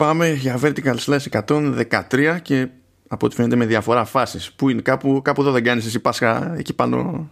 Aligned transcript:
πάμε 0.00 0.28
για 0.28 0.58
vertical 0.62 0.96
slash 1.06 1.42
113 1.46 2.38
και 2.42 2.68
από 3.08 3.26
ό,τι 3.26 3.34
φαίνεται 3.34 3.56
με 3.56 3.66
διαφορά 3.66 4.04
φάσεις. 4.04 4.52
Πού 4.52 4.68
είναι, 4.68 4.80
κάπου, 4.80 5.20
κάπου 5.24 5.40
εδώ 5.40 5.50
δεν 5.50 5.64
κάνεις 5.64 5.86
εσύ 5.86 6.00
Πάσχα 6.00 6.54
εκεί 6.56 6.72
πάνω. 6.74 7.28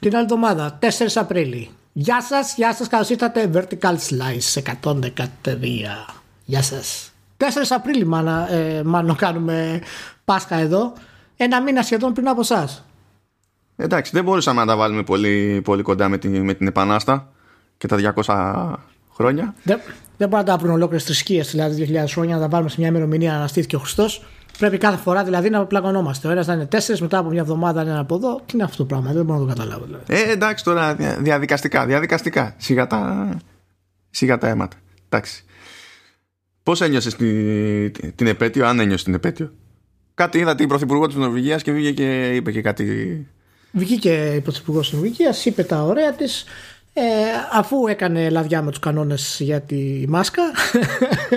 Την 0.00 0.14
άλλη 0.14 0.22
εβδομάδα, 0.22 0.78
4 0.80 0.86
Απρίλη. 1.14 1.70
Γεια 1.92 2.22
σας, 2.22 2.54
γεια 2.56 2.74
σας, 2.74 2.88
καλώς 2.88 3.08
ήρθατε 3.08 3.50
Vertical 3.54 3.94
Slice 3.94 4.62
113. 4.62 6.14
Γεια 6.44 6.62
σας. 6.62 7.12
4 7.36 7.44
Απρίλη 7.70 8.06
μάνα, 8.06 8.52
ε, 8.52 8.82
μάλλον 8.82 9.16
κάνουμε 9.16 9.82
Πάσχα 10.24 10.56
εδώ. 10.56 10.92
Ένα 11.36 11.62
μήνα 11.62 11.82
σχεδόν 11.82 12.12
πριν 12.12 12.28
από 12.28 12.40
εσάς. 12.40 12.84
Εντάξει, 13.76 14.10
δεν 14.14 14.24
μπορούσαμε 14.24 14.60
να 14.60 14.66
τα 14.66 14.76
βάλουμε 14.76 15.02
πολύ, 15.02 15.60
πολύ 15.64 15.82
κοντά 15.82 16.08
με 16.08 16.18
την, 16.18 16.44
με 16.44 16.54
την 16.54 16.66
Επανάστα 16.66 17.32
και 17.78 17.86
τα 17.86 18.14
200 18.24 18.74
χρόνια. 19.14 19.54
Δεν, 19.62 19.80
δεν 20.20 20.28
μπορούμε 20.28 20.50
να 20.50 20.56
τα 20.56 20.62
βρουν 20.62 20.74
ολόκληρες 20.74 21.04
θρησκείες, 21.04 21.50
δηλαδή 21.50 21.88
2.000 21.92 22.04
χρόνια, 22.08 22.34
να 22.34 22.40
τα 22.40 22.48
βάλουμε 22.48 22.70
σε 22.70 22.76
μια 22.78 22.88
ημερομηνία 22.88 23.30
να 23.30 23.36
αναστήθηκε 23.36 23.76
ο 23.76 23.78
Χριστός. 23.78 24.24
Πρέπει 24.58 24.78
κάθε 24.78 24.96
φορά 24.96 25.24
δηλαδή 25.24 25.50
να 25.50 25.66
πλαγωνόμαστε. 25.66 26.28
Ο 26.28 26.30
ένας 26.30 26.46
να 26.46 26.52
είναι 26.52 26.66
τέσσερις, 26.66 27.00
μετά 27.00 27.18
από 27.18 27.28
μια 27.28 27.40
εβδομάδα 27.40 27.84
να 27.84 27.90
είναι 27.90 27.98
από 27.98 28.14
εδώ. 28.14 28.40
Τι 28.46 28.54
είναι 28.54 28.62
αυτό 28.62 28.76
το 28.76 28.84
πράγμα, 28.84 29.12
δεν 29.12 29.24
μπορώ 29.24 29.38
να 29.38 29.46
το 29.46 29.54
καταλάβω. 29.54 29.84
Δηλαδή. 29.84 30.04
Ε, 30.06 30.30
εντάξει 30.32 30.64
τώρα 30.64 30.94
διαδικαστικά, 31.18 31.86
διαδικαστικά. 31.86 32.54
Σιγά 32.56 32.86
τα, 32.86 33.28
σιγά 34.10 34.38
τα 34.38 34.48
αίματα. 34.48 34.76
Εντάξει. 35.08 35.44
Πώς 36.62 36.80
ένιωσες 36.80 37.14
την, 37.14 38.14
την 38.14 38.26
επέτειο, 38.26 38.66
αν 38.66 38.80
ένιωσες 38.80 39.04
την 39.04 39.14
επέτειο; 39.14 39.52
Κάτι 40.14 40.38
είδα 40.38 40.54
την 40.54 40.68
πρωθυπουργό 40.68 41.06
της 41.06 41.16
Νορβηγίας 41.16 41.62
και 41.62 41.72
βγήκε 41.72 41.92
και 41.92 42.34
είπε 42.34 42.52
και 42.52 42.62
κάτι. 42.62 43.26
Βγήκε 43.72 44.32
η 44.36 44.40
πρωθυπουργός 44.40 44.88
της 44.88 44.98
Νορβηγίας, 44.98 45.46
είπε 45.46 45.62
τα 45.62 45.82
ωραία 45.82 46.12
της. 46.12 46.44
Ε, 46.92 47.02
αφού 47.52 47.86
έκανε 47.86 48.30
λαδιά 48.30 48.62
με 48.62 48.70
τους 48.70 48.78
κανόνες 48.78 49.36
για 49.40 49.60
τη 49.60 50.04
μάσκα 50.08 50.42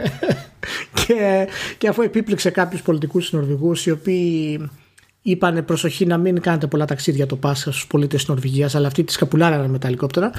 και, 1.06 1.48
και 1.78 1.88
αφού 1.88 2.02
επίπληξε 2.02 2.50
κάποιους 2.50 2.82
πολιτικούς 2.82 3.32
Νορβηγούς 3.32 3.86
οι 3.86 3.92
οποίοι 3.92 4.70
είπαν 5.22 5.66
προσοχή 5.66 6.06
να 6.06 6.18
μην 6.18 6.42
κάνετε 6.42 6.68
πολλά 6.68 6.86
ταξίδια 6.86 7.26
το 7.26 7.36
Πάσχα 7.36 7.72
στους 7.72 7.88
πολίτες 7.88 8.20
της 8.20 8.30
Νορβηγίας 8.30 8.76
αλλά 8.76 8.88
αυτοί 8.88 9.04
τη 9.04 9.12
σκαπουλάρανε 9.12 9.68
με 9.68 9.80
τα 9.80 9.88
ελικόπτερα 9.88 10.32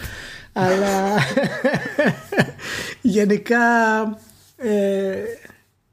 αλλά 0.53 1.19
γενικά 3.17 3.59
ε, 4.57 5.17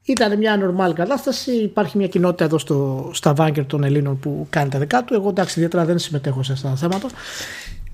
ήταν 0.04 0.38
μια 0.38 0.58
νορμάλ 0.58 0.94
κατάσταση. 0.94 1.52
Υπάρχει 1.52 1.98
μια 1.98 2.08
κοινότητα 2.08 2.44
εδώ 2.44 2.58
στο, 2.58 3.10
στα 3.14 3.34
Βάγκερ 3.34 3.66
των 3.66 3.84
Ελλήνων 3.84 4.20
που 4.20 4.48
κάνει 4.50 4.70
τα 4.70 4.80
δικά 4.80 5.04
του. 5.04 5.14
Εγώ 5.14 5.30
εντάξει, 5.30 5.60
ιδιαίτερα 5.60 5.86
δεν 5.86 6.00
συμμετέχω 6.00 6.44
σε 6.44 6.52
αυτά 6.52 6.70
τα 6.70 6.76
θέματα. 6.76 7.08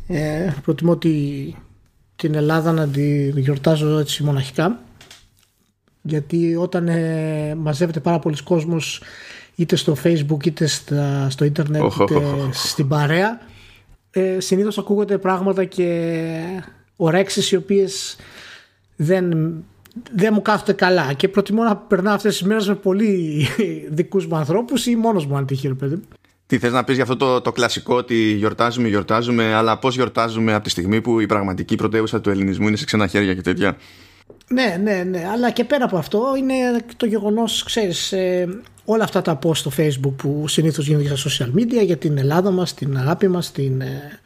Ε, 0.07 0.53
προτιμώ 0.63 0.97
τη, 0.97 1.13
την 2.15 2.35
Ελλάδα 2.35 2.71
να 2.71 2.87
τη 2.87 3.29
γιορτάζω 3.39 3.97
έτσι 3.97 4.23
μοναχικά. 4.23 4.79
Γιατί 6.01 6.55
όταν 6.55 6.87
ε, 6.87 7.55
μαζεύεται 7.55 7.99
πάρα 7.99 8.19
πολλοί 8.19 8.43
κόσμος 8.43 9.01
είτε 9.55 9.75
στο 9.75 9.95
facebook 10.03 10.45
είτε 10.45 10.65
στα, 10.65 11.29
στο 11.29 11.45
ίντερνετ 11.45 11.83
είτε 12.01 12.21
στην 12.51 12.87
παρέα 12.87 13.39
ε, 14.11 14.39
συνήθως 14.39 14.77
ακούγονται 14.77 15.17
πράγματα 15.17 15.65
και 15.65 16.41
ορέξεις 16.95 17.51
οι 17.51 17.55
οποίες 17.55 18.15
δεν 18.95 19.33
δεν 20.15 20.31
μου 20.33 20.41
κάθεται 20.41 20.73
καλά 20.73 21.13
και 21.13 21.27
προτιμώ 21.27 21.63
να 21.63 21.77
περνάω 21.77 22.13
αυτές 22.13 22.37
τις 22.37 22.47
μέρες 22.47 22.67
με 22.67 22.75
πολύ 22.75 23.45
δικούς 23.89 24.25
μου 24.27 24.35
ανθρώπους 24.35 24.85
ή 24.85 24.95
μόνος 24.95 25.25
μου 25.25 25.37
αν 25.37 25.45
τύχει 25.45 25.73
παιδί. 25.73 26.01
Τι 26.47 26.57
θες 26.57 26.71
να 26.71 26.83
πεις 26.83 26.95
για 26.95 27.03
αυτό 27.03 27.15
το, 27.15 27.41
το 27.41 27.51
κλασικό 27.51 27.95
ότι 27.95 28.15
γιορτάζουμε, 28.15 28.87
γιορτάζουμε 28.87 29.53
αλλά 29.53 29.77
πώς 29.77 29.95
γιορτάζουμε 29.95 30.53
από 30.53 30.63
τη 30.63 30.69
στιγμή 30.69 31.01
που 31.01 31.19
η 31.19 31.25
πραγματική 31.25 31.75
πρωτεύουσα 31.75 32.21
του 32.21 32.29
ελληνισμού 32.29 32.67
είναι 32.67 32.77
σε 32.77 32.85
ξένα 32.85 33.07
χέρια 33.07 33.33
και 33.33 33.41
τέτοια; 33.41 33.77
Ναι, 34.47 34.77
ναι, 34.83 35.03
ναι, 35.03 35.27
αλλά 35.31 35.51
και 35.51 35.63
πέρα 35.63 35.85
από 35.85 35.97
αυτό 35.97 36.23
είναι 36.37 36.53
το 36.97 37.05
γεγονός, 37.05 37.63
ξέρεις, 37.63 38.11
ε, 38.11 38.61
όλα 38.85 39.03
αυτά 39.03 39.21
τα 39.21 39.39
post 39.43 39.55
στο 39.55 39.71
facebook 39.77 40.13
που 40.15 40.47
συνήθως 40.47 40.87
γίνονται 40.87 41.13
για 41.13 41.15
social 41.15 41.59
media 41.59 41.85
για 41.85 41.97
την 41.97 42.17
Ελλάδα 42.17 42.51
μας, 42.51 42.73
την 42.73 42.97
αγάπη 42.97 43.27
μας, 43.27 43.51
την, 43.51 43.81
ε, 43.81 44.19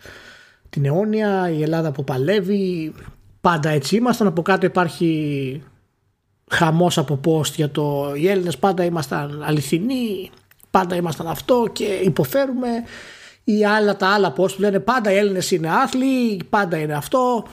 την 0.70 0.86
αιώνια, 0.86 1.52
η 1.58 1.62
Ελλάδα 1.62 1.92
που 1.92 2.04
παλεύει, 2.04 2.94
πάντα 3.42 3.70
έτσι 3.70 3.96
ήμασταν. 3.96 4.28
Από 4.28 4.42
κάτω 4.42 4.66
υπάρχει 4.66 5.62
χαμός 6.50 6.98
από 6.98 7.20
post 7.26 7.54
για 7.56 7.70
το 7.70 8.14
οι 8.16 8.28
Έλληνες 8.30 8.58
πάντα 8.58 8.84
ήμασταν 8.84 9.44
αληθινοί, 9.44 10.30
πάντα 10.72 10.96
ήμασταν 10.96 11.28
αυτό 11.28 11.70
και 11.72 11.84
υποφέρουμε. 11.84 12.68
Ή 13.44 13.66
άλλα 13.66 13.96
τα 13.96 14.08
άλλα 14.08 14.34
post 14.38 14.54
που 14.56 14.62
λένε 14.62 14.80
πάντα 14.80 15.12
οι 15.12 15.18
Έλληνες 15.18 15.52
είναι 15.52 15.70
άθλοι, 15.70 16.42
πάντα 16.50 16.78
είναι 16.78 16.94
αυτό. 16.94 17.46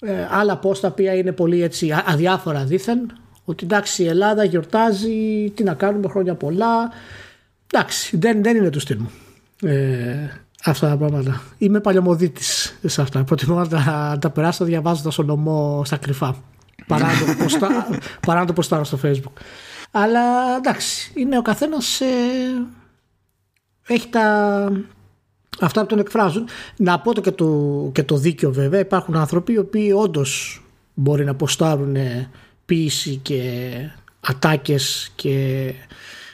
Ε, 0.00 0.26
άλλα 0.30 0.60
post 0.62 0.78
τα 0.78 0.88
οποία 0.88 1.14
είναι 1.14 1.32
πολύ 1.32 1.62
έτσι 1.62 1.94
αδιάφορα 2.06 2.64
δήθεν. 2.64 3.12
Ότι 3.44 3.64
εντάξει 3.64 4.02
η 4.02 4.06
Ελλάδα 4.06 4.44
γιορτάζει, 4.44 5.50
τι 5.54 5.62
να 5.62 5.74
κάνουμε 5.74 6.08
χρόνια 6.08 6.34
πολλά. 6.34 6.90
Εντάξει 7.66 8.16
δεν, 8.16 8.42
δεν 8.42 8.56
είναι 8.56 8.70
του 8.70 8.80
στυλ 8.80 8.98
μου. 8.98 9.10
Ε, 9.62 10.28
αυτά 10.64 10.88
τα 10.88 10.96
πράγματα. 10.96 11.42
Είμαι 11.58 11.80
παλιωμοδίτη 11.80 12.42
σε 12.84 13.02
αυτά. 13.02 13.24
Προτιμώ 13.24 13.54
να 13.54 13.68
τα, 13.68 14.18
τα 14.20 14.30
περάσω 14.30 14.64
διαβάζοντας 14.64 15.14
τον 15.14 15.26
νομό 15.26 15.82
στα 15.84 15.96
κρυφά. 15.96 16.36
Παρά 16.86 17.06
να, 17.06 17.12
το 17.18 17.24
posτα, 17.44 17.68
παρά 18.26 18.44
το 18.44 18.52
ποστάρω 18.52 18.84
στο 18.84 18.98
facebook. 19.04 19.42
Αλλά 19.90 20.56
εντάξει, 20.56 21.12
είναι 21.14 21.38
ο 21.38 21.42
καθένας. 21.42 22.00
Ε, 22.00 22.06
έχει 23.86 24.08
τα. 24.08 24.72
Αυτά 25.60 25.80
που 25.80 25.86
τον 25.86 25.98
εκφράζουν. 25.98 26.48
Να 26.76 27.00
πω 27.00 27.14
το 27.14 27.20
και, 27.20 27.30
το 27.30 27.90
και 27.94 28.02
το 28.02 28.16
δίκιο 28.16 28.52
βέβαια. 28.52 28.80
Υπάρχουν 28.80 29.16
άνθρωποι 29.16 29.52
οι 29.52 29.58
οποίοι 29.58 29.92
όντως 29.96 30.62
μπορεί 30.94 31.24
να 31.24 31.34
ποστάρουν 31.34 31.96
ποίηση 32.64 33.16
και 33.16 33.72
ατάκες 34.20 35.12
και 35.14 35.72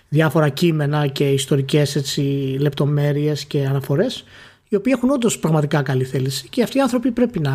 διάφορα 0.09 0.49
κείμενα 0.49 1.06
και 1.06 1.31
ιστορικές 1.31 1.97
έτσι, 1.97 2.21
λεπτομέρειες 2.61 3.44
και 3.44 3.67
αναφορές 3.67 4.25
οι 4.69 4.77
οποίοι 4.77 4.93
έχουν 4.97 5.11
όντως 5.11 5.38
πραγματικά 5.38 5.83
καλή 5.83 6.05
θέληση 6.05 6.49
και 6.49 6.62
αυτοί 6.62 6.78
οι 6.78 6.81
άνθρωποι 6.81 7.11
πρέπει 7.11 7.41
να 7.41 7.55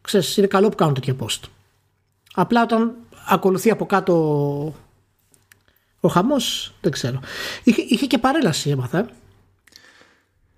ξέρεις, 0.00 0.36
είναι 0.36 0.46
καλό 0.46 0.68
που 0.68 0.76
κάνουν 0.76 0.94
τέτοια 0.94 1.16
post 1.20 1.40
απλά 2.34 2.62
όταν 2.62 2.92
ακολουθεί 3.28 3.70
από 3.70 3.86
κάτω 3.86 4.74
ο 6.04 6.08
χαμός 6.08 6.74
δεν 6.80 6.92
ξέρω 6.92 7.20
είχε, 7.62 7.82
είχε 7.88 8.06
και 8.06 8.18
παρέλαση 8.18 8.70
έμαθα 8.70 8.98
ε. 8.98 9.06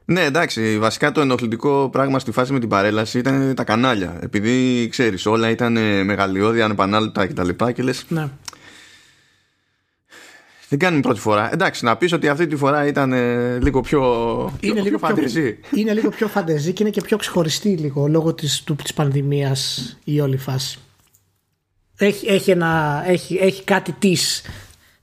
ναι, 0.05 0.25
εντάξει. 0.25 0.79
Βασικά 0.79 1.13
το 1.13 1.21
ενοχλητικό 1.21 1.89
πράγμα 1.93 2.19
στη 2.19 2.31
φάση 2.31 2.53
με 2.53 2.61
την 2.61 2.69
παρέλαση 2.69 3.19
ήταν 3.19 3.55
τα 3.55 3.65
κανάλια. 3.65 4.19
Επειδή 4.23 4.89
ξέρεις, 4.89 5.27
όλα 5.27 5.51
ήταν 5.51 5.73
μεγαλειώδη, 6.05 6.63
ανεπανάληπτα 6.63 7.27
κτλ. 7.27 7.49
Και, 7.49 7.73
και 7.73 7.83
λες. 7.83 8.05
Ναι. 8.09 8.29
Δεν 10.69 10.79
κάνουμε 10.79 11.03
πρώτη 11.03 11.21
φορά. 11.21 11.53
Εντάξει, 11.53 11.85
να 11.85 11.97
πεις 11.97 12.13
ότι 12.13 12.29
αυτή 12.29 12.47
τη 12.47 12.57
φορά 12.57 12.87
ήταν 12.87 13.13
ε, 13.13 13.59
λίγο 13.59 13.81
πιο, 13.81 14.03
είναι 14.61 14.81
λίγο 14.81 14.99
πιο 14.99 15.09
φαντεζή. 15.09 15.59
Είναι 15.75 15.93
λίγο 15.93 16.09
πιο 16.09 16.29
φαντεζή 16.29 16.73
και 16.73 16.83
είναι 16.83 16.93
και 16.93 17.01
πιο 17.01 17.17
ξεχωριστή 17.17 17.69
λίγο 17.69 18.07
λόγω 18.07 18.35
της, 18.35 18.63
του, 18.63 18.75
της 18.75 18.95
πανδημίας 18.95 19.97
η 20.05 20.21
όλη 20.21 20.37
φάση. 20.37 20.79
Έχει, 21.97 22.27
έχει, 22.27 22.51
ένα, 22.51 23.03
έχει, 23.07 23.39
έχει 23.41 23.65
κάτι 23.65 23.93
της. 23.93 24.43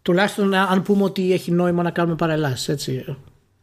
Τουλάχιστον 0.02 0.54
αν 0.54 0.82
πούμε 0.82 1.04
ότι 1.04 1.34
έχει 1.34 1.52
νόημα 1.52 1.84
να 1.84 1.92
κάνουμε 1.92 2.16
παρελάσεις 2.16 2.70
έτσι, 2.70 3.18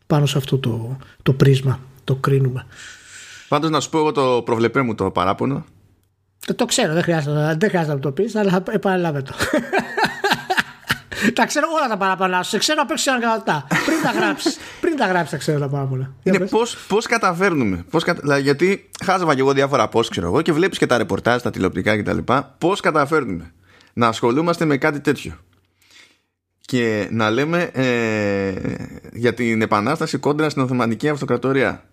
πάνω 0.06 0.26
σε 0.26 0.38
αυτό 0.38 0.59
το, 0.59 0.97
το 1.22 1.32
πρίσμα. 1.32 1.81
Το 2.04 2.15
κρίνουμε. 2.15 2.66
Πάντως 3.49 3.71
να 3.71 3.81
σου 3.81 3.91
πω 3.91 3.99
εγώ 3.99 4.12
το 4.12 4.43
προβλεπέ 4.44 4.82
μου 4.82 4.94
το 4.94 5.10
παράπονο. 5.10 5.65
Το, 6.47 6.54
το 6.54 6.65
ξέρω, 6.65 6.93
δεν 6.93 7.03
χρειάζεται, 7.03 7.56
δεν 7.59 7.69
χρειάζεται 7.69 7.94
να 7.94 8.00
το 8.00 8.12
πεις, 8.12 8.34
αλλά 8.34 8.62
επαναλάβε 8.71 9.22
το. 9.22 9.32
τα 11.34 11.47
ξέρω 11.47 11.66
όλα 11.77 11.88
τα 11.88 11.97
παραπάνω. 11.97 12.43
Σε 12.43 12.59
ξέρω 12.59 12.81
απ' 12.82 12.91
έξω 12.91 13.12
ανακατά. 13.12 13.66
Πριν 13.87 14.03
τα 14.03 14.10
γράψεις. 14.10 14.56
πριν 14.81 14.97
τα 14.97 15.06
γράψεις, 15.06 15.31
τα 15.31 15.37
ξέρω 15.37 15.59
τα 15.59 15.69
παραπάνω. 15.69 16.15
Είναι 16.22 16.48
πώς 16.88 17.06
καταφέρνουμε. 17.06 17.84
Πώς 17.91 18.04
κατα... 18.04 18.38
γιατί 18.38 18.91
χάζευα 19.04 19.34
και 19.34 19.41
εγώ 19.41 19.53
διάφορα 19.53 19.88
πώ 19.88 20.00
ξέρω 20.00 20.27
εγώ 20.27 20.43
και 20.43 20.53
βλέπεις 20.53 20.78
και 20.78 20.87
τα 20.87 20.98
ρεπορτάζ, 20.98 21.43
τα 21.43 21.50
τηλεοπτικά 21.50 22.03
κτλ. 22.03 22.19
Πώς 22.59 22.81
καταφέρνουμε 22.81 23.53
να 23.93 24.09
ασχολούμαστε 24.09 24.65
με 24.65 24.77
κάτι 24.77 25.01
τέτοιο. 25.01 25.39
Και 26.68 27.09
να 27.10 27.30
λέμε 27.30 27.62
ε, 27.72 28.53
για 29.12 29.34
την 29.34 29.62
επανάσταση 29.62 30.18
κόντρα 30.18 30.50
στην 30.50 30.62
Οθωμανική 30.62 31.09
Αυτοκρατορία 31.09 31.84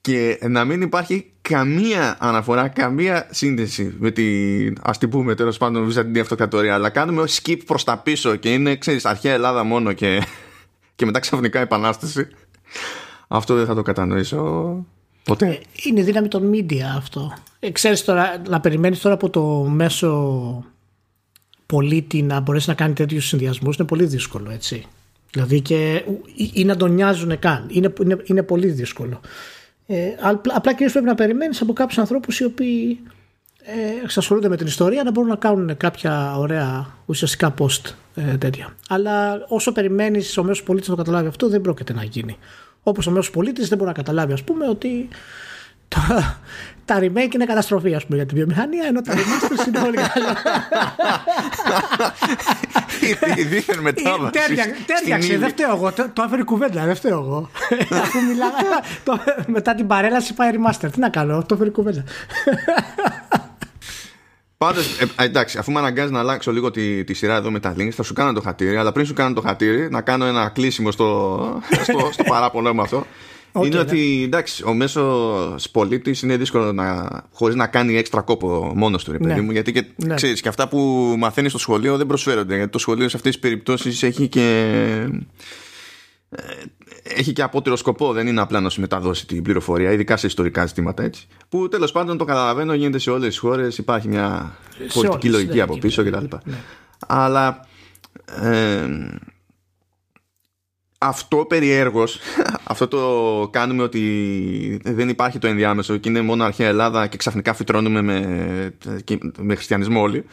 και 0.00 0.38
να 0.48 0.64
μην 0.64 0.82
υπάρχει 0.82 1.32
καμία 1.42 2.16
αναφορά, 2.20 2.68
καμία 2.68 3.26
σύνδεση 3.30 3.94
με 3.98 4.10
την 4.10 4.76
ας 4.82 4.98
την 4.98 5.08
πούμε 5.08 5.34
τέλος 5.34 5.58
πάντων 5.58 5.84
Βυζαντινή 5.84 6.20
Αυτοκρατορία 6.20 6.74
αλλά 6.74 6.90
κάνουμε 6.90 7.24
skip 7.28 7.58
προς 7.66 7.84
τα 7.84 7.98
πίσω 7.98 8.36
και 8.36 8.52
είναι 8.52 8.76
ξέρεις 8.76 9.04
αρχαία 9.04 9.32
Ελλάδα 9.32 9.64
μόνο 9.64 9.92
και, 9.92 10.22
και 10.96 11.04
μετά 11.06 11.20
ξαφνικά 11.20 11.60
επανάσταση 11.60 12.28
αυτό 13.28 13.54
δεν 13.54 13.66
θα 13.66 13.74
το 13.74 13.82
κατανοήσω 13.82 14.74
ποτέ. 15.24 15.46
Ε, 15.46 15.60
είναι 15.88 16.02
δύναμη 16.02 16.28
των 16.28 16.50
media 16.54 16.96
αυτό. 16.96 17.32
Ε, 17.60 17.70
ξέρεις 17.70 18.04
τώρα 18.04 18.42
να 18.48 18.60
περιμένεις 18.60 19.00
τώρα 19.00 19.14
από 19.14 19.30
το 19.30 19.42
μέσο 19.68 20.71
πολίτη 21.72 22.22
να 22.22 22.40
μπορέσει 22.40 22.68
να 22.68 22.74
κάνει 22.74 22.94
τέτοιους 22.94 23.26
συνδυασμούς 23.26 23.76
είναι 23.76 23.86
πολύ 23.86 24.04
δύσκολο 24.04 24.50
έτσι. 24.50 24.86
Δηλαδή 25.32 25.60
και 25.60 26.04
ή 26.52 26.64
να 26.64 26.76
τον 26.76 26.94
νοιάζουν 26.94 27.38
καν. 27.38 27.66
Είναι, 27.70 27.92
είναι, 28.02 28.16
είναι 28.24 28.42
πολύ 28.42 28.68
δύσκολο. 28.68 29.20
Ε, 29.86 29.96
απλά 30.54 30.72
κυρίως 30.72 30.92
πρέπει 30.92 31.06
να 31.06 31.14
περιμένεις 31.14 31.60
από 31.60 31.72
κάποιους 31.72 31.98
ανθρώπους 31.98 32.40
οι 32.40 32.44
οποίοι 32.44 32.98
ε, 33.62 34.04
εξασχολούνται 34.04 34.48
με 34.48 34.56
την 34.56 34.66
ιστορία 34.66 35.02
να 35.02 35.10
μπορούν 35.10 35.30
να 35.30 35.36
κάνουν 35.36 35.76
κάποια 35.76 36.36
ωραία 36.36 36.94
ουσιαστικά 37.06 37.54
post 37.58 37.92
ε, 38.14 38.36
τέτοια. 38.36 38.76
Αλλά 38.88 39.44
όσο 39.48 39.72
περιμένεις 39.72 40.36
ο 40.36 40.44
μέσος 40.44 40.62
πολίτης 40.62 40.88
να 40.88 40.96
το 40.96 41.02
καταλάβει 41.02 41.28
αυτό, 41.28 41.48
δεν 41.48 41.60
πρόκειται 41.60 41.92
να 41.92 42.04
γίνει. 42.04 42.36
Όπως 42.82 43.06
ο 43.06 43.10
μέσος 43.10 43.30
πολίτης 43.30 43.68
δεν 43.68 43.78
μπορεί 43.78 43.90
να 43.90 43.96
καταλάβει, 43.96 44.32
ας 44.32 44.42
πούμε, 44.42 44.68
ότι 44.68 45.08
τα, 45.94 46.40
τα 46.84 46.98
remake 46.98 47.34
είναι 47.34 47.44
καταστροφή 47.44 47.94
ας 47.94 48.04
πούμε, 48.04 48.16
για 48.16 48.26
την 48.26 48.36
βιομηχανία, 48.36 48.84
ενώ 48.86 49.00
τα 49.00 49.14
remasters 49.14 49.66
είναι 49.66 49.78
πολύ 49.78 49.96
καλά. 49.96 50.36
Η 53.36 53.42
δίθεν 53.42 53.78
μετάβασης. 53.78 54.40
Τέριαξε, 54.86 55.38
δεν 55.38 55.48
φταίω 55.48 55.74
εγώ. 55.74 55.92
Το 55.92 56.22
έφερε 56.26 56.42
κουβέντα, 56.42 56.84
δεν 56.84 56.94
φταίω 56.94 57.18
εγώ. 57.18 57.50
Αφού 57.90 58.18
μιλάμε, 58.22 58.56
μετά 59.46 59.74
την 59.74 59.86
παρέλαση 59.86 60.34
πάει 60.34 60.50
remaster. 60.52 60.88
Τι 60.92 60.98
να 60.98 61.08
κάνω, 61.08 61.42
το 61.42 61.54
έφερε 61.54 61.70
κουβέντα. 61.70 62.04
Πάντως, 64.56 64.98
ε, 65.00 65.24
εντάξει, 65.24 65.58
αφού 65.58 65.72
με 65.72 65.78
αναγκάζει 65.78 66.12
να 66.12 66.18
αλλάξω 66.18 66.52
λίγο 66.52 66.70
τη, 66.70 67.04
τη 67.04 67.14
σειρά 67.14 67.34
εδώ 67.34 67.50
με 67.50 67.60
τα 67.60 67.74
links, 67.78 67.90
θα 67.90 68.02
σου 68.02 68.12
κάνω 68.12 68.32
το 68.32 68.40
χατήρι. 68.40 68.76
Αλλά 68.76 68.92
πριν 68.92 69.06
σου 69.06 69.14
κάνω 69.14 69.34
το 69.34 69.40
χατήρι, 69.40 69.90
να 69.90 70.00
κάνω 70.00 70.24
ένα 70.24 70.48
κλείσιμο 70.48 70.90
στο, 70.90 71.62
στο, 71.82 72.08
στο 72.12 72.22
παράπονο 72.22 72.72
μου 72.72 72.80
αυτό. 72.80 73.06
Okay, 73.52 73.66
είναι 73.66 73.74
ναι. 73.74 73.80
ότι 73.80 74.22
εντάξει, 74.24 74.64
ο 74.66 74.74
μέσο 74.74 75.56
πολίτης 75.72 76.22
είναι 76.22 76.36
δύσκολο 76.36 76.72
να, 76.72 77.08
χωρίς 77.32 77.54
να 77.54 77.66
κάνει 77.66 77.96
έξτρα 77.96 78.20
κόπο 78.20 78.72
μόνος 78.74 79.04
του, 79.04 79.12
ρε 79.12 79.18
παιδί 79.18 79.34
ναι. 79.34 79.40
μου. 79.40 79.50
Γιατί 79.50 79.72
και, 79.72 79.84
ναι. 79.96 80.14
ξέρεις, 80.14 80.40
και 80.40 80.48
αυτά 80.48 80.68
που 80.68 80.78
μαθαίνεις 81.18 81.50
στο 81.50 81.60
σχολείο 81.60 81.96
δεν 81.96 82.06
προσφέρονται. 82.06 82.56
Γιατί 82.56 82.70
το 82.70 82.78
σχολείο 82.78 83.08
σε 83.08 83.16
αυτές 83.16 83.32
τις 83.32 83.40
περιπτώσεις 83.40 84.02
έχει 84.02 84.28
και. 84.28 84.68
Ε, 86.30 86.42
έχει 87.02 87.32
και 87.32 87.42
απότερο 87.42 87.76
σκοπό, 87.76 88.12
δεν 88.12 88.26
είναι 88.26 88.40
απλά 88.40 88.60
να 88.60 88.68
σου 88.68 88.80
μεταδώσει 88.80 89.26
την 89.26 89.42
πληροφορία, 89.42 89.92
ειδικά 89.92 90.16
σε 90.16 90.26
ιστορικά 90.26 90.66
ζητήματα 90.66 91.02
έτσι. 91.02 91.26
Που 91.48 91.68
τέλος 91.68 91.92
πάντων 91.92 92.18
το 92.18 92.24
καταλαβαίνω, 92.24 92.74
γίνεται 92.74 92.98
σε 92.98 93.10
όλες 93.10 93.28
τις 93.28 93.38
χώρες, 93.38 93.78
υπάρχει 93.78 94.08
μια 94.08 94.56
πολιτική 94.94 95.28
λογική 95.28 95.60
από 95.60 95.78
πίσω 95.78 96.04
κτλ. 96.04 96.24
Αλλά 97.06 97.66
ε, 98.42 98.86
αυτό 101.02 101.36
περιέργως 101.36 102.18
αυτό 102.64 102.88
το 102.88 103.48
κάνουμε 103.52 103.82
ότι 103.82 104.80
δεν 104.84 105.08
υπάρχει 105.08 105.38
το 105.38 105.46
ενδιάμεσο 105.46 105.96
και 105.96 106.08
είναι 106.08 106.20
μόνο 106.20 106.44
αρχαία 106.44 106.68
Ελλάδα 106.68 107.06
και 107.06 107.16
ξαφνικά 107.16 107.54
φυτρώνουμε 107.54 108.02
με, 108.02 108.74
με 109.38 109.54
χριστιανισμό 109.54 110.00
όλοι 110.00 110.24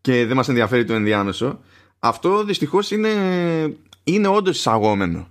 και 0.00 0.26
δεν 0.26 0.36
μας 0.36 0.48
ενδιαφέρει 0.48 0.84
το 0.84 0.94
ενδιάμεσο. 0.94 1.60
Αυτό 1.98 2.44
δυστυχώς 2.44 2.90
είναι, 2.90 3.08
είναι 4.04 4.28
όντως 4.28 4.56
εισαγόμενο. 4.56 5.28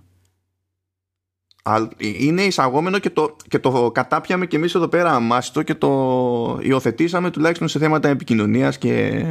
Είναι 1.98 2.42
εισαγόμενο 2.42 2.98
και 2.98 3.10
το, 3.10 3.36
και 3.48 3.58
το 3.58 3.90
κατάπιαμε 3.94 4.46
και 4.46 4.56
εμείς 4.56 4.74
εδώ 4.74 4.88
πέρα 4.88 5.12
αμάστο 5.12 5.62
και 5.62 5.74
το 5.74 6.58
υιοθετήσαμε 6.62 7.30
τουλάχιστον 7.30 7.68
σε 7.68 7.78
θέματα 7.78 8.08
επικοινωνίας 8.08 8.78
και 8.78 9.24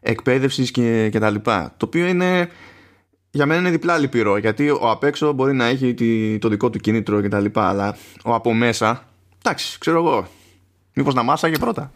εκπαίδευσης 0.00 0.70
και, 0.70 1.08
και 1.12 1.18
τα 1.18 1.30
λοιπά. 1.30 1.74
Το 1.76 1.86
οποίο 1.86 2.06
είναι 2.06 2.48
για 3.30 3.46
μένα 3.46 3.60
είναι 3.60 3.70
διπλά 3.70 3.98
λυπηρό 3.98 4.36
γιατί 4.36 4.70
ο 4.70 4.90
απ' 4.90 5.04
έξω 5.04 5.32
μπορεί 5.32 5.54
να 5.54 5.64
έχει 5.64 6.38
το 6.40 6.48
δικό 6.48 6.70
του 6.70 6.78
κίνητρο 6.78 7.20
και 7.20 7.28
τα 7.28 7.40
λοιπά 7.40 7.68
αλλά 7.68 7.96
ο 8.24 8.34
από 8.34 8.54
μέσα, 8.54 9.08
εντάξει, 9.38 9.78
ξέρω 9.78 9.98
εγώ 9.98 10.28
μήπως 10.94 11.14
να 11.14 11.22
μάσαγε 11.22 11.58
πρώτα. 11.58 11.92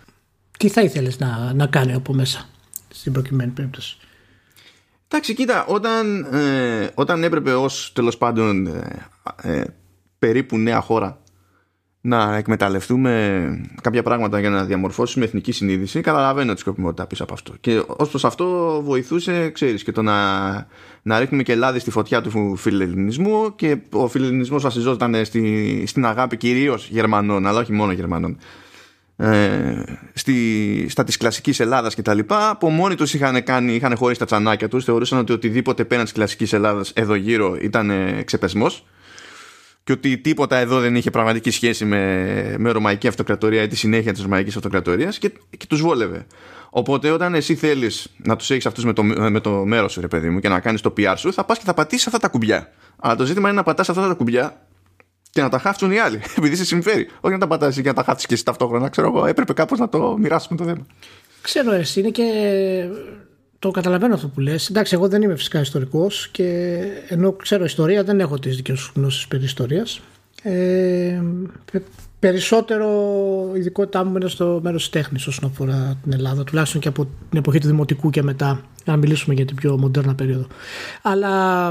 Τι 0.59 0.69
θα 0.69 0.81
ήθελες 0.81 1.19
να, 1.19 1.53
να 1.55 1.67
κάνει 1.67 1.93
από 1.93 2.13
μέσα 2.13 2.49
στην 2.89 3.13
προκειμένη 3.13 3.51
περίπτωση; 3.51 3.97
Εντάξει, 5.09 5.35
κοίτα, 5.35 5.65
όταν, 5.65 6.25
ε, 6.35 6.91
όταν 6.95 7.25
έπρεπε 7.25 7.55
ως 7.55 7.93
τέλος 7.95 8.19
πάντων 8.19 8.67
ε, 8.67 9.09
ε, 9.43 9.65
περίπου 10.19 10.59
νέα 10.59 10.81
χώρα 10.81 11.19
να 12.07 12.37
εκμεταλλευτούμε 12.37 13.11
κάποια 13.83 14.03
πράγματα 14.03 14.41
για 14.41 14.51
να 14.51 14.65
διαμορφώσουμε 14.65 15.25
εθνική 15.25 15.53
συνείδηση, 15.53 16.01
καταλαβαίνω 16.01 16.55
τη 16.55 16.61
σκοπιμότητα 16.61 17.07
πίσω 17.07 17.23
από 17.23 17.33
αυτό. 17.33 17.53
Και 17.61 17.83
ως 17.87 18.09
προς 18.09 18.25
αυτό 18.25 18.81
βοηθούσε, 18.85 19.51
ξέρεις, 19.51 19.83
και 19.83 19.93
το 19.93 20.03
να, 20.03 20.53
να 21.03 21.19
ρίχνουμε 21.19 21.43
και 21.43 21.55
λάδι 21.55 21.79
στη 21.79 21.91
φωτιά 21.91 22.21
του 22.21 22.57
φιλελληνισμού. 22.57 23.55
Και 23.55 23.77
ο 23.91 24.09
φιλελληνισμός 24.09 24.63
βασιζόταν 24.63 25.25
στη, 25.25 25.85
στην 25.87 26.07
αγάπη 26.07 26.37
κυρίως 26.37 26.89
Γερμανών, 26.89 27.47
αλλά 27.47 27.61
όχι 27.61 27.73
μόνο 27.73 27.93
Γερμανών. 27.93 28.39
Ε, 29.17 29.83
στη, 30.15 30.87
στα 30.89 31.05
της 31.05 31.17
κλασικής 31.17 31.61
Ελλάδας 31.61 31.95
και 31.95 32.03
τα 32.03 32.15
λοιπά 32.15 32.57
που 32.61 32.69
μόνοι 32.69 32.95
τους 32.95 33.15
είχαν, 33.15 33.43
κάνει, 33.43 33.75
είχαν 33.75 33.97
χωρίσει 33.97 34.19
τα 34.19 34.27
τσανάκια 34.27 34.69
τους. 34.69 34.85
Θεωρούσαν 34.85 35.19
ότι 35.19 35.33
οτιδήποτε 35.33 35.85
πέραν 35.85 36.05
της 36.05 36.13
κλασικής 36.13 36.53
Ελλάδας 36.53 36.91
εδώ 36.91 37.15
γύρω 37.15 37.57
ήταν 37.61 37.91
ξεπεσμός 38.25 38.85
και 39.85 39.93
ότι 39.93 40.19
τίποτα 40.19 40.57
εδώ 40.57 40.81
δεν 40.81 40.97
είχε 40.97 41.11
πραγματική 41.11 41.51
σχέση 41.51 41.85
με, 41.85 42.55
με 42.59 42.71
Ρωμαϊκή 42.71 43.09
Αυτοκρατορία 43.09 43.63
ή 43.63 43.67
τη 43.67 43.77
συνέχεια 43.77 44.13
της 44.13 44.23
Ρωμαϊκής 44.23 44.57
Αυτοκρατορίας 44.57 45.19
και, 45.19 45.33
και 45.57 45.67
τους 45.69 45.81
βόλευε. 45.81 46.27
Οπότε 46.71 47.11
όταν 47.11 47.35
εσύ 47.35 47.55
θέλεις 47.55 48.09
να 48.17 48.37
τους 48.37 48.51
έχεις 48.51 48.67
αυτούς 48.67 48.85
με 48.85 48.93
το, 48.93 49.03
με 49.03 49.41
το 49.41 49.51
μέρος 49.51 49.93
σου, 49.93 50.01
ρε 50.01 50.09
παιδί 50.09 50.29
μου, 50.29 50.41
και 50.41 50.49
να 50.49 50.61
κάνεις 50.61 50.81
το 50.81 50.93
PR 50.97 51.15
σου, 51.17 51.33
θα 51.33 51.45
πας 51.45 51.59
και 51.59 51.65
θα 51.65 51.75
πατήσεις 51.75 52.07
αυτά 52.07 52.19
τα 52.19 52.29
κουμπιά. 52.29 52.73
Αλλά 52.99 53.17
το 53.17 53.25
ζήτημα 53.25 53.49
είναι 53.49 53.57
να 53.57 53.63
πατάς 53.63 53.89
αυτά 53.89 54.09
τα 54.09 54.15
κουμπιά 54.15 54.67
και 55.31 55.41
να 55.41 55.49
τα 55.49 55.59
χάφτουν 55.59 55.91
οι 55.91 55.99
άλλοι, 55.99 56.21
επειδή 56.39 56.57
σε 56.57 56.65
συμφέρει. 56.65 57.09
Όχι 57.21 57.35
να 57.35 57.41
τα 57.41 57.47
πατάσει 57.47 57.83
και 57.83 57.89
να 57.89 57.95
τα 57.95 58.03
χάφτεις 58.03 58.27
και 58.27 58.35
εσύ 58.35 58.45
ταυτόχρονα. 58.45 58.89
Ξέρω 58.89 59.07
εγώ, 59.07 59.27
έπρεπε 59.27 59.53
κάπως 59.53 59.79
να 59.79 59.89
το 59.89 60.17
μοιράσουμε 60.19 60.59
το 60.59 60.65
θέμα. 60.65 60.87
Ξέρω, 61.43 61.73
εσύ 61.73 62.01
είναι 62.01 62.11
και 62.11 62.25
το 63.65 63.71
καταλαβαίνω 63.71 64.15
αυτό 64.15 64.29
που 64.29 64.41
λες. 64.41 64.69
Εντάξει, 64.69 64.95
εγώ 64.95 65.09
δεν 65.09 65.23
είμαι 65.23 65.37
φυσικά 65.37 65.61
ιστορικός 65.61 66.29
και 66.29 66.79
ενώ 67.09 67.33
ξέρω 67.33 67.65
ιστορία 67.65 68.05
δεν 68.05 68.21
έχω 68.21 68.39
τις 68.39 68.57
δικές 68.57 68.79
σου 68.79 68.93
γνώσεις 68.95 69.27
περί 69.27 69.45
ιστορίας. 69.45 70.01
Ε, 70.43 71.23
περισσότερο 72.19 72.89
ειδικότητά 73.55 74.05
μου 74.05 74.17
είναι 74.17 74.29
στο 74.29 74.61
μέρος 74.63 74.81
της 74.81 74.91
τέχνης 74.91 75.27
όσον 75.27 75.51
αφορά 75.51 75.99
την 76.03 76.13
Ελλάδα, 76.13 76.45
τουλάχιστον 76.45 76.81
και 76.81 76.89
από 76.89 77.05
την 77.05 77.39
εποχή 77.39 77.59
του 77.59 77.67
Δημοτικού 77.67 78.11
και 78.11 78.23
μετά, 78.23 78.61
για 78.85 78.93
να 78.93 78.97
μιλήσουμε 78.97 79.35
για 79.35 79.45
την 79.45 79.57
πιο 79.57 79.79
μοντέρνα 79.79 80.15
περίοδο. 80.15 80.47
Αλλά 81.03 81.71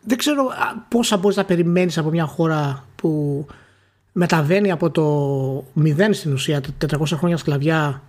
δεν 0.00 0.18
ξέρω 0.18 0.48
πόσα 0.88 1.16
μπορείς 1.16 1.36
να 1.36 1.44
περιμένεις 1.44 1.98
από 1.98 2.10
μια 2.10 2.24
χώρα 2.24 2.84
που 2.96 3.46
μεταβαίνει 4.12 4.70
από 4.70 4.90
το 4.90 5.64
μηδέν 5.72 6.14
στην 6.14 6.32
ουσία, 6.32 6.60
400 6.86 7.04
χρόνια 7.06 7.36
σκλαβιά 7.36 8.02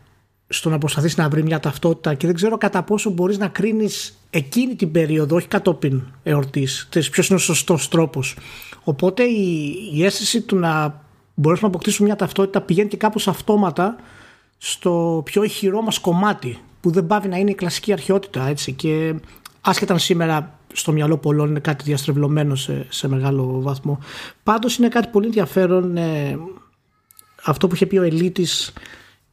στο 0.48 0.70
να 0.70 0.78
προσπαθήσει 0.78 1.20
να 1.20 1.30
βρεις 1.30 1.44
μια 1.44 1.60
ταυτότητα 1.60 2.14
και 2.14 2.26
δεν 2.26 2.36
ξέρω 2.36 2.58
κατά 2.58 2.84
πόσο 2.84 3.10
μπορείς 3.10 3.38
να 3.38 3.48
κρίνεις 3.48 4.18
εκείνη 4.30 4.76
την 4.76 4.92
περίοδο, 4.92 5.36
όχι 5.36 5.48
κατόπιν 5.48 6.02
εορτής, 6.24 6.88
ποιος 7.12 7.28
είναι 7.28 7.38
ο 7.38 7.42
σωστός 7.42 7.88
τρόπος. 7.88 8.38
Οπότε 8.84 9.24
η, 9.24 9.74
η 9.94 10.06
αίσθηση 10.06 10.42
του 10.42 10.56
να 10.56 11.02
μπορέσουμε 11.34 11.70
να 11.70 11.76
αποκτήσουμε 11.76 12.08
μια 12.08 12.18
ταυτότητα 12.18 12.62
πηγαίνει 12.62 12.90
και 12.90 12.98
κάπως 12.98 13.28
αυτόματα 13.28 13.96
στο 14.58 15.22
πιο 15.26 15.44
ηχηρό 15.44 15.82
μας 15.82 16.00
κομμάτι 16.00 16.60
που 16.82 16.92
δεν 16.92 17.08
πάβει 17.08 17.28
να 17.28 17.38
είναι 17.38 17.52
η 17.52 17.56
κλασική 17.56 17.92
αρχαιότητα 17.92 18.48
έτσι 18.48 18.72
και 18.72 19.16
άσχετα 19.62 19.94
αν 19.94 20.00
σήμερα 20.00 20.60
στο 20.74 20.92
μυαλό 20.92 21.18
πολλών 21.18 21.50
είναι 21.50 21.60
κάτι 21.60 21.84
διαστρεβλωμένο 21.84 22.56
σε, 22.56 22.86
σε 22.90 23.08
μεγάλο 23.08 23.62
βαθμό. 23.62 24.00
Πάντως 24.44 24.78
είναι 24.78 24.88
κάτι 24.88 25.08
πολύ 25.08 25.26
ενδιαφέρον 25.26 25.98
ε, 25.98 26.40
αυτό 27.44 27.68
που 27.68 27.76
είχε 27.76 27.86
πει 27.86 27.98
ο 27.98 28.04
Ελίτης 28.04 28.74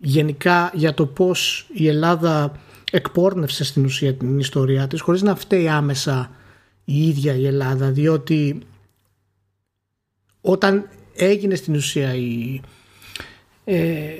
γενικά 0.05 0.71
για 0.75 0.95
το 0.95 1.07
πώς 1.07 1.67
η 1.73 1.89
Ελλάδα 1.89 2.53
εκπόρνευσε 2.91 3.65
στην 3.65 3.85
ουσία 3.85 4.15
την 4.15 4.39
ιστορία 4.39 4.87
της 4.87 5.01
χωρίς 5.01 5.23
να 5.23 5.35
φταίει 5.35 5.69
άμεσα 5.69 6.31
η 6.85 7.09
ίδια 7.09 7.35
η 7.35 7.47
Ελλάδα 7.47 7.91
διότι 7.91 8.59
όταν 10.41 10.89
έγινε 11.15 11.55
στην 11.55 11.75
ουσία 11.75 12.15
η, 12.15 12.61
ε, 13.65 14.11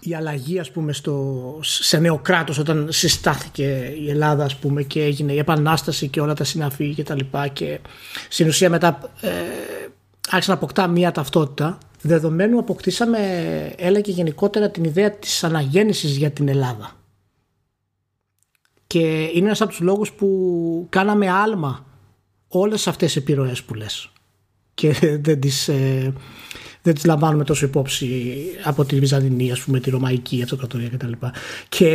η 0.00 0.14
αλλαγή 0.14 0.58
ας 0.58 0.70
πούμε 0.70 0.92
στο, 0.92 1.58
σε 1.62 1.98
νέο 1.98 2.18
κράτος 2.18 2.58
όταν 2.58 2.88
συστάθηκε 2.90 3.94
η 4.00 4.10
Ελλάδα 4.10 4.44
ας 4.44 4.56
πούμε 4.56 4.82
και 4.82 5.02
έγινε 5.02 5.32
η 5.32 5.38
επανάσταση 5.38 6.08
και 6.08 6.20
όλα 6.20 6.34
τα 6.34 6.44
συναφή 6.44 6.94
και 6.94 7.02
τα 7.02 7.14
λοιπά 7.14 7.48
και 7.48 7.80
στην 8.28 8.48
ουσία 8.48 8.70
μετά 8.70 9.12
ε, 9.20 9.30
άρχισε 10.30 10.50
να 10.50 10.56
αποκτά 10.56 10.86
μία 10.86 11.12
ταυτότητα 11.12 11.78
δεδομένου 12.02 12.58
αποκτήσαμε 12.58 13.18
έλεγε 13.76 14.12
γενικότερα 14.12 14.70
την 14.70 14.84
ιδέα 14.84 15.10
της 15.10 15.44
αναγέννησης 15.44 16.16
για 16.16 16.30
την 16.30 16.48
Ελλάδα 16.48 16.92
και 18.86 19.30
είναι 19.34 19.46
ένας 19.46 19.60
από 19.60 19.70
τους 19.70 19.80
λόγους 19.80 20.12
που 20.12 20.86
κάναμε 20.88 21.30
άλμα 21.30 21.86
όλες 22.48 22.86
αυτές 22.86 23.12
τις 23.12 23.22
επιρροές 23.22 23.62
που 23.62 23.74
λες 23.74 24.10
και 24.74 25.18
δεν 25.20 25.40
τις, 25.40 25.68
ε, 25.68 26.12
δεν 26.82 26.94
τις 26.94 27.04
λαμβάνουμε 27.04 27.44
τόσο 27.44 27.66
υπόψη 27.66 28.34
από 28.64 28.84
τη 28.84 28.98
Βυζαντινή, 28.98 29.52
ας 29.52 29.60
πούμε, 29.60 29.80
τη 29.80 29.90
Ρωμαϊκή 29.90 30.42
Αυτοκρατορία 30.42 30.88
κτλ. 30.88 31.12
Και 31.68 31.86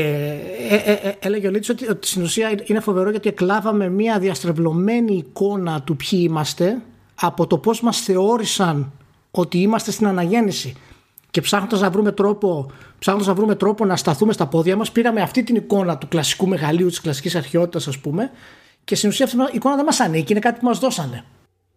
ε, 0.69 0.75
ε, 0.75 0.91
ε, 0.91 1.15
έλεγε 1.19 1.47
ο 1.47 1.51
Λίτσος 1.51 1.75
ότι, 1.75 1.89
ότι 1.89 2.07
στην 2.07 2.21
ουσία 2.21 2.55
είναι 2.65 2.79
φοβερό 2.79 3.09
γιατί 3.09 3.29
εκλάβαμε 3.29 3.89
μια 3.89 4.19
διαστρεβλωμένη 4.19 5.15
εικόνα 5.15 5.81
του 5.81 5.95
ποιοι 5.95 6.19
είμαστε 6.23 6.81
από 7.15 7.47
το 7.47 7.57
πώς 7.57 7.81
μας 7.81 7.99
θεώρησαν 7.99 8.91
ότι 9.31 9.57
είμαστε 9.57 9.91
στην 9.91 10.07
αναγέννηση. 10.07 10.73
Και 11.31 11.41
ψάχνοντας 11.41 11.81
να 11.81 11.89
βρούμε 11.89 12.11
τρόπο, 12.11 12.71
ψάχνοντας 12.99 13.27
να 13.27 13.33
βρούμε 13.33 13.55
τρόπο 13.55 13.85
να 13.85 13.95
σταθούμε 13.95 14.33
στα 14.33 14.47
πόδια 14.47 14.75
μας, 14.75 14.91
πήραμε 14.91 15.21
αυτή 15.21 15.43
την 15.43 15.55
εικόνα 15.55 15.97
του 15.97 16.07
κλασικού 16.07 16.47
μεγαλείου, 16.47 16.87
της 16.87 17.01
κλασικής 17.01 17.35
αρχαιότητας, 17.35 17.87
ας 17.87 17.97
πούμε, 17.97 18.31
και 18.83 18.95
στην 18.95 19.09
ουσία 19.09 19.25
αυτή 19.25 19.37
η 19.37 19.45
εικόνα 19.51 19.75
δεν 19.75 19.85
μας 19.85 19.99
ανήκει, 19.99 20.31
είναι 20.31 20.41
κάτι 20.41 20.59
που 20.59 20.65
μας 20.65 20.79
δώσανε. 20.79 21.25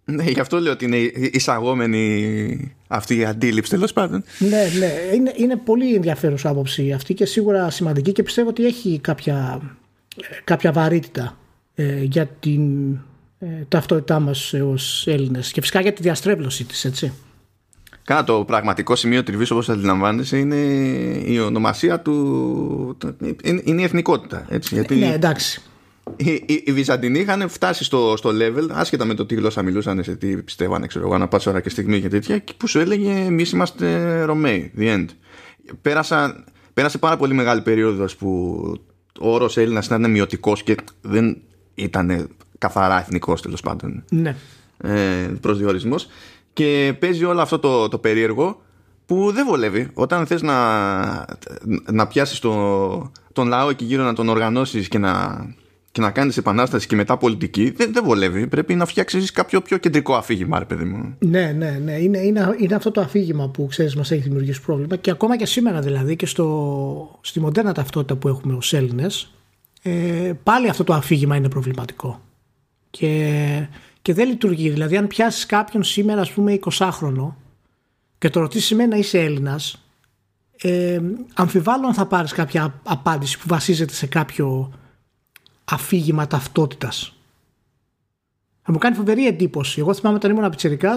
Ναι, 0.04 0.24
γι' 0.24 0.40
αυτό 0.40 0.60
λέω 0.60 0.72
ότι 0.72 0.84
είναι 0.84 0.96
εισαγόμενη 1.32 2.74
αυτή 2.88 3.16
η 3.16 3.24
αντίληψη 3.24 3.70
τέλος 3.70 3.92
πάντων. 3.92 4.24
Ναι, 4.38 4.70
ναι. 4.78 5.14
Είναι, 5.14 5.32
είναι 5.36 5.56
πολύ 5.56 5.94
ενδιαφέρουσα 5.94 6.48
άποψη 6.48 6.92
αυτή 6.92 7.14
και 7.14 7.24
σίγουρα 7.24 7.70
σημαντική 7.70 8.12
και 8.12 8.22
πιστεύω 8.22 8.48
ότι 8.48 8.66
έχει 8.66 8.98
κάποια, 8.98 9.60
κάποια 10.44 10.72
βαρύτητα 10.72 11.38
ε, 11.74 12.02
για 12.02 12.26
την 12.26 12.92
ε, 13.38 13.46
ταυτότητά 13.68 14.20
μας 14.20 14.52
ως 14.52 15.06
Έλληνες 15.06 15.52
και 15.52 15.60
φυσικά 15.60 15.80
για 15.80 15.92
τη 15.92 16.02
διαστρέβλωση 16.02 16.64
της, 16.64 16.84
έτσι. 16.84 17.12
Κάνα 18.04 18.24
το 18.24 18.44
πραγματικό 18.44 18.96
σημείο 18.96 19.22
τριβής 19.22 19.50
όπως 19.50 19.68
αντιλαμβάνεσαι 19.68 20.38
είναι 20.38 20.56
η 21.24 21.38
ονομασία 21.38 22.00
του. 22.00 22.96
Είναι, 23.42 23.80
η 23.80 23.82
εθνικότητα. 23.82 24.46
Έτσι, 24.48 24.74
γιατί... 24.74 24.94
Ναι, 24.94 25.12
εντάξει 25.12 25.62
οι, 26.16 26.44
οι, 26.46 26.62
οι 26.66 26.72
Βυζαντινοί 26.72 27.18
είχαν 27.18 27.48
φτάσει 27.48 27.84
στο, 27.84 28.14
στο 28.16 28.30
level, 28.32 28.68
άσχετα 28.70 29.04
με 29.04 29.14
το 29.14 29.26
τι 29.26 29.34
γλώσσα 29.34 29.62
μιλούσαν, 29.62 30.02
σε 30.02 30.16
τι 30.16 30.36
πιστεύανε, 30.42 30.86
ξέρω 30.86 31.04
εγώ, 31.04 31.14
ανά 31.14 31.28
ώρα 31.46 31.60
και 31.60 31.68
στιγμή 31.68 32.00
και 32.00 32.08
τέτοια, 32.08 32.42
που 32.56 32.66
σου 32.66 32.78
έλεγε 32.78 33.10
εμείς 33.10 33.50
είμαστε 33.50 34.22
Ρωμαίοι. 34.22 34.72
The 34.78 34.94
end. 34.94 35.06
Πέρασα, 35.82 36.44
πέρασε 36.74 36.98
πάρα 36.98 37.16
πολύ 37.16 37.34
μεγάλη 37.34 37.60
περίοδος 37.60 38.16
που 38.16 38.28
ο 39.20 39.32
όρος 39.32 39.56
Έλληνας 39.56 39.86
ήταν 39.86 40.10
μειωτικός 40.10 40.62
και 40.62 40.74
δεν 41.00 41.42
ήταν 41.74 42.28
καθαρά 42.58 43.00
εθνικός 43.00 43.42
τέλος 43.42 43.60
πάντων. 43.60 44.04
Ναι. 44.10 44.36
Ε, 44.82 45.30
Προσδιορισμός. 45.40 46.08
Και 46.60 46.94
παίζει 46.98 47.24
όλο 47.24 47.40
αυτό 47.40 47.58
το, 47.58 47.88
το 47.88 47.98
περίεργο 47.98 48.60
που 49.06 49.32
δεν 49.32 49.46
βολεύει. 49.46 49.90
Όταν 49.94 50.26
θες 50.26 50.42
να, 50.42 50.56
να 51.92 52.06
πιάσεις 52.06 52.38
το, 52.38 53.12
τον 53.32 53.48
λαό 53.48 53.68
εκεί 53.68 53.84
γύρω 53.84 54.04
να 54.04 54.12
τον 54.12 54.28
οργανώσεις 54.28 54.88
και 54.88 54.98
να 54.98 55.44
και 55.92 56.00
να 56.00 56.10
κάνεις 56.10 56.36
επανάσταση 56.36 56.86
και 56.86 56.96
μετά 56.96 57.16
πολιτική, 57.16 57.70
δεν, 57.70 57.92
δεν 57.92 58.04
βολεύει. 58.04 58.46
Πρέπει 58.46 58.74
να 58.74 58.86
φτιάξεις 58.86 59.30
κάποιο 59.30 59.60
πιο 59.60 59.76
κεντρικό 59.76 60.14
αφήγημα, 60.14 60.58
ρε 60.58 60.64
παιδί 60.64 60.84
μου. 60.84 61.16
Ναι, 61.18 61.52
ναι, 61.52 61.80
ναι. 61.84 61.92
Είναι, 61.92 62.18
είναι, 62.18 62.54
είναι 62.58 62.74
αυτό 62.74 62.90
το 62.90 63.00
αφήγημα 63.00 63.48
που 63.48 63.66
ξέρεις, 63.66 63.96
μας 63.96 64.10
έχει 64.10 64.22
δημιουργήσει 64.22 64.62
πρόβλημα. 64.62 64.96
Και 64.96 65.10
ακόμα 65.10 65.36
και 65.36 65.46
σήμερα 65.46 65.80
δηλαδή 65.80 66.16
και 66.16 66.26
στο, 66.26 67.18
στη 67.20 67.40
μοντέρνα 67.40 67.72
ταυτότητα 67.72 68.16
που 68.16 68.28
έχουμε 68.28 68.54
ως 68.54 68.72
Έλληνες, 68.72 69.34
ε, 69.82 70.32
πάλι 70.42 70.68
αυτό 70.68 70.84
το 70.84 70.94
αφήγημα 70.94 71.36
είναι 71.36 71.48
προβληματικό. 71.48 72.20
Και, 72.90 73.68
και 74.02 74.14
δεν 74.14 74.28
λειτουργεί. 74.28 74.70
Δηλαδή, 74.70 74.96
αν 74.96 75.06
πιάσεις 75.06 75.46
κάποιον 75.46 75.82
σήμερα, 75.82 76.20
ας 76.20 76.32
πούμε, 76.32 76.52
20χρονο 76.52 77.34
και 78.18 78.30
το 78.30 78.40
ρωτήσεις 78.40 78.70
εμένα 78.70 78.96
είσαι 78.96 79.20
Έλληνας, 79.20 79.84
ε, 80.62 81.00
αμφιβάλλω 81.34 81.86
αν 81.86 81.94
θα 81.94 82.06
πάρεις 82.06 82.32
κάποια 82.32 82.80
απάντηση 82.82 83.38
που 83.38 83.44
βασίζεται 83.46 83.92
σε 83.92 84.06
κάποιο 84.06 84.72
αφήγημα 85.64 86.26
ταυτότητας. 86.26 87.14
Θα 88.62 88.72
μου 88.72 88.78
κάνει 88.78 88.96
φοβερή 88.96 89.26
εντύπωση. 89.26 89.80
Εγώ 89.80 89.94
θυμάμαι 89.94 90.16
όταν 90.16 90.30
ήμουν 90.30 90.50
πιτσερικά 90.50 90.96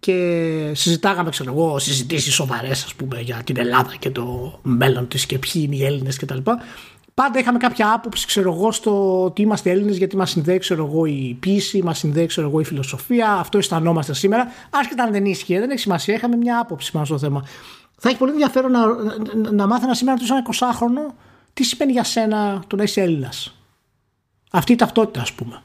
και 0.00 0.72
συζητάγαμε, 0.74 1.30
ξέρω 1.30 1.52
εγώ, 1.52 1.78
συζητήσεις 1.78 2.34
σοβαρές, 2.34 2.84
ας 2.84 2.94
πούμε, 2.94 3.20
για 3.20 3.42
την 3.44 3.56
Ελλάδα 3.58 3.96
και 3.98 4.10
το 4.10 4.58
μέλλον 4.62 5.08
της 5.08 5.26
και 5.26 5.38
ποιοι 5.38 5.62
είναι 5.66 5.76
οι 5.76 5.84
Έλληνες 5.84 6.16
κτλ. 6.16 6.38
Πάντα 7.14 7.38
είχαμε 7.38 7.58
κάποια 7.58 7.92
άποψη, 7.92 8.26
ξέρω 8.26 8.52
εγώ, 8.52 8.72
στο 8.72 9.24
ότι 9.24 9.42
είμαστε 9.42 9.70
Έλληνες, 9.70 9.96
γιατί 9.96 10.16
μας 10.16 10.30
συνδέει, 10.30 10.58
ξέρω 10.58 10.86
εγώ, 10.86 11.06
η 11.06 11.36
πίση, 11.40 11.82
μας 11.82 11.98
συνδέει, 11.98 12.26
ξέρω 12.26 12.48
εγώ, 12.48 12.60
η 12.60 12.64
φιλοσοφία. 12.64 13.32
Αυτό 13.32 13.58
αισθανόμαστε 13.58 14.14
σήμερα. 14.14 14.46
Άσχετα 14.70 15.02
αν 15.02 15.12
δεν 15.12 15.24
ίσχυε, 15.24 15.58
δεν 15.58 15.70
έχει 15.70 15.80
σημασία. 15.80 16.14
Είχαμε 16.14 16.36
μια 16.36 16.58
άποψη 16.58 16.92
πάνω 16.92 17.04
στο 17.04 17.18
θέμα. 17.18 17.46
Θα 17.98 18.08
έχει 18.08 18.18
πολύ 18.18 18.30
ενδιαφέρον 18.30 18.70
να, 18.70 18.86
να, 19.34 19.52
να 19.52 19.66
μάθαινα 19.66 19.94
σήμερα 19.94 20.18
του 20.18 20.24
ένα 20.28 20.42
20χρονο 20.50 21.14
τι 21.52 21.64
σημαίνει 21.64 21.92
για 21.92 22.04
σένα 22.04 22.62
το 22.66 22.76
να 22.76 22.82
είσαι 22.82 23.00
Έλληνας; 23.00 23.54
Αυτή 24.50 24.72
η 24.72 24.76
ταυτότητα, 24.76 25.20
ας 25.20 25.32
πούμε. 25.32 25.62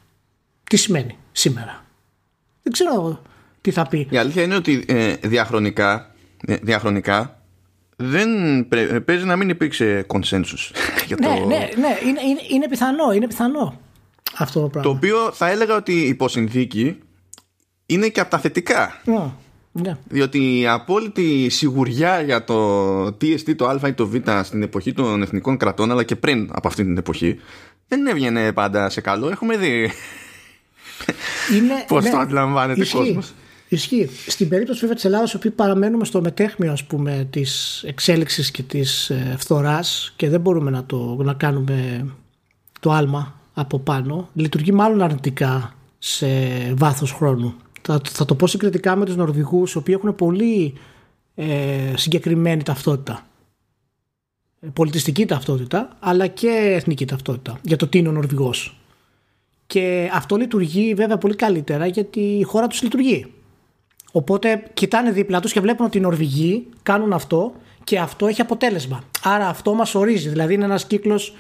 Τι 0.70 0.78
σημαίνει 0.78 1.18
σήμερα; 1.32 1.84
Δεν 2.64 2.74
ξέρω 2.74 3.22
τι 3.62 3.72
θα 3.72 3.88
πει. 3.88 4.08
Η 4.10 4.18
αλήθεια 4.18 4.44
είναι 4.44 4.56
ότι 4.56 4.86
ε, 4.88 5.14
διαχρονικά, 5.14 6.12
ε, 6.46 6.56
διαχρονικά 6.56 7.40
δεν 7.96 8.68
παίζει 9.06 9.26
να 9.26 9.36
μην 9.36 9.50
υπήρξε 9.50 10.06
consensus. 10.08 10.72
Για 11.08 11.18
το... 11.18 11.30
Ναι, 11.30 11.40
ναι, 11.40 11.58
ναι, 11.58 11.98
είναι, 12.06 12.22
είναι, 12.30 12.42
είναι 12.50 12.68
πιθανό, 12.68 13.12
είναι 13.12 13.28
πιθανό 13.28 13.80
αυτό 14.38 14.62
το 14.62 14.68
πράγμα. 14.68 14.92
Το 14.92 14.98
οποίο 14.98 15.32
θα 15.32 15.50
έλεγα 15.50 15.76
ότι 15.76 15.94
υποσυνθήκη 15.94 16.98
είναι 17.86 18.08
και 18.08 18.20
από 18.20 18.30
τα 18.30 18.40
θετικά. 18.40 19.02
Ναι, 19.06 19.32
ναι. 19.72 19.98
Διότι 20.08 20.60
η 20.60 20.68
απόλυτη 20.68 21.50
σιγουριά 21.50 22.22
για 22.22 22.44
το 22.44 23.12
τι 23.14 23.34
εστί 23.34 23.56
το 23.56 23.68
α 23.68 23.88
ή 23.88 23.94
το 23.94 24.08
β 24.08 24.16
στην 24.44 24.62
εποχή 24.62 24.94
των 24.94 25.22
εθνικών 25.22 25.58
κρατών 25.58 25.92
αλλά 25.92 26.04
και 26.04 26.16
πριν 26.16 26.50
από 26.54 26.68
αυτή 26.68 26.84
την 26.84 26.98
εποχή 26.98 27.40
δεν 27.88 28.08
έβγαινε 28.08 28.54
πάντα 28.54 28.90
σε 28.90 29.02
καλό. 29.02 29.30
Έχουμε 29.30 29.58
δει 29.58 29.92
είναι, 31.56 31.86
πώς 31.88 32.04
ναι, 32.04 32.10
το 32.10 32.18
αντιλαμβάνεται 32.18 32.82
ο 32.82 32.98
κόσμος. 32.98 33.34
Ισχύει. 33.68 34.10
Στην 34.28 34.50
περίπτωση 34.50 34.80
βέβαια 34.80 34.96
της 34.96 35.06
Ελλάδας 35.06 35.36
όπου 35.36 35.52
παραμένουμε 35.52 36.06
στο 36.06 36.22
μετέχμιο 36.22 36.72
ας 36.72 36.84
πούμε 36.84 37.28
της 37.30 37.84
εξέλιξης 37.88 38.52
και 38.52 38.64
της 38.64 39.10
ε, 39.10 39.36
φθοράς 39.38 40.14
και 40.16 40.30
δεν 40.30 40.42
μπορούμε 40.42 40.72
να, 40.72 40.86
το, 40.86 41.18
να 41.24 41.34
κάνουμε 41.34 42.08
το 42.80 42.92
άλμα 42.92 43.40
από 43.54 43.80
πάνω 43.80 44.30
λειτουργεί 44.34 44.72
μάλλον 44.72 45.02
αρνητικά 45.02 45.76
σε 45.98 46.28
βάθος 46.76 47.12
χρόνου. 47.12 47.54
Θα, 47.82 48.02
θα 48.10 48.26
το 48.26 48.36
πω 48.36 48.48
συγκριτικά 48.48 48.96
με 48.96 49.06
τους 49.06 49.16
Νορβηγούς 49.16 49.74
οι 49.74 49.78
οποίοι 49.78 49.96
έχουν 49.98 50.16
πολύ 50.16 50.74
ε, 51.36 51.94
συγκεκριμένη 51.96 52.64
ταυτότητα 52.64 53.26
πολιτιστική 54.74 55.26
ταυτότητα 55.26 55.98
αλλά 56.00 56.28
και 56.28 56.72
εθνική 56.76 57.06
ταυτότητα 57.06 57.60
για 57.62 57.78
το 57.78 57.88
τι 57.88 57.98
είναι 57.98 58.08
ο 58.08 58.12
Νορβηγός. 58.12 58.80
Και 59.68 60.10
αυτό 60.14 60.36
λειτουργεί 60.36 60.94
βέβαια 60.94 61.18
πολύ 61.18 61.36
καλύτερα 61.36 61.86
γιατί 61.86 62.20
η 62.20 62.44
χώρα 62.44 62.68
τους 62.68 62.82
λειτουργεί. 62.82 63.34
Οπότε 64.18 64.64
κοιτάνε 64.74 65.12
δίπλα 65.12 65.40
τους 65.40 65.52
και 65.52 65.60
βλέπουν 65.60 65.86
ότι 65.86 65.98
οι 65.98 66.02
Νορβηγοί 66.02 66.68
κάνουν 66.84 67.14
αυτό 67.14 67.54
και 67.84 68.00
αυτό 68.00 68.28
έχει 68.28 68.42
αποτέλεσμα. 68.42 69.04
Άρα 69.24 69.48
αυτό 69.48 69.74
μας 69.74 69.96
ορίζει. 69.96 70.30
Δηλαδή 70.30 70.54
είναι 70.54 70.64
ένας 70.64 70.86
κύκλος 70.86 71.36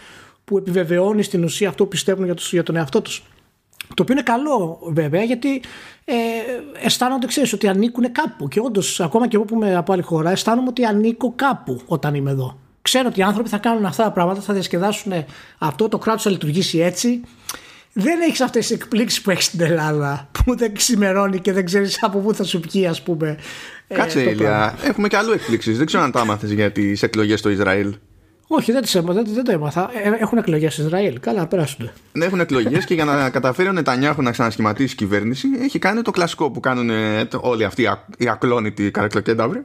που 0.45 0.57
επιβεβαιώνει 0.57 1.23
στην 1.23 1.43
ουσία 1.43 1.69
αυτό 1.69 1.83
που 1.83 1.89
πιστεύουν 1.89 2.25
για, 2.25 2.33
τους, 2.33 2.51
για 2.51 2.63
τον 2.63 2.75
εαυτό 2.75 3.01
τους. 3.01 3.23
Το 3.93 4.03
οποίο 4.03 4.13
είναι 4.13 4.23
καλό 4.23 4.79
βέβαια 4.83 5.23
γιατί 5.23 5.61
ε, 6.05 6.15
αισθάνονται 6.83 7.27
ξέρεις 7.27 7.53
ότι 7.53 7.67
ανήκουν 7.67 8.11
κάπου 8.11 8.47
και 8.47 8.59
όντως 8.59 8.99
ακόμα 8.99 9.27
και 9.27 9.35
εγώ 9.35 9.45
που 9.45 9.55
είμαι 9.55 9.75
από 9.75 9.93
άλλη 9.93 10.01
χώρα 10.01 10.31
αισθάνομαι 10.31 10.67
ότι 10.67 10.85
ανήκω 10.85 11.33
κάπου 11.35 11.81
όταν 11.85 12.15
είμαι 12.15 12.31
εδώ 12.31 12.57
ξέρω 12.81 13.07
ότι 13.07 13.19
οι 13.19 13.23
άνθρωποι 13.23 13.49
θα 13.49 13.57
κάνουν 13.57 13.85
αυτά 13.85 14.03
τα 14.03 14.11
πράγματα, 14.11 14.41
θα 14.41 14.53
διασκεδάσουν 14.53 15.13
αυτό, 15.57 15.89
το 15.89 15.97
κράτο 15.97 16.19
θα 16.19 16.29
λειτουργήσει 16.29 16.79
έτσι. 16.79 17.21
Δεν 17.97 18.21
έχεις 18.21 18.41
αυτές 18.41 18.67
τις 18.67 18.75
εκπλήξεις 18.75 19.21
που 19.21 19.29
έχεις 19.29 19.45
στην 19.45 19.61
Ελλάδα, 19.61 20.29
που 20.31 20.57
δεν 20.57 20.73
ξημερώνει 20.73 21.39
και 21.39 21.53
δεν 21.53 21.65
ξέρεις 21.65 22.03
από 22.03 22.19
πού 22.19 22.33
θα 22.33 22.43
σου 22.43 22.59
πιει, 22.59 22.87
ας 22.87 23.01
πούμε. 23.01 23.37
Ε, 23.87 23.95
Κάτσε, 23.95 24.19
ε, 24.19 24.29
Ηλία. 24.29 24.77
Έχουμε 24.83 25.07
και 25.07 25.17
αλλού 25.17 25.31
εκπλήξεις. 25.31 25.77
Δεν 25.77 25.85
ξέρω 25.85 26.03
αν 26.03 26.11
τα 26.11 26.19
άμαθες 26.19 26.51
για 26.51 26.71
τις 26.71 27.03
εκλογές 27.03 27.39
στο 27.39 27.49
Ισραήλ. 27.49 27.95
Όχι, 28.47 28.71
δεν, 28.71 28.81
τις, 28.81 28.91
δεν, 28.93 29.25
δεν 29.27 29.43
το 29.43 29.51
έμαθα. 29.51 29.91
Ε, 30.03 30.09
έχουν 30.19 30.37
εκλογές 30.37 30.73
στο 30.73 30.83
Ισραήλ. 30.83 31.19
Καλά, 31.19 31.47
περάσουν. 31.47 31.91
Ναι, 32.11 32.25
έχουν 32.25 32.39
εκλογές 32.39 32.85
και 32.85 32.93
για 32.93 33.05
να 33.05 33.29
καταφέρει 33.29 33.69
ο 33.69 33.71
Νετανιάχου 33.71 34.21
να 34.21 34.31
ξανασχηματίσει 34.31 34.95
κυβέρνηση, 34.95 35.47
έχει 35.61 35.79
κάνει 35.79 36.01
το 36.01 36.11
κλασικό 36.11 36.51
που 36.51 36.59
κάνουν 36.59 36.89
όλοι 37.39 37.63
αυτοί 37.63 37.87
οι 38.17 38.27
ακλόνητοι 38.27 38.91
καρακλοκένταυροι. 38.91 39.63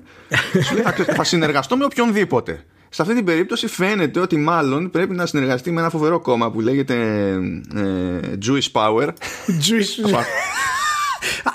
Σου 0.62 0.74
λέει 0.74 0.84
θα 1.14 1.24
συνεργαστώ 1.24 1.76
με 1.76 1.84
οποιονδήποτε 1.84 2.64
σε 2.92 3.02
αυτή 3.02 3.14
την 3.14 3.24
περίπτωση 3.24 3.66
φαίνεται 3.66 4.20
ότι 4.20 4.36
μάλλον 4.36 4.90
πρέπει 4.90 5.14
να 5.14 5.26
συνεργαστεί 5.26 5.70
με 5.70 5.80
ένα 5.80 5.90
φοβερό 5.90 6.20
κόμμα 6.20 6.50
που 6.50 6.60
λέγεται 6.60 6.94
ε, 7.74 8.20
Jewish 8.46 8.72
Power. 8.72 9.08
Jewish 9.66 10.22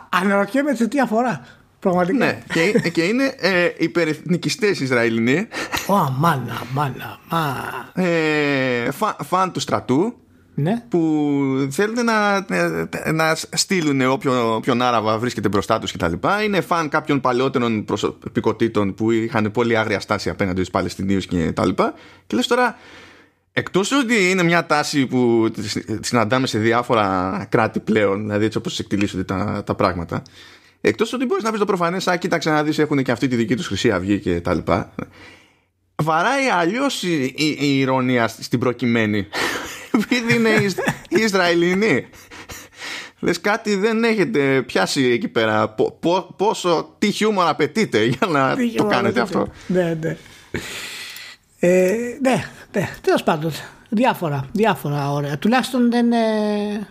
Αναρωτιέμαι 0.10 0.76
σε 0.76 0.88
τι 0.88 1.00
αφορά. 1.00 1.46
Πραγματικά. 1.80 2.26
Ναι, 2.26 2.44
και, 2.54 2.90
και 2.90 3.02
είναι 3.02 3.36
ε, 3.38 3.70
υπερεθνικιστές 3.78 4.80
Ισραηλινοί. 4.80 5.48
Ω, 5.88 6.12
μάνα, 6.18 6.62
μάνα, 6.74 7.20
μα. 7.30 8.04
Ε, 8.04 8.92
φαν 9.24 9.52
του 9.52 9.60
στρατού 9.60 10.14
ναι. 10.56 10.84
που 10.90 11.68
θέλουν 11.72 12.06
να, 12.06 12.46
να 13.14 13.36
στείλουν 13.36 14.02
όποιον, 14.02 14.54
όποιον 14.54 14.82
Άραβα 14.82 15.18
βρίσκεται 15.18 15.48
μπροστά 15.48 15.80
τους 15.80 15.92
κτλ. 15.92 16.14
Είναι 16.46 16.62
φαν 16.62 16.90
κάποιων 16.90 17.22
παλαιότερων 17.22 17.86
προσωπικότητων 17.86 18.94
που 18.94 19.12
είχαν 19.12 19.52
πολύ 19.52 19.78
άγρια 19.78 20.00
στάση 20.00 20.30
απέναντι 20.30 20.58
στους 20.58 20.70
Παλαιστινίους 20.70 21.26
κτλ. 21.26 21.70
Και, 21.70 21.92
και 22.28 22.36
λες 22.36 22.48
τώρα, 22.48 22.78
εκτός 23.52 23.92
ότι 23.92 24.30
είναι 24.30 24.44
μια 24.44 24.66
τάση 24.66 25.06
που 25.06 25.52
συναντάμε 26.00 26.48
σε 26.48 26.60
διάφορα 26.60 27.48
κράτη 27.50 27.80
πλέον, 27.80 28.22
δηλαδή 28.22 28.46
έτσι 28.46 28.58
όπως 28.58 28.80
εκτελήσονται 28.80 29.24
τα, 29.24 29.64
τα 29.66 29.76
πράγματα, 29.76 30.22
εκτός 30.82 31.14
ότι 31.14 31.26
μπορείς 31.26 31.44
να 31.44 31.50
βρεις 31.50 31.60
το 31.60 31.66
προφανές, 31.66 32.08
α, 32.08 32.16
κοίταξε 32.16 32.50
να 32.50 32.64
δεις 32.64 32.80
έχουν 32.80 33.04
και 33.04 33.12
αυτή 33.12 33.28
τη 33.28 33.36
δική 33.36 33.56
τους 33.56 33.68
Χρυσή 33.68 33.92
Αυγή 33.92 34.20
και 34.20 34.42
τα 34.42 34.54
λοιπά, 34.54 34.94
βαράει 36.04 36.48
αλλιώς 36.48 37.04
η, 37.04 37.34
η, 37.36 37.58
η 37.60 37.80
ηρωνία 37.80 38.28
στην 38.28 38.60
προκειμένη 38.60 39.28
επειδή 40.04 40.36
είναι 40.36 40.50
Ισραηλινοί. 41.10 42.08
Λες 43.20 43.42
κάτι 43.42 43.76
δεν 43.76 44.04
έχετε 44.04 44.62
πιάσει 44.62 45.04
εκεί 45.04 45.28
πέρα 45.28 45.76
πόσο 46.36 46.96
τι 46.98 47.12
χιούμορ 47.12 47.48
απαιτείται 47.48 48.04
για 48.04 48.28
να 48.28 48.56
το 48.76 48.86
κάνετε 48.86 49.22
αυτό; 49.22 49.48
Ναι, 49.68 49.98
ναι. 50.02 50.18
Ε, 51.60 52.18
ναι, 52.22 52.44
ναι, 52.74 52.90
τέλος 53.02 53.24
πάντων. 53.24 53.52
Διάφορα, 53.90 54.46
διάφορα 54.52 55.12
ωραία. 55.12 55.38
Τουλάχιστον 55.38 55.92
δεν, 55.92 56.12
ε, 56.12 56.88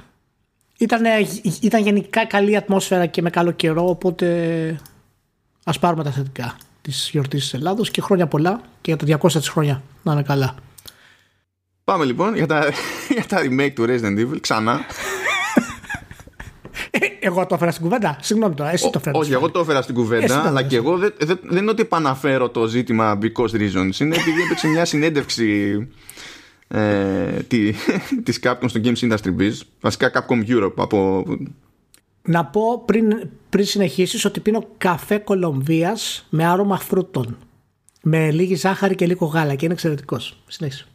ήταν, 0.78 1.02
ήταν 1.60 1.82
γενικά 1.82 2.26
καλή 2.26 2.56
ατμόσφαιρα 2.56 3.06
και 3.06 3.22
με 3.22 3.30
καλό 3.30 3.50
καιρό, 3.50 3.88
οπότε 3.88 4.78
ας 5.64 5.78
πάρουμε 5.78 6.04
τα 6.04 6.10
θετικά 6.10 6.56
της 6.82 7.08
γιορτής 7.12 7.40
της 7.42 7.54
Ελλάδος 7.54 7.90
και 7.90 8.00
χρόνια 8.00 8.26
πολλά 8.26 8.60
και 8.80 8.94
για 8.94 8.96
τα 8.96 9.28
200 9.28 9.32
της 9.32 9.48
χρόνια 9.48 9.82
να 10.02 10.12
είναι 10.12 10.22
καλά. 10.22 10.54
Πάμε 11.84 12.04
λοιπόν 12.04 12.34
για 12.34 12.46
τα, 12.46 12.72
για 13.08 13.24
τα 13.28 13.40
remake 13.40 13.72
του 13.74 13.84
Resident 13.88 14.18
Evil 14.18 14.40
ξανά. 14.40 14.80
Ε, 16.90 16.98
εγώ 17.20 17.46
το 17.46 17.54
έφερα 17.54 17.70
στην 17.70 17.82
κουβέντα. 17.82 18.18
Συγγνώμη 18.20 18.54
τώρα, 18.54 18.70
εσύ 18.70 18.90
το 18.90 18.98
έφερα. 18.98 19.18
Όχι, 19.18 19.32
εγώ 19.32 19.50
το 19.50 19.60
έφερα 19.60 19.82
στην 19.82 19.94
κουβέντα, 19.94 20.46
αλλά 20.46 20.62
και 20.62 20.76
εγώ 20.76 20.96
δεν, 20.96 21.14
δεν, 21.18 21.38
δεν 21.42 21.62
είναι 21.62 21.70
ότι 21.70 21.82
επαναφέρω 21.82 22.48
το 22.48 22.66
ζήτημα 22.66 23.18
because 23.22 23.50
reasons. 23.50 24.00
Είναι 24.00 24.16
επειδή 24.16 24.42
έπαιξε 24.44 24.68
μια 24.68 24.84
συνέντευξη 24.84 25.76
ε, 26.68 27.42
τη, 27.48 27.72
της 28.22 28.40
Capcom 28.42 28.64
στο 28.66 28.80
Games 28.84 28.98
Industry 28.98 29.36
Biz, 29.38 29.52
βασικά 29.80 30.10
Capcom 30.14 30.48
Europe 30.48 30.74
από... 30.76 31.24
Να 32.22 32.44
πω 32.44 32.82
πριν, 32.84 33.28
πριν 33.48 33.64
συνεχίσεις 33.64 34.24
ότι 34.24 34.40
πίνω 34.40 34.68
καφέ 34.78 35.18
Κολομβίας 35.18 36.26
με 36.30 36.46
άρωμα 36.46 36.78
φρούτων. 36.78 37.38
Με 38.02 38.30
λίγη 38.30 38.54
ζάχαρη 38.54 38.94
και 38.94 39.06
λίγο 39.06 39.26
γάλα 39.26 39.54
και 39.54 39.64
είναι 39.64 39.74
εξαιρετικός. 39.74 40.42
Συνέχισε. 40.46 40.86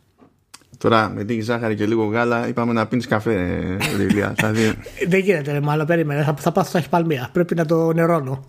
Τώρα 0.79 1.09
με 1.09 1.23
λίγη 1.23 1.41
ζάχαρη 1.41 1.75
και 1.75 1.85
λίγο 1.85 2.05
γάλα 2.05 2.47
είπαμε 2.47 2.73
να 2.73 2.87
πίνεις 2.87 3.07
καφέ, 3.07 3.77
Λιλία. 3.97 4.33
δηλαδή... 4.37 4.73
Δεν 5.07 5.19
γίνεται, 5.19 5.51
ρε, 5.51 5.59
μάλλον 5.59 5.85
περίμενε. 5.85 6.23
Θα, 6.23 6.35
θα 6.39 6.51
πάθω 6.51 6.77
έχει 6.77 6.89
παλμία. 6.89 7.29
Πρέπει 7.31 7.55
να 7.55 7.65
το 7.65 7.93
νερώνω. 7.93 8.45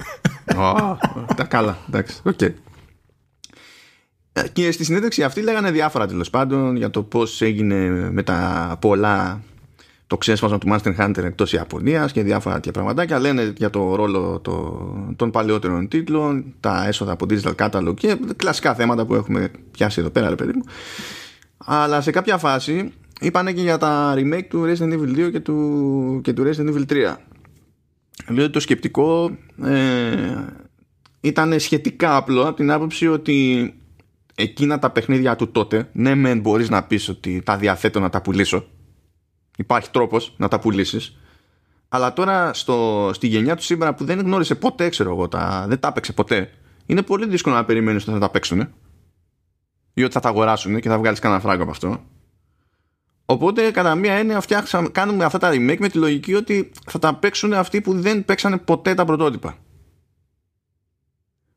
τα 1.37 1.44
καλά, 1.49 1.78
εντάξει. 1.88 2.20
Okay. 2.25 2.52
Και 4.52 4.70
στη 4.70 4.84
συνέντευξη 4.84 5.22
αυτή 5.22 5.40
λέγανε 5.40 5.70
διάφορα 5.70 6.06
τέλος 6.06 6.30
πάντων 6.30 6.76
για 6.76 6.90
το 6.90 7.02
πώς 7.02 7.42
έγινε 7.42 7.88
με 8.10 8.22
τα 8.22 8.76
πολλά 8.80 9.40
το 10.06 10.16
ξέσπασμα 10.16 10.58
του 10.58 10.68
Master 10.70 10.96
Hunter 10.99 11.22
εκτός 11.25 11.52
Ιαπωνίας 11.52 12.12
και 12.12 12.22
διάφορα 12.22 12.54
τέτοια 12.54 12.72
πραγματάκια. 12.72 13.18
Λένε 13.18 13.52
για 13.56 13.70
το 13.70 13.94
ρόλο 13.94 14.40
το, 14.42 14.87
των 15.16 15.30
παλαιότερων 15.30 15.88
τίτλων, 15.88 16.44
τα 16.60 16.87
έσοδα 16.87 17.12
από 17.12 17.26
digital 17.30 17.54
catalog 17.54 17.94
και 17.94 18.18
κλασικά 18.37 18.75
θέματα 18.75 19.04
που 19.04 19.14
έχουμε 19.14 19.50
πιάσει 19.70 20.00
εδώ 20.00 20.10
πέρα, 20.10 20.28
ρε 20.28 20.34
παιδί 20.34 20.52
μου. 20.54 20.64
Αλλά 21.64 22.00
σε 22.00 22.11
κάποια 22.11 22.38
φάση 22.38 22.93
είπανε 23.21 23.52
και 23.52 23.62
για 23.62 23.79
τα 23.79 24.14
remake 24.17 24.47
του 24.49 24.64
Resident 24.64 24.93
Evil 24.93 25.26
2 25.26 25.31
και 25.33 25.40
του, 25.40 26.21
και 26.23 26.33
του 26.33 26.43
Resident 26.47 26.75
Evil 26.75 26.87
3. 26.87 27.17
Λέει 28.29 28.45
ότι 28.45 28.52
το 28.52 28.61
σκεπτικό 28.61 29.37
ε, 29.64 30.45
ήταν 31.21 31.61
σχετικά 31.61 32.17
απλό 32.17 32.43
από 32.43 32.57
την 32.57 32.71
άποψη 32.71 33.07
ότι 33.07 33.75
εκείνα 34.35 34.79
τα 34.79 34.90
παιχνίδια 34.90 35.37
του 35.37 35.50
τότε, 35.50 35.88
ναι 35.93 36.14
μεν 36.14 36.40
μπορείς 36.40 36.71
να 36.71 36.83
πεις 36.83 37.09
ότι 37.09 37.43
τα 37.45 37.57
διαθέτω 37.57 38.00
να 38.00 38.11
τα 38.11 38.23
πουλήσω. 38.23 38.64
Υπάρχει 39.57 39.90
τρόπος 39.90 40.35
να 40.37 40.49
τα 40.49 40.59
πουλήσεις. 40.59 41.17
Αλλά 41.88 42.12
τώρα 42.12 42.55
στο, 42.55 43.11
στη 43.14 43.26
γενιά 43.26 43.57
του 43.57 43.62
σήμερα 43.62 43.95
που 43.95 44.05
δεν 44.05 44.21
γνώρισε 44.21 44.55
ποτέ, 44.55 44.88
ξέρω 44.88 45.11
εγώ, 45.11 45.29
τα, 45.29 45.64
δεν 45.69 45.81
τα 45.81 45.88
έπαιξε 45.88 46.12
ποτέ, 46.12 46.50
είναι 46.87 47.02
πολύ 47.02 47.26
δύσκολο 47.29 47.55
να 47.55 47.64
περιμένεις 47.64 48.02
ότι 48.02 48.12
θα 48.12 48.19
τα 48.19 48.31
παίξουν 48.31 48.69
ή 50.00 50.04
ότι 50.04 50.12
θα 50.12 50.21
τα 50.21 50.28
αγοράσουν 50.28 50.80
και 50.80 50.88
θα 50.88 50.99
βγάλεις 50.99 51.19
κανένα 51.19 51.40
φράγκο 51.40 51.62
από 51.62 51.71
αυτό. 51.71 52.00
Οπότε, 53.25 53.71
κατά 53.71 53.95
μία 53.95 54.12
έννοια, 54.12 54.42
κάνουμε 54.92 55.25
αυτά 55.25 55.38
τα 55.38 55.50
remake 55.50 55.78
με 55.78 55.88
τη 55.88 55.99
λογική 55.99 56.35
ότι 56.35 56.71
θα 56.87 56.99
τα 56.99 57.14
παίξουν 57.14 57.52
αυτοί 57.52 57.80
που 57.80 58.00
δεν 58.00 58.25
παίξανε 58.25 58.59
ποτέ 58.59 58.95
τα 58.95 59.04
πρωτότυπα. 59.04 59.57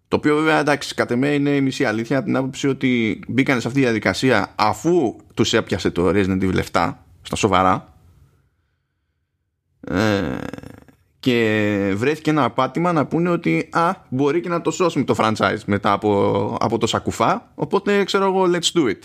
Το 0.07 0.15
οποίο 0.15 0.35
βέβαια 0.35 0.59
εντάξει, 0.59 0.95
κατ' 0.95 1.11
εμέ 1.11 1.33
είναι 1.33 1.49
η 1.49 1.61
μισή 1.61 1.85
αλήθεια 1.85 2.17
από 2.17 2.25
την 2.25 2.35
άποψη 2.35 2.67
ότι 2.67 3.21
μπήκαν 3.27 3.61
σε 3.61 3.67
αυτή 3.67 3.79
τη 3.79 3.85
διαδικασία 3.85 4.53
αφού 4.55 5.15
τους 5.33 5.53
έπιασε 5.53 5.91
το 5.91 6.07
Resident 6.07 6.41
Evil 6.41 6.59
7 6.71 6.93
στα 7.21 7.35
σοβαρά 7.35 7.93
ε, 9.87 10.37
και 11.23 11.93
βρέθηκε 11.95 12.29
ένα 12.29 12.43
απάτημα 12.43 12.91
να 12.91 13.05
πούνε 13.05 13.29
ότι 13.29 13.69
α, 13.71 13.91
μπορεί 14.09 14.41
και 14.41 14.49
να 14.49 14.61
το 14.61 14.71
σώσουμε 14.71 15.03
το 15.03 15.15
franchise 15.17 15.59
μετά 15.65 15.91
από, 15.91 16.57
από 16.59 16.77
το 16.77 16.87
σακουφά 16.87 17.51
οπότε 17.55 18.03
ξέρω 18.03 18.25
εγώ 18.25 18.43
let's 18.51 18.79
do 18.79 18.89
it 18.89 18.99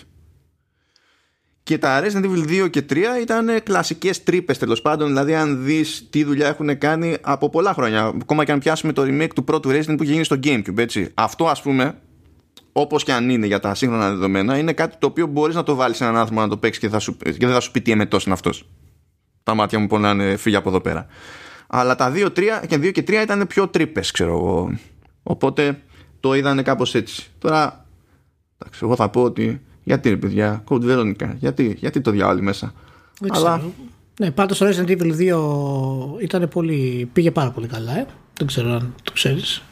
και 1.68 1.78
τα 1.78 2.02
Resident 2.02 2.24
Evil 2.24 2.64
2 2.64 2.70
και 2.70 2.84
3 2.90 2.96
ήταν 3.20 3.62
κλασικές 3.62 4.22
τρύπες 4.22 4.58
τέλος 4.58 4.82
πάντων. 4.82 5.08
Δηλαδή, 5.08 5.34
αν 5.34 5.64
δεις 5.64 6.06
τι 6.10 6.24
δουλειά 6.24 6.46
έχουν 6.46 6.78
κάνει 6.78 7.16
από 7.20 7.50
πολλά 7.50 7.72
χρόνια. 7.72 8.04
Ακόμα 8.04 8.44
και 8.44 8.52
αν 8.52 8.58
πιάσουμε 8.58 8.92
το 8.92 9.02
remake 9.02 9.32
του 9.34 9.44
πρώτου 9.44 9.70
Resident 9.70 9.94
που 9.96 10.02
είχε 10.02 10.12
γίνει 10.12 10.24
στο 10.24 10.36
Gamecube. 10.42 10.78
Έτσι. 10.78 11.10
Αυτό, 11.14 11.46
ας 11.46 11.62
πούμε, 11.62 11.98
όπως 12.72 13.04
και 13.04 13.12
αν 13.12 13.30
είναι 13.30 13.46
για 13.46 13.60
τα 13.60 13.74
σύγχρονα 13.74 14.08
δεδομένα, 14.08 14.58
είναι 14.58 14.72
κάτι 14.72 14.96
το 14.98 15.06
οποίο 15.06 15.26
μπορείς 15.26 15.54
να 15.54 15.62
το 15.62 15.74
βάλεις 15.74 15.96
σε 15.96 16.04
έναν 16.04 16.16
άνθρωπο 16.16 16.40
να 16.40 16.48
το 16.48 16.56
παίξεις 16.56 16.82
και, 16.82 16.88
θα 16.88 16.98
σου, 16.98 17.16
και 17.16 17.46
δεν 17.46 17.52
θα 17.52 17.60
σου 17.60 17.70
πει 17.70 17.80
τι 17.80 17.90
εμετό 17.90 18.18
είναι 18.24 18.34
αυτός. 18.34 18.68
Τα 19.42 19.54
μάτια 19.54 19.78
μου 19.78 19.86
πονάνε, 19.86 20.36
φύγει 20.36 20.56
από 20.56 20.68
εδώ 20.68 20.80
πέρα. 20.80 21.06
Αλλά 21.70 21.94
τα 21.94 22.12
2, 22.14 22.26
3 22.26 22.42
και 22.66 22.76
2 22.76 22.92
και 22.92 23.00
3 23.00 23.12
ήταν 23.22 23.46
πιο 23.46 23.68
τρύπες, 23.68 24.10
ξέρω 24.10 24.30
εγώ. 24.30 24.78
Οπότε 25.22 25.82
το 26.20 26.34
είδανε 26.34 26.62
κάπως 26.62 26.94
έτσι. 26.94 27.26
Τώρα, 27.38 27.86
εντάξει, 28.58 28.80
εγώ 28.82 28.96
θα 28.96 29.08
πω 29.08 29.22
ότι 29.22 29.60
γιατί 29.88 30.08
ρε 30.08 30.16
παιδιά, 30.16 30.64
Code 30.68 30.82
Veronica, 30.82 31.34
γιατί, 31.38 31.76
γιατί 31.78 32.00
το 32.00 32.10
διάλογο 32.10 32.42
μέσα. 32.42 32.72
Δεν 33.20 33.34
Αλλά... 33.34 33.62
Ναι, 34.20 34.30
πάντως 34.30 34.58
το 34.58 34.66
Resident 34.66 34.88
Evil 34.88 35.34
2 36.18 36.22
ήταν 36.22 36.48
πολύ, 36.48 37.10
πήγε 37.12 37.30
πάρα 37.30 37.50
πολύ 37.50 37.66
καλά, 37.66 37.98
ε. 37.98 38.06
Δεν 38.38 38.46
ξέρω 38.46 38.70
αν 38.72 38.94
το 39.02 39.12
ξέρεις. 39.12 39.62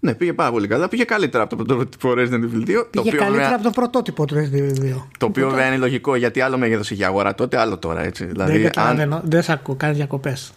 Ναι, 0.00 0.14
πήγε 0.14 0.32
πάρα 0.32 0.50
πολύ 0.50 0.66
καλά. 0.66 0.88
Πήγε 0.88 1.04
καλύτερα 1.04 1.42
από 1.42 1.56
το 1.56 1.64
πρωτότυπο 1.64 2.10
Resident 2.18 2.44
Evil 2.44 2.60
2. 2.60 2.64
Πήγε 2.64 2.84
το 2.90 3.00
οποίο 3.00 3.18
καλύτερα 3.18 3.48
με... 3.48 3.54
από 3.54 3.62
το 3.62 3.70
πρωτότυπο 3.70 4.24
του 4.24 4.34
Resident 4.34 4.78
Evil 4.78 4.96
2. 4.96 5.02
Το 5.18 5.26
οποίο 5.26 5.50
βέβαια 5.50 5.66
είναι 5.66 5.76
λογικό 5.76 6.14
γιατί 6.14 6.40
άλλο 6.40 6.58
μέγεθος 6.58 6.90
είχε 6.90 7.04
αγορά 7.04 7.34
τότε, 7.34 7.58
άλλο 7.58 7.78
τώρα. 7.78 8.02
Έτσι. 8.02 8.24
Δηλαδή, 8.24 8.58
δεν, 8.58 8.70
αν... 8.76 9.20
δεν 9.24 9.42
σε 9.42 9.52
ακούω, 9.52 9.74
κάνεις 9.74 9.96
διακοπές. 9.96 10.52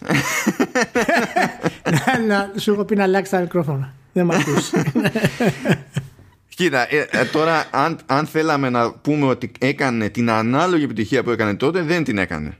να, 2.28 2.52
σου 2.56 2.72
έχω 2.72 2.84
πει 2.84 2.96
να 2.96 3.02
αλλάξεις 3.02 3.30
τα 3.30 3.40
μικρόφωνα. 3.40 3.94
Δεν 4.12 4.26
με 4.26 4.34
ακούς. 4.34 4.70
Κοίτα, 6.56 6.94
ε, 6.94 7.06
ε, 7.10 7.24
τώρα 7.24 7.64
αν, 7.70 7.98
αν 8.06 8.26
θέλαμε 8.26 8.70
να 8.70 8.92
πούμε 8.92 9.26
ότι 9.26 9.52
έκανε 9.58 10.08
την 10.08 10.30
ανάλογη 10.30 10.84
επιτυχία 10.84 11.22
που 11.22 11.30
έκανε 11.30 11.54
τότε, 11.54 11.82
δεν 11.82 12.04
την 12.04 12.18
έκανε. 12.18 12.58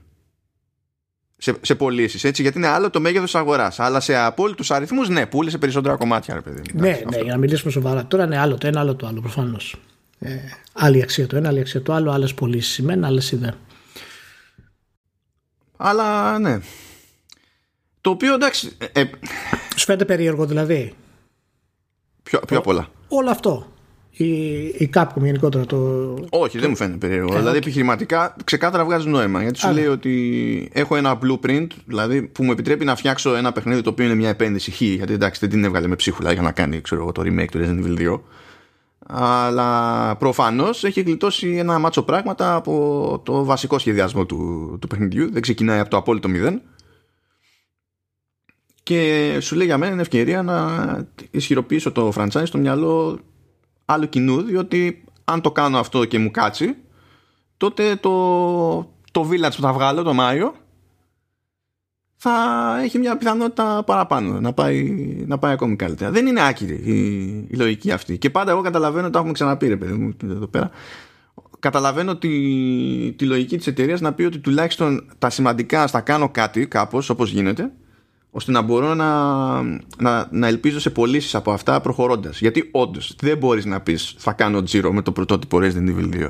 Σε, 1.37 1.55
σε 1.61 1.75
πωλήσεις, 1.75 2.23
έτσι, 2.23 2.41
γιατί 2.41 2.57
είναι 2.57 2.67
άλλο 2.67 2.89
το 2.89 2.99
μέγεθος 2.99 3.35
αγοράς. 3.35 3.79
Αλλά 3.79 3.99
σε 3.99 4.15
απόλυτους 4.15 4.71
αριθμούς, 4.71 5.09
ναι, 5.09 5.25
πούλησε 5.25 5.57
περισσότερα 5.57 5.95
κομμάτια, 5.95 6.33
ρε 6.33 6.41
παιδί. 6.41 6.61
Ναι, 6.73 7.01
ναι, 7.09 7.17
για 7.17 7.31
να 7.31 7.37
μιλήσουμε 7.37 7.71
σοβαρά. 7.71 8.05
Τώρα 8.05 8.23
είναι 8.23 8.37
άλλο 8.37 8.57
το 8.57 8.67
ένα, 8.67 8.79
άλλο 8.79 8.95
το 8.95 9.07
άλλο, 9.07 9.21
προφανώς. 9.21 9.75
Ε, 10.19 10.35
άλλη 10.73 11.01
αξία 11.01 11.27
το 11.27 11.37
ένα, 11.37 11.47
άλλη 11.47 11.59
αξία 11.59 11.81
το 11.81 11.93
άλλο, 11.93 12.11
άλλες 12.11 12.33
πωλήσεις 12.33 12.73
σημαίνει, 12.73 13.05
άλλες 13.05 13.31
ιδέες. 13.31 13.53
Αλλά 15.77 16.39
ναι. 16.39 16.59
Το 18.01 18.09
οποίο 18.09 18.33
εντάξει. 18.33 18.71
Ε, 18.77 19.01
ε 19.01 19.09
Σου 19.75 19.85
φαίνεται 19.85 20.05
περίεργο 20.05 20.45
δηλαδή. 20.45 20.93
Πιο, 22.23 22.39
πιο 22.47 22.57
απ' 22.57 22.67
όλα. 22.67 22.89
Όλο 23.07 23.29
αυτό 23.29 23.74
η, 24.17 24.25
η 24.63 24.89
Capcom 24.93 25.21
γενικότερα 25.21 25.65
το. 25.65 25.77
Όχι, 26.29 26.59
δεν 26.59 26.69
μου 26.69 26.75
φαίνεται 26.75 26.97
περίεργο. 26.97 27.37
δηλαδή 27.37 27.57
επιχειρηματικά 27.57 28.35
ξεκάθαρα 28.43 28.85
βγάζει 28.85 29.07
νόημα. 29.07 29.41
Γιατί 29.41 29.59
σου 29.59 29.71
λέει 29.71 29.85
ότι 29.85 30.69
έχω 30.73 30.95
ένα 30.95 31.19
blueprint 31.21 31.67
δηλαδή, 31.85 32.21
που 32.21 32.43
μου 32.43 32.51
επιτρέπει 32.51 32.85
να 32.85 32.95
φτιάξω 32.95 33.35
ένα 33.35 33.51
παιχνίδι 33.51 33.81
το 33.81 33.89
οποίο 33.89 34.05
είναι 34.05 34.15
μια 34.15 34.29
επένδυση 34.29 34.71
χ. 34.71 34.81
Γιατί 34.81 35.13
εντάξει 35.13 35.39
δεν 35.39 35.49
την 35.49 35.63
έβγαλε 35.63 35.87
με 35.87 35.95
ψίχουλα 35.95 36.31
για 36.31 36.41
να 36.41 36.51
κάνει 36.51 36.81
ξέρω 36.81 37.01
εγώ, 37.01 37.11
το 37.11 37.21
remake 37.25 37.49
του 37.51 37.59
Resident 37.59 37.85
Evil 37.85 38.13
2. 38.13 38.19
Αλλά 39.07 40.15
προφανώς 40.15 40.83
έχει 40.83 41.01
γλιτώσει 41.01 41.47
ένα 41.47 41.79
μάτσο 41.79 42.03
πράγματα 42.03 42.55
από 42.55 43.21
το 43.25 43.43
βασικό 43.43 43.79
σχεδιασμό 43.79 44.25
του, 44.25 44.77
του 44.81 44.87
παιχνιδιού. 44.87 45.31
Δεν 45.31 45.41
ξεκινάει 45.41 45.79
από 45.79 45.89
το 45.89 45.97
απόλυτο 45.97 46.27
μηδέν. 46.27 46.61
Και 48.83 49.37
σου 49.41 49.55
λέει 49.55 49.65
για 49.65 49.77
μένα 49.77 49.91
είναι 49.91 50.01
ευκαιρία 50.01 50.41
να 50.41 51.07
ισχυροποιήσω 51.31 51.91
το 51.91 52.13
franchise 52.15 52.43
στο 52.45 52.57
μυαλό 52.57 53.19
άλλο 53.85 54.05
κοινού, 54.05 54.41
διότι 54.41 55.03
αν 55.23 55.41
το 55.41 55.51
κάνω 55.51 55.77
αυτό 55.77 56.05
και 56.05 56.19
μου 56.19 56.31
κάτσει, 56.31 56.75
τότε 57.57 57.95
το, 57.95 58.77
το 59.11 59.29
Village 59.29 59.55
που 59.55 59.61
θα 59.61 59.73
βγάλω 59.73 60.03
το 60.03 60.13
Μάιο 60.13 60.53
θα 62.15 62.77
έχει 62.83 62.97
μια 62.97 63.17
πιθανότητα 63.17 63.83
παραπάνω 63.85 64.39
να 64.39 64.53
πάει, 64.53 64.83
να 65.27 65.37
πάει 65.37 65.53
ακόμη 65.53 65.75
καλύτερα. 65.75 66.11
Δεν 66.11 66.27
είναι 66.27 66.47
άκυρη 66.47 66.73
η, 66.73 67.29
η 67.49 67.55
λογική 67.55 67.91
αυτή. 67.91 68.17
Και 68.17 68.29
πάντα 68.29 68.51
εγώ 68.51 68.61
καταλαβαίνω, 68.61 69.09
το 69.09 69.17
έχουμε 69.17 69.33
ξαναπεί 69.33 69.67
ρε 69.67 69.77
παιδί 69.77 69.93
μου 69.93 70.15
εδώ 70.23 70.47
πέρα, 70.47 70.69
καταλαβαίνω 71.59 72.15
τη, 72.15 72.29
τη 73.13 73.25
λογική 73.25 73.57
της 73.57 73.67
εταιρείας 73.67 74.01
να 74.01 74.13
πει 74.13 74.23
ότι 74.23 74.39
τουλάχιστον 74.39 75.11
τα 75.19 75.29
σημαντικά 75.29 75.87
στα 75.87 76.01
κάνω 76.01 76.29
κάτι 76.29 76.67
κάπως 76.67 77.09
όπως 77.09 77.31
γίνεται 77.31 77.71
ώστε 78.37 78.51
να 78.51 78.61
μπορώ 78.61 78.93
να, 78.93 79.61
να, 79.97 80.27
να 80.31 80.47
ελπίζω 80.47 80.79
σε 80.79 80.89
πωλήσεις 80.89 81.35
από 81.35 81.51
αυτά 81.51 81.81
προχωρώντας. 81.81 82.39
Γιατί 82.39 82.69
όντως 82.71 83.15
δεν 83.19 83.37
μπορείς 83.37 83.65
να 83.65 83.81
πεις 83.81 84.15
θα 84.17 84.31
κάνω 84.33 84.63
τζίρο 84.63 84.93
με 84.93 85.01
το 85.01 85.11
πρωτότυπο 85.11 85.57
Resident 85.61 85.95
Evil 85.95 86.13
2. 86.13 86.29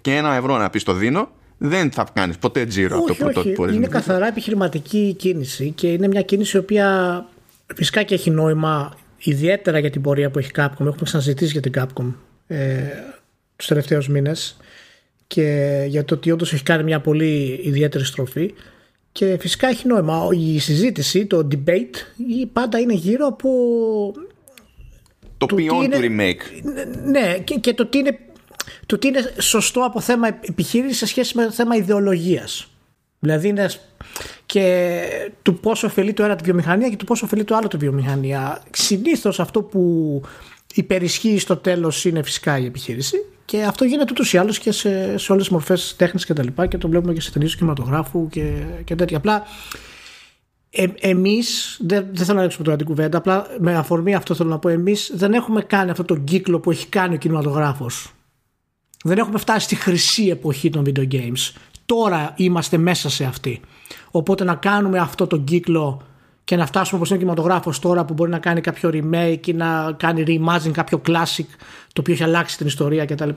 Και 0.00 0.16
ένα 0.16 0.34
ευρώ 0.34 0.56
να 0.56 0.70
πεις 0.70 0.82
το 0.82 0.92
δίνω, 0.92 1.30
δεν 1.58 1.90
θα 1.90 2.06
κάνεις 2.12 2.38
ποτέ 2.38 2.66
τζίρο 2.66 2.96
από 2.96 3.06
το 3.06 3.14
πρωτότυπο 3.14 3.64
Resident 3.64 3.68
Evil. 3.68 3.74
Είναι 3.74 3.86
καθαρά 3.86 4.26
επιχειρηματική 4.26 5.14
κίνηση 5.18 5.70
και 5.70 5.92
είναι 5.92 6.08
μια 6.08 6.22
κίνηση 6.22 6.56
η 6.56 6.60
οποία 6.60 7.26
φυσικά 7.74 8.02
και 8.02 8.14
έχει 8.14 8.30
νόημα 8.30 8.96
ιδιαίτερα 9.18 9.78
για 9.78 9.90
την 9.90 10.02
πορεία 10.02 10.30
που 10.30 10.38
έχει 10.38 10.50
Capcom. 10.56 10.80
Έχουμε 10.80 11.02
ξαναζητήσει 11.04 11.52
για 11.52 11.60
την 11.60 11.72
Capcom 11.76 12.12
ε, 12.46 12.78
τους 13.56 13.66
τελευταίους 13.66 14.08
μήνες 14.08 14.56
και 15.26 15.84
για 15.88 16.04
το 16.04 16.14
ότι 16.14 16.30
όντως 16.30 16.52
έχει 16.52 16.62
κάνει 16.62 16.82
μια 16.82 17.00
πολύ 17.00 17.60
ιδιαίτερη 17.62 18.04
στροφή 18.04 18.54
Και 19.12 19.36
φυσικά 19.40 19.68
έχει 19.68 19.86
νόημα. 19.86 20.28
Η 20.32 20.58
συζήτηση, 20.58 21.26
το 21.26 21.48
debate, 21.50 21.94
πάντα 22.52 22.78
είναι 22.78 22.94
γύρω 22.94 23.26
από. 23.26 23.50
Το, 25.38 25.46
το 25.46 25.54
ποιόν 25.54 25.90
του 25.90 25.98
remake. 25.98 26.62
Ναι, 27.04 27.38
και, 27.38 27.54
και 27.54 27.74
το, 27.74 27.86
τι 27.86 27.98
είναι, 27.98 28.18
το 28.86 28.98
τι 28.98 29.08
είναι 29.08 29.34
σωστό 29.38 29.80
από 29.80 30.00
θέμα 30.00 30.26
επιχείρηση 30.26 30.94
σε 30.94 31.06
σχέση 31.06 31.36
με 31.36 31.44
το 31.44 31.50
θέμα 31.50 31.76
ιδεολογίας. 31.76 32.70
Δηλαδή 33.18 33.48
είναι 33.48 33.70
και 34.46 35.04
του 35.42 35.60
πόσο 35.60 35.86
ωφελεί 35.86 36.12
το 36.12 36.24
ένα 36.24 36.36
τη 36.36 36.44
βιομηχανία 36.44 36.88
και 36.88 36.96
του 36.96 37.04
πόσο 37.04 37.24
ωφελεί 37.24 37.44
το 37.44 37.54
άλλο 37.54 37.68
τη 37.68 37.76
βιομηχανία. 37.76 38.62
Συνήθως 38.70 39.40
αυτό 39.40 39.62
που 39.62 40.22
υπερισχύει 40.74 41.38
στο 41.38 41.56
τέλος 41.56 42.04
είναι 42.04 42.22
φυσικά 42.22 42.58
η 42.58 42.64
επιχείρηση 42.64 43.16
και 43.44 43.62
αυτό 43.62 43.84
γίνεται 43.84 44.10
ούτως 44.10 44.32
ή 44.32 44.38
άλλως 44.38 44.58
και 44.58 44.72
σε, 44.72 45.18
σε 45.18 45.32
όλες 45.32 45.44
τις 45.44 45.52
μορφές 45.52 45.94
τέχνης 45.96 46.24
και 46.24 46.32
τα 46.32 46.42
λοιπά 46.42 46.66
και 46.66 46.78
το 46.78 46.88
βλέπουμε 46.88 47.12
και 47.12 47.20
σε 47.20 47.32
ταινίες 47.32 47.56
κινηματογράφου 47.56 48.28
και, 48.28 48.52
και 48.84 48.94
τέτοια. 48.94 49.16
Απλά 49.16 49.42
ε, 50.70 50.86
εμείς, 51.00 51.76
δεν, 51.80 52.06
δεν 52.12 52.24
θέλω 52.24 52.36
να 52.38 52.42
ρίξουμε 52.42 52.64
τώρα 52.64 52.76
την 52.76 52.86
κουβέντα, 52.86 53.18
απλά 53.18 53.46
με 53.58 53.74
αφορμή 53.74 54.14
αυτό 54.14 54.34
θέλω 54.34 54.48
να 54.48 54.58
πω, 54.58 54.68
εμείς 54.68 55.12
δεν 55.14 55.32
έχουμε 55.32 55.62
κάνει 55.62 55.90
αυτό 55.90 56.04
τον 56.04 56.24
κύκλο 56.24 56.60
που 56.60 56.70
έχει 56.70 56.86
κάνει 56.86 57.14
ο 57.14 57.18
κινηματογράφος. 57.18 58.12
Δεν 59.04 59.18
έχουμε 59.18 59.38
φτάσει 59.38 59.64
στη 59.64 59.74
χρυσή 59.74 60.26
εποχή 60.26 60.70
των 60.70 60.84
video 60.86 61.12
games. 61.12 61.52
Τώρα 61.86 62.34
είμαστε 62.36 62.76
μέσα 62.76 63.10
σε 63.10 63.24
αυτή. 63.24 63.60
Οπότε 64.10 64.44
να 64.44 64.54
κάνουμε 64.54 64.98
αυτό 64.98 65.26
τον 65.26 65.44
κύκλο 65.44 66.02
και 66.44 66.56
να 66.56 66.66
φτάσουμε 66.66 66.96
όπως 66.96 67.08
είναι 67.08 67.18
ο 67.18 67.20
κινηματογράφος 67.22 67.78
τώρα 67.78 68.04
που 68.04 68.14
μπορεί 68.14 68.30
να 68.30 68.38
κάνει 68.38 68.60
κάποιο 68.60 68.90
remake 68.92 69.46
ή 69.46 69.52
να 69.52 69.94
κάνει 69.96 70.24
reimagine 70.26 70.70
κάποιο 70.72 71.02
classic 71.06 71.46
το 71.92 72.00
οποίο 72.00 72.14
έχει 72.14 72.22
αλλάξει 72.22 72.56
την 72.56 72.66
ιστορία 72.66 73.04
κτλ. 73.04 73.28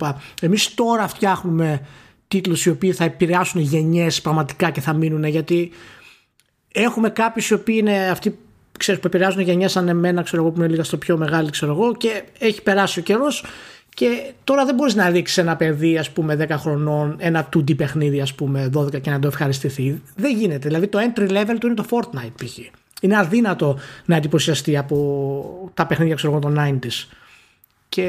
Εμείς 0.41 0.73
τώρα 0.73 1.07
φτιάχνουμε 1.07 1.81
τίτλους 2.27 2.65
οι 2.65 2.69
οποίοι 2.69 2.91
θα 2.91 3.03
επηρεάσουν 3.03 3.61
γενιές 3.61 4.21
πραγματικά 4.21 4.69
και 4.69 4.81
θα 4.81 4.93
μείνουν 4.93 5.23
γιατί 5.23 5.71
έχουμε 6.73 7.09
κάποιους 7.09 7.49
οι 7.49 7.53
οποίοι 7.53 7.77
είναι 7.79 8.09
αυτοί 8.09 8.37
ξέρεις, 8.77 9.01
που 9.01 9.07
επηρεάζουν 9.07 9.41
γενιές 9.41 9.71
σαν 9.71 9.87
εμένα 9.87 10.21
ξέρω 10.21 10.41
εγώ, 10.41 10.51
που 10.51 10.59
είναι 10.59 10.69
λίγα 10.69 10.83
στο 10.83 10.97
πιο 10.97 11.17
μεγάλο 11.17 11.49
ξέρω 11.49 11.71
εγώ, 11.71 11.95
και 11.95 12.23
έχει 12.39 12.61
περάσει 12.61 12.99
ο 12.99 13.01
καιρός 13.01 13.45
και 13.95 14.33
τώρα 14.43 14.65
δεν 14.65 14.75
μπορείς 14.75 14.95
να 14.95 15.09
δείξει 15.09 15.41
ένα 15.41 15.55
παιδί, 15.55 15.97
ας 15.97 16.11
πούμε, 16.11 16.35
10 16.35 16.57
χρονών, 16.57 17.15
ένα 17.19 17.49
2D 17.55 17.75
παιχνίδι, 17.75 18.21
ας 18.21 18.33
πούμε, 18.33 18.69
12 18.73 19.01
και 19.01 19.09
να 19.09 19.19
το 19.19 19.27
ευχαριστηθεί. 19.27 20.01
Δεν 20.15 20.37
γίνεται. 20.37 20.67
Δηλαδή 20.67 20.87
το 20.87 20.99
entry 20.99 21.29
level 21.29 21.55
του 21.59 21.67
είναι 21.67 21.75
το 21.75 21.85
Fortnite, 21.89 22.31
π.χ. 22.43 22.57
Είναι 23.03 23.17
αδύνατο 23.17 23.77
να 24.05 24.15
εντυπωσιαστεί 24.15 24.77
από 24.77 25.69
τα 25.73 25.87
παιχνίδια, 25.87 26.15
ξέρω 26.15 26.31
εγώ, 26.31 26.41
των 26.41 26.55
90s. 26.57 27.07
Και 27.89 28.05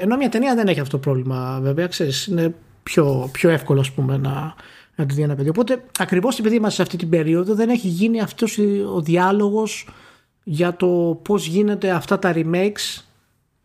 ενώ 0.00 0.16
μια 0.16 0.28
ταινία 0.28 0.54
δεν 0.54 0.68
έχει 0.68 0.80
αυτό 0.80 0.96
το 0.96 1.02
πρόβλημα, 1.02 1.58
βέβαια, 1.62 1.86
ξέρεις, 1.86 2.26
είναι 2.26 2.54
πιο, 2.82 3.28
πιο 3.32 3.50
εύκολο, 3.50 3.80
ας 3.80 3.90
πούμε, 3.90 4.16
να, 4.16 4.54
να 4.94 5.06
τη 5.06 5.14
δει 5.14 5.22
ένα 5.22 5.34
παιδί. 5.34 5.48
Οπότε, 5.48 5.84
ακριβώς 5.98 6.38
επειδή 6.38 6.56
είμαστε 6.56 6.76
σε 6.76 6.82
αυτή 6.82 6.96
την 6.96 7.08
περίοδο, 7.08 7.54
δεν 7.54 7.68
έχει 7.68 7.88
γίνει 7.88 8.20
αυτός 8.20 8.58
ο 8.94 9.00
διάλογος 9.00 9.88
για 10.42 10.76
το 10.76 11.20
πώς 11.22 11.46
γίνεται 11.46 11.90
αυτά 11.90 12.18
τα 12.18 12.32
remakes 12.34 13.04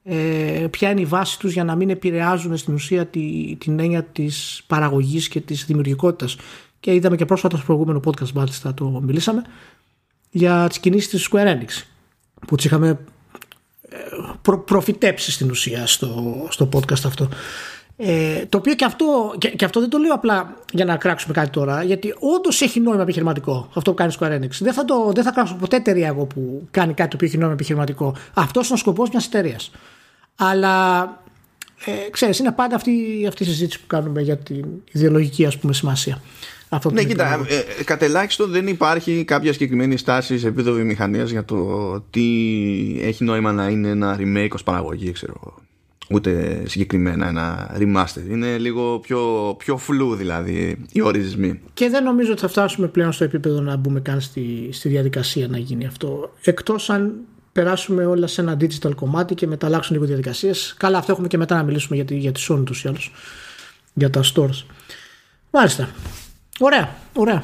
ε, 0.03 0.67
ποια 0.69 0.89
είναι 0.89 1.01
η 1.01 1.05
βάση 1.05 1.39
τους 1.39 1.53
για 1.53 1.63
να 1.63 1.75
μην 1.75 1.89
επηρεάζουν 1.89 2.57
στην 2.57 2.73
ουσία 2.73 3.05
τη, 3.05 3.55
την 3.59 3.79
έννοια 3.79 4.03
της 4.03 4.63
παραγωγής 4.67 5.27
και 5.27 5.39
της 5.39 5.65
δημιουργικότητας 5.65 6.37
και 6.79 6.93
είδαμε 6.93 7.15
και 7.15 7.25
πρόσφατα 7.25 7.55
στο 7.55 7.65
προηγούμενο 7.65 7.99
podcast 8.05 8.31
μάλιστα 8.31 8.73
το 8.73 9.01
μιλήσαμε 9.03 9.41
για 10.29 10.65
τις 10.67 10.79
κινήσεις 10.79 11.09
της 11.09 11.29
Square 11.31 11.47
Enix 11.47 11.83
που 12.47 12.55
τις 12.55 12.65
είχαμε 12.65 12.99
ε, 13.89 13.97
προ, 14.41 14.59
προφητέψει 14.59 15.31
στην 15.31 15.49
ουσία 15.49 15.87
στο, 15.87 16.47
στο 16.49 16.69
podcast 16.73 17.05
αυτό 17.05 17.29
ε, 18.01 18.45
το 18.45 18.57
οποίο 18.57 18.75
και 18.75 18.85
αυτό, 18.85 19.35
και, 19.37 19.49
και, 19.49 19.65
αυτό 19.65 19.79
δεν 19.79 19.89
το 19.89 19.97
λέω 19.97 20.13
απλά 20.13 20.55
για 20.71 20.85
να 20.85 20.97
κράξουμε 20.97 21.33
κάτι 21.33 21.49
τώρα, 21.49 21.83
γιατί 21.83 22.15
όντως 22.19 22.61
έχει 22.61 22.79
νόημα 22.79 23.01
επιχειρηματικό 23.01 23.69
αυτό 23.73 23.91
που 23.91 23.95
κάνει 23.95 24.13
Square 24.19 24.39
Enix. 24.39 24.49
Δεν 24.59 24.73
θα, 24.73 24.85
το, 24.85 25.11
δεν 25.13 25.23
θα 25.23 25.31
κράξω 25.31 25.55
ποτέ 25.55 25.75
εταιρεία 25.75 26.07
εγώ 26.07 26.25
που 26.25 26.67
κάνει 26.71 26.93
κάτι 26.93 27.09
το 27.09 27.15
οποίο 27.15 27.27
έχει 27.27 27.37
νόημα 27.37 27.53
επιχειρηματικό. 27.53 28.15
Αυτός 28.33 28.65
είναι 28.65 28.73
ο 28.73 28.77
σκοπός 28.77 29.09
μιας 29.09 29.25
εταιρείας. 29.25 29.71
Αλλά 30.35 31.03
ε, 31.85 32.09
ξέρεις, 32.09 32.39
είναι 32.39 32.51
πάντα 32.51 32.75
αυτή, 32.75 33.25
αυτή 33.27 33.43
η 33.43 33.45
συζήτηση 33.45 33.79
που 33.79 33.87
κάνουμε 33.87 34.21
για 34.21 34.37
την 34.37 34.65
ιδεολογική 34.91 35.45
ας 35.45 35.57
πούμε, 35.57 35.73
σημασία. 35.73 36.21
Αυτό 36.69 36.91
ναι, 36.91 37.03
κοίτα, 37.03 37.45
ε, 37.47 37.55
ε, 37.79 37.83
κατ' 37.83 38.01
ελάχιστο 38.01 38.47
δεν 38.47 38.67
υπάρχει 38.67 39.23
κάποια 39.23 39.53
συγκεκριμένη 39.53 39.97
στάση 39.97 40.39
σε 40.39 40.47
επίπεδο 40.47 40.73
βιομηχανίας 40.73 41.29
για 41.29 41.45
το 41.45 41.99
τι 42.09 42.25
έχει 43.01 43.23
νόημα 43.23 43.51
να 43.51 43.67
είναι 43.67 43.89
ένα 43.89 44.17
remake 44.19 44.53
ως 44.53 44.63
παραγωγή, 44.63 45.11
ξέρω 45.11 45.53
Ούτε 46.11 46.63
συγκεκριμένα 46.67 47.27
ένα 47.27 47.77
remaster. 47.79 48.29
Είναι 48.29 48.57
λίγο 48.57 48.99
πιο, 48.99 49.55
πιο 49.57 49.77
φλού 49.77 50.15
δηλαδή 50.15 50.85
οι 50.91 51.01
ορισμοί. 51.01 51.59
Και 51.73 51.89
δεν 51.89 52.03
νομίζω 52.03 52.31
ότι 52.31 52.41
θα 52.41 52.47
φτάσουμε 52.47 52.87
πλέον 52.87 53.11
στο 53.11 53.23
επίπεδο 53.23 53.61
να 53.61 53.75
μπούμε 53.75 53.99
καν 53.99 54.21
στη, 54.21 54.69
στη 54.71 54.89
διαδικασία 54.89 55.47
να 55.47 55.57
γίνει 55.57 55.85
αυτό. 55.85 56.33
Εκτός 56.43 56.89
αν 56.89 57.13
περάσουμε 57.51 58.05
όλα 58.05 58.27
σε 58.27 58.41
ένα 58.41 58.57
digital 58.59 58.95
κομμάτι 58.95 59.35
και 59.35 59.47
μετά 59.47 59.65
αλλάξουν 59.67 59.95
λίγο 59.95 60.07
διαδικασίες. 60.07 60.75
Καλά, 60.77 60.97
αυτό 60.97 61.11
έχουμε 61.11 61.27
και 61.27 61.37
μετά 61.37 61.55
να 61.55 61.63
μιλήσουμε 61.63 61.95
για 61.95 62.05
τη, 62.05 62.15
για 62.15 62.31
τη 62.31 62.45
Sony 62.49 62.63
τους 62.65 62.83
ή 62.83 62.87
άλλου. 62.87 62.97
Για 63.93 64.09
τα 64.09 64.23
stores. 64.35 64.65
Μάλιστα. 65.49 65.89
Ωραία, 66.59 66.95
ωραία. 67.13 67.43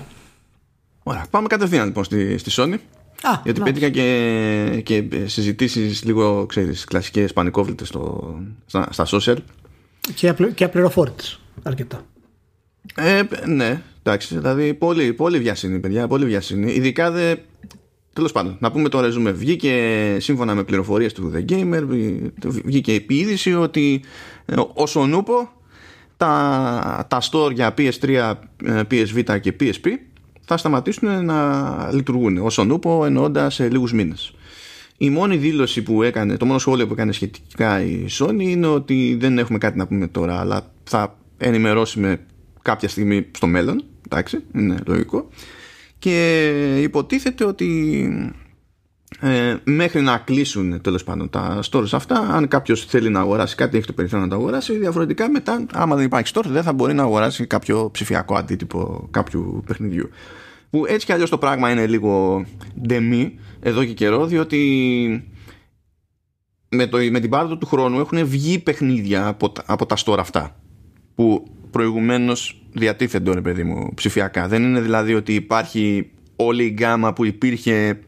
Ωραία. 1.03 1.25
Πάμε 1.29 1.47
κατευθείαν 1.47 1.85
λοιπόν 1.85 2.03
στη, 2.03 2.37
στη 2.37 2.51
Sony. 2.53 2.77
Α, 3.21 3.39
γιατί 3.43 3.59
να. 3.59 3.65
πέτυχα 3.65 3.89
και, 3.89 4.81
και 4.83 5.05
συζητήσεις 5.25 6.03
λίγο, 6.03 6.45
ξέρεις, 6.45 6.83
κλασικές 6.83 7.33
πανικόβλητες 7.33 7.87
στα, 8.65 8.87
στα 8.91 9.05
social. 9.07 9.37
Και, 10.15 10.29
απλ, 10.29 10.43
και 10.53 10.63
απληροφόρητες 10.63 11.39
αρκετά. 11.63 12.05
Ε, 12.95 13.21
ναι, 13.45 13.81
εντάξει, 14.03 14.37
δηλαδή 14.37 14.73
πολύ, 14.73 15.13
πολύ 15.13 15.39
βιασύνη, 15.39 15.79
παιδιά, 15.79 16.07
πολύ 16.07 16.25
βιασύνη. 16.25 16.71
Ειδικά 16.71 17.11
δε, 17.11 17.35
Τέλος 18.15 18.31
πάντων, 18.31 18.57
να 18.59 18.71
πούμε 18.71 18.89
το 18.89 18.99
ρεζούμε. 18.99 19.31
Βγήκε 19.31 20.17
σύμφωνα 20.19 20.55
με 20.55 20.63
πληροφορίες 20.63 21.13
του 21.13 21.31
The 21.35 21.51
Gamer, 21.51 21.83
βγήκε 22.63 22.93
η 22.93 23.05
είδηση 23.07 23.53
ότι 23.53 24.03
ε, 24.45 24.55
όσον 24.73 25.13
ούπο 25.13 25.49
τα, 26.17 27.05
τα 27.09 27.21
store 27.31 27.51
για 27.53 27.73
PS3, 27.77 28.33
PSV 28.91 29.39
και 29.41 29.55
PSP 29.59 29.87
θα 30.45 30.57
σταματήσουν 30.57 31.25
να 31.25 31.89
λειτουργούν. 31.93 32.37
Όσον 32.37 32.71
ούπο 32.71 33.05
εννοώντας 33.05 33.53
σε 33.53 33.69
λίγους 33.69 33.93
μήνες. 33.93 34.33
Η 34.97 35.09
μόνη 35.09 35.37
δήλωση 35.37 35.83
που 35.83 36.03
έκανε, 36.03 36.37
το 36.37 36.45
μόνο 36.45 36.59
σχόλιο 36.59 36.87
που 36.87 36.93
έκανε 36.93 37.11
σχετικά 37.11 37.81
η 37.81 38.05
Sony 38.19 38.39
είναι 38.39 38.67
ότι 38.67 39.17
δεν 39.19 39.37
έχουμε 39.37 39.57
κάτι 39.57 39.77
να 39.77 39.87
πούμε 39.87 40.07
τώρα, 40.07 40.39
αλλά 40.39 40.71
θα 40.83 41.17
ενημερώσουμε 41.37 42.19
κάποια 42.61 42.89
στιγμή 42.89 43.27
στο 43.31 43.47
μέλλον. 43.47 43.83
Εντάξει, 44.05 44.43
είναι 44.55 44.77
λογικό 44.85 45.29
και 45.99 46.81
υποτίθεται 46.81 47.45
ότι 47.45 47.65
ε, 49.19 49.55
μέχρι 49.63 50.01
να 50.01 50.17
κλείσουν 50.17 50.81
τέλος 50.81 51.03
πάντων 51.03 51.29
τα 51.29 51.59
stores 51.71 51.91
αυτά 51.91 52.19
αν 52.19 52.47
κάποιος 52.47 52.85
θέλει 52.85 53.09
να 53.09 53.19
αγοράσει 53.19 53.55
κάτι 53.55 53.77
έχει 53.77 53.85
το 53.85 53.93
περιθώριο 53.93 54.25
να 54.25 54.31
το 54.31 54.37
αγοράσει 54.37 54.77
διαφορετικά 54.77 55.29
μετά 55.29 55.65
άμα 55.73 55.95
δεν 55.95 56.05
υπάρχει 56.05 56.31
store 56.35 56.45
δεν 56.45 56.63
θα 56.63 56.73
μπορεί 56.73 56.93
να 56.93 57.03
αγοράσει 57.03 57.45
κάποιο 57.45 57.89
ψηφιακό 57.91 58.35
αντίτυπο 58.35 59.07
κάποιου 59.11 59.63
παιχνιδιού. 59.65 60.09
Που 60.69 60.85
έτσι 60.87 61.05
κι 61.05 61.11
αλλιώς 61.11 61.29
το 61.29 61.37
πράγμα 61.37 61.71
είναι 61.71 61.87
λίγο 61.87 62.45
ντεμή 62.81 63.39
εδώ 63.59 63.85
και 63.85 63.93
καιρό 63.93 64.25
διότι 64.25 64.59
με, 66.69 66.87
το, 66.87 66.97
με 67.11 67.19
την 67.19 67.29
πάροδο 67.29 67.57
του 67.57 67.65
χρόνου 67.65 67.99
έχουν 67.99 68.25
βγει 68.25 68.59
παιχνίδια 68.59 69.27
από, 69.27 69.51
από 69.65 69.85
τα 69.85 69.95
store 70.05 70.17
αυτά 70.19 70.55
που 71.15 71.47
προηγουμένως 71.71 72.61
διατίθενται 72.73 73.33
ρε 73.33 73.41
παιδί 73.41 73.63
μου 73.63 73.91
ψηφιακά. 73.93 74.47
Δεν 74.47 74.63
είναι 74.63 74.81
δηλαδή 74.81 75.13
ότι 75.13 75.33
υπάρχει 75.33 76.11
όλη 76.35 76.63
η 76.63 76.69
γκάμα 76.69 77.13
που 77.13 77.25
υπήρχε 77.25 77.99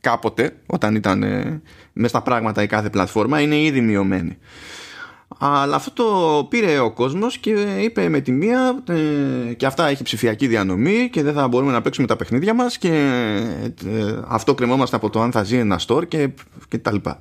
κάποτε 0.00 0.56
όταν 0.66 0.94
ήταν 0.94 1.22
ε, 1.22 1.62
μέσα 1.92 2.08
στα 2.08 2.22
πράγματα 2.22 2.62
η 2.62 2.66
κάθε 2.66 2.90
πλατφόρμα 2.90 3.40
είναι 3.40 3.60
ήδη 3.60 3.80
μειωμένη 3.80 4.38
αλλά 5.38 5.76
αυτό 5.76 5.92
το 5.92 6.44
πήρε 6.50 6.78
ο 6.78 6.92
κόσμος 6.92 7.38
και 7.38 7.50
είπε 7.82 8.08
με 8.08 8.20
τη 8.20 8.32
μία 8.32 8.82
ε, 8.88 9.52
και 9.54 9.66
αυτά 9.66 9.86
έχει 9.86 10.02
ψηφιακή 10.02 10.46
διανομή 10.46 11.08
και 11.12 11.22
δεν 11.22 11.34
θα 11.34 11.48
μπορούμε 11.48 11.72
να 11.72 11.82
παίξουμε 11.82 12.06
τα 12.06 12.16
παιχνίδια 12.16 12.54
μας 12.54 12.78
και 12.78 12.88
ε, 13.86 14.20
αυτό 14.26 14.54
κρεμόμαστε 14.54 14.96
από 14.96 15.10
το 15.10 15.20
αν 15.20 15.32
θα 15.32 15.42
ζει 15.42 15.56
ένα 15.56 15.80
store 15.86 16.08
και, 16.08 16.28
και 16.68 16.78
τα 16.78 16.92
λοιπά 16.92 17.20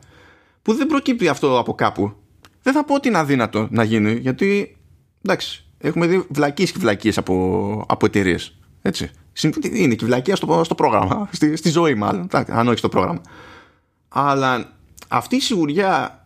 που 0.61 0.73
δεν 0.73 0.87
προκύπτει 0.87 1.27
αυτό 1.27 1.59
από 1.59 1.73
κάπου 1.73 2.13
δεν 2.63 2.73
θα 2.73 2.85
πω 2.85 2.95
ότι 2.95 3.07
είναι 3.07 3.17
αδύνατο 3.17 3.67
να 3.71 3.83
γίνει 3.83 4.13
γιατί 4.13 4.77
εντάξει 5.21 5.63
έχουμε 5.79 6.07
δει 6.07 6.25
βλακίες 6.29 6.71
και 6.71 6.79
βλακίες 6.79 7.17
από, 7.17 7.85
από 7.87 8.05
εταιρείες. 8.05 8.57
Έτσι. 8.81 9.11
Είναι 9.73 9.95
και 9.95 10.05
βλακία 10.05 10.35
στο, 10.35 10.61
στο 10.63 10.75
πρόγραμμα, 10.75 11.27
στη, 11.31 11.55
στη 11.55 11.69
ζωή 11.69 11.95
μάλλον, 11.95 12.27
αν 12.47 12.67
όχι 12.67 12.77
στο 12.77 12.89
πρόγραμμα. 12.89 13.21
Αλλά 14.09 14.73
αυτή 15.07 15.35
η 15.35 15.39
σιγουριά 15.39 16.23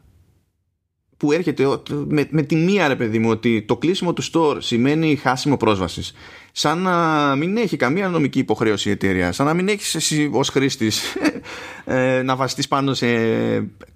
που 1.17 1.31
έρχεται 1.31 1.65
με, 2.07 2.27
με 2.29 2.41
τη 2.41 2.55
μία 2.55 2.87
ρε 2.87 2.95
παιδί 2.95 3.19
μου 3.19 3.29
ότι 3.29 3.61
το 3.61 3.77
κλείσιμο 3.77 4.13
του 4.13 4.23
store 4.31 4.57
σημαίνει 4.59 5.15
χάσιμο 5.15 5.57
πρόσβασης 5.57 6.13
σαν 6.51 6.77
να 6.81 7.35
μην 7.35 7.57
έχει 7.57 7.77
καμία 7.77 8.09
νομική 8.09 8.39
υποχρέωση 8.39 8.89
η 8.89 8.91
εταιρεία 8.91 9.31
σαν 9.31 9.45
να 9.45 9.53
μην 9.53 9.67
έχεις 9.67 9.95
εσύ 9.95 10.29
ως 10.33 10.49
χρήστης 10.49 11.15
ε, 11.85 12.21
να 12.21 12.35
βασιστείς 12.35 12.67
πάνω 12.67 12.93
σε, 12.93 13.07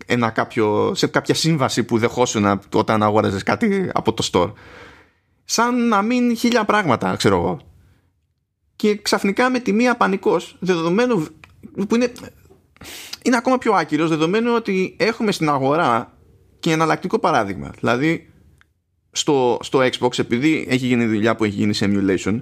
ένα 0.06 0.30
κάποιο, 0.30 0.92
σε 0.96 1.08
κάποια 1.08 1.34
σύμβαση 1.34 1.84
που 1.84 1.98
δεχόσουν 1.98 2.60
όταν 2.74 3.04
αγόραζες 3.04 3.44
κάτι 3.44 3.90
από 3.94 4.14
το 4.14 4.30
store 4.32 4.52
σαν 5.46 5.88
να 5.88 6.02
μην 6.02 6.38
χίλια 6.38 6.64
πράγματα, 6.66 7.16
ξέρω 7.16 7.36
εγώ. 7.36 7.60
Και 8.78 8.96
ξαφνικά 8.96 9.50
με 9.50 9.60
τη 9.60 9.74
μία 9.74 9.98
πανικός 9.98 10.56
δεδομένου 10.60 11.26
που 11.88 11.96
είναι, 11.96 12.12
είναι 13.24 13.38
ακόμα 13.38 13.58
πιο 13.58 13.74
άκυρος 13.74 14.10
δεδομένου 14.10 14.54
ότι 14.54 14.96
έχουμε 15.00 15.32
στην 15.32 15.50
αγορά 15.50 16.18
και 16.60 16.72
εναλλακτικό 16.72 17.20
παράδειγμα. 17.20 17.72
Δηλαδή 17.80 18.30
στο, 19.12 19.58
στο 19.62 19.80
Xbox 19.80 20.20
επειδή 20.20 20.66
έχει 20.70 20.86
γίνει 20.86 21.06
δουλειά 21.06 21.36
που 21.36 21.44
έχει 21.44 21.56
γίνει 21.56 21.74
σε 21.74 21.86
emulation 21.90 22.42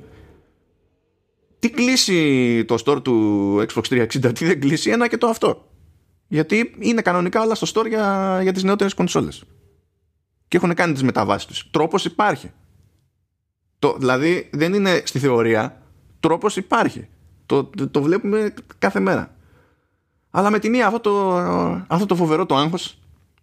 τι 1.59 1.69
κλείσει 1.69 2.65
το 2.65 2.75
store 2.85 3.03
του 3.03 3.65
Xbox 3.67 3.81
360 3.81 4.35
τι 4.35 4.45
δεν 4.45 4.59
κλείσει 4.59 4.89
ένα 4.89 5.07
και 5.07 5.17
το 5.17 5.27
αυτό. 5.27 5.71
Γιατί 6.27 6.75
είναι 6.79 7.01
κανονικά 7.01 7.41
όλα 7.41 7.55
στο 7.55 7.67
store 7.73 7.87
για, 7.87 8.39
για 8.41 8.53
τις 8.53 8.63
νεότερες 8.63 8.93
κονσόλες. 8.93 9.43
Και 10.47 10.57
έχουν 10.57 10.73
κάνει 10.73 10.93
τις 10.93 11.03
μεταβάσεις 11.03 11.47
τους. 11.47 11.69
Τρόπος 11.71 12.05
υπάρχει. 12.05 12.51
Το, 13.79 13.95
δηλαδή 13.99 14.49
δεν 14.53 14.73
είναι 14.73 15.01
στη 15.05 15.19
θεωρία 15.19 15.84
τρόπος 16.25 16.57
υπάρχει. 16.57 17.07
Το, 17.45 17.69
το, 17.91 18.01
βλέπουμε 18.01 18.53
κάθε 18.77 18.99
μέρα. 18.99 19.35
Αλλά 20.31 20.49
με 20.49 20.59
τη 20.59 20.69
μία 20.69 20.87
αυτό 20.87 20.99
το, 20.99 21.35
αυτό 21.87 22.05
το 22.05 22.15
φοβερό 22.15 22.45
το 22.45 22.55
άγχος 22.55 22.97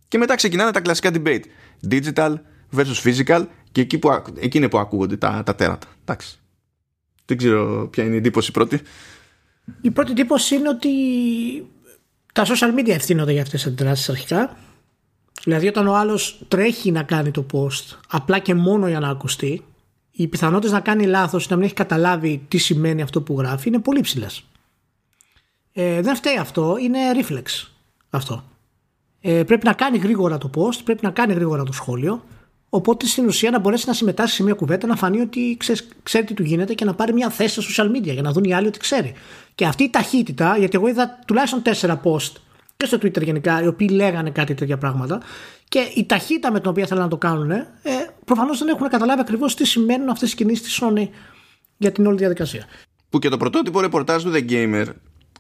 και 0.09 0.19
μετά 0.19 0.35
ξεκινάνε 0.35 0.71
τα 0.71 0.81
κλασικά 0.81 1.11
debate. 1.15 1.43
Digital 1.91 2.35
versus 2.77 3.03
physical 3.05 3.47
και 3.73 3.81
εκεί 3.81 3.99
που, 3.99 4.23
εκεί 4.39 4.59
είναι 4.59 4.69
που 4.69 4.79
ακούγονται 4.79 5.17
τα, 5.17 5.43
τα 5.47 5.55
τέρατα. 5.55 5.87
Εντάξει. 6.03 6.39
Δεν 7.25 7.37
ξέρω 7.37 7.89
ποια 7.91 8.05
είναι 8.05 8.15
η 8.15 8.17
εντύπωση 8.17 8.51
πρώτη. 8.51 8.81
Η 9.81 9.91
πρώτη 9.91 10.11
εντύπωση 10.11 10.55
είναι 10.55 10.69
ότι 10.69 10.89
τα 12.33 12.45
social 12.47 12.79
media 12.79 12.91
ευθύνονται 12.91 13.33
για 13.33 13.43
αυτές 13.43 13.63
τις 13.63 13.73
αντιδράσεις 13.73 14.09
αρχικά. 14.09 14.57
Δηλαδή 15.45 15.69
όταν 15.69 15.87
ο 15.87 15.97
άλλος 15.97 16.45
τρέχει 16.49 16.91
να 16.91 17.03
κάνει 17.03 17.31
το 17.31 17.47
post 17.53 17.97
απλά 18.09 18.39
και 18.39 18.55
μόνο 18.55 18.89
για 18.89 19.01
να 19.01 19.09
ακουστεί 19.09 19.65
οι 20.13 20.27
πιθανότητε 20.27 20.73
να 20.73 20.81
κάνει 20.81 21.07
λάθος 21.07 21.49
να 21.49 21.57
μην 21.57 21.65
έχει 21.65 21.75
καταλάβει 21.75 22.45
τι 22.49 22.59
σημαίνει 22.59 23.03
αυτό 23.03 23.23
που 23.23 23.39
γράφει 23.39 23.69
είναι 23.69 23.79
πολύ 23.79 24.01
ψηλές. 24.01 24.45
Ε, 25.73 26.01
δεν 26.01 26.17
φταίει 26.17 26.37
αυτό, 26.37 26.77
είναι 26.81 26.99
reflex 27.15 27.69
αυτό. 28.11 28.45
Ε, 29.21 29.43
πρέπει 29.43 29.67
να 29.67 29.73
κάνει 29.73 29.99
γρήγορα 29.99 30.39
το 30.39 30.51
post, 30.55 30.81
πρέπει 30.85 31.05
να 31.05 31.11
κάνει 31.11 31.33
γρήγορα 31.33 31.63
το 31.63 31.73
σχόλιο. 31.73 32.25
Οπότε 32.69 33.07
στην 33.07 33.27
ουσία 33.27 33.51
να 33.51 33.59
μπορέσει 33.59 33.87
να 33.87 33.93
συμμετάσχει 33.93 34.37
σε 34.37 34.43
μια 34.43 34.55
κουβέντα, 34.55 34.87
να 34.87 34.97
φανεί 34.97 35.21
ότι 35.21 35.57
ξέρεις, 35.59 35.89
ξέρει 36.03 36.25
τι 36.25 36.35
του 36.35 36.43
γίνεται 36.43 36.75
και 36.75 36.85
να 36.85 36.95
πάρει 36.95 37.13
μια 37.13 37.31
θέση 37.31 37.63
στα 37.63 37.85
social 37.85 37.97
media 37.97 38.13
για 38.13 38.23
να 38.23 38.33
δουν 38.33 38.45
οι 38.45 38.55
άλλοι 38.55 38.67
ότι 38.67 38.79
ξέρει. 38.79 39.15
Και 39.55 39.67
αυτή 39.67 39.85
η 39.85 39.91
ταχύτητα, 39.91 40.57
γιατί 40.59 40.77
εγώ 40.77 40.89
είδα 40.89 41.19
τουλάχιστον 41.27 41.63
τέσσερα 41.63 42.01
post 42.05 42.33
και 42.83 42.97
στο 42.97 42.97
Twitter 42.97 43.23
γενικά, 43.23 43.63
οι 43.63 43.67
οποίοι 43.67 43.89
λέγανε 43.93 44.31
κάτι 44.31 44.55
τέτοια 44.55 44.79
πράγματα. 44.79 45.21
Και 45.69 45.79
η 45.95 46.07
ταχύτητα 46.07 46.53
με 46.53 46.61
την 46.61 46.71
οποία 46.71 46.87
θέλουν 46.87 47.03
να 47.03 47.09
το 47.09 47.17
κάνουν, 47.17 47.51
ε, 47.51 47.67
προφανώς 48.25 48.59
δεν 48.59 48.69
έχουν 48.69 48.89
καταλάβει 48.89 49.21
ακριβώς 49.21 49.55
τι 49.55 49.67
σημαίνουν 49.67 50.09
αυτές 50.09 50.33
οι 50.33 50.35
κινήσεις 50.35 50.63
της 50.63 50.81
Sony 50.83 51.09
για 51.77 51.93
την 51.93 52.07
όλη 52.07 52.17
διαδικασία. 52.17 52.65
Που 53.11 53.19
και 53.19 53.29
το 53.29 53.37
πρωτότυπο 53.37 53.81
ρεπορτάζ 53.81 54.23
του 54.23 54.33
The 54.35 54.51
Gamer 54.51 54.85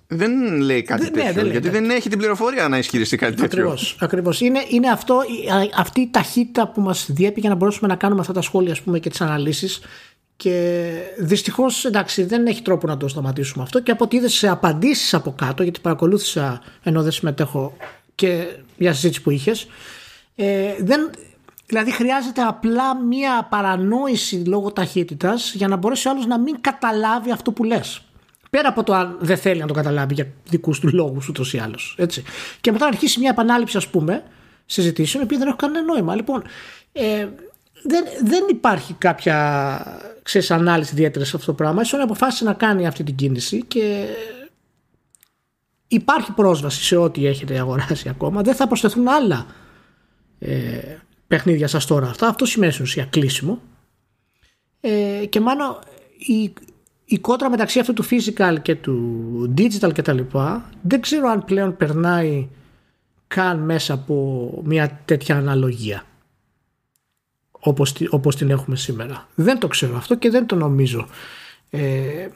δεν 0.07 0.61
λέει 0.61 0.83
κάτι 0.83 1.03
δεν, 1.03 1.13
ναι, 1.13 1.19
τέτοιο. 1.19 1.35
Ναι, 1.35 1.43
δεν 1.43 1.51
γιατί 1.51 1.69
δεν 1.69 1.91
έχει 1.91 2.09
την 2.09 2.19
πληροφορία 2.19 2.69
να 2.69 2.79
ισχυριστεί 2.79 3.17
κάτι 3.17 3.35
τέτοιο. 3.35 3.47
Ακριβώς. 3.47 3.97
Ακριβώς. 4.01 4.41
Είναι, 4.41 4.63
είναι 4.69 4.89
αυτό, 4.89 5.21
αυτή 5.77 6.01
η 6.01 6.09
ταχύτητα 6.11 6.69
που 6.69 6.81
μας 6.81 7.07
διέπει 7.11 7.41
για 7.41 7.49
να 7.49 7.55
μπορέσουμε 7.55 7.89
να 7.89 7.97
κάνουμε 7.97 8.21
αυτά 8.21 8.33
τα 8.33 8.41
σχόλια 8.41 8.77
πούμε, 8.85 8.99
και 8.99 9.11
τις 9.11 9.21
αναλύσεις. 9.21 9.81
Και 10.43 10.93
δυστυχώς 11.19 11.85
εντάξει 11.85 12.25
δεν 12.25 12.47
έχει 12.47 12.63
τρόπο 12.63 12.87
να 12.87 12.97
το 12.97 13.09
σταματήσουμε 13.09 13.63
αυτό. 13.63 13.81
Και 13.81 13.91
από 13.91 14.05
ό,τι 14.05 14.17
είδες 14.17 14.33
σε 14.33 14.49
απαντήσεις 14.49 15.15
από 15.15 15.33
κάτω, 15.37 15.63
γιατί 15.63 15.81
παρακολούθησα 15.81 16.63
ενώ 16.83 17.03
δεν 17.03 17.13
συμμετέχω 17.13 17.77
και 18.15 18.47
για 18.77 18.93
συζήτηση 18.93 19.23
που 19.23 19.31
είχες, 19.31 19.67
ε, 20.35 20.75
δεν, 20.79 21.11
δηλαδή 21.67 21.93
χρειάζεται 21.93 22.43
απλά 22.43 22.97
μία 22.97 23.47
παρανόηση 23.51 24.43
λόγω 24.47 24.73
ταχύτητας 24.73 25.55
για 25.55 25.69
να 25.69 25.77
μπορέσει 25.77 26.09
ο 26.09 26.11
άλλος 26.11 26.27
να 26.27 26.39
μην 26.39 26.61
καταλάβει 26.61 27.33
αυτό 27.33 27.53
που 27.53 27.65
λες. 27.65 28.03
Πέρα 28.51 28.69
από 28.69 28.83
το 28.83 28.95
αν 28.95 29.17
δεν 29.21 29.37
θέλει 29.37 29.61
να 29.61 29.67
το 29.67 29.75
καταλάβει 29.75 30.15
για 30.15 30.27
δικούς 30.49 30.81
του 30.81 30.89
λόγους 30.93 31.29
ούτως 31.29 31.55
ή 31.55 31.59
άλλως. 31.59 31.95
Έτσι. 31.99 32.23
Και 32.61 32.73
μετά 32.73 32.85
να 32.85 32.91
αρχίσει 32.91 33.19
μια 33.19 33.31
επανάληψη 33.31 33.77
ας 33.77 33.89
πούμε 33.89 34.23
συζητήσεων 34.67 35.23
επειδή 35.23 35.39
δεν 35.39 35.47
έχουν 35.47 35.61
κανένα 35.61 35.85
νόημα. 35.85 36.15
Λοιπόν, 36.15 36.43
ε, 36.93 37.27
δεν, 37.83 38.05
δεν 38.25 38.45
υπάρχει 38.51 38.95
κάποια 38.95 40.01
ξέρεις, 40.23 40.51
ανάλυση 40.51 40.93
ιδιαίτερη 40.93 41.25
σε 41.25 41.37
αυτό 41.37 41.47
το 41.51 41.55
πράγμα. 41.55 41.83
Ίσως 41.83 42.01
αποφάσισε 42.01 42.45
να 42.45 42.53
κάνει 42.53 42.87
αυτή 42.87 43.03
την 43.03 43.15
κίνηση 43.15 43.65
και 43.69 44.07
υπάρχει 45.89 46.33
πρόσβαση 46.33 46.83
σε 46.83 46.97
ό,τι 46.97 47.27
έχετε 47.27 47.59
αγοράσει 47.59 48.09
ακόμα. 48.09 48.43
Δεν 48.43 48.55
θα 48.55 48.67
προσθεθούν 48.67 49.09
άλλα 49.09 49.47
ε, 50.39 50.97
παιχνίδια 51.27 51.69
σας 51.69 51.87
τώρα 51.87 52.07
αυτά. 52.09 52.29
Αυτό 52.29 52.45
σημαίνει 52.45 52.73
στην 52.73 52.85
ουσία 52.85 53.05
κλείσιμο. 53.05 53.61
Ε, 54.81 55.27
και 55.29 55.41
μάλλον 55.41 55.79
η, 56.19 56.53
η 57.05 57.19
κότρα 57.19 57.51
μεταξύ 57.51 57.79
αυτού 57.79 57.93
του 57.93 58.05
physical 58.05 58.57
και 58.63 58.75
του 58.75 59.55
digital 59.59 59.93
και 59.93 60.03
τα 60.03 60.13
λοιπά 60.13 60.71
δεν 60.83 61.01
ξέρω 61.01 61.29
αν 61.29 61.45
πλέον 61.45 61.77
περνάει 61.77 62.49
καν 63.27 63.59
μέσα 63.59 63.95
από 63.95 64.51
μια 64.65 65.01
τέτοια 65.05 65.37
αναλογία 65.37 66.05
όπως, 67.65 67.95
όπως 68.11 68.37
την 68.37 68.51
έχουμε 68.51 68.77
σήμερα. 68.77 69.29
Δεν 69.35 69.59
το 69.59 69.69
ξέρω 69.69 69.97
αυτό 69.97 70.15
και 70.17 70.31
δεν 70.31 70.47
το 70.47 70.57
νομίζω 70.57 71.09
ε, 71.71 72.29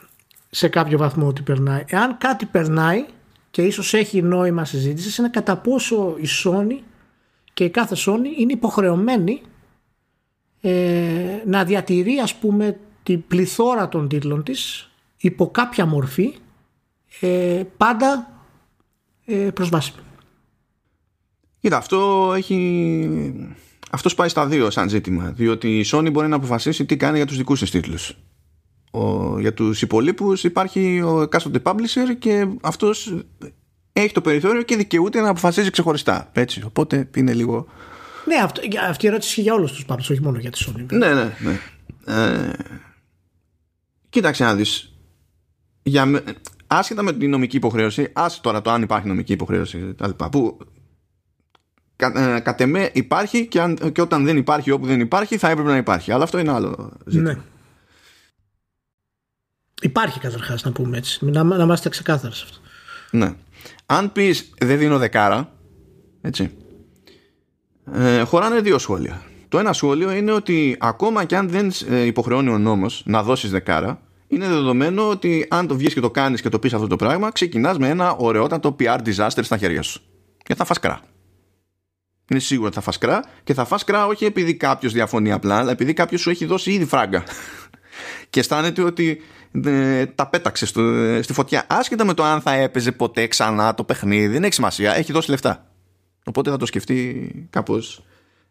σε 0.51 0.69
κάποιο 0.69 0.99
βαθμό 0.99 1.27
ότι 1.27 1.43
περνάει. 1.43 1.85
Εάν 1.87 2.19
κάτι 2.19 2.47
περνάει 2.47 3.05
και 3.51 3.63
ίσως 3.63 3.95
έχει 3.95 4.23
νόημα 4.23 4.65
συζήτησης 4.65 5.17
είναι 5.17 5.29
κατά 5.29 5.57
πόσο 5.57 6.17
η 6.19 6.27
Sony 6.45 6.79
και 7.53 7.65
η 7.65 7.71
κάθε 7.71 7.97
Sony 7.99 8.39
είναι 8.39 8.53
υποχρεωμένη 8.53 9.43
ε, 10.61 11.43
να 11.47 11.65
διατηρεί 11.65 12.19
ας 12.19 12.35
πούμε 12.35 12.79
την 13.03 13.27
πληθώρα 13.27 13.89
των 13.89 14.09
τίτλων 14.09 14.43
της 14.43 14.91
υπό 15.17 15.51
κάποια 15.51 15.87
μορφή 15.87 16.35
ε, 17.21 17.63
πάντα 17.77 18.31
ε, 19.25 19.35
προσβάσιμη. 19.35 19.99
Κοίτα, 21.61 21.77
αυτό 21.77 22.33
έχει... 22.37 23.57
Αυτός 23.91 24.15
πάει 24.15 24.29
στα 24.29 24.47
δύο 24.47 24.71
σαν 24.71 24.89
ζήτημα, 24.89 25.25
διότι 25.25 25.79
η 25.79 25.85
Sony 25.93 26.09
μπορεί 26.13 26.29
να 26.29 26.37
αποφασίσει 26.37 26.85
τι 26.85 26.97
κάνει 26.97 27.17
για 27.17 27.27
τους 27.27 27.37
δικούς 27.37 27.61
της 27.61 27.71
τίτλους. 27.71 28.17
Ο, 28.91 29.39
για 29.41 29.55
τους 29.55 29.83
υπολείπους 29.83 30.45
υπάρχει 30.45 31.03
ο 31.03 31.23
εκάστοτε 31.23 31.61
publisher 31.65 32.17
και 32.19 32.47
αυτός 32.61 33.15
έχει 33.93 34.13
το 34.13 34.21
περιθώριο 34.21 34.63
και 34.63 34.77
δικαιούται 34.77 35.21
να 35.21 35.29
αποφασίζει 35.29 35.71
ξεχωριστά. 35.71 36.31
Έτσι, 36.33 36.63
οπότε 36.67 37.11
είναι 37.17 37.33
λίγο. 37.33 37.67
Ναι, 38.27 38.35
αυτό, 38.35 38.63
αυτή 38.89 39.05
η 39.05 39.09
ερώτηση 39.09 39.29
ισχύει 39.29 39.43
για 39.43 39.55
όλους 39.55 39.73
τους 39.73 39.85
πάντω, 39.85 40.03
όχι 40.11 40.23
μόνο 40.23 40.39
για 40.39 40.51
τη 40.51 40.65
Sony. 40.67 40.87
Ναι, 40.93 41.15
ναι, 41.15 41.37
ναι. 41.39 41.61
Ε, 42.07 42.53
κοίταξε 44.09 44.45
να 44.45 44.55
δεις. 44.55 44.93
Για, 45.83 46.23
άσχετα 46.67 47.03
με 47.03 47.13
την 47.13 47.31
νομική 47.31 47.57
υποχρέωση, 47.57 48.11
άσε 48.13 48.41
τώρα 48.41 48.63
το 48.63 48.71
αν 48.71 48.83
υπάρχει 48.83 49.07
νομική 49.09 49.33
υποχρέωση 49.33 49.95
κτλ. 49.97 50.25
Που 50.31 50.59
κα, 51.97 52.35
ε, 52.35 52.41
κατ' 52.41 52.61
εμέ 52.61 52.91
υπάρχει 52.93 53.47
και, 53.47 53.61
αν, 53.61 53.93
και 53.93 54.01
όταν 54.01 54.25
δεν 54.25 54.37
υπάρχει 54.37 54.71
όπου 54.71 54.87
δεν 54.87 55.01
υπάρχει 55.01 55.37
θα 55.37 55.49
έπρεπε 55.49 55.69
να 55.69 55.77
υπάρχει. 55.77 56.13
Αλλά 56.13 56.25
αυτό 56.25 56.39
είναι 56.39 56.53
άλλο 56.53 56.93
ζήτημα. 57.07 57.33
Ναι. 57.33 57.39
Υπάρχει 59.83 60.21
καταρχάς 60.21 60.65
να 60.65 60.73
πούμε 60.73 60.97
έτσι. 60.97 61.25
Να, 61.25 61.43
να 61.43 61.63
είμαστε 61.63 61.89
ξεκάθαροι 61.89 62.35
σε 62.35 62.45
αυτό. 62.45 62.59
Ναι. 63.11 63.35
Αν 63.87 64.13
πεις 64.13 64.51
δεν 64.59 64.79
δίνω 64.79 64.99
δεκάρα, 64.99 65.53
έτσι, 66.21 66.51
ε, 67.93 68.23
χωράνε 68.23 68.61
δύο 68.61 68.79
σχόλια. 68.79 69.23
Το 69.49 69.59
ένα 69.59 69.73
σχόλιο 69.73 70.13
είναι 70.13 70.33
ότι 70.33 70.77
ακόμα 70.81 71.25
και 71.25 71.37
αν 71.37 71.49
δεν 71.49 71.73
ε, 71.89 72.01
υποχρεώνει 72.01 72.49
ο 72.51 72.59
νόμος 72.59 73.03
να 73.07 73.23
δώσεις 73.23 73.51
δεκάρα, 73.51 74.01
είναι 74.29 74.49
δεδομένο 74.49 75.09
ότι 75.09 75.47
αν 75.51 75.67
το 75.67 75.77
βγεις 75.77 75.95
και 75.95 76.01
το 76.01 76.11
κάνεις 76.11 76.41
και 76.41 76.49
το 76.49 76.59
πεις 76.59 76.75
αυτό 76.75 76.87
το 76.87 76.97
πράγμα, 76.97 77.33
ξεκινάς 77.33 77.79
με 77.79 77.89
ένα 77.89 78.13
ωραιότατο 78.13 78.77
PR 78.81 78.99
disaster 78.99 79.41
στα 79.43 79.57
χέρια 79.57 79.83
σου. 79.83 80.01
Και 80.43 80.55
θα 80.55 80.65
φας 80.65 80.79
κρά. 80.79 81.01
Είναι 82.31 82.41
σίγουρο 82.41 82.67
ότι 82.67 82.75
θα 82.75 82.81
φας 82.81 82.99
κρά 82.99 83.25
και 83.45 83.55
θα 83.55 83.65
φας 83.65 83.85
κρά 83.85 84.07
όχι 84.07 84.25
επειδή 84.25 84.55
κάποιος 84.55 84.93
διαφωνεί 84.93 85.33
απλά, 85.33 85.59
αλλά 85.59 85.71
επειδή 85.71 85.93
κάποιος 85.93 86.21
σου 86.21 86.31
έχει 86.31 86.45
δώσει 86.45 86.73
ήδη 86.73 86.85
φράγκα. 86.85 87.25
και 88.31 88.41
αισθάνεται 88.41 88.83
ότι 88.83 89.21
ε, 89.65 90.07
τα 90.07 90.27
πέταξε 90.27 90.67
στο, 90.67 90.81
ε, 90.83 91.23
στη 91.23 91.33
φωτιά. 91.33 91.65
Άσχετα 91.69 92.05
με 92.05 92.15
το 92.15 92.25
αν 92.25 92.41
θα 92.41 92.53
έπαιζε 92.53 92.93
ποτέ 92.93 93.27
ξανά 93.27 93.75
το 93.75 93.85
παιχνίδι, 93.85 94.27
δεν 94.27 94.45
έχει 94.45 94.55
σημασία. 94.55 94.95
Έχει 94.95 95.13
δώσει 95.13 95.31
λεφτά. 95.31 95.71
Οπότε 96.25 96.51
θα 96.51 96.57
το 96.57 96.67
σκεφτεί 96.67 97.31
κάπως, 97.51 98.05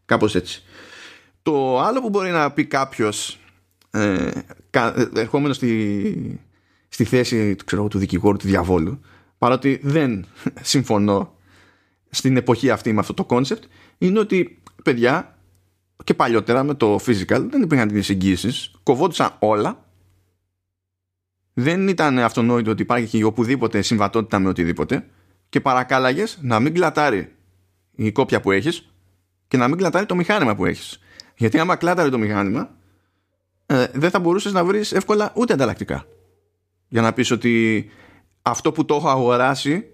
κάπως 0.05 0.35
έτσι. 0.35 0.63
Το 1.41 1.79
άλλο 1.79 2.01
που 2.01 2.09
μπορεί 2.09 2.29
να 2.29 2.51
πει 2.51 2.65
κάποιος 2.65 3.39
ε, 3.91 4.31
ε, 4.69 5.05
ερχόμενος 5.15 5.55
στη, 5.55 6.39
στη 6.87 7.03
θέση 7.03 7.55
ξέρω, 7.65 7.87
του 7.87 7.97
δικηγόρου 7.97 8.37
του 8.37 8.47
διαβόλου 8.47 8.99
παρότι 9.37 9.79
δεν 9.83 10.25
συμφωνώ 10.61 11.34
στην 12.15 12.37
εποχή 12.37 12.69
αυτή 12.69 12.93
με 12.93 12.99
αυτό 12.99 13.13
το 13.13 13.25
concept 13.25 13.63
είναι 13.97 14.19
ότι 14.19 14.61
παιδιά 14.83 15.37
και 16.03 16.13
παλιότερα 16.13 16.63
με 16.63 16.73
το 16.73 16.95
physical 16.95 17.47
δεν 17.49 17.61
υπήρχαν 17.61 17.87
τις 17.87 18.09
εγγύησεις 18.09 18.71
κοβόντουσαν 18.83 19.35
όλα 19.39 19.85
δεν 21.53 21.87
ήταν 21.87 22.19
αυτονόητο 22.19 22.71
ότι 22.71 22.81
υπάρχει 22.81 23.23
οπουδήποτε 23.23 23.81
συμβατότητα 23.81 24.39
με 24.39 24.49
οτιδήποτε 24.49 25.07
και 25.49 25.61
παρακάλαγες 25.61 26.37
να 26.41 26.59
μην 26.59 26.73
κλατάρει 26.73 27.35
η 27.95 28.11
κόπια 28.11 28.41
που 28.41 28.51
έχεις 28.51 28.89
και 29.47 29.57
να 29.57 29.67
μην 29.67 29.77
κλατάρει 29.77 30.05
το 30.05 30.15
μηχάνημα 30.15 30.55
που 30.55 30.65
έχεις. 30.65 30.99
Γιατί 31.37 31.59
άμα 31.59 31.75
κλάταρε 31.75 32.09
το 32.09 32.17
μηχάνημα 32.17 32.69
ε, 33.65 33.85
δεν 33.93 34.09
θα 34.09 34.19
μπορούσες 34.19 34.51
να 34.53 34.65
βρεις 34.65 34.91
εύκολα 34.91 35.31
ούτε 35.35 35.53
ανταλλακτικά. 35.53 36.05
Για 36.87 37.01
να 37.01 37.13
πεις 37.13 37.31
ότι 37.31 37.85
αυτό 38.41 38.71
που 38.71 38.85
το 38.85 38.95
έχω 38.95 39.09
αγοράσει 39.09 39.85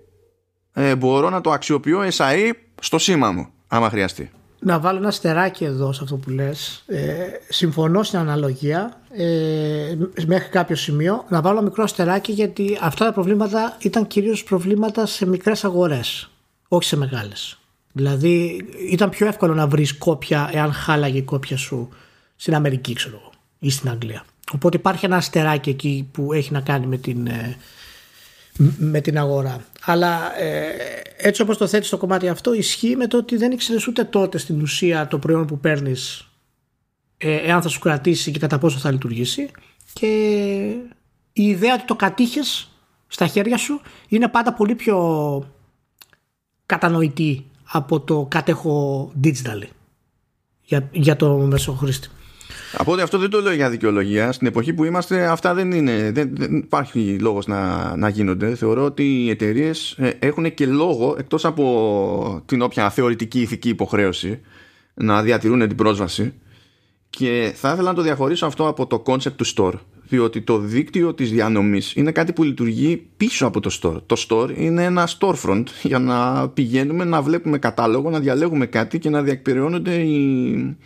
ε, 0.73 0.95
μπορώ 0.95 1.29
να 1.29 1.41
το 1.41 1.51
αξιοποιώ 1.51 2.01
SAE 2.17 2.51
στο 2.81 2.97
σήμα 2.99 3.31
μου, 3.31 3.47
άμα 3.67 3.89
χρειαστεί. 3.89 4.31
Να 4.59 4.79
βάλω 4.79 4.97
ένα 4.97 5.11
στεράκι 5.11 5.63
εδώ 5.63 5.93
σε 5.93 5.99
αυτό 6.03 6.15
που 6.15 6.29
λες. 6.29 6.83
Ε, 6.87 7.27
συμφωνώ 7.49 8.03
στην 8.03 8.19
αναλογία 8.19 9.01
ε, 9.11 9.95
μέχρι 10.27 10.49
κάποιο 10.49 10.75
σημείο. 10.75 11.25
Να 11.29 11.41
βάλω 11.41 11.61
μικρό 11.61 11.87
στεράκι 11.87 12.31
γιατί 12.31 12.77
αυτά 12.81 13.05
τα 13.05 13.13
προβλήματα 13.13 13.77
ήταν 13.79 14.07
κυρίως 14.07 14.43
προβλήματα 14.43 15.05
σε 15.05 15.27
μικρές 15.27 15.63
αγορές, 15.63 16.29
όχι 16.67 16.83
σε 16.83 16.97
μεγάλες. 16.97 17.59
Δηλαδή 17.91 18.65
ήταν 18.89 19.09
πιο 19.09 19.27
εύκολο 19.27 19.53
να 19.53 19.67
βρεις 19.67 19.97
κόπια 19.97 20.49
εάν 20.53 20.73
χάλαγε 20.73 21.17
η 21.17 21.21
κόπια 21.21 21.57
σου 21.57 21.89
στην 22.35 22.55
Αμερική 22.55 22.93
ξέρω 22.93 23.31
ή 23.59 23.69
στην 23.69 23.89
Αγγλία. 23.89 24.23
Οπότε 24.53 24.77
υπάρχει 24.77 25.05
ένα 25.05 25.15
αστεράκι 25.15 25.69
εκεί 25.69 26.09
που 26.11 26.33
έχει 26.33 26.51
να 26.51 26.61
κάνει 26.61 26.85
με 26.85 26.97
την, 26.97 27.27
ε, 27.27 27.57
με 28.77 29.01
την 29.01 29.17
αγορά. 29.17 29.65
Αλλά 29.85 30.39
ε, 30.41 30.65
έτσι 31.17 31.41
όπως 31.41 31.57
το 31.57 31.67
θέτεις 31.67 31.89
το 31.89 31.97
κομμάτι 31.97 32.27
αυτό 32.27 32.53
ισχύει 32.53 32.95
με 32.95 33.07
το 33.07 33.17
ότι 33.17 33.37
δεν 33.37 33.51
ήξερες 33.51 33.87
ούτε 33.87 34.03
τότε 34.03 34.37
στην 34.37 34.61
ουσία 34.61 35.07
το 35.07 35.19
προϊόν 35.19 35.45
που 35.45 35.59
παίρνεις 35.59 36.27
ε, 37.17 37.35
εάν 37.35 37.61
θα 37.61 37.67
σου 37.67 37.79
κρατήσει 37.79 38.31
και 38.31 38.39
κατά 38.39 38.57
πόσο 38.57 38.77
θα 38.77 38.91
λειτουργήσει 38.91 39.49
και 39.93 40.07
η 41.33 41.43
ιδέα 41.43 41.73
ότι 41.73 41.85
το 41.85 41.95
κατήχες 41.95 42.69
στα 43.07 43.27
χέρια 43.27 43.57
σου 43.57 43.81
είναι 44.07 44.27
πάντα 44.27 44.53
πολύ 44.53 44.75
πιο 44.75 44.97
κατανοητή 46.65 47.45
από 47.63 47.99
το 47.99 48.25
κατέχω 48.29 49.11
digital 49.23 49.63
για, 50.63 50.89
για 50.91 51.15
το 51.15 51.37
μεσοχρήστη. 51.37 52.09
Από 52.77 52.91
ότι 52.91 53.01
αυτό 53.01 53.17
δεν 53.17 53.29
το 53.29 53.41
λέω 53.41 53.53
για 53.53 53.69
δικαιολογία. 53.69 54.31
Στην 54.31 54.47
εποχή 54.47 54.73
που 54.73 54.83
είμαστε, 54.83 55.25
αυτά 55.25 55.53
δεν 55.53 55.71
είναι. 55.71 56.11
Δεν, 56.11 56.29
δεν 56.33 56.55
υπάρχει 56.55 57.17
λόγος 57.19 57.47
να, 57.47 57.95
να 57.95 58.09
γίνονται. 58.09 58.55
Θεωρώ 58.55 58.83
ότι 58.83 59.23
οι 59.23 59.29
εταιρείες 59.29 59.95
ε, 59.97 60.09
έχουν 60.19 60.53
και 60.53 60.65
λόγο, 60.65 61.15
εκτός 61.19 61.45
από 61.45 62.43
την 62.45 62.61
όποια 62.61 62.89
θεωρητική 62.89 63.41
ηθική 63.41 63.69
υποχρέωση, 63.69 64.39
να 64.93 65.21
διατηρούν 65.21 65.67
την 65.67 65.75
πρόσβαση. 65.75 66.33
Και 67.09 67.51
θα 67.55 67.71
ήθελα 67.71 67.89
να 67.89 67.95
το 67.95 68.01
διαχωρίσω 68.01 68.45
αυτό 68.45 68.67
από 68.67 68.87
το 68.87 69.03
concept 69.05 69.33
του 69.35 69.45
store. 69.55 69.73
Διότι 70.07 70.41
το 70.41 70.57
δίκτυο 70.57 71.13
της 71.13 71.31
διανομής 71.31 71.95
είναι 71.95 72.11
κάτι 72.11 72.33
που 72.33 72.43
λειτουργεί 72.43 73.07
πίσω 73.17 73.45
από 73.45 73.59
το 73.59 73.79
store. 73.81 74.01
Το 74.05 74.25
store 74.27 74.49
είναι 74.57 74.83
ένα 74.83 75.09
storefront 75.19 75.63
για 75.83 75.99
να 75.99 76.49
πηγαίνουμε 76.49 77.03
να 77.03 77.21
βλέπουμε 77.21 77.57
κατάλογο, 77.57 78.09
να 78.09 78.19
διαλέγουμε 78.19 78.65
κάτι 78.65 78.99
και 78.99 79.09
να 79.09 79.21
διεκπαιρεώνονται 79.21 79.93
οι, 79.93 80.77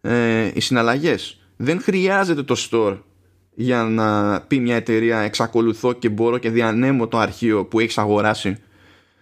ε, 0.00 0.50
οι 0.54 0.60
συναλλαγές. 0.60 1.40
Δεν 1.56 1.80
χρειάζεται 1.80 2.42
το 2.42 2.56
store 2.70 2.98
για 3.54 3.82
να 3.82 4.40
πει 4.40 4.58
μια 4.60 4.76
εταιρεία 4.76 5.18
εξακολουθώ 5.18 5.92
και 5.92 6.08
μπορώ 6.08 6.38
και 6.38 6.50
διανέμω 6.50 7.08
το 7.08 7.18
αρχείο 7.18 7.64
που 7.64 7.80
έχεις 7.80 7.98
αγοράσει 7.98 8.56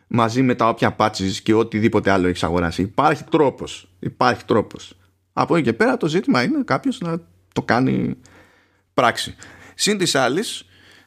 μαζί 0.07 0.43
με 0.43 0.55
τα 0.55 0.69
όποια 0.69 0.97
patches 0.99 1.33
και 1.43 1.55
οτιδήποτε 1.55 2.11
άλλο 2.11 2.29
έχεις 2.29 2.43
αγοράσει. 2.43 2.83
Υπάρχει 2.83 3.25
τρόπος. 3.25 3.89
Υπάρχει 3.99 4.45
τρόπος. 4.45 4.97
Από 5.33 5.57
εκεί 5.57 5.65
και 5.65 5.73
πέρα 5.73 5.97
το 5.97 6.07
ζήτημα 6.07 6.43
είναι 6.43 6.63
κάποιος 6.65 7.01
να 7.01 7.21
το 7.53 7.63
κάνει 7.63 8.17
πράξη. 8.95 9.35
Συν 9.75 9.99
της 9.99 10.15
άλλης, 10.15 10.66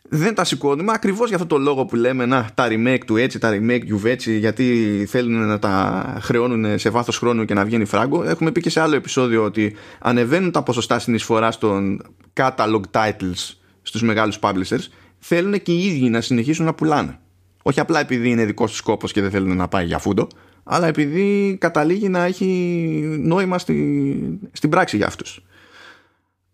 δεν 0.09 0.35
τα 0.35 0.43
σηκώνουμε 0.43 0.91
ακριβώς 0.95 1.27
για 1.27 1.37
αυτό 1.37 1.47
το 1.55 1.57
λόγο 1.57 1.85
που 1.85 1.95
λέμε 1.95 2.25
να, 2.25 2.49
τα 2.53 2.67
remake 2.69 3.01
του 3.05 3.17
έτσι, 3.17 3.39
τα 3.39 3.49
remake 3.51 3.85
του 3.87 4.01
έτσι, 4.03 4.37
γιατί 4.37 5.05
θέλουν 5.09 5.47
να 5.47 5.59
τα 5.59 6.03
χρεώνουν 6.21 6.79
σε 6.79 6.89
βάθος 6.89 7.17
χρόνου 7.17 7.45
και 7.45 7.53
να 7.53 7.65
βγαίνει 7.65 7.85
φράγκο. 7.85 8.23
Έχουμε 8.23 8.51
πει 8.51 8.61
και 8.61 8.69
σε 8.69 8.81
άλλο 8.81 8.95
επεισόδιο 8.95 9.43
ότι 9.43 9.75
ανεβαίνουν 9.99 10.51
τα 10.51 10.63
ποσοστά 10.63 10.99
συνεισφοράς 10.99 11.57
των 11.57 12.01
catalog 12.33 12.81
titles 12.91 13.53
στους 13.81 14.01
μεγάλους 14.01 14.39
publishers, 14.41 14.87
θέλουν 15.19 15.61
και 15.61 15.71
οι 15.71 15.85
ίδιοι 15.85 16.09
να 16.09 16.21
συνεχίσουν 16.21 16.65
να 16.65 16.73
πουλάνε. 16.73 17.19
Όχι 17.63 17.79
απλά 17.79 17.99
επειδή 17.99 18.29
είναι 18.29 18.45
δικός 18.45 18.69
τους 18.69 18.79
σκόπος 18.79 19.11
και 19.11 19.21
δεν 19.21 19.29
θέλουν 19.29 19.57
να 19.57 19.67
πάει 19.67 19.85
για 19.85 19.97
φούντο, 19.97 20.27
αλλά 20.63 20.87
επειδή 20.87 21.57
καταλήγει 21.59 22.09
να 22.09 22.23
έχει 22.23 22.45
νόημα 23.19 23.57
στη, 23.57 24.39
στην 24.51 24.69
πράξη 24.69 24.97
για 24.97 25.05
αυτούς. 25.05 25.43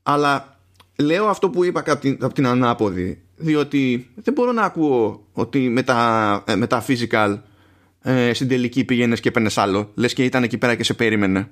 Αλλά 0.03 0.54
λέω 0.95 1.27
αυτό 1.27 1.49
που 1.49 1.63
είπα 1.63 1.79
από 1.79 1.97
την, 1.97 2.17
από 2.21 2.33
την 2.33 2.47
ανάποδη, 2.47 3.21
διότι 3.35 4.09
δεν 4.15 4.33
μπορώ 4.33 4.51
να 4.51 4.61
ακούω 4.61 5.27
ότι 5.31 5.69
με 5.69 5.83
τα, 5.83 6.43
ε, 6.47 6.55
με 6.55 6.67
τα 6.67 6.85
physical 6.87 7.39
ε, 8.01 8.33
στην 8.33 8.47
τελική 8.47 8.83
πήγαινες 8.83 9.19
και 9.19 9.29
έπαιρνες 9.29 9.57
άλλο, 9.57 9.91
λες 9.95 10.13
και 10.13 10.23
ήταν 10.23 10.43
εκεί 10.43 10.57
πέρα 10.57 10.75
και 10.75 10.83
σε 10.83 10.93
περίμενε. 10.93 11.49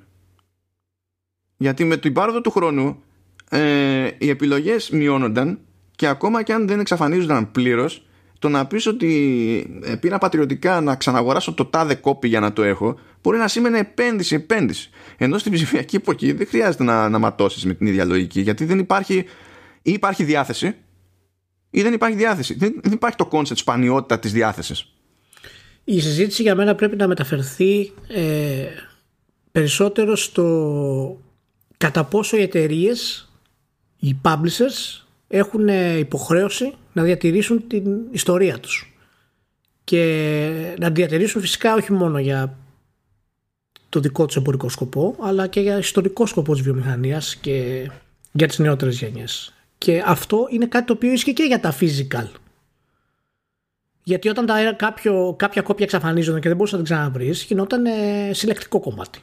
Γιατί 1.58 1.84
με 1.84 1.98
την 1.98 2.14
πάροδο 2.14 2.42
του 2.42 2.52
χρόνου 2.52 3.04
ε, 3.50 4.10
οι 4.18 4.30
επιλογές 4.30 4.90
μειώνονταν 4.90 5.60
και 5.96 6.08
ακόμα 6.08 6.44
και 6.44 6.54
αν 6.54 6.68
δεν 6.68 6.80
εξαφανίζονταν 6.80 7.52
πλήρως 7.52 8.06
το 8.44 8.50
να 8.50 8.66
πεις 8.66 8.86
ότι 8.86 9.80
ε, 9.84 9.96
πήρα 9.96 10.18
πατριωτικά 10.18 10.82
να 10.82 10.96
ξαναγοράσω 10.96 11.54
το 11.54 11.66
τάδε 11.66 11.96
copy 11.96 12.28
για 12.28 12.40
να 12.40 12.54
το 12.54 12.64
έχω 12.64 13.00
μπορεί 13.22 13.38
να 13.38 13.48
σήμαινε 13.48 13.80
επένδυση, 13.80 14.36
επένδυση. 14.36 14.90
Ενώ 15.18 15.38
στην 15.38 15.52
ψηφιακή 15.52 15.96
εποχή 15.96 16.32
δεν 16.32 16.48
χρειάζεται 16.48 16.84
να, 16.84 17.10
να 17.10 17.20
ματώσεις 17.20 17.66
με 17.66 17.74
την 17.74 17.88
ίδια 17.88 18.06
λογική 18.06 18.42
γιατί 18.42 18.66
δεν 18.66 18.80
υπάρχει 18.80 19.16
ή 19.82 19.92
υπάρχει 19.92 20.24
διάθεση 20.24 20.76
ή 21.70 21.82
δεν 21.82 21.94
υπάρχει 21.94 22.18
διάθεση. 22.18 22.54
Δεν, 22.54 22.80
δεν 22.84 22.92
υπάρχει 22.92 23.18
το 23.18 23.26
concept 23.26 23.60
σπανιότητα 23.60 24.20
της 24.20 24.32
διάθεσης. 24.32 24.94
Η 25.84 26.02
συζήτηση 26.02 26.42
για 26.42 26.56
μένα 26.56 26.76
πρέπει 26.76 26.96
να 26.96 27.08
μεταφερθεί 27.08 27.92
ε, 28.08 28.66
περισσότερο 29.52 30.16
στο 30.16 31.22
κατά 31.78 32.04
πόσο 32.04 32.38
οι 32.38 32.42
εταιρείες, 32.42 33.32
οι 34.00 34.16
publishers 34.24 35.06
έχουν 35.28 35.68
υποχρέωση 36.00 36.74
να 36.94 37.04
διατηρήσουν 37.04 37.68
την 37.68 37.98
ιστορία 38.12 38.60
τους. 38.60 38.98
Και 39.84 40.76
να 40.80 40.90
διατηρήσουν 40.90 41.42
φυσικά 41.42 41.74
όχι 41.74 41.92
μόνο 41.92 42.20
για 42.20 42.58
το 43.90 44.00
δικό 44.00 44.26
τους 44.26 44.36
εμπορικό 44.36 44.70
σκοπό 44.70 45.16
αλλά 45.22 45.48
και 45.48 45.60
για 45.60 45.78
ιστορικό 45.78 46.26
σκοπό 46.26 46.54
της 46.54 46.62
βιομηχανίας 46.62 47.36
και 47.36 47.90
για 48.32 48.48
τις 48.48 48.60
νεότερες 48.60 48.98
γενιές. 48.98 49.54
Και 49.78 50.04
αυτό 50.06 50.48
είναι 50.52 50.66
κάτι 50.66 50.86
το 50.86 50.94
οποίο 50.94 51.12
ισχύει 51.12 51.34
και 51.34 51.44
για 51.44 51.60
τα 51.60 51.76
physical. 51.80 52.28
Γιατί 54.04 54.30
όταν 54.30 54.46
τα, 54.46 54.74
κάποιο, 54.74 55.36
κάποια 55.38 55.62
κόπια 55.62 55.86
εξαφανίζονταν 55.86 56.42
και 56.42 56.48
δεν 56.48 56.58
μπορούσε 56.58 56.76
να 56.78 56.84
την 56.84 56.94
ξαναβρεις 56.94 57.44
γινόταν 57.44 57.86
ε, 57.86 58.32
συλλεκτικό 58.34 58.80
κομμάτι. 58.80 59.20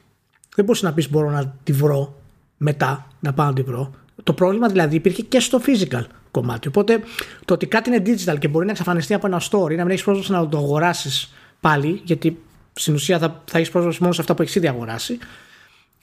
Δεν 0.56 0.64
μπορούσε 0.64 0.87
να 0.87 0.92
πεις 0.92 1.11
μπορώ 1.11 1.30
να 1.30 1.54
τη 1.62 1.72
βρω 1.72 2.20
μετά 2.56 3.06
να 3.20 3.35
πάω 3.35 3.46
να 3.46 3.52
τη 3.52 3.62
βρω 3.62 3.94
το 4.22 4.33
πρόβλημα 4.33 4.68
δηλαδή 4.68 4.96
υπήρχε 4.96 5.22
και 5.22 5.40
στο 5.40 5.61
physical 5.66 6.04
κομμάτι. 6.30 6.68
Οπότε 6.68 7.00
το 7.44 7.54
ότι 7.54 7.66
κάτι 7.66 7.90
είναι 7.90 8.02
digital 8.06 8.38
και 8.38 8.48
μπορεί 8.48 8.64
να 8.64 8.70
εξαφανιστεί 8.70 9.14
από 9.14 9.26
ένα 9.26 9.40
store 9.40 9.70
ή 9.70 9.74
να 9.74 9.83
μην 9.83 9.90
έχεις 9.90 10.04
πρόσβαση 10.04 10.33
να 10.33 10.48
το 10.48 10.56
αγοράσεις 10.56 11.35
πάλι, 11.61 12.00
γιατί 12.04 12.42
στην 12.72 12.94
ουσία 12.94 13.18
θα, 13.18 13.42
θα 13.44 13.59
έχεις 13.59 13.70
πρόσβαση 13.70 13.98
μόνο 14.00 14.12
σε 14.12 14.20
αυτά 14.20 14.35
που 14.35 14.42
έχεις 14.42 14.54
ήδη 14.54 14.68
αγοράσει, 14.68 15.18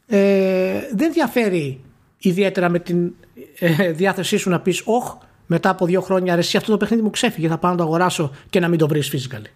ε, 0.08 0.80
δεν 0.94 1.12
διαφέρει 1.14 1.82
ιδιαίτερα 2.18 2.70
με 2.70 2.80
την 2.80 3.14
ε, 3.60 3.92
διάθεσή 3.92 4.38
σου 4.38 4.50
να 4.50 4.60
πεις, 4.60 4.82
Ωχ, 4.86 5.18
μετά 5.46 5.70
από 5.70 5.86
δύο 5.86 6.02
χρόνια 6.02 6.34
αρέσει 6.34 6.58
αυτό 6.58 6.72
το 6.72 6.78
παιχνίδι 6.78 7.04
μου 7.04 7.10
ξέφυγε, 7.10 7.48
θα 7.48 7.58
πάω 7.58 7.72
να 7.72 7.78
το 7.78 7.84
αγοράσω 7.84 8.32
και 8.50 8.60
να 8.60 8.68
μην 8.68 8.80
το 8.80 8.88
βρεις 8.88 9.12
physically. 9.14 9.52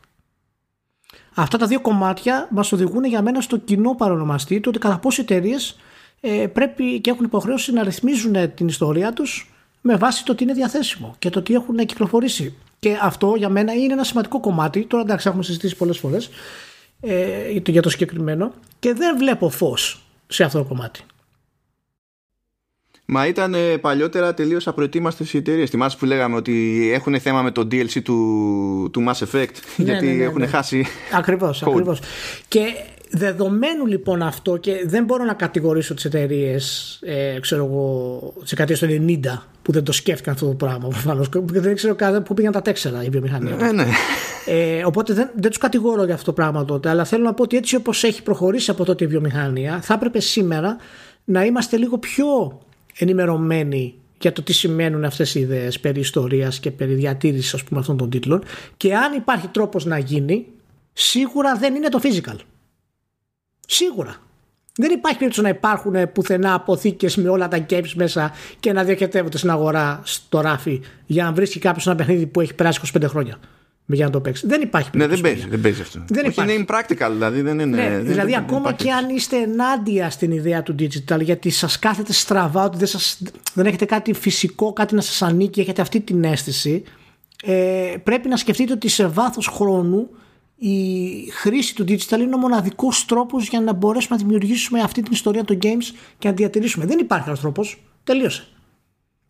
Αυτά 1.35 1.57
τα 1.57 1.67
δύο 1.67 1.81
κομμάτια 1.81 2.47
μας 2.51 2.71
οδηγούν 2.71 3.03
για 3.03 3.21
μένα 3.21 3.41
στο 3.41 3.57
κοινό 3.57 3.95
παρονομαστή 3.95 4.59
του 4.59 4.65
ότι 4.69 4.79
κατά 4.79 4.97
πόσο 4.97 5.21
εταιρείες 5.21 5.69
ε, 5.69 5.75
πρέπει 6.53 6.99
και 6.99 7.09
έχουν 7.09 7.25
υποχρέωση 7.25 7.73
να 7.73 7.83
ρυθμίζουν 7.83 8.53
την 8.53 8.67
ιστορία 8.67 9.13
τους 9.13 9.51
με 9.81 9.95
βάση 9.95 10.25
το 10.25 10.35
τι 10.35 10.43
είναι 10.43 10.53
διαθέσιμο 10.53 11.15
και 11.19 11.29
το 11.29 11.41
τι 11.41 11.53
έχουν 11.53 11.77
κυκλοφορήσει. 11.77 12.55
Και 12.79 12.97
αυτό 13.01 13.33
για 13.37 13.49
μένα 13.49 13.73
είναι 13.73 13.93
ένα 13.93 14.03
σημαντικό 14.03 14.39
κομμάτι. 14.39 14.85
Τώρα 14.85 15.03
εντάξει, 15.03 15.27
έχουμε 15.27 15.43
συζητήσει 15.43 15.75
πολλές 15.75 15.97
φορές 15.97 16.29
ε, 17.01 17.59
για 17.65 17.81
το 17.81 17.89
συγκεκριμένο 17.89 18.53
και 18.79 18.93
δεν 18.93 19.17
βλέπω 19.17 19.49
φως 19.49 20.03
σε 20.27 20.43
αυτό 20.43 20.57
το 20.57 20.63
κομμάτι. 20.63 21.01
Μα 23.05 23.27
ήταν 23.27 23.53
ε, 23.53 23.77
παλιότερα 23.77 24.33
τελείως 24.33 24.67
απροετοίμαστες 24.67 25.33
οι 25.33 25.37
εταιρείες. 25.37 25.69
Θυμάσαι 25.69 25.97
που 25.97 26.05
λέγαμε 26.05 26.35
ότι 26.35 26.89
έχουν 26.93 27.19
θέμα 27.19 27.41
με 27.41 27.51
το 27.51 27.61
DLC 27.61 28.01
του, 28.03 28.89
του 28.93 29.05
Mass 29.07 29.25
Effect, 29.25 29.53
ναι, 29.75 29.85
γιατί 29.85 30.05
ναι, 30.05 30.11
ναι, 30.11 30.23
έχουν 30.23 30.47
χάσει. 30.47 30.85
Ακριβώς, 31.13 31.63
ακριβώς. 31.63 31.99
Και 32.47 32.61
Δεδομένου 33.13 33.85
λοιπόν 33.85 34.21
αυτό 34.21 34.57
και 34.57 34.83
δεν 34.85 35.03
μπορώ 35.03 35.23
να 35.23 35.33
κατηγορήσω 35.33 35.93
τις 35.93 36.05
εταιρείες, 36.05 36.99
ε, 37.01 37.39
ξέρω 37.39 37.65
εγώ, 37.65 38.33
τις 38.39 38.49
δεκαετίες 38.49 38.79
του 38.79 38.85
90 38.85 39.47
που 39.61 39.71
δεν 39.71 39.83
το 39.83 39.91
σκέφτηκαν 39.91 40.33
αυτό 40.33 40.45
το 40.45 40.53
πράγμα 40.53 40.87
προφανώς 40.87 41.29
δεν 41.45 41.75
ξέρω 41.75 41.95
καν 41.95 42.23
πού 42.23 42.33
πήγαν 42.33 42.51
τα 42.51 42.61
τέξερα 42.61 43.03
η 43.03 43.09
βιομηχανία. 43.09 43.55
Ναι, 43.55 43.71
ναι. 43.71 43.85
Ε, 44.45 44.85
οπότε 44.85 45.13
δεν, 45.13 45.29
δεν 45.35 45.49
τους 45.49 45.59
κατηγορώ 45.59 46.03
για 46.03 46.13
αυτό 46.13 46.25
το 46.25 46.33
πράγμα 46.33 46.65
τότε 46.65 46.89
αλλά 46.89 47.05
θέλω 47.05 47.23
να 47.23 47.33
πω 47.33 47.43
ότι 47.43 47.57
έτσι 47.57 47.75
όπως 47.75 48.03
έχει 48.03 48.23
προχωρήσει 48.23 48.71
από 48.71 48.85
τότε 48.85 49.03
η 49.03 49.07
βιομηχανία 49.07 49.81
θα 49.81 49.93
έπρεπε 49.93 50.19
σήμερα 50.19 50.77
να 51.23 51.45
είμαστε 51.45 51.77
λίγο 51.77 51.97
πιο 51.97 52.25
ενημερωμένοι 52.97 53.95
για 54.19 54.31
το 54.31 54.41
τι 54.41 54.53
σημαίνουν 54.53 55.03
αυτές 55.03 55.35
οι 55.35 55.39
ιδέες 55.39 55.79
περί 55.79 55.99
ιστορίας 55.99 56.59
και 56.59 56.71
περί 56.71 56.93
διατήρησης 56.93 57.53
ας 57.53 57.63
πούμε 57.63 57.79
αυτών 57.79 57.97
των 57.97 58.09
τίτλων 58.09 58.43
και 58.77 58.95
αν 58.95 59.13
υπάρχει 59.13 59.47
τρόπος 59.47 59.85
να 59.85 59.97
γίνει 59.97 60.45
σίγουρα 60.93 61.55
δεν 61.55 61.75
είναι 61.75 61.89
το 61.89 61.99
physical. 62.03 62.35
Σίγουρα. 63.73 64.15
Δεν 64.75 64.91
υπάρχει 64.91 65.17
περίπτωση 65.17 65.41
να 65.47 65.49
υπάρχουν 65.57 66.11
πουθενά 66.11 66.53
αποθήκες 66.53 67.15
με 67.15 67.29
όλα 67.29 67.47
τα 67.47 67.65
games 67.69 67.91
μέσα 67.95 68.31
και 68.59 68.73
να 68.73 68.83
διαχετεύονται 68.83 69.37
στην 69.37 69.49
αγορά 69.49 70.01
στο 70.03 70.41
ράφι 70.41 70.81
για 71.05 71.23
να 71.23 71.31
βρίσκει 71.31 71.59
κάποιος 71.59 71.85
ένα 71.87 71.95
παιχνίδι 71.95 72.25
που 72.25 72.41
έχει 72.41 72.53
περάσει 72.53 72.79
25 72.97 73.03
χρόνια 73.07 73.37
για 73.85 74.05
να 74.05 74.11
το 74.11 74.21
παίξει. 74.21 74.47
Δεν 74.47 74.61
υπάρχει 74.61 74.89
Ναι, 74.93 75.07
δεν 75.07 75.21
παίζει, 75.21 75.47
δεν 75.49 75.61
παίζει 75.61 75.81
αυτό. 75.81 76.03
Δεν 76.07 76.17
Όχι, 76.25 76.31
υπάρχει. 76.31 76.53
είναι 76.53 76.65
impractical, 76.67 77.09
δηλαδή 77.11 77.41
δεν 77.41 77.59
είναι. 77.59 77.75
Ναι, 77.83 77.89
δεν- 77.89 78.05
δηλαδή, 78.05 78.31
δεν- 78.31 78.39
ακόμα 78.39 78.61
δεν 78.61 78.75
και 78.75 78.83
υπάρχει. 78.87 79.05
αν 79.05 79.15
είστε 79.15 79.37
ενάντια 79.37 80.09
στην 80.09 80.31
ιδέα 80.31 80.63
του 80.63 80.75
digital, 80.79 81.21
γιατί 81.21 81.49
σας 81.49 81.79
κάθεται 81.79 82.13
στραβά, 82.13 82.63
ότι 82.63 82.77
δεν, 82.77 82.87
σας, 82.87 83.21
δεν 83.53 83.65
έχετε 83.65 83.85
κάτι 83.85 84.13
φυσικό, 84.13 84.73
κάτι 84.73 84.95
να 84.95 85.01
σας 85.01 85.21
ανήκει, 85.21 85.59
έχετε 85.59 85.81
αυτή 85.81 85.99
την 86.01 86.23
αίσθηση, 86.23 86.83
ε, 87.43 87.93
πρέπει 88.03 88.27
να 88.27 88.37
σκεφτείτε 88.37 88.73
ότι 88.73 88.87
σε 88.87 89.07
βάθος 89.07 89.47
χρόνου 89.47 90.09
η 90.63 91.29
χρήση 91.31 91.75
του 91.75 91.83
digital 91.87 92.19
είναι 92.19 92.35
ο 92.35 92.37
μοναδικός 92.37 93.05
τρόπος 93.05 93.47
για 93.47 93.61
να 93.61 93.73
μπορέσουμε 93.73 94.17
να 94.17 94.23
δημιουργήσουμε 94.23 94.79
αυτή 94.79 95.01
την 95.01 95.11
ιστορία 95.11 95.43
των 95.43 95.57
games 95.61 95.95
και 96.17 96.27
να 96.27 96.33
τη 96.33 96.41
διατηρήσουμε. 96.41 96.85
Δεν 96.85 96.99
υπάρχει 96.99 97.27
άλλος 97.27 97.39
τρόπος. 97.39 97.81
Τελείωσε. 98.03 98.47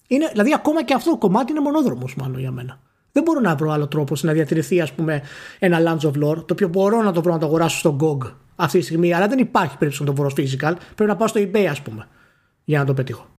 Είναι, 0.08 0.28
δηλαδή, 0.32 0.54
ακόμα 0.54 0.84
και 0.84 0.94
αυτό 0.94 1.10
το 1.10 1.18
κομμάτι 1.18 1.52
είναι 1.52 1.62
μονόδρομος, 1.62 2.16
μάλλον 2.16 2.40
για 2.40 2.52
μένα. 2.52 2.80
Δεν 3.12 3.24
μπορώ 3.24 3.40
να 3.40 3.56
βρω 3.56 3.72
άλλο 3.72 3.88
τρόπο 3.88 4.16
να 4.22 4.34
διατηρηθεί, 4.34 4.82
ας 4.82 4.94
πούμε, 4.94 5.22
ένα 5.60 5.80
Lands 5.80 6.08
of 6.08 6.24
Lore, 6.24 6.46
το 6.46 6.54
οποίο 6.54 6.68
μπορώ 6.68 7.02
να 7.02 7.12
το 7.12 7.22
βρω 7.22 7.34
να 7.34 7.40
το 7.40 7.46
αγοράσω 7.46 7.78
στο 7.78 7.98
GOG 8.02 8.32
αυτή 8.56 8.80
τη 8.80 8.84
στιγμή, 8.86 9.14
αλλά 9.14 9.28
δεν 9.28 9.40
υπάρχει 9.40 9.78
περίπτωση 9.78 10.04
να 10.10 10.16
το 10.16 10.22
βρω 10.22 10.32
physical. 10.38 10.74
Πρέπει 10.96 11.12
να 11.12 11.16
πάω 11.16 11.28
στο 11.28 11.42
eBay, 11.42 11.66
ας 11.70 11.82
πούμε, 11.82 12.08
για 12.64 12.80
να 12.80 12.86
το 12.86 12.94
πετύχω. 12.94 13.31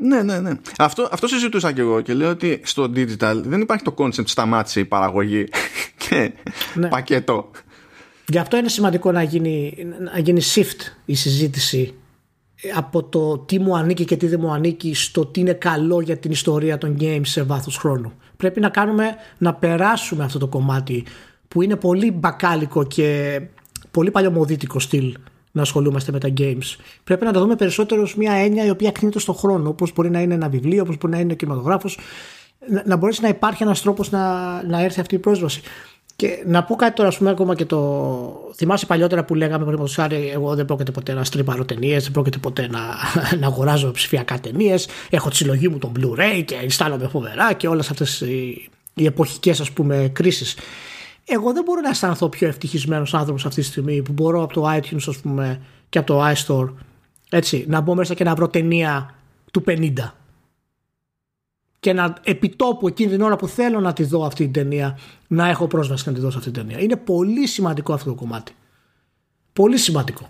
Ναι, 0.00 0.22
ναι, 0.22 0.40
ναι. 0.40 0.52
Αυτό, 0.78 1.08
αυτό 1.12 1.26
συζητούσα 1.26 1.72
και 1.72 1.80
εγώ 1.80 2.00
και 2.00 2.14
λέω 2.14 2.30
ότι 2.30 2.60
στο 2.64 2.84
digital 2.94 3.40
δεν 3.44 3.60
υπάρχει 3.60 3.84
το 3.84 3.94
concept 3.98 4.26
σταμάτησε 4.28 4.80
η 4.80 4.84
παραγωγή 4.84 5.48
και 6.08 6.32
Ναι. 6.74 6.88
πακέτο. 6.88 7.50
Γι' 8.26 8.38
αυτό 8.38 8.56
είναι 8.56 8.68
σημαντικό 8.68 9.12
να 9.12 9.22
γίνει, 9.22 9.76
να 10.12 10.18
γίνει 10.18 10.40
shift 10.54 10.92
η 11.04 11.14
συζήτηση 11.14 11.94
από 12.74 13.04
το 13.04 13.38
τι 13.38 13.58
μου 13.58 13.76
ανήκει 13.76 14.04
και 14.04 14.16
τι 14.16 14.26
δεν 14.26 14.40
μου 14.40 14.52
ανήκει 14.52 14.94
στο 14.94 15.26
τι 15.26 15.40
είναι 15.40 15.52
καλό 15.52 16.00
για 16.00 16.16
την 16.16 16.30
ιστορία 16.30 16.78
των 16.78 16.96
games 17.00 17.20
σε 17.24 17.42
βάθος 17.42 17.76
χρόνου. 17.76 18.12
Πρέπει 18.36 18.60
να 18.60 18.68
κάνουμε 18.68 19.14
να 19.38 19.54
περάσουμε 19.54 20.24
αυτό 20.24 20.38
το 20.38 20.46
κομμάτι 20.46 21.04
που 21.48 21.62
είναι 21.62 21.76
πολύ 21.76 22.10
μπακάλικο 22.10 22.84
και 22.84 23.40
πολύ 23.90 24.10
παλιωμοδίτικο 24.10 24.78
στυλ 24.78 25.16
να 25.52 25.62
ασχολούμαστε 25.62 26.12
με 26.12 26.18
τα 26.18 26.32
games. 26.38 26.76
Πρέπει 27.04 27.24
να 27.24 27.32
το 27.32 27.40
δούμε 27.40 27.56
περισσότερο 27.56 28.02
ως 28.02 28.16
μια 28.16 28.32
έννοια 28.32 28.64
η 28.64 28.70
οποία 28.70 28.90
κινείται 28.90 29.18
στον 29.18 29.34
χρόνο, 29.34 29.68
όπως 29.68 29.92
μπορεί 29.92 30.10
να 30.10 30.20
είναι 30.20 30.34
ένα 30.34 30.48
βιβλίο, 30.48 30.82
όπως 30.82 30.96
μπορεί 30.96 31.12
να 31.12 31.20
είναι 31.20 31.32
ο 31.32 31.36
κινηματογράφος, 31.36 31.98
να, 32.70 32.82
να 32.86 32.96
μπορέσει 32.96 33.22
να 33.22 33.28
υπάρχει 33.28 33.62
ένας 33.62 33.82
τρόπος 33.82 34.10
να, 34.10 34.62
να 34.62 34.82
έρθει 34.82 35.00
αυτή 35.00 35.14
η 35.14 35.18
πρόσβαση. 35.18 35.60
Και 36.16 36.42
να 36.46 36.64
πω 36.64 36.76
κάτι 36.76 36.94
τώρα, 36.94 37.08
ας 37.08 37.18
πούμε, 37.18 37.30
ακόμα 37.30 37.54
και 37.54 37.64
το. 37.64 38.50
Θυμάσαι 38.54 38.86
παλιότερα 38.86 39.24
που 39.24 39.34
λέγαμε, 39.34 39.58
παραδείγματος 39.58 39.94
χάρη, 39.94 40.30
εγώ 40.34 40.54
δεν 40.54 40.64
πρόκειται 40.64 40.90
ποτέ 40.90 41.12
να 41.12 41.24
στριμάρω 41.24 41.64
ταινίες, 41.64 42.02
δεν 42.02 42.12
πρόκειται 42.12 42.38
ποτέ 42.38 42.68
να, 42.68 42.80
να 43.40 43.46
αγοράζω 43.46 43.90
ψηφιακά 43.90 44.40
ταινίες. 44.40 44.88
Έχω 45.10 45.28
τη 45.28 45.36
συλλογή 45.36 45.68
μου 45.68 45.78
τον 45.78 45.92
Blu-ray 45.98 46.42
και 46.44 46.54
αισθάνομαι 46.64 47.08
φοβερά 47.08 47.52
και 47.52 47.68
όλες 47.68 47.90
αυτές 47.90 48.20
οι, 48.20 48.68
οι 48.94 49.06
εποχικές, 49.06 49.60
ας 49.60 49.70
πούμε, 49.70 50.10
κρίσεις. 50.12 50.56
Εγώ 51.28 51.52
δεν 51.52 51.62
μπορώ 51.62 51.80
να 51.80 51.88
αισθανθώ 51.88 52.28
πιο 52.28 52.48
ευτυχισμένος 52.48 53.14
άνθρωπος 53.14 53.46
αυτή 53.46 53.60
τη 53.60 53.66
στιγμή 53.66 54.02
που 54.02 54.12
μπορώ 54.12 54.42
από 54.42 54.52
το 54.52 54.64
iTunes, 54.76 55.04
ας 55.06 55.18
πούμε, 55.18 55.60
και 55.88 55.98
από 55.98 56.06
το 56.06 56.26
iStore 56.26 56.72
έτσι, 57.30 57.64
να 57.68 57.80
μπω 57.80 57.94
μέσα 57.94 58.14
και 58.14 58.24
να 58.24 58.34
βρω 58.34 58.48
ταινία 58.48 59.14
του 59.50 59.64
50 59.66 59.92
και 61.80 61.92
να 61.92 62.14
επιτόπου 62.22 62.88
εκείνη 62.88 63.10
την 63.10 63.20
ώρα 63.20 63.36
που 63.36 63.48
θέλω 63.48 63.80
να 63.80 63.92
τη 63.92 64.04
δω 64.04 64.24
αυτή 64.24 64.44
την 64.44 64.52
ταινία 64.52 64.98
να 65.26 65.48
έχω 65.48 65.66
πρόσβαση 65.66 66.08
να 66.08 66.14
τη 66.14 66.20
δω 66.20 66.30
σε 66.30 66.38
αυτή 66.38 66.50
την 66.50 66.62
ταινία. 66.62 66.82
Είναι 66.82 66.96
πολύ 66.96 67.46
σημαντικό 67.46 67.92
αυτό 67.92 68.08
το 68.08 68.14
κομμάτι. 68.14 68.52
Πολύ 69.52 69.78
σημαντικό. 69.78 70.28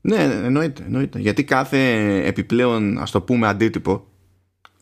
Ναι, 0.00 0.26
ναι, 0.26 0.46
εννοείται, 0.46 0.82
εννοείται. 0.84 1.18
Γιατί 1.18 1.44
κάθε 1.44 1.78
επιπλέον, 2.26 2.98
ας 2.98 3.10
το 3.10 3.20
πούμε, 3.20 3.46
αντίτυπο 3.46 4.04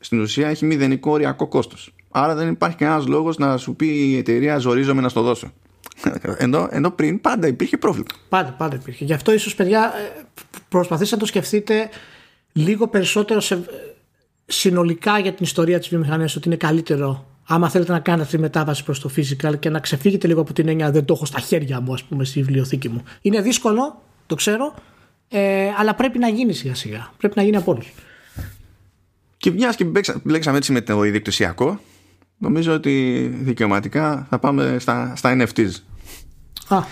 στην 0.00 0.20
ουσία 0.20 0.48
έχει 0.48 0.64
μηδενικό 0.64 1.10
οριακό 1.10 1.46
κόστος. 1.46 1.94
Άρα 2.12 2.34
δεν 2.34 2.48
υπάρχει 2.48 2.76
κανένας 2.76 3.06
λόγος 3.06 3.36
να 3.38 3.56
σου 3.56 3.74
πει 3.74 3.86
η 3.86 4.16
εταιρεία 4.16 4.58
ζορίζομαι 4.58 5.00
να 5.00 5.08
στο 5.08 5.22
δώσω. 5.22 5.52
ενώ, 6.36 6.68
ενώ 6.70 6.90
πριν 6.90 7.20
πάντα 7.20 7.46
υπήρχε 7.46 7.76
πρόβλημα. 7.76 8.06
Πάντα, 8.28 8.50
πάντα 8.50 8.76
υπήρχε. 8.76 9.04
Γι' 9.04 9.12
αυτό 9.12 9.32
ίσως 9.32 9.54
παιδιά 9.54 9.92
ε, 10.16 10.20
προσπαθήστε 10.68 11.14
να 11.14 11.20
το 11.20 11.26
σκεφτείτε 11.26 11.88
λίγο 12.52 12.88
περισσότερο 12.88 13.40
σε, 13.40 13.64
συνολικά 14.46 15.18
για 15.18 15.32
την 15.32 15.44
ιστορία 15.44 15.78
της 15.78 15.88
βιομηχανίας 15.88 16.36
ότι 16.36 16.48
είναι 16.48 16.56
καλύτερο 16.56 17.26
άμα 17.46 17.68
θέλετε 17.68 17.92
να 17.92 17.98
κάνετε 18.00 18.22
αυτή 18.24 18.36
τη 18.36 18.42
μετάβαση 18.42 18.84
προς 18.84 19.00
το 19.00 19.10
physical 19.16 19.58
και 19.58 19.70
να 19.70 19.78
ξεφύγετε 19.80 20.26
λίγο 20.26 20.40
από 20.40 20.52
την 20.52 20.68
έννοια 20.68 20.90
δεν 20.90 21.04
το 21.04 21.12
έχω 21.14 21.24
στα 21.24 21.40
χέρια 21.40 21.80
μου 21.80 21.92
ας 21.92 22.02
πούμε 22.04 22.24
στη 22.24 22.42
βιβλιοθήκη 22.42 22.88
μου. 22.88 23.02
Είναι 23.22 23.40
δύσκολο, 23.40 24.02
το 24.26 24.34
ξέρω, 24.34 24.74
ε, 25.28 25.68
αλλά 25.78 25.94
πρέπει 25.94 26.18
να 26.18 26.28
γίνει 26.28 26.52
σιγά 26.52 26.74
σιγά. 26.74 27.12
Πρέπει 27.16 27.34
να 27.36 27.42
γίνει 27.42 27.56
από 27.56 27.72
όλους. 27.72 27.92
Και 29.36 29.50
μιας 29.50 29.76
και 29.76 29.84
μπέξα- 29.84 30.20
μπλέξαμε 30.24 30.56
έτσι 30.56 30.72
με 30.72 30.80
το 30.80 31.02
ιδιοκτησιακό, 31.04 31.80
νομίζω 32.42 32.72
ότι 32.72 33.26
δικαιωματικά 33.40 34.26
θα 34.30 34.38
πάμε 34.38 34.76
στα, 34.78 35.12
στα 35.16 35.36
NFTs. 35.38 35.70
Α, 36.68 36.82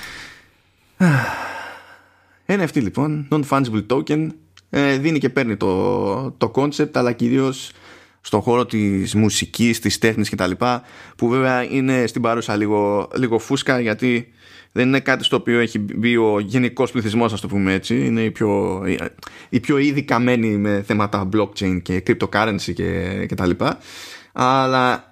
NFT 2.57 2.75
λοιπόν, 2.83 3.29
non-fungible 3.31 3.87
token, 3.87 4.27
ε, 4.71 4.97
δίνει 4.97 5.19
και 5.19 5.29
παίρνει 5.29 5.57
το, 5.57 6.31
το 6.31 6.53
concept, 6.55 6.91
αλλά 6.93 7.13
κυρίως 7.13 7.71
στον 8.21 8.41
χώρο 8.41 8.67
της 8.67 9.15
μουσικής, 9.15 9.79
της 9.79 9.99
τέχνης 9.99 10.31
κτλ. 10.31 10.51
Που 11.17 11.29
βέβαια 11.29 11.65
είναι 11.65 12.07
στην 12.07 12.23
παρούσα 12.23 12.57
λίγο, 12.57 13.09
λίγο 13.17 13.39
φούσκα 13.39 13.81
γιατί 13.81 14.29
δεν 14.73 14.87
είναι 14.87 15.01
κάτι 15.01 15.25
στο 15.25 15.37
οποίο 15.37 15.59
έχει 15.59 15.79
μπει 15.79 16.17
ο 16.17 16.41
γενικός 16.41 16.91
πληθυσμός, 16.91 17.33
ας 17.33 17.41
το 17.41 17.47
πούμε 17.47 17.73
έτσι. 17.73 18.07
Είναι 18.07 18.23
οι 18.23 18.31
πιο, 18.31 18.83
οι 19.49 19.61
πιο 19.61 19.79
ήδη 19.79 20.03
καμένοι 20.03 20.57
με 20.57 20.83
θέματα 20.87 21.29
blockchain 21.33 21.83
και 21.83 22.03
cryptocurrency 22.07 22.73
και, 22.75 23.25
και 23.29 23.35
τα 23.35 23.47
λοιπά. 23.47 23.79
Αλλά 24.33 25.10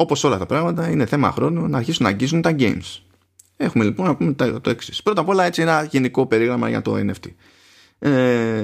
όπως 0.00 0.24
όλα 0.24 0.38
τα 0.38 0.46
πράγματα, 0.46 0.90
είναι 0.90 1.06
θέμα 1.06 1.30
χρόνου 1.30 1.68
να 1.68 1.76
αρχίσουν 1.78 2.04
να 2.04 2.08
αγγίζουν 2.10 2.42
τα 2.42 2.54
games. 2.58 3.02
Έχουμε 3.56 3.84
λοιπόν 3.84 4.06
να 4.06 4.16
πούμε 4.16 4.32
το, 4.32 4.60
το 4.60 4.70
εξής. 4.70 5.02
Πρώτα 5.02 5.20
απ' 5.20 5.28
όλα, 5.28 5.44
έτσι 5.44 5.62
ένα 5.62 5.88
γενικό 5.90 6.26
περίγραμμα 6.26 6.68
για 6.68 6.82
το 6.82 6.94
NFT. 6.94 7.30
Ε, 7.98 8.62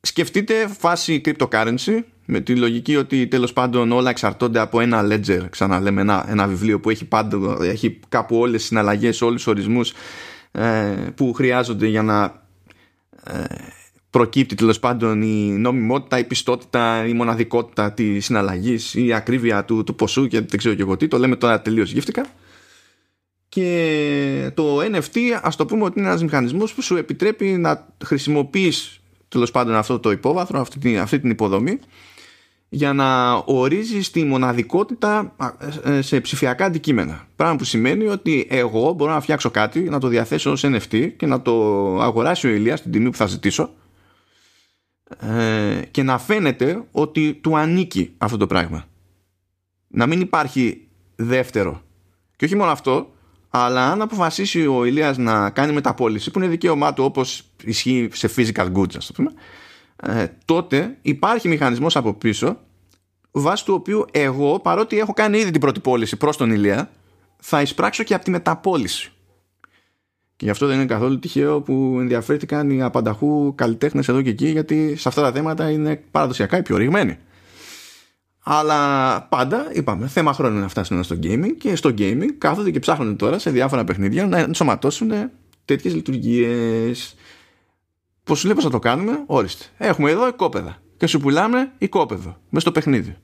σκεφτείτε 0.00 0.68
φάση 0.78 1.20
cryptocurrency 1.24 2.00
με 2.24 2.40
τη 2.40 2.56
λογική 2.56 2.96
ότι 2.96 3.26
τέλος 3.26 3.52
πάντων 3.52 3.92
όλα 3.92 4.10
εξαρτώνται 4.10 4.58
από 4.58 4.80
ένα 4.80 5.02
ledger 5.10 5.46
ξαναλέμε 5.50 6.00
ένα, 6.00 6.24
ένα 6.28 6.46
βιβλίο 6.46 6.80
που 6.80 6.90
έχει, 6.90 7.04
πάντο, 7.04 7.62
έχει 7.62 8.00
κάπου 8.08 8.36
όλες 8.36 8.56
τις 8.56 8.66
συναλλαγές 8.66 9.22
όλους 9.22 9.42
τους 9.42 9.46
ορισμούς 9.46 9.92
ε, 10.52 10.94
που 11.14 11.32
χρειάζονται 11.32 11.86
για 11.86 12.02
να 12.02 12.42
ε, 13.24 13.44
προκύπτει 14.16 14.54
τέλος 14.54 14.78
πάντων 14.78 15.22
η 15.22 15.50
νομιμότητα, 15.58 16.18
η 16.18 16.24
πιστότητα, 16.24 17.06
η 17.06 17.12
μοναδικότητα 17.12 17.92
της 17.92 18.24
συναλλαγής 18.24 18.94
η 18.94 19.12
ακρίβεια 19.12 19.64
του, 19.64 19.84
του 19.84 19.94
ποσού 19.94 20.26
και 20.26 20.40
δεν 20.40 20.58
ξέρω 20.58 20.74
και 20.74 20.82
εγώ 20.82 20.96
τι. 20.96 21.08
Το 21.08 21.18
λέμε 21.18 21.36
τώρα 21.36 21.62
τελείως 21.62 21.92
γύφτηκα. 21.92 22.26
Και 23.48 24.50
το 24.54 24.78
NFT 24.80 25.18
ας 25.42 25.56
το 25.56 25.66
πούμε 25.66 25.84
ότι 25.84 25.98
είναι 25.98 26.08
ένας 26.08 26.22
μηχανισμός 26.22 26.74
που 26.74 26.82
σου 26.82 26.96
επιτρέπει 26.96 27.46
να 27.46 27.86
χρησιμοποιείς 28.04 29.00
τέλος 29.28 29.50
πάντων 29.50 29.74
αυτό 29.74 29.98
το 29.98 30.10
υπόβαθρο, 30.10 30.60
αυτή 30.60 30.78
την, 30.78 30.98
αυτή 30.98 31.20
την 31.20 31.30
υποδομή 31.30 31.78
για 32.68 32.92
να 32.92 33.34
ορίζεις 33.34 34.10
τη 34.10 34.24
μοναδικότητα 34.24 35.34
σε 36.00 36.20
ψηφιακά 36.20 36.64
αντικείμενα. 36.64 37.26
Πράγμα 37.36 37.56
που 37.56 37.64
σημαίνει 37.64 38.06
ότι 38.06 38.46
εγώ 38.50 38.92
μπορώ 38.92 39.12
να 39.12 39.20
φτιάξω 39.20 39.50
κάτι, 39.50 39.80
να 39.80 40.00
το 40.00 40.08
διαθέσω 40.08 40.50
ως 40.50 40.64
NFT 40.66 41.10
και 41.16 41.26
να 41.26 41.42
το 41.42 41.52
αγοράσει 42.00 42.46
ο 42.46 42.50
Ηλίας 42.50 42.82
την 42.82 42.92
τιμή 42.92 43.10
που 43.10 43.16
θα 43.16 43.26
ζητήσω 43.26 43.70
ε, 45.20 45.80
και 45.90 46.02
να 46.02 46.18
φαίνεται 46.18 46.84
ότι 46.90 47.34
του 47.34 47.56
ανήκει 47.56 48.14
αυτό 48.18 48.36
το 48.36 48.46
πράγμα. 48.46 48.84
Να 49.88 50.06
μην 50.06 50.20
υπάρχει 50.20 50.88
δεύτερο. 51.16 51.82
Και 52.36 52.44
όχι 52.44 52.56
μόνο 52.56 52.70
αυτό, 52.70 53.10
αλλά 53.50 53.90
αν 53.90 54.02
αποφασίσει 54.02 54.66
ο 54.66 54.84
Ηλίας 54.84 55.16
να 55.16 55.50
κάνει 55.50 55.72
μεταπόληση 55.72 56.30
που 56.30 56.38
είναι 56.38 56.48
δικαίωμά 56.48 56.94
του 56.94 57.04
όπως 57.04 57.42
ισχύει 57.64 58.08
σε 58.12 58.30
physical 58.36 58.72
goods 58.72 58.96
ας 58.96 59.06
το 59.06 59.12
πούμε 59.12 59.32
ε, 60.02 60.26
τότε 60.44 60.98
υπάρχει 61.02 61.48
μηχανισμός 61.48 61.96
από 61.96 62.14
πίσω 62.14 62.58
βάσει 63.30 63.64
του 63.64 63.74
οποίου 63.74 64.04
εγώ 64.10 64.60
παρότι 64.60 64.98
έχω 64.98 65.12
κάνει 65.12 65.38
ήδη 65.38 65.50
την 65.50 65.60
πρώτη 65.60 65.80
πώληση 65.80 66.16
προς 66.16 66.36
τον 66.36 66.50
Ηλία 66.50 66.90
θα 67.36 67.60
εισπράξω 67.60 68.02
και 68.02 68.14
από 68.14 68.24
τη 68.24 68.30
μεταπόληση 68.30 69.12
και 70.36 70.44
γι' 70.44 70.50
αυτό 70.50 70.66
δεν 70.66 70.76
είναι 70.76 70.86
καθόλου 70.86 71.18
τυχαίο 71.18 71.60
που 71.60 71.96
ενδιαφέρθηκαν 72.00 72.70
οι 72.70 72.82
απανταχού 72.82 73.54
καλλιτέχνες 73.54 74.08
εδώ 74.08 74.22
και 74.22 74.30
εκεί 74.30 74.46
γιατί 74.46 74.96
σε 74.96 75.08
αυτά 75.08 75.22
τα 75.22 75.32
θέματα 75.32 75.70
είναι 75.70 76.02
παραδοσιακά 76.10 76.58
οι 76.58 76.62
πιο 76.62 76.76
ρηγμένοι 76.76 77.18
αλλά 78.48 79.22
πάντα, 79.22 79.68
είπαμε, 79.72 80.06
θέμα 80.06 80.32
χρόνου 80.32 80.60
να 80.60 80.68
φτάσουν 80.68 81.02
στο 81.02 81.18
gaming 81.22 81.50
και 81.58 81.76
στο 81.76 81.94
gaming 81.98 82.28
κάθονται 82.38 82.70
και 82.70 82.78
ψάχνουν 82.78 83.16
τώρα 83.16 83.38
σε 83.38 83.50
διάφορα 83.50 83.84
παιχνίδια 83.84 84.26
να 84.26 84.38
ενσωματώσουν 84.38 85.10
τέτοιες 85.64 85.94
λειτουργίες. 85.94 87.14
Πώς 88.24 88.38
σου 88.38 88.46
λέει 88.46 88.54
πώς 88.54 88.64
θα 88.64 88.70
το 88.70 88.78
κάνουμε, 88.78 89.22
όριστε. 89.26 89.64
Έχουμε 89.76 90.10
εδώ 90.10 90.28
οικόπεδα 90.28 90.82
και 90.96 91.06
σου 91.06 91.20
πουλάμε 91.20 91.72
οικόπεδο 91.78 92.36
μέσα 92.48 92.60
στο 92.60 92.72
παιχνίδι. 92.72 93.16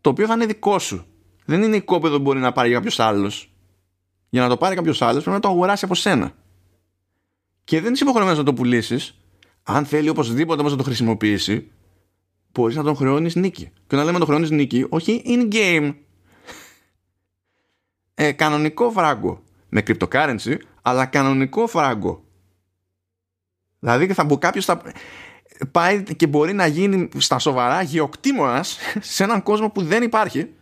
Το 0.00 0.10
οποίο 0.10 0.26
θα 0.26 0.34
είναι 0.34 0.46
δικό 0.46 0.78
σου. 0.78 1.04
Δεν 1.44 1.62
είναι 1.62 1.76
οικόπεδο 1.76 2.16
που 2.16 2.22
μπορεί 2.22 2.38
να 2.38 2.52
πάρει 2.52 2.72
κάποιος 2.72 3.00
άλλος. 3.00 3.52
Για 4.28 4.42
να 4.42 4.48
το 4.48 4.56
πάρει 4.56 4.74
κάποιος 4.74 5.02
άλλος 5.02 5.22
πρέπει 5.22 5.36
να 5.36 5.40
το 5.40 5.48
αγοράσει 5.48 5.84
από 5.84 5.94
σένα. 5.94 6.32
και 7.64 7.80
δεν 7.80 7.92
είσαι 7.92 8.02
υποχρεωμένος 8.02 8.38
να 8.38 8.44
το 8.44 8.54
πουλήσεις, 8.54 9.18
αν 9.62 9.84
θέλει 9.84 10.08
οπωσδήποτε 10.08 10.60
όμως 10.60 10.72
να 10.72 10.78
το 10.78 10.84
χρησιμοποιήσει, 10.84 11.70
μπορείς 12.52 12.76
να 12.76 12.82
τον 12.82 12.96
χρεώνεις 12.96 13.34
νίκη. 13.34 13.72
Και 13.86 13.96
να 13.96 14.00
λέμε 14.00 14.12
να 14.12 14.18
τον 14.18 14.26
χρεώνεις 14.26 14.50
νίκη, 14.50 14.86
όχι 14.88 15.22
in-game. 15.26 15.94
Ε, 18.14 18.32
κανονικό 18.32 18.90
φράγκο. 18.90 19.42
Με 19.68 19.82
cryptocurrency, 19.86 20.56
αλλά 20.82 21.06
κανονικό 21.06 21.66
φράγκο. 21.66 22.24
Δηλαδή 23.78 24.12
θα 24.12 24.26
κάποιος 24.38 24.64
θα 24.64 24.82
πάει 25.70 26.02
και 26.02 26.26
μπορεί 26.26 26.52
να 26.52 26.66
γίνει 26.66 27.08
στα 27.16 27.38
σοβαρά 27.38 27.82
γεωκτήμονας 27.82 28.78
σε 29.00 29.24
έναν 29.24 29.42
κόσμο 29.42 29.70
που 29.70 29.82
δεν 29.82 30.02
υπάρχει 30.02 30.54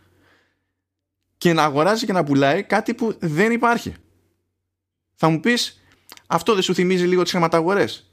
και 1.37 1.53
να 1.53 1.63
αγοράζει 1.63 2.05
και 2.05 2.13
να 2.13 2.23
πουλάει 2.23 2.63
κάτι 2.63 2.93
που 2.93 3.15
δεν 3.19 3.51
υπάρχει. 3.51 3.93
Θα 5.15 5.29
μου 5.29 5.39
πεις 5.39 5.81
αυτό 6.27 6.53
δεν 6.53 6.61
σου 6.63 6.73
θυμίζει 6.73 7.05
λίγο 7.05 7.21
τις 7.21 7.31
χρηματαγορές; 7.31 8.11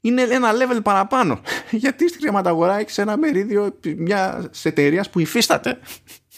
Είναι 0.00 0.22
ένα 0.22 0.52
level 0.52 0.80
παραπάνω. 0.82 1.40
Γιατί 1.70 2.08
στη 2.08 2.18
χρηματαγορά 2.18 2.78
έχεις 2.78 2.98
ένα 2.98 3.16
μερίδιο 3.16 3.78
μια 3.96 4.50
εταιρείας 4.62 5.10
που 5.10 5.18
υφίσταται. 5.18 5.78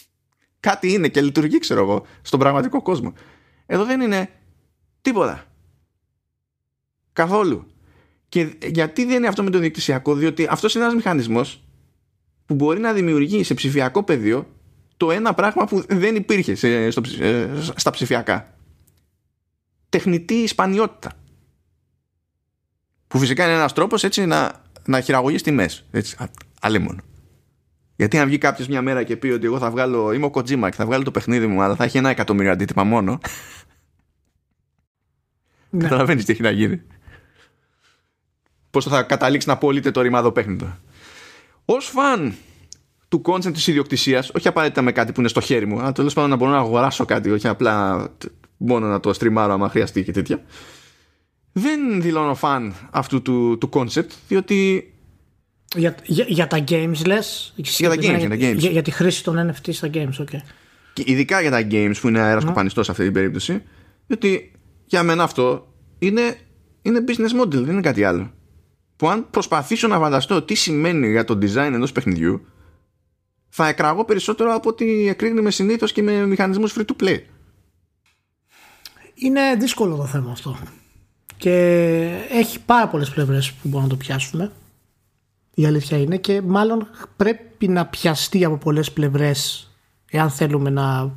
Κάτι 0.60 0.92
είναι 0.92 1.08
και 1.08 1.20
λειτουργεί, 1.20 1.58
ξέρω 1.58 1.80
εγώ, 1.80 2.06
στον 2.22 2.38
πραγματικό 2.38 2.82
κόσμο. 2.82 3.12
Εδώ 3.66 3.84
δεν 3.84 4.00
είναι 4.00 4.30
τίποτα. 5.00 5.44
Καθόλου. 7.12 7.66
Και 8.28 8.56
γιατί 8.64 9.04
δεν 9.04 9.16
είναι 9.16 9.28
αυτό 9.28 9.42
με 9.42 9.50
το 9.50 9.58
διεκτησιακό, 9.58 10.14
διότι 10.14 10.46
αυτός 10.50 10.74
είναι 10.74 10.84
ένας 10.84 10.96
μηχανισμός 10.96 11.64
που 12.46 12.54
μπορεί 12.54 12.80
να 12.80 12.92
δημιουργεί 12.92 13.44
σε 13.44 13.54
ψηφιακό 13.54 14.02
πεδίο 14.02 14.46
το 15.02 15.10
ένα 15.10 15.34
πράγμα 15.34 15.64
που 15.64 15.84
δεν 15.88 16.16
υπήρχε 16.16 16.54
σε, 16.54 16.90
στο, 16.90 17.02
ε, 17.20 17.48
στα 17.74 17.90
ψηφιακά. 17.90 18.54
Τεχνητή 19.88 20.34
ισπανιότητα. 20.34 21.12
Που 23.08 23.18
φυσικά 23.18 23.44
είναι 23.44 23.52
ένας 23.52 23.72
τρόπος 23.72 24.04
έτσι 24.04 24.26
να, 24.26 24.62
να 24.84 25.00
χειραγωγείς 25.00 25.42
τιμές. 25.42 25.84
Έτσι, 25.90 26.16
αλίμον. 26.60 27.02
Γιατί 27.96 28.18
αν 28.18 28.26
βγει 28.26 28.38
κάποιος 28.38 28.68
μια 28.68 28.82
μέρα 28.82 29.02
και 29.02 29.16
πει 29.16 29.28
ότι 29.28 29.46
εγώ 29.46 29.58
θα 29.58 29.70
βγάλω, 29.70 30.12
είμαι 30.12 30.26
ο 30.26 30.30
Kojima 30.34 30.68
και 30.70 30.76
θα 30.76 30.86
βγάλω 30.86 31.02
το 31.04 31.10
παιχνίδι 31.10 31.46
μου, 31.46 31.62
αλλά 31.62 31.76
θα 31.76 31.84
έχει 31.84 31.98
ένα 31.98 32.10
εκατομμύριο 32.10 32.52
αντίτυπα 32.52 32.84
μόνο. 32.84 33.18
Ναι. 35.70 35.82
Καταλαβαίνεις 35.82 36.24
τι 36.24 36.32
έχει 36.32 36.42
να 36.42 36.50
γίνει. 36.50 36.82
Πώς 38.70 38.84
θα 38.84 39.02
καταλήξει 39.02 39.48
να 39.48 39.58
πωλείται 39.58 39.90
το 39.90 40.00
ρημάδο 40.00 40.32
παιχνίδι. 40.32 40.74
Ω 41.64 41.80
φαν 41.80 42.34
του 43.12 43.22
concept 43.24 43.52
της 43.52 43.66
ιδιοκτησίας, 43.66 44.30
όχι 44.34 44.48
απαραίτητα 44.48 44.82
με 44.82 44.92
κάτι 44.92 45.12
που 45.12 45.20
είναι 45.20 45.28
στο 45.28 45.40
χέρι 45.40 45.66
μου, 45.66 45.80
αλλά 45.80 45.92
τέλος 45.92 46.14
πάντων 46.14 46.30
να 46.30 46.36
μπορώ 46.36 46.50
να 46.50 46.58
αγοράσω 46.58 47.04
κάτι, 47.04 47.30
όχι 47.30 47.48
απλά 47.48 48.08
μόνο 48.56 48.86
να 48.86 49.00
το 49.00 49.12
στριμάρω 49.12 49.52
άμα 49.52 49.68
χρειαστεί 49.68 50.04
και 50.04 50.12
τέτοια. 50.12 50.42
Δεν 51.52 52.02
δηλώνω 52.02 52.34
φαν 52.34 52.74
αυτού 52.90 53.22
του, 53.22 53.58
του 53.58 53.68
concept, 53.72 54.08
διότι. 54.28 54.92
Για, 55.76 55.96
για, 56.04 56.24
για 56.28 56.46
τα 56.46 56.64
games 56.68 57.06
λες; 57.06 57.52
Για 57.56 57.88
τα 57.88 57.94
games, 57.94 58.18
για, 58.18 58.28
τα 58.28 58.34
games. 58.34 58.56
Για, 58.56 58.70
για, 58.70 58.82
τη 58.82 58.90
χρήση 58.90 59.24
των 59.24 59.50
NFT 59.50 59.72
στα 59.72 59.90
games, 59.94 60.20
ok. 60.20 60.36
Και 60.92 61.02
ειδικά 61.06 61.40
για 61.40 61.50
τα 61.50 61.66
games 61.70 61.94
που 62.00 62.08
είναι 62.08 62.20
αέρας 62.20 62.42
στο 62.42 62.52
πανιστό 62.52 62.82
σε 62.82 62.90
αυτή 62.90 63.02
την 63.02 63.12
περίπτωση, 63.12 63.62
διότι 64.06 64.52
για 64.84 65.02
μένα 65.02 65.22
αυτό 65.22 65.74
είναι, 65.98 66.36
είναι 66.82 67.04
business 67.06 67.42
model, 67.42 67.50
δεν 67.50 67.72
είναι 67.72 67.80
κάτι 67.80 68.04
άλλο. 68.04 68.32
Που 68.96 69.08
αν 69.08 69.26
προσπαθήσω 69.30 69.88
να 69.88 69.98
φανταστώ 69.98 70.42
τι 70.42 70.54
σημαίνει 70.54 71.10
για 71.10 71.24
το 71.24 71.38
design 71.42 71.70
ενός 71.72 71.92
παιχνιδιού, 71.92 72.46
θα 73.54 73.68
εκραγώ 73.68 74.04
περισσότερο 74.04 74.54
από 74.54 74.68
ότι 74.68 75.08
εκρήγνουμε 75.08 75.50
συνήθως 75.50 75.92
και 75.92 76.02
με 76.02 76.26
μηχανισμούς 76.26 76.74
free 76.78 76.84
to 76.84 77.02
play. 77.02 77.18
Είναι 79.14 79.54
δύσκολο 79.58 79.96
το 79.96 80.04
θέμα 80.06 80.30
αυτό. 80.30 80.58
Και 81.36 81.54
έχει 82.30 82.60
πάρα 82.60 82.88
πολλές 82.88 83.10
πλευρές 83.10 83.52
που 83.52 83.68
μπορούμε 83.68 83.82
να 83.82 83.96
το 83.96 84.04
πιάσουμε. 84.04 84.52
Η 85.54 85.66
αλήθεια 85.66 85.98
είναι 85.98 86.16
και 86.16 86.42
μάλλον 86.42 86.88
πρέπει 87.16 87.68
να 87.68 87.86
πιαστεί 87.86 88.44
από 88.44 88.56
πολλές 88.56 88.92
πλευρές 88.92 89.70
εάν 90.10 90.30
θέλουμε 90.30 90.70
να 90.70 91.10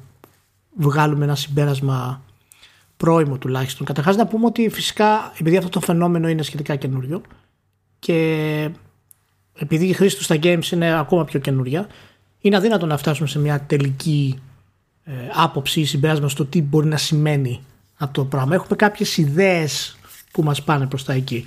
βγάλουμε 0.75 1.25
ένα 1.25 1.35
συμπέρασμα 1.35 2.21
πρόημο 2.97 3.37
τουλάχιστον. 3.37 3.85
Καταρχάς 3.85 4.15
να 4.15 4.27
πούμε 4.27 4.45
ότι 4.45 4.69
φυσικά 4.69 5.33
επειδή 5.39 5.57
αυτό 5.57 5.69
το 5.69 5.79
φαινόμενο 5.79 6.27
είναι 6.27 6.43
σχετικά 6.43 6.75
καινούριο 6.75 7.21
και 7.99 8.69
επειδή 9.53 9.85
η 9.85 9.93
χρήση 9.93 10.17
του 10.17 10.23
στα 10.23 10.35
games 10.43 10.71
είναι 10.71 10.99
ακόμα 10.99 11.25
πιο 11.25 11.39
καινούρια 11.39 11.87
είναι 12.45 12.55
αδύνατο 12.55 12.85
να 12.85 12.97
φτάσουμε 12.97 13.27
σε 13.27 13.39
μια 13.39 13.61
τελική 13.61 14.39
ε, 15.03 15.11
άποψη 15.33 15.79
ή 15.79 15.85
συμπέρασμα 15.85 16.29
στο 16.29 16.45
τι 16.45 16.61
μπορεί 16.61 16.87
να 16.87 16.97
σημαίνει 16.97 17.61
αυτό 17.97 18.21
το 18.21 18.27
πράγμα. 18.27 18.55
Έχουμε 18.55 18.75
κάποιες 18.75 19.17
ιδέες 19.17 19.97
που 20.31 20.43
μας 20.43 20.63
πάνε 20.63 20.87
προς 20.87 21.03
τα 21.03 21.13
εκεί. 21.13 21.43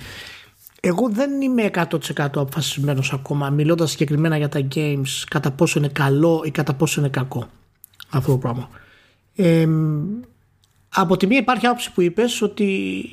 Εγώ 0.81 1.09
δεν 1.09 1.41
είμαι 1.41 1.69
100% 1.73 1.89
αποφασισμένος 2.15 3.13
ακόμα 3.13 3.49
μιλώντας 3.49 3.91
συγκεκριμένα 3.91 4.37
για 4.37 4.49
τα 4.49 4.67
games 4.75 5.23
κατά 5.29 5.51
πόσο 5.51 5.79
είναι 5.79 5.87
καλό 5.87 6.41
ή 6.45 6.51
κατά 6.51 6.73
πόσο 6.73 6.99
είναι 6.99 7.09
κακό 7.09 7.47
αυτό 8.09 8.31
το 8.31 8.37
πράγμα. 8.37 8.69
Ε, 9.35 9.67
από 10.89 11.17
τη 11.17 11.27
μία 11.27 11.37
υπάρχει 11.37 11.65
άποψη 11.65 11.91
που 11.91 12.01
είπες 12.01 12.41
ότι 12.41 13.03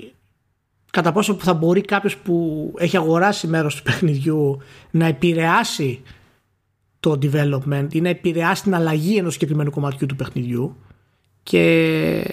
κατά 0.91 1.13
πόσο 1.13 1.35
θα 1.35 1.55
μπορεί 1.55 1.81
κάποιος 1.81 2.17
που 2.17 2.75
έχει 2.79 2.97
αγοράσει 2.97 3.47
μέρος 3.47 3.75
του 3.75 3.83
παιχνιδιού 3.83 4.59
να 4.91 5.07
επηρεάσει 5.07 6.03
το 7.07 7.19
development 7.23 7.87
ή 7.91 8.01
να 8.01 8.09
επηρεάσει 8.09 8.63
την 8.63 8.75
αλλαγή 8.75 9.17
ενός 9.17 9.33
συγκεκριμένου 9.33 9.71
κομματιού 9.71 10.07
του 10.07 10.17
παιχνιδιού 10.17 10.77
και 11.43 12.25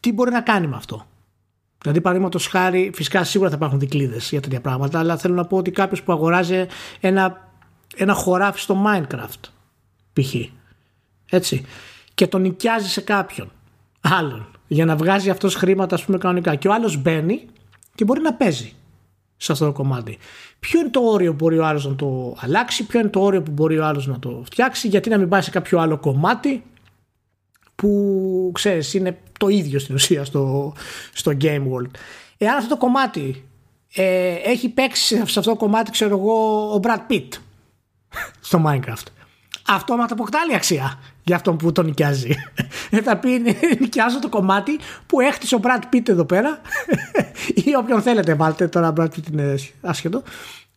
τι 0.00 0.12
μπορεί 0.12 0.30
να 0.30 0.40
κάνει 0.40 0.66
με 0.66 0.76
αυτό. 0.76 1.06
Δηλαδή, 1.82 2.00
παραδείγματος 2.00 2.46
χάρη, 2.46 2.90
φυσικά 2.94 3.24
σίγουρα 3.24 3.50
θα 3.50 3.56
υπάρχουν 3.56 3.78
δικλείδες 3.78 4.30
για 4.30 4.40
τέτοια 4.40 4.60
πράγματα, 4.60 4.98
αλλά 4.98 5.16
θέλω 5.16 5.34
να 5.34 5.44
πω 5.44 5.56
ότι 5.56 5.70
κάποιος 5.70 6.02
που 6.02 6.12
αγοράζει 6.12 6.66
ένα, 7.00 7.50
ένα 7.96 8.14
χωράφι 8.14 8.60
στο 8.60 8.84
Minecraft, 8.86 9.48
π.χ. 10.12 10.34
Έτσι, 11.30 11.64
και 12.14 12.26
τον 12.26 12.40
νοικιάζει 12.40 12.88
σε 12.88 13.00
κάποιον 13.00 13.50
άλλον 14.00 14.46
για 14.66 14.84
να 14.84 14.96
βγάζει 14.96 15.30
αυτός 15.30 15.54
χρήματα, 15.54 15.94
ας 15.94 16.04
πούμε, 16.04 16.18
κανονικά. 16.18 16.54
Και 16.54 16.68
ο 16.68 16.72
άλλος 16.72 16.96
μπαίνει 16.96 17.46
και 17.94 18.04
μπορεί 18.04 18.20
να 18.20 18.34
παίζει 18.34 18.72
σε 19.36 19.52
αυτό 19.52 19.64
το 19.64 19.72
κομμάτι. 19.72 20.18
Ποιο 20.58 20.80
είναι 20.80 20.88
το 20.88 21.00
όριο 21.00 21.30
που 21.30 21.36
μπορεί 21.36 21.58
ο 21.58 21.66
άλλος 21.66 21.86
να 21.86 21.94
το 21.94 22.36
αλλάξει, 22.40 22.86
ποιο 22.86 23.00
είναι 23.00 23.08
το 23.08 23.20
όριο 23.20 23.42
που 23.42 23.50
μπορεί 23.50 23.78
ο 23.78 23.84
άλλος 23.84 24.06
να 24.06 24.18
το 24.18 24.42
φτιάξει, 24.44 24.88
γιατί 24.88 25.08
να 25.08 25.18
μην 25.18 25.28
πάει 25.28 25.42
σε 25.42 25.50
κάποιο 25.50 25.78
άλλο 25.78 25.98
κομμάτι 25.98 26.62
που 27.74 28.50
ξέρεις 28.54 28.94
είναι 28.94 29.18
το 29.38 29.48
ίδιο 29.48 29.78
στην 29.78 29.94
ουσία 29.94 30.24
στο, 30.24 30.74
στο 31.12 31.32
game 31.40 31.62
world. 31.62 31.90
Εάν 32.38 32.56
αυτό 32.56 32.68
το 32.68 32.76
κομμάτι 32.76 33.44
ε, 33.94 34.34
έχει 34.34 34.68
παίξει 34.68 35.16
σε 35.16 35.22
αυτό 35.22 35.40
το 35.40 35.56
κομμάτι 35.56 35.90
ξέρω 35.90 36.18
εγώ 36.18 36.34
ο 36.74 36.80
Brad 36.82 37.12
Pitt 37.12 37.28
στο 38.40 38.62
Minecraft 38.66 39.06
αυτόματα 39.66 40.12
αποκτά 40.12 40.40
άλλη 40.40 40.54
αξία 40.54 40.98
για 41.24 41.36
αυτόν 41.36 41.56
που 41.56 41.72
τον 41.72 41.84
νοικιάζει. 41.84 42.34
Ε, 42.90 43.02
θα 43.02 43.16
πει 43.16 43.28
νοικιάζω 43.80 44.18
το 44.18 44.28
κομμάτι 44.28 44.78
που 45.06 45.20
έχτισε 45.20 45.54
ο 45.54 45.60
Brad 45.62 45.94
Pitt 45.94 46.08
εδώ 46.08 46.24
πέρα 46.24 46.60
ή 47.64 47.74
όποιον 47.76 48.02
θέλετε 48.02 48.34
βάλτε 48.34 48.68
τώρα 48.68 48.92
Brad 48.96 49.04
Pitt 49.04 49.32
είναι 49.32 49.54
άσχετο 49.80 50.22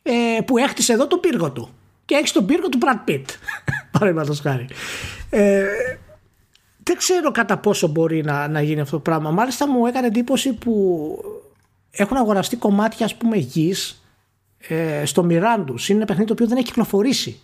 ε, 0.03 0.41
που 0.45 0.57
έχτισε 0.57 0.93
εδώ 0.93 1.07
το 1.07 1.17
πύργο 1.17 1.51
του 1.51 1.69
και 2.05 2.15
έχεις 2.15 2.31
τον 2.31 2.45
πύργο 2.45 2.69
του 2.69 2.77
Brad 2.81 3.09
Pitt 3.09 3.25
παραδείγματος 3.91 4.39
χάρη. 4.39 4.67
Ε, 5.29 5.65
δεν 6.83 6.97
ξέρω 6.97 7.31
κατά 7.31 7.57
πόσο 7.57 7.87
μπορεί 7.87 8.23
να, 8.23 8.47
να 8.47 8.61
γίνει 8.61 8.79
αυτό 8.79 8.95
το 8.95 9.01
πράγμα. 9.01 9.31
Μάλιστα 9.31 9.67
μου 9.67 9.85
έκανε 9.85 10.07
εντύπωση 10.07 10.53
που 10.53 10.75
έχουν 11.91 12.17
αγοραστεί 12.17 12.55
κομμάτια 12.55 13.05
ας 13.05 13.15
πούμε 13.15 13.37
γης 13.37 14.03
ε, 14.67 15.05
στο 15.05 15.23
Μιράντου. 15.23 15.75
Είναι 15.87 15.97
ένα 15.97 16.05
παιχνίδι 16.05 16.27
το 16.27 16.33
οποίο 16.33 16.47
δεν 16.47 16.57
έχει 16.57 16.65
κυκλοφορήσει 16.65 17.39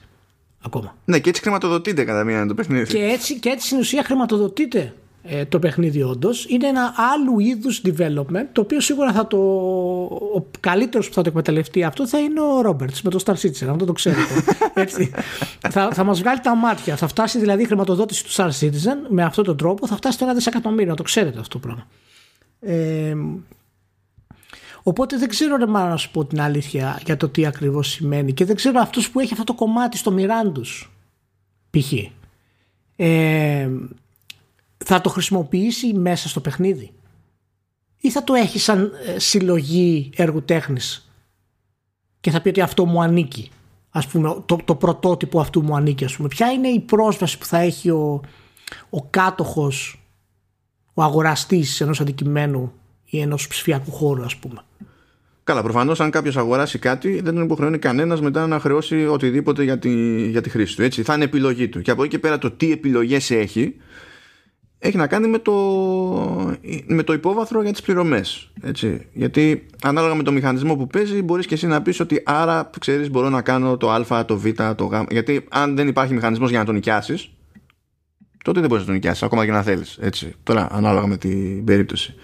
ακόμα. 0.66 0.96
Ναι, 1.06 1.20
και 1.20 1.30
έτσι 1.30 1.42
χρηματοδοτείται 1.42 2.04
κατά 2.04 2.24
μία 2.24 2.46
το 2.46 2.54
παιχνίδι. 2.54 2.86
Και 2.86 3.04
έτσι, 3.04 3.40
και 3.40 3.50
έτσι 3.50 3.66
στην 3.66 3.80
ουσία 3.80 4.04
χρηματοδοτείται 4.04 4.94
ε, 5.28 5.46
το 5.46 5.60
παιχνίδι 5.60 6.02
όντως. 6.02 6.46
Είναι 6.50 6.68
ένα 6.68 6.94
άλλου 7.14 7.40
είδους 7.40 7.82
development 7.86 8.46
το 8.52 8.62
οποίο 8.62 8.80
σίγουρα 8.80 9.12
θα 9.12 9.28
το. 9.28 9.38
Ο 10.36 10.46
καλύτερος 10.60 11.08
που 11.08 11.14
θα 11.14 11.22
το 11.22 11.30
εκμεταλλευτεί 11.30 11.84
αυτό 11.84 12.08
θα 12.08 12.20
είναι 12.20 12.42
ο 12.42 12.62
Ρόμπερτ 12.62 12.96
με 13.04 13.10
το 13.10 13.24
Star 13.26 13.34
Citizen, 13.34 13.68
αν 13.68 13.78
δεν 13.78 13.88
το 13.88 13.94
ξέρετε. 13.94 14.34
Έτσι. 14.74 15.12
θα 15.70 15.90
θα 15.94 16.04
μας 16.04 16.20
βγάλει 16.20 16.40
τα 16.40 16.56
μάτια. 16.56 16.96
Θα 16.96 17.08
φτάσει 17.08 17.40
δηλαδή 17.40 17.62
η 17.62 17.66
χρηματοδότηση 17.66 18.24
του 18.24 18.32
Star 18.32 18.50
Citizen 18.60 18.98
με 19.10 19.24
αυτόν 19.24 19.44
τον 19.44 19.58
τρόπο, 19.58 19.88
θα 19.88 19.96
φτάσει 19.96 20.18
το 20.18 20.26
ένα 20.26 20.34
δισεκατομμύριο. 20.34 20.90
Να 20.90 20.96
το 20.96 21.04
ξέρετε 21.04 21.40
αυτό 21.40 21.60
το 21.60 21.68
πράγμα. 21.68 21.88
Ε, 22.60 23.16
Οπότε 24.88 25.18
δεν 25.18 25.30
ξέρω 25.30 25.56
ρε 25.56 25.66
να 25.66 25.98
σου 25.98 26.12
πω 26.12 26.26
την 26.26 26.42
αλήθεια 26.42 27.02
για 27.06 27.18
το 27.18 27.30
τι 27.30 27.46
ακριβώς 27.46 27.90
σημαίνει 27.90 28.34
και 28.34 28.46
δεν 28.46 28.56
ξέρω 28.56 28.80
αυτός 28.80 29.10
που 29.10 29.20
έχει 29.20 29.32
αυτό 29.32 29.44
το 29.44 29.54
κομμάτι 29.54 29.98
στο 29.98 30.12
Μιράντους 30.12 30.92
π.χ. 31.70 31.94
Ε, 32.96 33.70
θα 34.78 35.02
το 35.02 35.10
χρησιμοποιήσει 35.10 35.94
μέσα 35.94 36.30
στο 36.30 36.40
παιχνίδι; 36.40 36.94
Ή 37.98 38.12
θα 38.12 38.24
το 38.24 38.34
έχει 38.34 38.60
σαν 38.60 38.92
ε, 39.06 39.20
συλλογή 39.20 40.10
έργου 40.16 40.44
τέχνης 40.44 41.12
και 42.20 42.32
θα 42.32 42.42
πει 42.42 42.50
ότι 42.50 42.62
αυτό 42.62 42.86
μου 42.86 43.02
ανήκει; 43.02 43.50
Ας 43.90 44.08
πούμε 44.08 44.44
το, 44.46 44.58
το 44.66 44.76
πρωτότυπο 44.76 45.40
αυτού 45.40 45.64
μου 45.64 45.76
ανήκει 45.76 46.06
ας 46.06 46.16
πούμε 46.16 46.28
ποια 46.28 46.52
είναι 46.52 46.68
η 46.68 46.80
πρόσβαση 46.80 47.38
που 47.38 47.46
θα 47.46 47.58
έχει 47.58 47.90
ο, 47.90 48.22
ο 48.90 49.04
κάτοχος 49.04 50.06
ο 50.94 51.04
αγοραστής 51.04 51.82
ενός 51.82 52.02
αντικειμένου 52.02 52.74
ή 53.06 53.20
ενός 53.20 53.48
ψηφιακού 53.48 53.92
χώρου, 53.92 54.24
ας 54.24 54.36
πούμε. 54.36 54.62
Καλά, 55.44 55.64
προφανώς 55.64 56.00
αν 56.00 56.10
κάποιος 56.10 56.38
αγοράσει 56.38 56.80
κάτι, 56.80 57.22
δεν 57.22 57.34
τον 57.34 57.44
υποχρεώνει 57.44 57.78
κανένας 57.78 58.22
μετά 58.22 58.48
να 58.48 58.60
χρεώσει 58.60 59.06
οτιδήποτε 59.06 59.64
για 59.64 59.80
τη, 59.80 60.26
για 60.30 60.42
τη 60.42 60.50
χρήση 60.50 60.76
του. 60.76 60.82
Έτσι. 60.82 61.04
Θα 61.04 61.14
είναι 61.14 61.24
επιλογή 61.24 61.70
του. 61.70 61.82
Και 61.82 61.92
από 61.92 62.04
εκεί 62.04 62.12
και 62.12 62.20
πέρα 62.20 62.38
το 62.38 62.52
τι 62.52 62.72
επιλογές 62.72 63.32
έχει, 63.32 63.76
έχει 64.80 64.98
να 64.98 65.08
κάνει 65.08 65.28
με 65.28 65.40
το, 65.40 65.54
με 66.86 67.04
το 67.04 67.14
υπόβαθρο 67.14 67.62
για 67.62 67.72
τις 67.72 67.82
πληρωμές 67.82 68.52
έτσι. 68.62 69.08
γιατί 69.14 69.66
ανάλογα 69.82 70.16
με 70.16 70.24
το 70.24 70.32
μηχανισμό 70.32 70.76
που 70.76 70.88
παίζει 70.88 71.22
μπορείς 71.22 71.46
και 71.46 71.54
εσύ 71.54 71.68
να 71.68 71.82
πεις 71.82 72.00
ότι 72.00 72.22
άρα 72.26 72.70
ξέρεις 72.80 73.10
μπορώ 73.10 73.30
να 73.30 73.42
κάνω 73.42 73.78
το 73.78 73.92
α, 73.92 74.26
το 74.26 74.38
β, 74.38 74.46
το 74.76 74.86
γ 74.86 74.94
γιατί 75.10 75.46
αν 75.50 75.76
δεν 75.76 75.88
υπάρχει 75.88 76.14
μηχανισμός 76.14 76.50
για 76.50 76.60
να 76.60 76.66
τον 76.66 76.74
νοικιάσεις 76.74 77.30
τότε 78.44 78.60
δεν 78.60 78.70
μπορείς 78.70 78.84
να 78.84 78.86
τον 78.86 78.96
νοικιάσεις 78.96 79.24
ακόμα 79.24 79.46
και 79.46 79.52
να 79.52 79.62
θέλεις 79.62 79.98
έτσι. 80.02 80.34
τώρα 80.44 80.68
ανάλογα 80.72 81.08
με 81.08 81.18
την 81.18 81.64
περίπτωση 81.64 82.16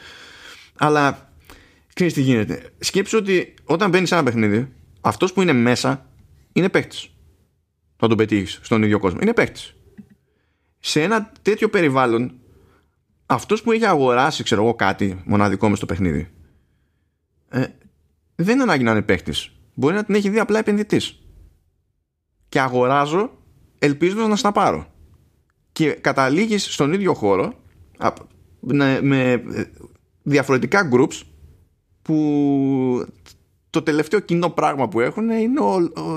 αλλά 0.81 1.33
ξέρεις 1.93 2.13
τι 2.13 2.21
γίνεται. 2.21 2.69
Σκέψου 2.79 3.17
ότι 3.17 3.53
όταν 3.63 3.89
μπαίνεις 3.89 4.07
σε 4.07 4.15
ένα 4.15 4.23
παιχνίδι 4.23 4.73
αυτός 5.01 5.33
που 5.33 5.41
είναι 5.41 5.53
μέσα 5.53 6.09
είναι 6.53 6.69
παίχτης 6.69 7.09
θα 7.97 8.07
τον 8.07 8.17
πετύχεις 8.17 8.59
στον 8.61 8.83
ίδιο 8.83 8.99
κόσμο. 8.99 9.19
Είναι 9.21 9.33
παίχτης 9.33 9.75
σε 10.79 11.01
ένα 11.01 11.31
τέτοιο 11.41 11.69
περιβάλλον 11.69 12.33
αυτός 13.25 13.61
που 13.61 13.71
έχει 13.71 13.85
αγοράσει 13.85 14.43
ξέρω 14.43 14.63
εγώ 14.63 14.73
κάτι 14.73 15.21
μοναδικό 15.25 15.69
μες 15.69 15.77
στο 15.77 15.85
παιχνίδι 15.85 16.31
ε, 17.49 17.65
δεν 18.35 18.53
είναι 18.53 18.63
ανάγκη 18.63 18.83
να 18.83 18.91
είναι 18.91 19.01
παίχτης 19.01 19.51
μπορεί 19.73 19.95
να 19.95 20.03
την 20.03 20.15
έχει 20.15 20.29
δει 20.29 20.39
απλά 20.39 20.59
επενδυτής. 20.59 21.19
Και 22.49 22.59
αγοράζω 22.59 23.37
ελπίζοντας 23.79 24.27
να 24.27 24.35
στα 24.35 24.51
πάρω 24.51 24.87
και 25.71 25.91
καταλήγεις 25.91 26.73
στον 26.73 26.93
ίδιο 26.93 27.13
χώρο 27.13 27.53
με 29.01 29.43
διαφορετικά 30.23 30.89
groups 30.93 31.21
που 32.01 33.05
το 33.69 33.81
τελευταίο 33.81 34.19
κοινό 34.19 34.49
πράγμα 34.49 34.87
που 34.87 34.99
έχουν 34.99 35.29
είναι 35.29 35.59
ο, 35.59 35.73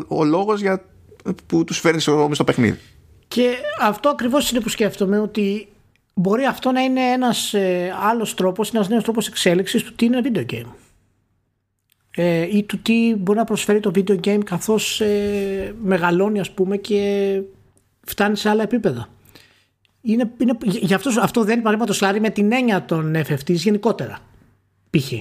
ο, 0.08 0.16
ο 0.18 0.24
λόγος 0.24 0.60
για, 0.60 0.84
που 1.46 1.64
τους 1.64 1.78
φέρνεις 1.78 2.02
στο 2.32 2.44
παιχνίδι 2.44 2.78
και 3.34 3.56
αυτό 3.80 4.08
ακριβώς 4.08 4.50
είναι 4.50 4.60
που 4.60 4.68
σκέφτομαι 4.68 5.18
ότι 5.18 5.68
μπορεί 6.14 6.44
αυτό 6.44 6.72
να 6.72 6.80
είναι 6.80 7.00
ένας 7.00 7.54
ε, 7.54 7.94
άλλος 8.02 8.34
τρόπος, 8.34 8.70
ένας 8.72 8.88
νέος 8.88 9.02
τρόπος 9.02 9.28
εξέλιξης 9.28 9.82
του 9.82 9.94
τι 9.94 10.04
είναι 10.04 10.16
ένα 10.16 10.30
video 10.32 10.52
game. 10.52 10.66
Ε, 12.16 12.56
ή 12.56 12.62
του 12.62 12.78
τι 12.78 13.14
μπορεί 13.18 13.38
να 13.38 13.44
προσφέρει 13.44 13.80
το 13.80 13.90
video 13.94 14.20
game 14.20 14.40
καθώς 14.44 15.00
ε, 15.00 15.74
μεγαλώνει 15.82 16.40
ας 16.40 16.50
πούμε 16.50 16.76
και 16.76 17.40
φτάνει 18.06 18.36
σε 18.36 18.48
άλλα 18.48 18.62
επίπεδα. 18.62 19.08
Είναι, 20.06 20.30
είναι, 20.38 20.56
γι' 20.64 20.94
αυτός, 20.94 21.16
αυτό 21.16 21.40
δεν 21.40 21.52
είναι 21.52 21.62
παραδείγματος 21.62 21.98
χάρη 21.98 22.20
με 22.20 22.30
την 22.30 22.52
έννοια 22.52 22.84
των 22.84 23.14
FFTs 23.16 23.54
γενικότερα. 23.54 24.18
Π.χ. 24.90 25.12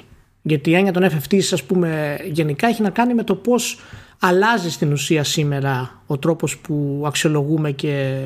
Γιατί 0.41 0.69
η 0.69 0.75
έννοια 0.75 0.91
των 0.91 1.03
FFTs 1.03 1.49
ας 1.51 1.63
πούμε 1.63 2.17
γενικά 2.31 2.67
έχει 2.67 2.81
να 2.81 2.89
κάνει 2.89 3.13
με 3.13 3.23
το 3.23 3.35
πώς 3.35 3.79
αλλάζει 4.19 4.71
στην 4.71 4.91
ουσία 4.91 5.23
σήμερα 5.23 6.01
ο 6.05 6.17
τρόπος 6.17 6.57
που 6.57 7.03
αξιολογούμε 7.05 7.71
και 7.71 8.25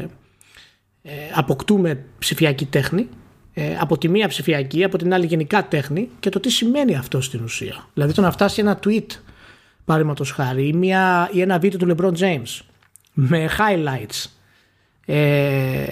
ε, 1.02 1.12
αποκτούμε 1.34 2.04
ψηφιακή 2.20 2.66
τέχνη 2.66 3.10
ε, 3.54 3.78
από 3.80 3.98
τη 3.98 4.10
μία 4.10 4.28
ψηφιακή, 4.28 4.84
από 4.84 4.98
την 4.98 5.14
άλλη 5.14 5.26
γενικά 5.26 5.68
τέχνη 5.68 6.10
και 6.20 6.30
το 6.30 6.40
τι 6.40 6.50
σημαίνει 6.50 6.96
αυτό 6.96 7.22
στην 7.22 7.44
ουσία. 7.44 7.88
Δηλαδή 7.94 8.14
το 8.14 8.22
να 8.22 8.32
φτάσει 8.32 8.62
ένα 8.62 8.80
tweet 8.84 9.06
παραδείγματος 9.86 10.32
χάρη 10.32 10.68
ή, 10.68 10.74
μια, 10.74 11.30
ή 11.34 11.42
ένα 11.42 11.60
βίντεο 11.60 11.80
του 11.80 11.96
LeBron 11.96 12.20
James 12.20 12.60
με 13.14 13.50
highlights 13.58 14.37
ε, 15.10 15.86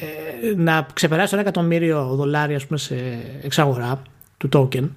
να 0.55 0.87
ξεπεράσει 0.93 1.33
ένα 1.33 1.41
εκατομμύριο 1.41 2.15
δολάρια 2.15 2.59
πούμε, 2.67 2.79
σε 2.79 2.95
εξαγορά 3.41 4.01
του 4.37 4.49
token. 4.53 4.89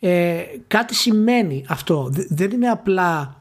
Ε, 0.00 0.42
κάτι 0.66 0.94
σημαίνει 0.94 1.64
αυτό. 1.68 2.10
Δεν 2.28 2.50
είναι 2.50 2.68
απλά 2.68 3.36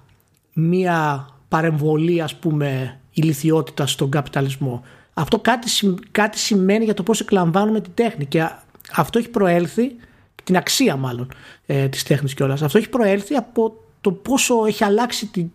μία 0.53 1.27
παρεμβολή 1.47 2.21
ας 2.21 2.35
πούμε 2.35 2.99
ηλικιότητα 3.11 3.85
στον 3.87 4.09
καπιταλισμό. 4.09 4.83
Αυτό 5.13 5.39
κάτι, 5.39 5.67
κάτι 6.11 6.39
σημαίνει 6.39 6.83
για 6.83 6.93
το 6.93 7.03
πώς 7.03 7.19
εκλαμβάνουμε 7.19 7.81
την 7.81 7.91
τέχνη. 7.93 8.25
Και 8.25 8.49
αυτό 8.95 9.19
έχει 9.19 9.29
προέλθει, 9.29 9.95
την 10.43 10.57
αξία 10.57 10.95
μάλλον 10.95 11.27
ε, 11.65 11.87
της 11.87 12.03
τέχνης 12.03 12.33
κιόλας, 12.33 12.61
αυτό 12.61 12.77
έχει 12.77 12.89
προέλθει 12.89 13.35
από 13.35 13.73
το 14.01 14.11
πόσο 14.11 14.65
έχει 14.65 14.83
αλλάξει 14.83 15.25
τη, 15.25 15.45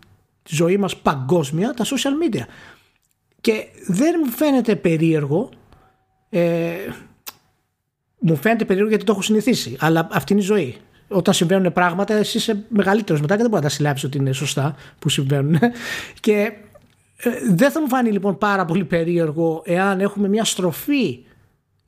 ζωή 0.49 0.77
μας 0.77 0.97
παγκόσμια 0.97 1.75
τα 1.75 1.85
social 1.85 2.35
media. 2.35 2.45
Και 3.41 3.67
δεν 3.87 4.15
μου 4.25 4.31
φαίνεται 4.31 4.77
περίεργο, 4.77 5.49
ε, 6.31 6.73
μου 8.19 8.37
φαίνεται 8.37 8.65
περίεργο 8.65 8.91
γιατί 8.91 9.05
το 9.05 9.13
έχω 9.13 9.23
συνηθίσει, 9.23 9.77
αλλά 9.81 10.09
αυτή 10.13 10.33
είναι 10.33 10.43
η 10.43 10.45
ζωή. 10.45 10.77
Όταν 11.09 11.35
συμβαίνουν 11.35 11.73
πράγματα, 11.73 12.15
εσύ 12.15 12.37
είσαι 12.37 12.65
μεγαλύτερος 12.69 13.21
μετά 13.21 13.35
και 13.35 13.41
δεν 13.41 13.51
μπορεί 13.51 13.63
να 13.63 13.69
τα 13.69 13.75
συλλάβεις 13.75 14.05
ότι 14.05 14.19
είναι 14.19 14.33
σωστά 14.33 14.75
που 14.99 15.09
συμβαίνουν. 15.09 15.59
Και 16.21 16.53
ε, 17.17 17.31
δεν 17.51 17.71
θα 17.71 17.81
μου 17.81 17.89
φάνει 17.89 18.11
λοιπόν 18.11 18.39
πάρα 18.39 18.65
πολύ 18.65 18.85
περίεργο 18.85 19.63
εάν 19.65 20.01
έχουμε 20.01 20.29
μια 20.29 20.45
στροφή 20.45 21.25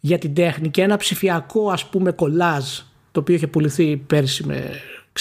για 0.01 0.19
την 0.19 0.35
τέχνη 0.35 0.69
και 0.69 0.83
ένα 0.83 0.97
ψηφιακό 0.97 1.71
ας 1.71 1.87
πούμε 1.87 2.13
κολάζ 2.13 2.65
το 3.13 3.21
οποίο 3.21 3.35
είχε 3.35 3.47
πουληθεί 3.47 3.97
πέρσι 3.97 4.47
με 4.47 4.71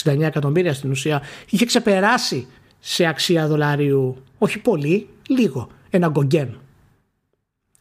69 0.04 0.20
εκατομμύρια 0.22 0.74
στην 0.74 0.92
ουσία 0.92 1.22
είχε 1.50 1.66
ξεπεράσει 1.66 2.48
σε 2.80 3.06
αξία 3.06 3.48
δολάριου 3.48 4.24
όχι 4.38 4.60
πολύ, 4.60 5.08
λίγο 5.28 5.70
ένα 5.92 6.08
γκογκέν 6.08 6.60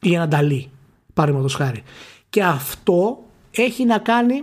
ή 0.00 0.14
ένα 0.14 0.28
νταλί 0.28 0.70
παραδείγματος 1.14 1.54
χάρη 1.54 1.82
και 2.30 2.42
αυτό 2.42 3.24
έχει 3.50 3.84
να 3.84 3.98
κάνει 3.98 4.42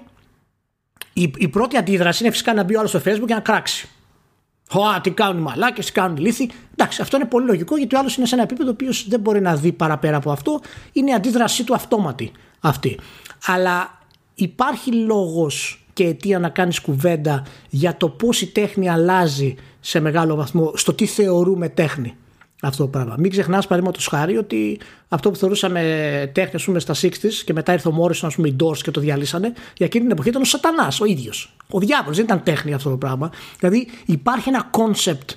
η, 1.14 1.32
η 1.38 1.48
πρώτη 1.48 1.78
αντίδραση 1.78 2.24
είναι 2.24 2.32
φυσικά 2.32 2.54
να 2.54 2.64
μπει 2.64 2.76
ο 2.76 2.80
άλλος 2.80 2.90
στο 2.90 3.00
facebook 3.06 3.26
και 3.28 3.34
να 3.34 3.40
κράξει 3.40 3.90
Χωά, 4.70 5.02
τι 5.02 5.12
κάνουν 5.12 5.38
οι 5.38 5.42
μαλάκες, 5.42 5.86
τι 5.86 5.92
κάνουν 5.92 6.18
οι 6.18 6.20
λύθοι. 6.20 6.50
Εντάξει, 6.72 7.02
αυτό 7.02 7.18
είναι 7.18 7.26
πολύ 7.26 7.46
λογικό 7.46 7.78
γιατί 7.78 7.96
ο 7.96 8.00
άλλος 8.00 8.18
είναι 8.18 8.26
σε 8.26 8.36
ένα 8.36 8.44
επίπεδο 8.44 8.72
οποίος 8.72 9.08
δεν 9.08 9.20
μπορεί 9.20 9.42
να 9.42 9.56
δει 9.56 9.72
παραπέρα 9.72 10.18
από 10.18 10.32
αυτό. 10.32 10.62
Είναι 10.92 11.12
η 11.12 11.14
αντίδρασή 11.14 11.64
του 11.64 11.74
αυτόματη 11.74 12.32
αυτή. 12.60 13.00
Αλλά 13.46 14.00
υπάρχει 14.36 14.92
λόγος 14.92 15.86
και 15.94 16.04
αιτία 16.04 16.40
να 16.40 16.50
κάνεις 16.50 16.80
κουβέντα 16.82 17.46
για 17.70 17.98
το 17.98 18.10
πώς 18.10 18.42
η 18.42 18.48
τέχνη 18.48 18.90
αλλάζει 18.90 19.56
σε 19.80 20.00
μεγάλο 20.00 20.36
βαθμό 20.36 20.72
στο 20.76 20.94
τι 20.94 21.06
θεωρούμε 21.06 21.70
τέχνη 21.70 22.18
αυτό 22.62 22.84
το 22.84 22.90
πράγμα. 22.90 23.16
Μην 23.18 23.32
ξεχνάς, 23.32 23.68
παραδείγματος 23.68 24.08
χάρη, 24.08 24.38
ότι 24.38 24.80
αυτό 25.08 25.32
που 25.32 25.36
θεωρούσαμε 25.36 26.32
τέχνη 26.34 26.62
πούμε, 26.64 26.80
στα 26.80 26.94
60 26.94 27.10
και 27.46 27.54
μετά 27.54 27.74
ήρθε 27.74 27.88
ο 27.88 27.92
Μόρισον, 27.92 28.30
ας 28.30 28.36
πούμε, 28.36 28.48
οι 28.48 28.56
Doors 28.64 28.78
και 28.78 28.92
το 28.92 29.02
διαλύσανε, 29.02 29.54
για 29.78 29.86
εκείνη 29.86 30.04
την 30.04 30.12
εποχή 30.12 30.30
ήταν 30.30 30.42
ο 30.42 30.46
Σατανάς 30.46 31.02
ο 31.02 31.06
ίδιος. 31.06 31.56
Ο 31.70 31.80
διάβολος, 31.80 32.16
δεν 32.16 32.26
ήταν 32.26 32.44
τέχνη 32.44 32.74
αυτό 32.74 32.90
το 32.90 32.98
πράγμα. 32.98 33.32
Δηλαδή 33.60 33.88
υπάρχει 34.06 34.50
ένα 34.50 34.68
concept 34.72 35.30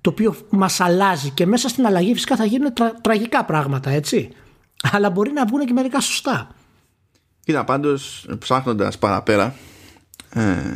το 0.00 0.10
οποίο 0.10 0.36
μας 0.50 0.80
αλλάζει 0.80 1.30
και 1.30 1.46
μέσα 1.46 1.68
στην 1.68 1.86
αλλαγή 1.86 2.12
φυσικά 2.12 2.36
θα 2.36 2.44
γίνουν 2.44 2.72
τρα, 2.72 2.94
τραγικά 3.00 3.44
πράγματα, 3.44 3.90
έτσι. 3.90 4.28
Αλλά 4.92 5.10
μπορεί 5.10 5.32
να 5.32 5.46
βγουν 5.46 5.66
και 5.66 5.72
μερικά 5.72 6.00
σωστά. 6.00 6.48
Κοίτα, 7.44 7.64
πάντως 7.64 8.26
ψάχνοντας 8.38 8.98
παραπέρα, 8.98 9.54
ε, 10.30 10.74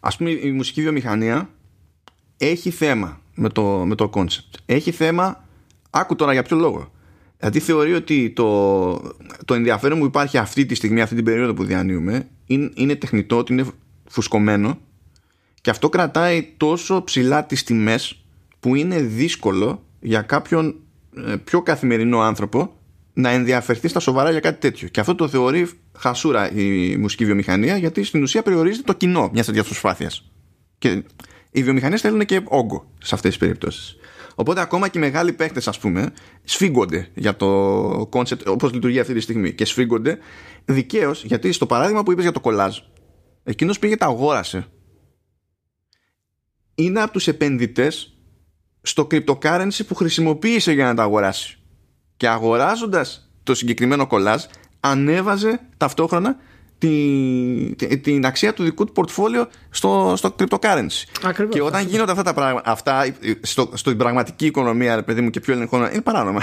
ας 0.00 0.16
πούμε 0.16 0.30
η 0.30 0.52
μουσική 0.52 0.82
βιομηχανία 0.82 1.48
έχει 2.36 2.70
θέμα 2.70 3.20
με 3.36 3.48
το, 3.48 3.62
με 3.62 3.94
το 3.94 4.10
concept. 4.14 4.58
Έχει 4.66 4.90
θέμα, 4.90 5.44
άκου 5.90 6.14
τώρα 6.14 6.32
για 6.32 6.42
ποιο 6.42 6.56
λόγο. 6.56 6.90
Γιατί 7.40 7.60
θεωρεί 7.60 7.94
ότι 7.94 8.30
το, 8.30 8.92
το 9.44 9.54
ενδιαφέρον 9.54 9.98
που 9.98 10.04
υπάρχει 10.04 10.38
αυτή 10.38 10.66
τη 10.66 10.74
στιγμή, 10.74 11.00
αυτή 11.00 11.14
την 11.14 11.24
περίοδο 11.24 11.54
που 11.54 11.64
διανύουμε, 11.64 12.28
είναι, 12.46 12.70
είναι 12.74 12.94
τεχνητό, 12.94 13.38
ότι 13.38 13.52
είναι 13.52 13.64
φουσκωμένο 14.08 14.78
και 15.60 15.70
αυτό 15.70 15.88
κρατάει 15.88 16.48
τόσο 16.56 17.02
ψηλά 17.04 17.44
τις 17.44 17.62
τιμές 17.62 18.24
που 18.60 18.74
είναι 18.74 19.00
δύσκολο 19.00 19.84
για 20.00 20.22
κάποιον 20.22 20.74
ε, 21.26 21.36
πιο 21.44 21.62
καθημερινό 21.62 22.20
άνθρωπο 22.20 22.76
να 23.12 23.30
ενδιαφερθεί 23.30 23.88
στα 23.88 24.00
σοβαρά 24.00 24.30
για 24.30 24.40
κάτι 24.40 24.60
τέτοιο. 24.60 24.88
Και 24.88 25.00
αυτό 25.00 25.14
το 25.14 25.28
θεωρεί 25.28 25.68
χασούρα 25.98 26.52
η 26.52 26.96
μουσική 26.96 27.24
βιομηχανία 27.24 27.76
γιατί 27.76 28.04
στην 28.04 28.22
ουσία 28.22 28.42
περιορίζεται 28.42 28.82
το 28.82 28.92
κοινό 28.92 29.30
μιας 29.32 29.46
τέτοιας 29.46 29.66
προσπάθειας. 29.66 30.30
Και 30.78 31.02
οι 31.56 31.62
βιομηχανίες 31.62 32.00
θέλουν 32.00 32.24
και 32.24 32.40
όγκο 32.44 32.90
σε 32.98 33.14
αυτές 33.14 33.30
τις 33.30 33.38
περιπτώσεις. 33.38 33.96
Οπότε 34.34 34.60
ακόμα 34.60 34.88
και 34.88 34.98
οι 34.98 35.00
μεγάλοι 35.00 35.32
παίχτες, 35.32 35.68
ας 35.68 35.78
πούμε, 35.78 36.12
σφίγγονται 36.44 37.08
για 37.14 37.36
το 37.36 38.06
concept 38.10 38.48
όπως 38.48 38.72
λειτουργεί 38.72 39.00
αυτή 39.00 39.14
τη 39.14 39.20
στιγμή. 39.20 39.52
Και 39.52 39.64
σφίγγονται 39.64 40.18
δικαίως 40.64 41.24
γιατί 41.24 41.52
στο 41.52 41.66
παράδειγμα 41.66 42.02
που 42.02 42.12
είπες 42.12 42.22
για 42.22 42.32
το 42.32 42.40
κολάζ, 42.40 42.78
εκείνος 43.44 43.78
πήγε 43.78 43.96
τα 43.96 44.06
αγόρασε. 44.06 44.66
Είναι 46.74 47.02
από 47.02 47.12
τους 47.12 47.28
επενδυτές 47.28 48.16
στο 48.82 49.06
cryptocurrency 49.10 49.80
που 49.88 49.94
χρησιμοποίησε 49.94 50.72
για 50.72 50.84
να 50.84 50.94
τα 50.94 51.02
αγοράσει. 51.02 51.58
Και 52.16 52.28
αγοράζοντας 52.28 53.30
το 53.42 53.54
συγκεκριμένο 53.54 54.06
κολάζ, 54.06 54.44
ανέβαζε 54.80 55.60
ταυτόχρονα 55.76 56.36
την, 56.78 58.00
την 58.02 58.26
αξία 58.26 58.54
του 58.54 58.62
δικού 58.62 58.84
του 58.84 58.92
πορτφόλιο 58.92 59.48
στο, 59.70 60.12
στο 60.16 60.34
cryptocurrency. 60.38 61.28
και 61.48 61.62
όταν 61.62 61.86
γίνονται 61.86 62.10
αυτά 62.10 62.22
τα 62.22 62.34
πράγματα, 62.34 62.70
αυτά 62.70 63.14
στο, 63.42 63.70
στην 63.74 63.96
πραγματική 63.96 64.46
οικονομία, 64.46 65.04
παιδί 65.04 65.20
μου, 65.20 65.30
και 65.30 65.40
πιο 65.40 65.54
ελεγχόμενα, 65.54 65.92
είναι 65.92 66.02
παράνομα. 66.02 66.40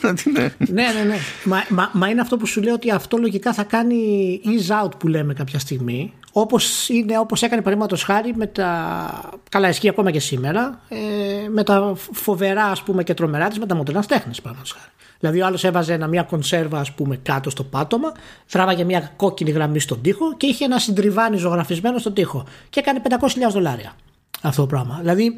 ναι, 0.58 0.92
ναι, 0.92 1.02
ναι. 1.06 1.16
Μα, 1.44 1.64
μα, 1.68 1.90
μα, 1.92 2.08
είναι 2.08 2.20
αυτό 2.20 2.36
που 2.36 2.46
σου 2.46 2.62
λέω 2.62 2.74
ότι 2.74 2.90
αυτό 2.90 3.16
λογικά 3.16 3.52
θα 3.52 3.62
κάνει 3.62 4.40
ease 4.44 4.84
out 4.84 4.90
που 4.98 5.08
λέμε 5.08 5.34
κάποια 5.34 5.58
στιγμή, 5.58 6.12
όπως, 6.32 6.88
είναι, 6.88 7.18
όπως 7.18 7.42
έκανε 7.42 7.62
παραδείγματος 7.62 8.04
χάρη 8.04 8.32
με 8.36 8.46
τα 8.46 9.40
καλά 9.48 9.68
ισχύει 9.68 9.88
ακόμα 9.88 10.10
και 10.10 10.20
σήμερα 10.20 10.80
ε, 10.88 11.48
με 11.48 11.64
τα 11.64 11.92
φοβερά 12.12 12.64
ας 12.64 12.82
πούμε 12.82 13.02
και 13.02 13.14
τρομερά 13.14 13.48
της 13.48 13.58
με 13.58 13.66
τα 13.66 13.74
μοντέρνα 13.74 14.02
τέχνης 14.02 14.40
παραδείγματος 14.40 14.72
χάρη 14.72 14.90
Δηλαδή 15.22 15.40
ο 15.40 15.46
άλλος 15.46 15.64
έβαζε 15.64 15.92
ένα, 15.92 16.06
μια 16.06 16.22
κονσέρβα 16.22 16.78
ας 16.78 16.92
πούμε 16.92 17.16
κάτω 17.16 17.50
στο 17.50 17.64
πάτωμα, 17.64 18.12
τράβαγε 18.50 18.84
μια 18.84 19.12
κόκκινη 19.16 19.50
γραμμή 19.50 19.80
στον 19.80 20.02
τοίχο 20.02 20.36
και 20.36 20.46
είχε 20.46 20.64
ένα 20.64 20.78
συντριβάνι 20.78 21.36
ζωγραφισμένο 21.36 21.98
στον 21.98 22.14
τοίχο 22.14 22.46
και 22.70 22.80
έκανε 22.80 23.02
500.000 23.08 23.50
δολάρια 23.50 23.92
αυτό 24.42 24.60
το 24.60 24.66
πράγμα. 24.66 24.98
Δηλαδή 25.00 25.36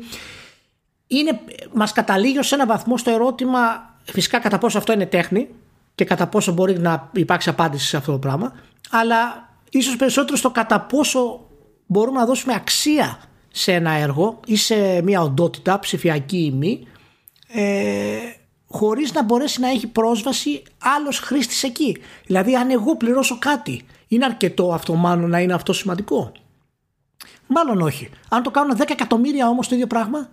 είναι, 1.07 1.41
μας 1.73 1.93
καταλήγει 1.93 2.43
σε 2.43 2.55
ένα 2.55 2.67
βαθμό 2.67 2.99
στο 2.99 3.11
ερώτημα 3.11 3.59
φυσικά 4.05 4.39
κατά 4.39 4.59
πόσο 4.59 4.79
αυτό 4.79 4.93
είναι 4.93 5.07
τέχνη 5.07 5.49
και 5.95 6.05
κατά 6.05 6.27
πόσο 6.27 6.53
μπορεί 6.53 6.79
να 6.79 7.11
υπάρξει 7.13 7.49
απάντηση 7.49 7.87
σε 7.87 7.97
αυτό 7.97 8.13
το 8.13 8.19
πράγμα 8.19 8.53
αλλά 8.91 9.49
ίσως 9.71 9.97
περισσότερο 9.97 10.37
στο 10.37 10.51
κατά 10.51 10.81
πόσο 10.81 11.47
μπορούμε 11.87 12.19
να 12.19 12.27
δώσουμε 12.27 12.55
αξία 12.55 13.19
σε 13.51 13.73
ένα 13.73 13.91
έργο 13.91 14.41
ή 14.47 14.57
σε 14.57 15.03
μια 15.03 15.21
οντότητα 15.23 15.79
ψηφιακή 15.79 16.45
ή 16.45 16.51
μη 16.51 16.87
ε, 17.49 18.17
χωρίς 18.75 19.13
να 19.13 19.25
μπορέσει 19.25 19.61
να 19.61 19.69
έχει 19.69 19.87
πρόσβαση 19.87 20.63
άλλος 20.79 21.19
χρήστης 21.19 21.63
εκεί. 21.63 21.97
Δηλαδή 22.27 22.57
αν 22.57 22.71
εγώ 22.71 22.97
πληρώσω 22.97 23.39
κάτι, 23.39 23.83
είναι 24.09 24.25
αρκετό 24.25 24.73
αυτό 24.73 24.95
μάλλον 24.95 25.31
να 25.31 25.41
είναι 25.41 25.55
αυτό 25.55 25.73
σημαντικό; 25.73 26.33
Μάλλον 27.47 27.81
όχι. 27.81 28.09
Αν 28.29 28.43
το 28.43 28.51
κάνουν 28.51 28.77
10 28.77 28.85
εκατομμύρια 28.89 29.49
όμως 29.49 29.69
το 29.69 29.75
ίδιο 29.75 29.87
πράγμα; 29.87 30.31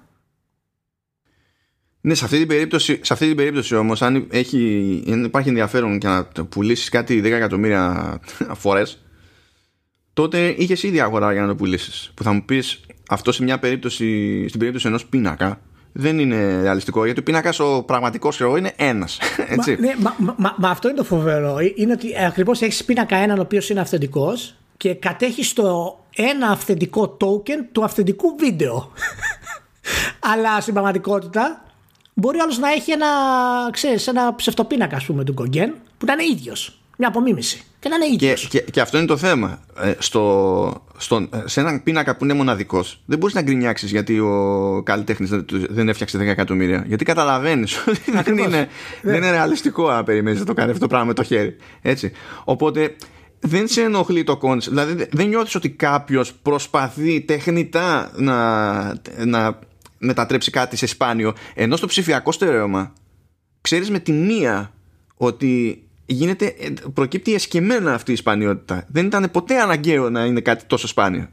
Ναι, 2.01 2.13
σε 2.13 2.25
αυτή 2.25 2.37
την 2.37 2.47
περίπτωση, 2.47 2.99
σε 3.03 3.13
αυτή 3.13 3.27
την 3.27 3.35
περίπτωση 3.35 3.75
όμως 3.75 4.01
αν, 4.01 4.27
έχει, 4.31 4.57
υπάρχει 5.05 5.49
ενδιαφέρον 5.49 5.99
και 5.99 6.07
να 6.07 6.25
πουλήσεις 6.49 6.89
κάτι 6.89 7.19
10 7.19 7.23
εκατομμύρια 7.23 8.19
φορές 8.55 9.03
τότε 10.13 10.47
είχες 10.47 10.83
ήδη 10.83 10.99
αγορά 10.99 11.31
για 11.31 11.41
να 11.41 11.47
το 11.47 11.55
πουλήσεις. 11.55 12.11
Που 12.13 12.23
θα 12.23 12.31
μου 12.31 12.45
πεις 12.45 12.79
αυτό 13.09 13.31
σε 13.31 13.43
μια 13.43 13.59
περίπτωση, 13.59 14.45
στην 14.47 14.59
περίπτωση 14.59 14.87
ενός 14.87 15.05
πίνακα 15.05 15.61
δεν 15.91 16.19
είναι 16.19 16.61
ρεαλιστικό 16.61 17.05
γιατί 17.05 17.19
ο 17.19 17.23
πίνακας 17.23 17.59
ο 17.59 17.83
πραγματικός 17.83 18.35
ξέρω 18.35 18.55
είναι 18.55 18.73
ένας. 18.75 19.19
Μα, 19.37 19.65
ναι, 19.79 19.93
μα, 19.99 20.15
μα, 20.37 20.55
μα, 20.57 20.69
αυτό 20.69 20.87
είναι 20.87 20.97
το 20.97 21.03
φοβερό. 21.03 21.57
Ε, 21.57 21.73
είναι 21.75 21.91
ότι 21.91 22.23
ακριβώς 22.25 22.61
έχεις 22.61 22.85
πίνακα 22.85 23.15
έναν 23.15 23.37
ο 23.37 23.41
οποίος 23.41 23.69
είναι 23.69 23.79
αυθεντικός 23.79 24.55
και 24.77 24.93
κατέχεις 24.93 25.53
το 25.53 25.99
ένα 26.15 26.47
αυθεντικό 26.47 27.17
token 27.21 27.65
του 27.71 27.83
αυθεντικού 27.83 28.35
βίντεο. 28.39 28.91
Αλλά 30.31 30.61
στην 30.61 30.73
πραγματικότητα 30.73 31.65
μπορεί 32.13 32.39
άλλος 32.39 32.57
να 32.57 32.71
έχει 32.71 32.91
ένα, 32.91 33.07
ξέρεις, 33.71 34.07
ένα 34.07 34.35
ψευτοπίνακα 34.35 34.95
ας 34.95 35.05
πούμε, 35.05 35.23
του 35.23 35.33
Γκογκέν 35.33 35.73
που 35.97 36.05
να 36.05 36.13
είναι 36.13 36.23
ίδιος. 36.23 36.79
Μια 36.97 37.07
απομίμηση. 37.07 37.65
Και 37.81 37.89
να 37.89 37.95
είναι 37.95 38.05
ίδιος. 38.05 38.47
Και, 38.47 38.59
και, 38.59 38.71
και, 38.71 38.81
αυτό 38.81 38.97
είναι 38.97 39.07
το 39.07 39.17
θέμα. 39.17 39.59
Ε, 39.81 39.93
στο, 39.97 40.85
στο, 40.97 41.29
σε 41.45 41.59
έναν 41.59 41.83
πίνακα 41.83 42.17
που 42.17 42.23
είναι 42.23 42.33
μοναδικός, 42.33 43.01
δεν 43.05 43.17
μπορείς 43.17 43.35
να 43.35 43.41
γκρινιάξεις 43.41 43.91
γιατί 43.91 44.19
ο 44.19 44.81
καλλιτέχνης 44.85 45.29
δεν 45.69 45.89
έφτιαξε 45.89 46.17
10 46.17 46.21
εκατομμύρια. 46.21 46.83
Γιατί 46.87 47.05
καταλαβαίνεις 47.05 47.77
ότι 47.87 48.11
δεν 48.23 48.37
είναι, 48.37 48.47
ναι. 48.47 48.67
δεν 49.01 49.15
είναι 49.15 49.31
ρεαλιστικό 49.31 49.91
να 49.91 50.03
περιμένεις 50.03 50.39
να 50.39 50.45
το 50.45 50.53
κάνει 50.53 50.69
αυτό 50.69 50.81
το 50.81 50.87
πράγμα 50.87 51.07
με 51.07 51.13
το 51.13 51.23
χέρι. 51.23 51.55
Έτσι. 51.81 52.11
Οπότε 52.43 52.95
δεν 53.39 53.67
σε 53.67 53.81
ενοχλεί 53.81 54.23
το 54.23 54.37
concept. 54.37 54.77
Δηλαδή 54.77 55.07
δεν 55.11 55.27
νιώθεις 55.27 55.55
ότι 55.55 55.69
κάποιος 55.69 56.33
προσπαθεί 56.33 57.21
τεχνητά 57.21 58.11
να, 58.15 58.83
να 59.25 59.59
μετατρέψει 59.97 60.51
κάτι 60.51 60.75
σε 60.75 60.85
σπάνιο. 60.85 61.33
Ενώ 61.53 61.75
στο 61.75 61.87
ψηφιακό 61.87 62.31
στερέωμα 62.31 62.93
ξέρεις 63.61 63.89
με 63.89 63.99
τη 63.99 64.11
μία 64.11 64.73
ότι 65.15 65.83
γίνεται, 66.13 66.45
ε, 66.45 66.73
προκύπτει 66.93 67.33
εσκεμμένα 67.33 67.93
αυτή 67.93 68.11
η 68.11 68.15
σπανιότητα. 68.15 68.85
Δεν 68.87 69.05
ήταν 69.05 69.31
ποτέ 69.31 69.59
αναγκαίο 69.59 70.09
να 70.09 70.25
είναι 70.25 70.41
κάτι 70.41 70.65
τόσο 70.65 70.87
σπάνιο. 70.87 71.27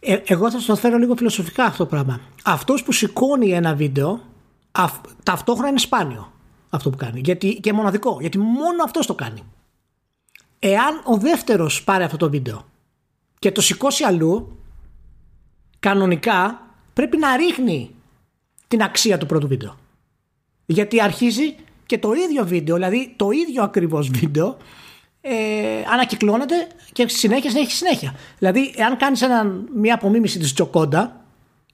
Ε, 0.00 0.18
εγώ 0.26 0.50
θα 0.50 0.58
το 0.66 0.76
φέρω 0.76 0.98
λίγο 0.98 1.14
φιλοσοφικά 1.16 1.64
αυτό 1.64 1.84
το 1.84 1.90
πράγμα. 1.90 2.20
Αυτός 2.44 2.82
που 2.82 2.92
σηκώνει 2.92 3.50
ένα 3.50 3.74
βίντεο, 3.74 4.20
αυ, 4.72 4.92
ταυτόχρονα 5.22 5.68
είναι 5.68 5.78
σπάνιο 5.78 6.32
αυτό 6.70 6.90
που 6.90 6.96
κάνει. 6.96 7.20
Γιατί, 7.24 7.54
και 7.54 7.72
μοναδικό. 7.72 8.16
Γιατί 8.20 8.38
μόνο 8.38 8.82
αυτός 8.84 9.06
το 9.06 9.14
κάνει. 9.14 9.42
Εάν 10.58 11.02
ο 11.04 11.16
δεύτερος 11.16 11.84
πάρει 11.84 12.04
αυτό 12.04 12.16
το 12.16 12.30
βίντεο 12.30 12.66
και 13.38 13.52
το 13.52 13.60
σηκώσει 13.60 14.04
αλλού, 14.04 14.58
κανονικά 15.78 16.66
πρέπει 16.92 17.16
να 17.16 17.36
ρίχνει 17.36 17.90
την 18.68 18.82
αξία 18.82 19.18
του 19.18 19.26
πρώτου 19.26 19.48
βίντεο. 19.48 19.78
Γιατί 20.66 21.02
αρχίζει 21.02 21.56
και 21.88 21.98
το 21.98 22.12
ίδιο 22.12 22.46
βίντεο, 22.46 22.74
δηλαδή 22.74 23.14
το 23.16 23.30
ίδιο 23.30 23.62
ακριβώς 23.62 24.08
βίντεο 24.08 24.56
ε, 25.20 25.34
ανακυκλώνεται 25.92 26.54
και 26.92 27.08
συνέχεια 27.08 27.60
έχει 27.60 27.72
συνέχεια. 27.72 28.14
Δηλαδή, 28.38 28.74
εάν 28.76 28.96
κάνεις 28.96 29.24
μια 29.74 29.94
απομίμηση 29.94 30.38
της 30.38 30.52
Τζοκόντα 30.52 31.24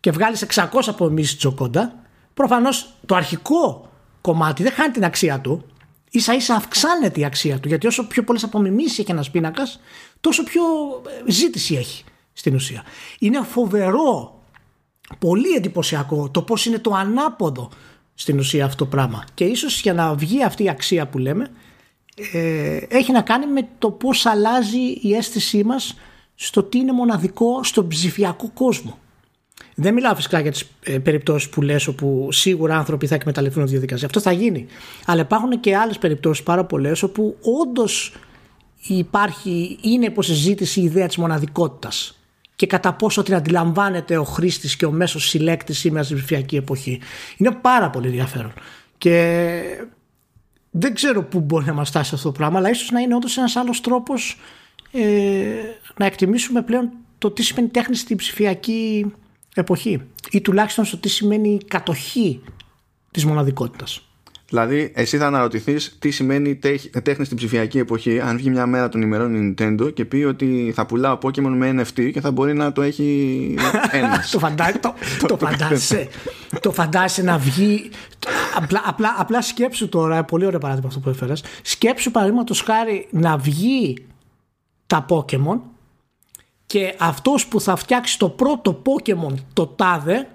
και 0.00 0.10
βγάλεις 0.10 0.46
600 0.54 0.64
απομιμήσεις 0.86 1.30
της 1.30 1.38
Τζοκόντα, 1.38 1.94
προφανώς 2.34 2.94
το 3.06 3.14
αρχικό 3.14 3.90
κομμάτι 4.20 4.62
δεν 4.62 4.72
χάνει 4.72 4.92
την 4.92 5.04
αξία 5.04 5.40
του, 5.40 5.64
ίσα 6.10 6.34
ίσα 6.34 6.54
αυξάνεται 6.54 7.20
η 7.20 7.24
αξία 7.24 7.60
του, 7.60 7.68
γιατί 7.68 7.86
όσο 7.86 8.06
πιο 8.06 8.24
πολλές 8.24 8.44
απομιμήσεις 8.44 8.98
έχει 8.98 9.10
ένας 9.10 9.30
πίνακας, 9.30 9.80
τόσο 10.20 10.42
πιο 10.42 10.62
ε, 11.26 11.30
ζήτηση 11.30 11.74
έχει 11.74 12.04
στην 12.32 12.54
ουσία. 12.54 12.82
Είναι 13.18 13.40
φοβερό, 13.42 14.42
πολύ 15.18 15.54
εντυπωσιακό 15.54 16.28
το 16.30 16.42
πώς 16.42 16.66
είναι 16.66 16.78
το 16.78 16.94
ανάποδο 16.94 17.70
στην 18.14 18.38
ουσία 18.38 18.64
αυτό 18.64 18.84
το 18.84 18.90
πράγμα. 18.90 19.24
Και 19.34 19.44
ίσως 19.44 19.80
για 19.80 19.94
να 19.94 20.14
βγει 20.14 20.44
αυτή 20.44 20.62
η 20.64 20.68
αξία 20.68 21.06
που 21.06 21.18
λέμε 21.18 21.50
ε, 22.32 22.76
έχει 22.88 23.12
να 23.12 23.22
κάνει 23.22 23.46
με 23.46 23.68
το 23.78 23.90
πώς 23.90 24.26
αλλάζει 24.26 24.98
η 25.00 25.14
αίσθησή 25.14 25.64
μας 25.64 25.96
στο 26.34 26.62
τι 26.62 26.78
είναι 26.78 26.92
μοναδικό 26.92 27.64
στον 27.64 27.88
ψηφιακό 27.88 28.50
κόσμο. 28.54 28.98
Δεν 29.74 29.94
μιλάω 29.94 30.14
φυσικά 30.14 30.40
για 30.40 30.50
τις 30.50 30.64
ε, 30.82 30.98
περιπτώσεις 30.98 31.48
που 31.48 31.62
λες 31.62 31.86
όπου 31.86 32.28
σίγουρα 32.32 32.76
άνθρωποι 32.76 33.06
θα 33.06 33.14
εκμεταλλευτούν 33.14 33.64
τη 33.64 33.70
διαδικασία. 33.70 34.06
Αυτό 34.06 34.20
θα 34.20 34.32
γίνει. 34.32 34.66
Αλλά 35.06 35.20
υπάρχουν 35.20 35.60
και 35.60 35.76
άλλες 35.76 35.98
περιπτώσεις 35.98 36.44
πάρα 36.44 36.64
πολλές 36.64 37.02
όπου 37.02 37.36
όντως 37.62 38.14
υπάρχει, 38.86 39.78
είναι 39.82 40.04
υποσυζήτηση 40.04 40.80
η 40.80 40.84
ιδέα 40.84 41.06
της 41.06 41.16
μοναδικότητας 41.16 42.18
και 42.56 42.66
κατά 42.66 42.92
πόσο 42.92 43.22
την 43.22 43.34
αντιλαμβάνεται 43.34 44.16
ο 44.16 44.24
χρήστης 44.24 44.76
και 44.76 44.86
ο 44.86 44.90
μέσος 44.90 45.28
συλλέκτης 45.28 45.78
σήμερα 45.78 46.04
στην 46.04 46.16
ψηφιακή 46.16 46.56
εποχή. 46.56 47.00
Είναι 47.36 47.50
πάρα 47.50 47.90
πολύ 47.90 48.06
ενδιαφέρον. 48.06 48.52
Και 48.98 49.62
δεν 50.70 50.94
ξέρω 50.94 51.22
πού 51.22 51.40
μπορεί 51.40 51.64
να 51.64 51.72
μας 51.72 51.88
φτάσει 51.88 52.14
αυτό 52.14 52.26
το 52.28 52.38
πράγμα, 52.38 52.58
αλλά 52.58 52.70
ίσως 52.70 52.90
να 52.90 53.00
είναι 53.00 53.14
όντως 53.14 53.36
ένας 53.36 53.56
άλλος 53.56 53.80
τρόπος 53.80 54.38
ε, 54.92 55.02
να 55.96 56.06
εκτιμήσουμε 56.06 56.62
πλέον 56.62 56.90
το 57.18 57.30
τι 57.30 57.42
σημαίνει 57.42 57.68
τέχνη 57.68 57.96
στην 57.96 58.16
ψηφιακή 58.16 59.12
εποχή 59.54 60.02
ή 60.30 60.40
τουλάχιστον 60.40 60.84
στο 60.84 60.96
τι 60.96 61.08
σημαίνει 61.08 61.58
κατοχή 61.68 62.42
της 63.10 63.24
μοναδικότητας. 63.24 64.08
Δηλαδή, 64.48 64.92
εσύ 64.94 65.18
θα 65.18 65.26
αναρωτηθείς 65.26 65.96
τι 65.98 66.10
σημαίνει 66.10 66.58
τέχνη 67.02 67.24
στην 67.24 67.36
ψηφιακή 67.36 67.78
εποχή, 67.78 68.20
αν 68.20 68.36
βγει 68.36 68.50
μια 68.50 68.66
μέρα 68.66 68.88
των 68.88 69.02
ημερών 69.02 69.34
η 69.34 69.54
Nintendo 69.58 69.94
και 69.94 70.04
πει 70.04 70.16
ότι 70.16 70.72
θα 70.74 70.86
πουλάω 70.86 71.18
Pokémon 71.22 71.52
με 71.56 71.70
NFT 71.70 72.10
και 72.12 72.20
θα 72.20 72.30
μπορεί 72.30 72.54
να 72.54 72.72
το 72.72 72.82
έχει 72.82 73.54
ένας. 73.90 74.30
το, 74.30 74.38
φαντά, 74.38 74.80
το, 74.80 74.94
το, 75.26 75.36
φαντάσαι. 75.36 76.08
το 76.60 76.72
φαντάσαι 76.72 77.22
να 77.22 77.38
βγει. 77.38 77.90
Απλά, 78.56 78.82
απλά, 78.84 79.14
απλά 79.18 79.42
σκέψου 79.42 79.88
τώρα, 79.88 80.24
πολύ 80.24 80.46
ωραίο 80.46 80.58
παράδειγμα 80.58 80.88
αυτό 80.88 81.00
που 81.00 81.08
έφερες. 81.08 81.44
Σκέψου 81.62 82.10
παραδείγματος 82.10 82.60
χάρη 82.60 83.08
να 83.10 83.36
βγει 83.36 84.06
τα 84.86 85.06
Pokémon 85.08 85.60
και 86.66 86.94
αυτός 86.98 87.46
που 87.46 87.60
θα 87.60 87.76
φτιάξει 87.76 88.18
το 88.18 88.28
πρώτο 88.28 88.82
Pokémon 88.84 89.34
το 89.52 89.66
τάδε 89.66 90.28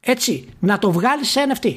έτσι 0.00 0.48
να 0.58 0.78
το 0.78 0.92
βγάλει 0.92 1.24
σε 1.24 1.40
NFT 1.48 1.76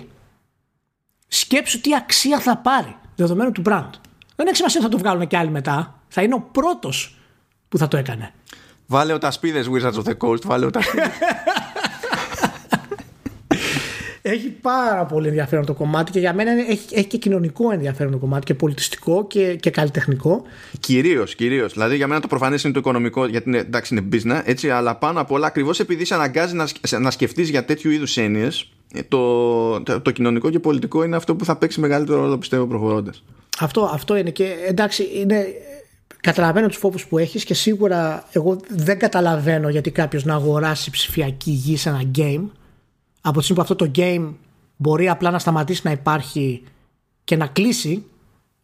σκέψου 1.27 1.81
τι 1.81 1.95
αξία 1.95 2.39
θα 2.39 2.57
πάρει 2.57 2.95
δεδομένου 3.15 3.51
του 3.51 3.61
brand. 3.65 3.89
Δεν 4.35 4.47
έχει 4.47 4.55
σημασία 4.55 4.81
θα 4.81 4.89
το 4.89 4.97
βγάλουν 4.97 5.27
και 5.27 5.37
άλλοι 5.37 5.49
μετά. 5.49 5.99
Θα 6.07 6.21
είναι 6.21 6.35
ο 6.35 6.49
πρώτος 6.51 7.17
που 7.69 7.77
θα 7.77 7.87
το 7.87 7.97
έκανε. 7.97 8.33
Βάλε 8.85 9.13
ο 9.13 9.17
τασπίδες 9.17 9.69
Wizards 9.69 9.93
of 9.93 10.03
the 10.03 10.17
Coast, 10.17 10.41
βάλε 10.45 10.65
ο 10.65 10.69
τασπίδες. 10.69 11.07
έχει 14.27 14.49
πάρα 14.49 15.05
πολύ 15.05 15.27
ενδιαφέρον 15.27 15.65
το 15.65 15.73
κομμάτι 15.73 16.11
και 16.11 16.19
για 16.19 16.33
μένα 16.33 16.51
έχει, 16.51 16.87
έχει 16.91 17.07
και 17.07 17.17
κοινωνικό 17.17 17.71
ενδιαφέρον 17.71 18.11
το 18.11 18.17
κομμάτι 18.17 18.45
και 18.45 18.53
πολιτιστικό 18.53 19.27
και, 19.27 19.55
και 19.55 19.69
καλλιτεχνικό. 19.69 20.43
Κυρίως, 20.79 21.35
κυρίως. 21.35 21.73
Δηλαδή 21.73 21.95
για 21.95 22.07
μένα 22.07 22.21
το 22.21 22.27
προφανές 22.27 22.63
είναι 22.63 22.73
το 22.73 22.79
οικονομικό, 22.79 23.25
γιατί 23.25 23.49
είναι, 23.49 23.57
εντάξει 23.57 23.95
είναι 23.95 24.07
business, 24.11 24.41
έτσι, 24.45 24.69
αλλά 24.69 24.95
πάνω 24.95 25.21
απ' 25.21 25.31
όλα 25.31 25.47
ακριβώς 25.47 25.79
επειδή 25.79 26.05
σε 26.05 26.13
αναγκάζει 26.13 26.55
να, 26.55 26.67
να 26.99 27.11
σκεφτείς 27.11 27.49
για 27.49 27.65
τέτοιου 27.65 27.91
είδους 27.91 28.17
έννοιες, 28.17 28.61
ε, 28.61 28.84
το, 29.03 29.81
το, 29.83 30.01
το, 30.01 30.11
κοινωνικό 30.11 30.49
και 30.49 30.59
πολιτικό 30.59 31.03
είναι 31.03 31.15
αυτό 31.15 31.35
που 31.35 31.45
θα 31.45 31.57
παίξει 31.57 31.79
μεγαλύτερο 31.79 32.21
ρόλο 32.21 32.37
πιστεύω 32.37 32.65
προχωρώντας. 32.65 33.23
Αυτό, 33.59 33.89
αυτό 33.93 34.15
είναι 34.15 34.29
και 34.29 34.55
εντάξει 34.67 35.09
είναι 35.13 35.45
καταλαβαίνω 36.21 36.67
τους 36.67 36.77
φόβους 36.77 37.05
που 37.05 37.17
έχεις 37.17 37.43
και 37.43 37.53
σίγουρα 37.53 38.27
εγώ 38.31 38.57
δεν 38.69 38.99
καταλαβαίνω 38.99 39.69
γιατί 39.69 39.91
κάποιος 39.91 40.25
να 40.25 40.33
αγοράσει 40.33 40.91
ψηφιακή 40.91 41.51
γη 41.51 41.77
σε 41.77 41.89
ένα 41.89 42.01
game 42.17 42.43
από 43.21 43.37
τη 43.37 43.43
στιγμή 43.43 43.63
που 43.63 43.73
αυτό 43.73 43.75
το 43.75 43.91
game 43.95 44.33
μπορεί 44.75 45.09
απλά 45.09 45.31
να 45.31 45.39
σταματήσει 45.39 45.81
να 45.83 45.91
υπάρχει 45.91 46.63
και 47.23 47.35
να 47.35 47.47
κλείσει 47.47 48.05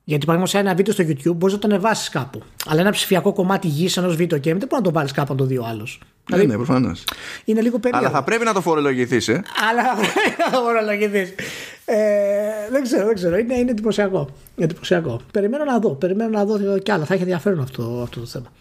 Γιατί 0.03 0.25
παραδείγματο 0.25 0.67
ένα 0.67 0.75
βίντεο 0.75 0.93
στο 0.93 1.03
YouTube 1.07 1.35
μπορείς 1.35 1.55
να 1.55 1.61
το 1.61 1.67
ανεβάσεις 1.67 2.09
κάπου. 2.09 2.41
Αλλά 2.65 2.79
ένα 2.81 2.91
ψηφιακό 2.91 3.33
κομμάτι 3.33 3.67
γης 3.67 3.97
ενός 3.97 4.15
βίντεο 4.15 4.37
game 4.37 4.41
δεν 4.43 4.57
μπορεί 4.57 4.75
να 4.75 4.81
το 4.81 4.91
βάλεις 4.91 5.11
κάπου 5.11 5.31
να 5.31 5.37
το 5.37 5.45
δει 5.45 5.57
ο 5.57 5.65
άλλος. 5.65 5.99
Ναι, 6.29 6.37
δηλαδή, 6.37 6.57
ναι, 6.57 6.65
προφανώς. 6.65 7.03
Είναι 7.45 7.61
λίγο 7.61 7.79
περίεργο. 7.79 8.07
Αλλά 8.07 8.17
θα 8.17 8.23
πρέπει 8.23 8.43
να 8.45 8.53
το 8.53 8.61
φορολογηθείς, 8.61 9.27
ε. 9.27 9.43
Αλλά 9.69 9.83
θα 9.83 9.95
πρέπει 9.95 10.35
να 10.37 10.51
το 10.51 10.63
φορολογηθείς. 10.65 11.33
Ε, 11.85 11.97
δεν 12.71 12.83
ξέρω, 12.83 13.05
δεν 13.05 13.15
ξέρω. 13.15 13.37
Είναι, 13.37 13.53
είναι 13.53 13.71
εντυπωσιακό. 13.71 14.29
εντυπωσιακό. 14.57 15.21
Περιμένω 15.31 15.63
να 15.63 15.79
δω. 15.79 15.89
Περιμένω 15.89 16.29
να 16.29 16.45
δω 16.45 16.77
κι 16.77 16.91
άλλα. 16.91 17.05
Θα 17.05 17.13
έχει 17.13 17.23
ενδιαφέρον 17.23 17.59
αυτό, 17.59 17.99
αυτό 18.03 18.19
το 18.19 18.25
θέμα. 18.25 18.51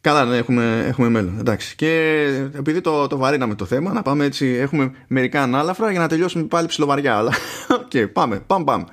Καλά, 0.00 0.24
ναι, 0.24 0.36
έχουμε, 0.36 0.84
έχουμε 0.86 1.08
μέλλον. 1.08 1.38
Εντάξει. 1.38 1.76
Και 1.76 2.22
επειδή 2.54 2.80
το, 2.80 3.06
το 3.06 3.16
βαρύναμε 3.16 3.54
το 3.54 3.64
θέμα, 3.64 3.92
να 3.92 4.02
πάμε 4.02 4.24
έτσι. 4.24 4.46
Έχουμε 4.46 4.92
μερικά 5.06 5.42
ανάλαφρα 5.42 5.90
για 5.90 6.00
να 6.00 6.08
τελειώσουμε 6.08 6.44
πάλι 6.44 6.66
ψιλοβαριά. 6.66 7.16
Αλλά. 7.16 7.32
Οκ, 7.80 8.06
πάμε, 8.12 8.40
πάμε, 8.46 8.64
πάμε. 8.64 8.84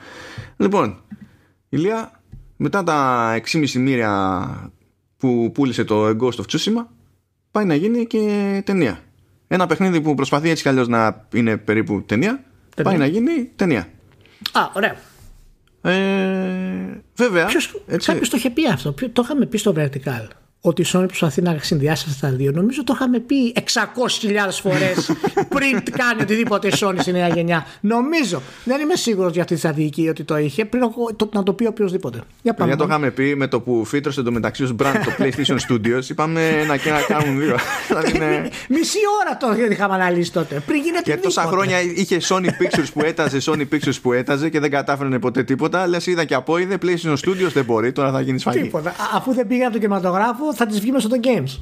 Λοιπόν, 0.58 1.02
Ηλία, 1.70 2.22
μετά 2.58 2.84
τα 2.84 3.40
6,5 3.52 3.72
μύρια 3.72 4.74
που 5.18 5.52
πούλησε 5.54 5.84
το 5.84 6.08
Ghost 6.08 6.36
of 6.36 6.46
Tsushima, 6.52 6.86
πάει 7.52 7.66
να 7.66 7.76
γίνει 7.76 8.06
και 8.06 8.62
ταινία. 8.66 9.00
Ένα 9.47 9.68
παιχνίδι 9.68 10.02
που 10.02 10.16
προσπαθεί 10.16 10.50
έτσι 10.50 10.64
κι 10.64 10.70
αλλιώς 10.70 10.88
να 10.88 11.28
είναι 11.34 11.58
περίπου 11.58 12.04
ταινία, 12.04 12.43
πάει 12.84 12.97
να 12.97 13.06
γίνει 13.06 13.52
ταινία. 13.56 13.88
Α, 14.52 14.62
ωραία. 14.74 14.95
Ε, 15.82 17.02
βέβαια. 17.16 17.47
Κάποιος 18.06 18.30
το 18.30 18.38
είχε 18.38 18.50
πει 18.50 18.68
αυτό. 18.68 18.93
Το 18.93 19.22
είχαμε 19.24 19.45
πει 19.45 19.58
στο 19.58 19.74
Vertical 19.78 20.28
ότι 20.62 20.82
η 20.82 20.86
Sony 20.93 21.03
προσπαθεί 21.07 21.41
να 21.41 21.57
συνδυάσει 21.62 22.05
αυτά 22.10 22.28
τα 22.28 22.36
δύο. 22.36 22.51
Νομίζω 22.51 22.84
το 22.84 22.93
είχαμε 22.95 23.20
πει 23.20 23.53
600.000 23.55 23.62
φορές 24.62 25.12
πριν 25.55 25.84
κάνει 25.97 26.22
οτιδήποτε 26.22 26.68
η 26.68 26.72
Sony 26.80 26.95
στη 26.97 27.12
νέα 27.12 27.28
γενιά. 27.28 27.66
Νομίζω. 27.82 28.41
Δεν 28.64 28.82
είμαι 28.82 28.95
σίγουρος 28.95 29.32
για 29.32 29.41
αυτή 29.41 29.53
τη 29.53 29.60
στρατηγική 29.60 30.10
ότι 30.10 30.24
το 30.24 30.38
είχε 30.38 30.66
πριν 30.66 30.82
το, 31.16 31.30
να 31.34 31.43
το 31.43 31.53
πει 31.53 31.66
οποιοδήποτε. 31.66 32.22
Για 32.41 32.53
πάμε. 32.53 32.76
το 32.76 32.84
είχαμε 32.88 33.12
πει 33.12 33.36
με 33.36 33.47
το 33.47 33.60
που 33.60 33.86
φύτρωσε 33.86 34.22
το 34.22 34.32
μεταξύ 34.32 34.64
ως 34.64 34.76
brand 34.80 34.95
το 35.05 35.12
PlayStation 35.20 35.57
Studios. 35.70 36.10
Είπαμε 36.10 36.47
ένα 36.47 36.78
και 36.78 36.89
ένα 36.89 37.01
κάνουν 37.01 37.39
δύο. 37.39 37.57
Δηλαδή 37.88 38.49
Μισή 38.70 38.97
ώρα 39.22 39.38
το 39.38 39.72
είχαμε 39.72 39.93
αναλύσει 39.93 40.32
τότε. 40.32 40.62
Πριν 40.66 40.82
γίνεται 40.82 41.12
Και 41.12 41.18
τόσα 41.18 41.41
χρόνια 41.41 41.82
είχε 41.82 42.18
Sony 42.22 42.45
Pictures 42.45 42.88
που 42.93 43.01
έταζε, 43.03 43.38
Sony 43.45 43.66
Pictures 43.74 44.01
που 44.01 44.14
έταζε 44.14 44.49
και 44.49 44.60
δεν 44.60 44.72
κατάφερε 44.72 45.20
ποτέ 45.20 45.43
τίποτα. 45.43 45.88
Λες 45.88 46.07
είδα 46.07 46.26
και 46.26 46.34
από 46.34 46.57
είδε 46.57 46.78
PlayStation 46.82 47.14
Studios 47.14 47.51
δεν 47.53 47.66
μπορεί, 47.66 47.91
τώρα 47.91 48.12
θα 48.12 48.22
γίνει 48.22 48.39
σφαγή. 48.39 48.62
Τίποτα. 48.62 48.95
Αφού 49.16 49.34
δεν 49.34 49.47
πήγα 49.47 49.64
από 49.64 49.74
το 49.74 49.80
κινηματογράφο 49.80 50.49
θα 50.54 50.66
τις 50.66 50.80
βγει 50.80 50.91
μέσα 50.91 51.08
στο 51.08 51.18
Games. 51.24 51.60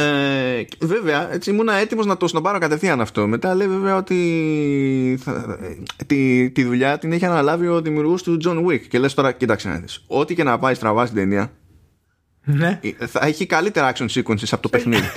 Ε, 0.00 0.64
βέβαια, 0.80 1.32
έτσι 1.32 1.50
ήμουν 1.50 1.68
έτοιμος 1.68 2.06
να 2.06 2.16
το 2.16 2.28
σνομπάρω 2.28 2.58
κατευθείαν 2.58 3.00
αυτό. 3.00 3.26
Μετά 3.26 3.54
λέει 3.54 3.68
βέβαια 3.68 3.96
ότι 3.96 5.18
θα, 5.22 5.58
τη, 6.06 6.50
τη 6.50 6.64
δουλειά 6.64 6.98
την 6.98 7.12
έχει 7.12 7.24
αναλάβει 7.24 7.66
ο 7.66 7.80
δημιουργός 7.80 8.22
του 8.22 8.38
John 8.44 8.66
Wick. 8.66 8.80
Και 8.80 8.98
λες 8.98 9.14
τώρα, 9.14 9.32
κοίταξε 9.32 9.68
να 9.68 9.76
δεις. 9.76 10.04
Ό,τι 10.06 10.34
και 10.34 10.42
να 10.42 10.58
πάει 10.58 10.74
στραβά 10.74 11.04
στην 11.04 11.16
ταινία, 11.16 11.52
ναι. 12.48 12.80
Ε, 12.98 13.06
θα 13.06 13.26
έχει 13.26 13.46
καλύτερα 13.46 13.92
action 13.94 14.06
sequences 14.08 14.48
από 14.50 14.62
το 14.62 14.68
παιχνίδι. 14.68 15.06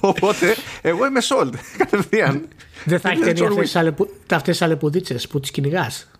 Οπότε, 0.00 0.56
εγώ 0.82 1.06
είμαι 1.06 1.20
sold 1.28 1.50
κατευθείαν. 1.76 2.48
Δεν 2.84 3.00
θα 3.00 3.10
έχει 3.10 3.20
ταινία 3.20 3.48
αυτές 4.30 4.40
τις 4.42 4.62
αλεπουδίτσε 4.62 5.16
που 5.28 5.40
τις 5.40 5.50
κυνηγάς. 5.50 6.10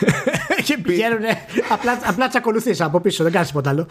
και 0.66 0.78
πηγαίνουν 0.78 1.20
απλά, 1.68 1.98
απλά 2.04 2.28
τσακολουθείς 2.28 2.80
από 2.80 3.00
πίσω, 3.00 3.22
δεν 3.22 3.32
κάνεις 3.32 3.48
τίποτα 3.48 3.70
άλλο. 3.70 3.86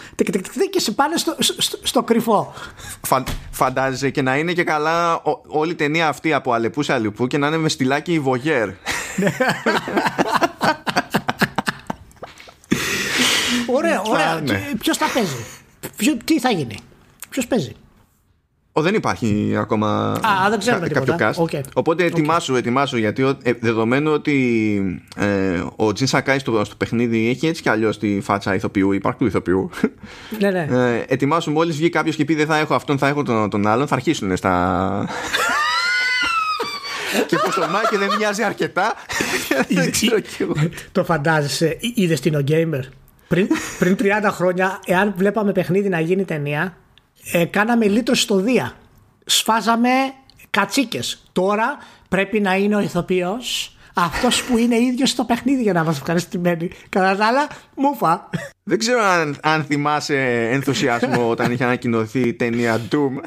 Και 0.69 0.79
σε 0.79 0.91
πάνε 0.91 1.17
στο, 1.17 1.35
στο, 1.39 1.79
στο 1.83 2.03
κρυφό. 2.03 2.53
Φαν, 3.01 3.25
φαντάζεσαι 3.51 4.09
και 4.09 4.21
να 4.21 4.37
είναι 4.37 4.53
και 4.53 4.63
καλά 4.63 5.15
ό, 5.15 5.41
όλη 5.47 5.71
η 5.71 5.75
ταινία 5.75 6.07
αυτή 6.07 6.33
από 6.33 6.51
αλεπούς 6.53 6.85
σε 6.85 6.93
αλεπού 6.93 7.27
και 7.27 7.37
να 7.37 7.47
είναι 7.47 7.57
με 7.57 7.69
στυλάκι 7.69 8.19
Βογέρ. 8.19 8.69
ωραία, 13.75 14.01
ωραία. 14.01 14.41
Ναι. 14.41 14.71
Ποιος 14.79 14.97
θα 14.97 15.05
παίζει, 15.13 15.45
Ποιο, 15.95 16.17
τι 16.25 16.39
θα 16.39 16.49
γίνει, 16.49 16.77
Ποιος 17.29 17.47
παίζει; 17.47 17.75
Ο, 18.73 18.81
δεν 18.81 18.93
υπάρχει 18.93 19.53
ακόμα 19.57 20.11
Α, 20.11 20.49
δεν 20.49 20.59
ξέρουμε 20.59 20.87
κάποιο 20.87 21.15
cast. 21.19 21.33
Okay. 21.33 21.61
Οπότε 21.73 22.03
ετοιμάσου, 22.03 22.55
ετοιμάσου 22.55 22.97
γιατί 22.97 23.35
ε, 23.43 23.53
δεδομένου 23.59 24.11
ότι 24.11 25.01
ε, 25.15 25.63
ο 25.75 25.93
Τζιν 25.93 26.07
Σακάη 26.07 26.39
στο, 26.39 26.65
στο 26.65 26.75
παιχνίδι 26.75 27.29
έχει 27.29 27.47
έτσι 27.47 27.61
κι 27.61 27.69
αλλιώς 27.69 27.99
τη 27.99 28.21
φάτσα 28.21 28.55
ηθοποιού, 28.55 28.97
του 29.17 29.25
ηθοποιού. 29.25 29.69
ναι, 30.39 30.49
ναι. 30.49 30.67
Ε, 30.71 31.05
ετοιμάσου, 31.07 31.51
μόλις 31.51 31.75
βγει 31.75 31.89
κάποιος 31.89 32.15
και 32.15 32.25
πει 32.25 32.35
δεν 32.35 32.45
θα 32.45 32.57
έχω 32.57 32.73
αυτόν, 32.73 32.97
θα 32.97 33.07
έχω 33.07 33.23
τον, 33.23 33.49
τον 33.49 33.67
άλλον, 33.67 33.87
θα 33.87 33.95
αρχίσουν 33.95 34.37
στα. 34.37 35.05
και 37.27 37.37
πως 37.45 37.55
το 37.55 37.67
Μάκη 37.71 37.97
δεν 37.97 38.09
μοιάζει 38.17 38.43
αρκετά. 38.43 38.93
το 40.91 41.03
φαντάζεσαι, 41.03 41.77
είδες 41.95 42.19
την 42.19 42.35
ο 42.35 42.43
Gamer; 42.47 42.81
Πριν, 43.27 43.47
πριν 43.79 43.95
30 43.99 44.05
χρόνια, 44.31 44.79
εάν 44.85 45.13
βλέπαμε 45.17 45.51
παιχνίδι 45.51 45.89
να 45.89 45.99
γίνει 45.99 46.25
ταινία, 46.25 46.77
ε, 47.31 47.45
κάναμε 47.45 47.87
λίτρωση 47.87 48.21
στο 48.21 48.35
Δία. 48.35 48.75
Σφάζαμε 49.25 49.89
κατσίκες. 50.49 51.23
Τώρα 51.31 51.77
πρέπει 52.09 52.39
να 52.39 52.55
είναι 52.55 52.75
ο 52.75 52.79
ηθοποιός 52.79 53.75
αυτός 53.93 54.43
που 54.43 54.57
είναι 54.57 54.75
ίδιος 54.77 55.09
στο 55.09 55.23
παιχνίδι 55.23 55.61
για 55.61 55.73
να 55.73 55.83
μας 55.83 55.97
ευχαριστημένοι. 55.97 56.69
Κατά 56.89 57.15
τα 57.15 57.25
άλλα, 57.25 57.47
μούφα. 57.75 58.29
Δεν 58.63 58.79
ξέρω 58.79 59.03
αν, 59.03 59.37
αν 59.41 59.63
θυμάσαι 59.63 60.47
ενθουσιασμό 60.51 61.29
όταν 61.33 61.51
είχε 61.51 61.63
ανακοινωθεί 61.63 62.19
η 62.19 62.33
ταινία 62.33 62.81
Doom. 62.91 63.11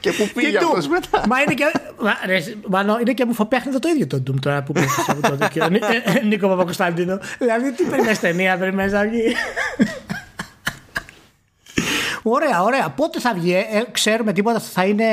και 0.00 0.12
που 0.12 0.30
πήγε 0.34 0.58
αυτός 0.58 0.88
μετά. 0.88 1.22
Μα 1.28 1.40
είναι 1.40 1.54
και. 1.54 1.64
Μα, 2.00 2.16
ρε, 2.26 2.42
είναι 3.00 3.12
και 3.12 3.24
μουφοπέχνητο 3.24 3.78
το 3.78 3.88
ίδιο 3.88 4.06
το 4.06 4.22
Doom 4.26 4.34
τώρα 4.40 4.62
που 4.62 4.72
πήγε 4.72 4.86
από 5.06 5.20
το 5.20 5.36
Νίκο 6.24 6.48
Παπακοσταντίνο. 6.48 7.18
Δηλαδή, 7.38 7.72
τι 7.72 7.84
περιμένει 7.84 8.16
ταινία, 8.16 8.58
περιμένει 8.58 8.92
να 8.92 9.02
βγει. 9.02 9.34
Ωραία, 12.28 12.62
ωραία. 12.62 12.90
Πότε 12.90 13.20
θα 13.20 13.34
βγει, 13.34 13.52
ε, 13.52 13.84
ξέρουμε 13.92 14.32
τίποτα, 14.32 14.60
θα 14.60 14.84
είναι. 14.84 15.06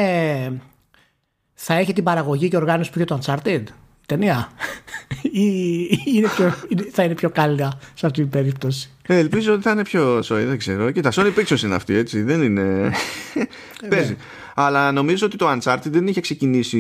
Θα 1.54 1.74
έχει 1.74 1.94
την 1.94 2.04
παραγωγή 2.04 2.50
και 2.50 2.56
οργάνωση 2.56 2.92
που 2.92 3.00
είχε 3.00 3.06
το 3.06 3.20
Uncharted, 3.22 3.64
ταινία. 4.06 4.52
ή 5.32 5.44
είναι 6.06 6.28
πιο, 6.36 6.54
θα 6.92 7.04
είναι 7.04 7.14
πιο 7.14 7.30
κάλλια 7.30 7.80
σε 7.94 8.06
αυτή 8.06 8.22
την 8.22 8.30
περίπτωση. 8.30 8.90
Ε, 9.08 9.18
ελπίζω 9.18 9.54
ότι 9.54 9.62
θα 9.62 9.72
είναι 9.72 9.84
πιο 9.84 10.22
σοή, 10.22 10.44
δεν 10.44 10.58
ξέρω. 10.58 10.92
Και 10.92 11.02
τα 11.02 11.12
Sony 11.16 11.34
Pictures 11.38 11.62
είναι 11.64 11.76
αυτή, 11.76 11.96
έτσι. 11.96 12.22
Δεν 12.22 12.42
είναι. 12.42 12.92
Ε, 13.34 13.88
Παίζει. 13.90 14.10
Ναι. 14.10 14.18
Αλλά 14.54 14.92
νομίζω 14.92 15.26
ότι 15.26 15.38
το 15.38 15.52
Uncharted 15.52 15.90
δεν 15.90 16.08
είχε 16.08 16.22
ξεκινήσει. 16.22 16.80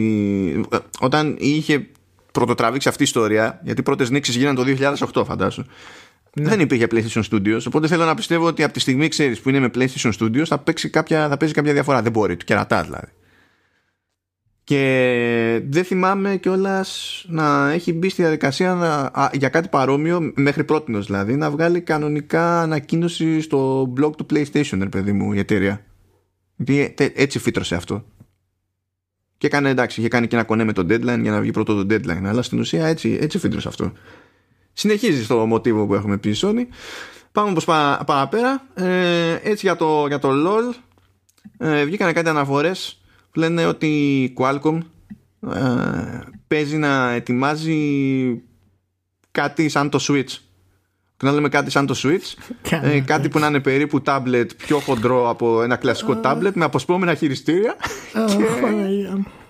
Ε, 0.71 0.77
όταν 0.99 1.35
είχε 1.39 1.87
πρωτοτραβήξει 2.31 2.87
αυτή 2.87 3.01
η 3.01 3.05
ιστορία, 3.05 3.59
γιατί 3.63 3.79
οι 3.79 3.83
πρώτες 3.83 4.09
νήξει 4.09 4.31
γίνανε 4.31 4.57
το 4.57 4.93
2008, 5.13 5.25
φαντάσου. 5.25 5.65
Ναι. 6.35 6.49
Δεν 6.49 6.59
υπήρχε 6.59 6.87
PlayStation 6.91 7.21
Studios. 7.31 7.59
Οπότε 7.67 7.87
θέλω 7.87 8.05
να 8.05 8.15
πιστεύω 8.15 8.45
ότι 8.45 8.63
από 8.63 8.73
τη 8.73 8.79
στιγμή 8.79 9.07
ξέρεις 9.07 9.39
που 9.39 9.49
είναι 9.49 9.59
με 9.59 9.69
PlayStation 9.75 10.11
Studios 10.19 10.45
θα, 10.45 10.57
παίξει 10.57 10.89
κάποια, 10.89 11.29
θα 11.29 11.37
παίζει 11.37 11.53
κάποια 11.53 11.73
διαφορά. 11.73 12.01
Δεν 12.01 12.11
μπορεί, 12.11 12.37
του 12.37 12.45
κερατά 12.45 12.83
δηλαδή. 12.83 13.07
Και 14.63 15.61
δεν 15.69 15.83
θυμάμαι 15.83 16.35
κιόλας 16.37 17.23
να 17.27 17.71
έχει 17.71 17.93
μπει 17.93 18.09
στη 18.09 18.21
διαδικασία 18.21 18.73
να, 18.73 19.11
για 19.33 19.49
κάτι 19.49 19.67
παρόμοιο, 19.67 20.31
μέχρι 20.35 20.63
πρώτης 20.63 21.05
δηλαδή, 21.05 21.35
να 21.35 21.51
βγάλει 21.51 21.81
κανονικά 21.81 22.61
ανακοίνωση 22.61 23.41
στο 23.41 23.93
blog 23.97 24.11
του 24.17 24.25
PlayStation, 24.33 24.77
ρε 24.79 24.89
παιδί 24.89 25.11
μου, 25.11 25.33
η 25.33 25.39
εταιρεία. 25.39 25.85
έτσι 27.15 27.39
φύτρωσε 27.39 27.75
αυτό. 27.75 28.05
Και 29.37 29.47
έκανε 29.47 29.69
εντάξει, 29.69 29.99
είχε 29.99 30.09
κάνει 30.09 30.27
και 30.27 30.35
ένα 30.35 30.45
κονέ 30.45 30.63
με 30.63 30.73
το 30.73 30.81
deadline 30.81 31.19
για 31.21 31.31
να 31.31 31.41
βγει 31.41 31.51
πρώτο 31.51 31.85
το 31.85 31.95
deadline. 31.95 32.23
Αλλά 32.25 32.41
στην 32.41 32.59
ουσία 32.59 32.85
έτσι, 32.85 33.17
έτσι 33.21 33.39
φύτρωσε 33.39 33.67
αυτό 33.67 33.93
συνεχίζει 34.73 35.23
στο 35.23 35.45
μοτίβο 35.45 35.85
που 35.85 35.93
έχουμε 35.93 36.17
πει 36.17 36.29
η 36.29 36.35
Sony. 36.41 36.65
Πάμε 37.31 37.49
όπως 37.49 37.65
παραπέρα. 38.05 38.67
Ε, 38.73 39.39
έτσι 39.43 39.65
για 39.65 39.75
το, 39.75 40.07
για 40.07 40.19
το 40.19 40.29
LOL 40.31 40.73
ε, 41.57 41.85
βγήκαν 41.85 42.13
κάτι 42.13 42.29
αναφορές 42.29 43.01
που 43.31 43.39
λένε 43.39 43.65
ότι 43.65 43.87
η 44.23 44.33
Qualcomm 44.37 44.77
ε, 45.53 46.19
παίζει 46.47 46.77
να 46.77 47.11
ετοιμάζει 47.11 48.41
κάτι 49.31 49.69
σαν 49.69 49.89
το 49.89 50.05
Switch. 50.07 50.37
Και 51.17 51.25
να 51.25 51.31
λέμε 51.31 51.49
κάτι 51.49 51.71
σαν 51.71 51.85
το 51.85 51.95
Switch. 52.03 52.53
ε, 52.81 52.99
κάτι 52.99 53.29
που 53.29 53.39
να 53.39 53.47
είναι 53.47 53.59
περίπου 53.59 54.01
tablet 54.05 54.47
πιο 54.57 54.79
χοντρό 54.79 55.29
από 55.29 55.61
ένα 55.61 55.75
κλασικό 55.75 56.19
tablet 56.23 56.51
με 56.53 56.65
αποσπόμενα 56.65 57.15
χειριστήρια. 57.15 57.75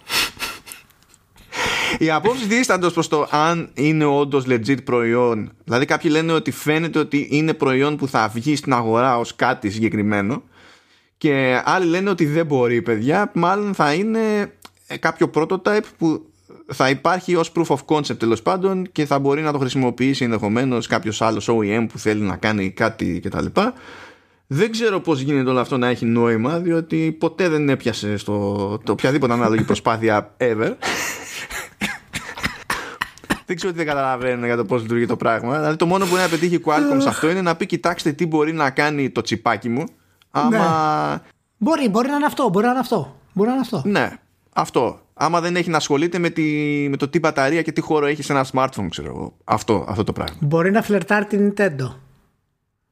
Οι 2.00 2.12
απόψεις 2.12 2.48
δίσταντο 2.48 2.90
προς 2.90 3.08
το 3.08 3.28
αν 3.32 3.70
είναι 3.74 4.06
όντως 4.06 4.46
legit 4.48 4.84
προϊόν. 4.84 5.52
Δηλαδή, 5.64 5.86
κάποιοι 5.86 6.12
λένε 6.14 6.32
ότι 6.34 6.52
φαίνεται 6.52 7.00
ότι 7.00 7.28
είναι 7.32 7.54
προϊόν 7.54 7.96
που 7.98 8.08
θα 8.08 8.32
βγει 8.34 8.56
στην 8.56 8.74
αγορά 8.74 9.18
ως 9.18 9.36
κάτι 9.36 9.70
συγκεκριμένο. 9.70 10.44
Και 11.18 11.62
άλλοι 11.66 11.86
λένε 11.86 12.10
ότι 12.10 12.26
δεν 12.26 12.46
μπορεί, 12.46 12.82
παιδιά. 12.82 13.32
Μάλλον 13.34 13.74
θα 13.74 13.94
είναι 13.94 14.54
κάποιο 15.00 15.30
prototype 15.34 15.84
που 15.98 16.26
θα 16.68 16.90
υπάρχει 16.90 17.36
ως 17.36 17.52
proof 17.56 17.76
of 17.76 17.96
concept 17.96 18.18
τέλος 18.18 18.42
πάντων 18.42 18.92
και 18.92 19.06
θα 19.06 19.20
μπορεί 19.20 19.42
να 19.42 19.52
το 19.52 19.58
χρησιμοποιήσει 19.58 20.24
ενδεχομένως 20.24 20.88
κάποιος 20.88 21.22
άλλος 21.22 21.50
OEM 21.50 21.86
που 21.92 21.98
θέλει 22.00 22.22
να 22.22 22.36
κάνει 22.36 22.70
κάτι 22.70 23.20
κτλ. 23.24 23.46
Δεν 24.48 24.72
ξέρω 24.72 25.00
πώς 25.00 25.20
γίνεται 25.20 25.50
όλο 25.50 25.60
αυτό 25.60 25.78
να 25.78 25.88
έχει 25.88 26.06
νόημα 26.06 26.60
διότι 26.60 27.16
ποτέ 27.20 27.50
δεν 27.50 27.70
έπιασε 27.70 28.18
στο 28.18 28.34
το 28.84 28.92
οποιαδήποτε 28.92 29.34
ανάλογη 29.34 29.64
προσπάθεια 29.64 30.36
ever 30.38 30.72
δεν 33.54 33.56
ξέρω 33.56 33.72
τι 33.72 33.78
δεν 33.78 33.88
καταλαβαίνουν 33.88 34.46
για 34.46 34.56
το 34.56 34.66
πώς 34.66 34.82
λειτουργεί 34.82 35.06
το 35.06 35.18
πράγμα. 35.18 35.58
Δηλαδή 35.58 35.76
το 35.76 35.86
μόνο 35.86 36.04
που 36.04 36.10
μπορεί 36.10 36.22
να 36.22 36.30
πετύχει 36.30 36.56
η 36.56 36.64
Qualcomm 36.66 37.02
σε 37.02 37.10
αυτό 37.10 37.30
είναι 37.30 37.42
να 37.42 37.56
πει: 37.56 37.66
Κοιτάξτε 37.66 38.12
τι 38.12 38.26
μπορεί 38.26 38.54
να 38.54 38.70
κάνει 38.70 39.10
το 39.10 39.22
τσιπάκι 39.22 39.70
μου. 39.70 39.84
Άμα. 40.32 40.50
Ναι. 40.50 41.22
Μπορεί, 41.58 41.90
μπορεί 41.90 42.08
να 42.08 42.16
είναι 42.16 42.26
αυτό. 42.26 42.50
Μπορεί 42.50 42.66
να 42.66 42.72
είναι 42.72 42.80
αυτό. 42.80 43.20
Μπορεί 43.34 43.48
να 43.50 43.54
είναι 43.54 43.64
αυτό. 43.64 43.82
Ναι, 43.86 44.12
αυτό. 44.54 45.00
Άμα 45.14 45.42
δεν 45.42 45.56
έχει 45.56 45.70
να 45.70 45.78
ασχολείται 45.78 46.18
με, 46.18 46.30
τη, 46.30 46.44
με 46.90 46.98
το 46.98 47.08
τι 47.08 47.20
μπαταρία 47.20 47.62
και 47.62 47.72
τι 47.72 47.82
χώρο 47.82 48.06
έχει 48.06 48.24
σε 48.24 48.34
ένα 48.34 48.46
smartphone, 48.54 48.88
ξέρω 48.90 49.08
εγώ. 49.08 49.34
Αυτό, 49.44 49.86
αυτό 49.88 50.04
το 50.04 50.14
πράγμα. 50.14 50.38
Μπορεί 50.40 50.72
να 50.72 50.82
φλερτάρει 50.82 51.26
την 51.26 51.54
Nintendo 51.58 51.94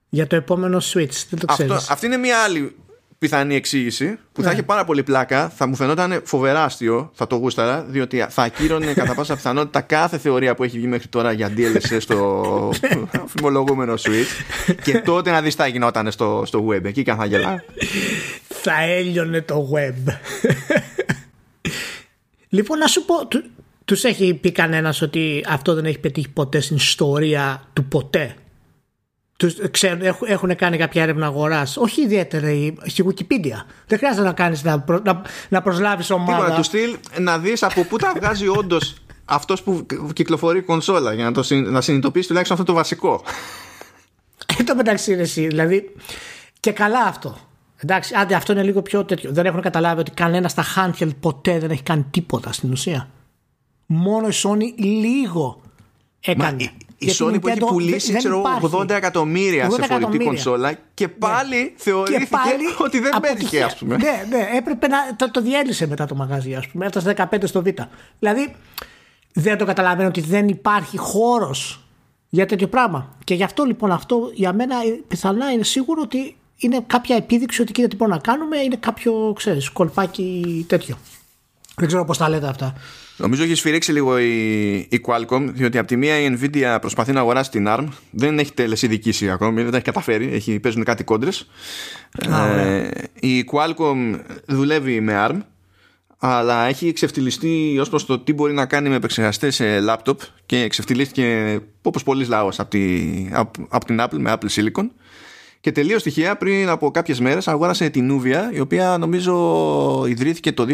για 0.09 0.27
το 0.27 0.35
επόμενο 0.35 0.77
Switch. 0.77 1.25
Δεν 1.29 1.39
το 1.39 1.45
ξέρεις. 1.45 1.71
Αυτό, 1.71 1.93
αυτή 1.93 2.05
είναι 2.05 2.17
μια 2.17 2.37
άλλη 2.43 2.75
πιθανή 3.21 3.55
εξήγηση 3.55 4.17
που 4.31 4.41
θα 4.41 4.51
έχει 4.51 4.63
πάρα 4.63 4.85
πολύ 4.85 5.03
πλάκα. 5.03 5.49
Θα 5.49 5.67
μου 5.67 5.75
φαινόταν 5.75 6.21
φοβερά 6.23 6.63
αστείο, 6.63 7.11
θα 7.13 7.27
το 7.27 7.35
γούσταρα, 7.35 7.85
διότι 7.87 8.25
θα 8.29 8.43
ακύρωνε 8.43 8.93
κατά 8.93 9.13
πάσα 9.13 9.35
πιθανότητα 9.35 9.81
κάθε 9.81 10.17
θεωρία 10.17 10.55
που 10.55 10.63
έχει 10.63 10.77
βγει 10.77 10.87
μέχρι 10.87 11.07
τώρα 11.07 11.31
για 11.31 11.53
DLSS 11.57 11.97
στο 11.99 12.69
φημολογούμενο 13.35 13.93
Switch. 13.93 14.73
και 14.83 14.99
τότε 14.99 15.31
να 15.31 15.41
δεις 15.41 15.55
τι 15.55 15.61
θα 15.61 15.67
γινόταν 15.67 16.11
στο, 16.11 16.43
στο 16.45 16.67
web. 16.67 16.83
Εκεί 16.83 17.03
και 17.03 17.11
αν 17.11 17.17
θα 17.17 17.25
γελά. 17.25 17.63
θα 18.47 18.81
έλειωνε 18.81 19.41
το 19.41 19.69
web. 19.73 20.13
λοιπόν, 22.49 22.77
να 22.77 22.87
σου 22.87 23.05
πω, 23.05 23.27
του, 23.27 23.43
τους 23.85 24.03
έχει 24.03 24.33
πει 24.33 24.51
κανένας 24.51 25.01
ότι 25.01 25.45
αυτό 25.47 25.73
δεν 25.73 25.85
έχει 25.85 25.99
πετύχει 25.99 26.29
ποτέ 26.29 26.59
στην 26.59 26.75
ιστορία 26.75 27.67
του 27.73 27.85
ποτέ; 27.85 28.35
Τους, 29.41 29.71
ξέρουν, 29.71 30.01
έχουν 30.25 30.55
κάνει 30.55 30.77
κάποια 30.77 31.01
έρευνα 31.03 31.25
αγοράς. 31.25 31.77
Όχι 31.77 32.01
ιδιαίτερη 32.01 32.77
στη 32.85 33.03
Wikipedia. 33.07 33.65
Δεν 33.87 33.97
χρειάζεται 33.97 34.25
να 34.25 34.33
κάνεις 34.33 34.63
να, 34.63 34.79
προ, 34.79 35.01
να, 35.03 35.21
να 35.49 35.61
προσλάβεις 35.61 36.09
ομάδα. 36.09 36.37
Τίποτα, 36.37 36.55
του 36.55 36.63
στυλ 36.63 36.97
να 37.19 37.37
δεις 37.37 37.63
από 37.63 37.83
πού 37.83 37.97
τα 37.97 38.13
βγάζει 38.15 38.47
όντως 38.47 38.95
αυτός 39.25 39.63
που 39.63 39.85
κυκλοφορεί 40.13 40.57
η 40.57 40.61
κονσόλα 40.61 41.13
για 41.13 41.23
να, 41.23 41.31
το, 41.31 41.43
να 41.55 41.81
συνειδητοποιήσει 41.81 42.27
τουλάχιστον 42.27 42.57
αυτό 42.59 42.71
το 42.71 42.77
βασικό. 42.77 43.23
Εν 44.57 44.65
τω 44.65 44.75
μεταξύ, 44.75 45.11
εσύ, 45.11 45.47
δηλαδή. 45.47 45.95
Και 46.59 46.71
καλά 46.71 47.03
αυτό. 47.03 47.37
Εντάξει, 47.77 48.15
άντε, 48.15 48.35
αυτό 48.35 48.51
είναι 48.51 48.63
λίγο 48.63 48.81
πιο 48.81 49.05
τέτοιο. 49.05 49.31
Δεν 49.31 49.45
έχουν 49.45 49.61
καταλάβει 49.61 49.99
ότι 49.99 50.11
κανένας 50.11 50.51
στα 50.51 50.63
handheld 50.75 51.15
ποτέ 51.19 51.59
δεν 51.59 51.71
έχει 51.71 51.83
κάνει 51.83 52.05
τίποτα 52.11 52.51
στην 52.51 52.71
ουσία. 52.71 53.09
Μόνο 53.85 54.27
η 54.27 54.33
Sony 54.43 54.81
λίγο 54.83 55.61
έκανε. 56.19 56.63
Μα, 56.63 56.71
η 57.01 57.11
Sony 57.19 57.41
που 57.41 57.47
έχει 57.47 57.59
πουλήσει 57.59 58.13
ξέρω, 58.13 58.43
80 58.71 58.89
εκατομμύρια 58.89 59.69
σε 59.69 59.81
φορητή 59.81 60.17
κονσόλα 60.17 60.73
και 60.93 61.05
ναι. 61.05 61.11
πάλι 61.11 61.55
ναι. 61.55 61.71
θεωρήθηκε 61.75 62.23
και 62.23 62.29
πάλι 62.29 62.63
ότι 62.85 62.99
δεν 62.99 63.19
πέτυχε, 63.21 63.63
ας 63.63 63.75
πούμε. 63.75 63.97
Ναι, 63.97 64.25
ναι, 64.29 64.49
έπρεπε 64.57 64.87
να 64.87 65.15
το, 65.15 65.31
το 65.31 65.41
διέλυσε 65.41 65.87
μετά 65.87 66.05
το 66.05 66.15
μαγαζί, 66.15 66.55
ας 66.55 66.67
πούμε. 66.67 66.85
Έφτασε 66.85 67.15
15 67.31 67.37
στο 67.43 67.61
Β. 67.61 67.67
Δηλαδή 68.19 68.55
δεν 69.33 69.57
το 69.57 69.65
καταλαβαίνω 69.65 70.07
ότι 70.07 70.21
δεν 70.21 70.47
υπάρχει 70.47 70.97
χώρος 70.97 71.83
για 72.29 72.45
τέτοιο 72.45 72.67
πράγμα. 72.67 73.15
Και 73.23 73.33
γι' 73.33 73.43
αυτό 73.43 73.63
λοιπόν 73.63 73.91
αυτό 73.91 74.29
για 74.33 74.53
μένα 74.53 74.75
πιθανά 75.07 75.51
είναι 75.51 75.63
σίγουρο 75.63 76.01
ότι 76.03 76.35
είναι 76.57 76.83
κάποια 76.87 77.15
επίδειξη 77.15 77.61
ότι 77.61 77.71
κοίτα 77.71 77.87
τι 77.87 77.95
μπορούμε 77.95 78.15
να 78.15 78.21
κάνουμε, 78.21 78.57
είναι 78.57 78.75
κάποιο, 78.75 79.33
ξέρεις, 79.35 79.69
κολπάκι 79.69 80.65
τέτοιο. 80.67 80.97
Δεν 81.75 81.87
ξέρω 81.87 82.05
πώς 82.05 82.17
τα 82.17 82.29
λέτε 82.29 82.47
αυτά. 82.47 82.73
Νομίζω 83.17 83.43
έχει 83.43 83.55
σφυρίξει 83.55 83.91
λίγο 83.91 84.19
η, 84.19 84.73
η 84.75 85.01
Qualcomm, 85.05 85.49
διότι 85.53 85.77
από 85.77 85.87
τη 85.87 85.95
μία 85.95 86.19
η 86.19 86.37
Nvidia 86.39 86.77
προσπαθεί 86.81 87.11
να 87.11 87.19
αγοράσει 87.19 87.51
την 87.51 87.65
ARM. 87.67 87.87
Δεν 88.11 88.39
έχει 88.39 88.53
τελεσίδικηση 88.53 89.29
ακόμη, 89.29 89.61
δεν 89.61 89.71
τα 89.71 89.75
έχει 89.75 89.85
καταφέρει. 89.85 90.29
Έχει, 90.33 90.59
παίζουν 90.59 90.83
κάτι 90.83 91.03
κόντρες. 91.03 91.47
Ε, 92.17 92.89
η 93.19 93.45
Qualcomm 93.51 94.19
δουλεύει 94.45 94.99
με 94.99 95.27
ARM, 95.27 95.37
αλλά 96.17 96.65
έχει 96.65 96.87
εξευτελιστεί 96.87 97.77
ως 97.79 97.89
προς 97.89 98.05
το 98.05 98.19
τι 98.19 98.33
μπορεί 98.33 98.53
να 98.53 98.65
κάνει 98.65 98.89
με 98.89 98.95
επεξεργαστές 98.95 99.55
σε 99.55 99.65
laptop 99.89 100.15
και 100.45 100.61
εξευτελίστηκε 100.61 101.59
όπως 101.81 102.03
πολλοί 102.03 102.25
λαός 102.25 102.59
από, 102.59 102.77
από, 103.31 103.67
από 103.69 103.85
την 103.85 103.99
Apple 104.01 104.17
με 104.17 104.33
Apple 104.33 104.49
Silicon. 104.55 104.87
Και 105.59 105.71
τελείως 105.71 106.01
στοιχεία 106.01 106.37
πριν 106.37 106.69
από 106.69 106.91
κάποιες 106.91 107.19
μέρες 107.19 107.47
αγόρασε 107.47 107.89
την 107.89 108.11
Nuvia, 108.11 108.55
η 108.55 108.59
οποία 108.59 108.97
νομίζω 108.97 110.05
ιδρύθηκε 110.07 110.51
το 110.51 110.65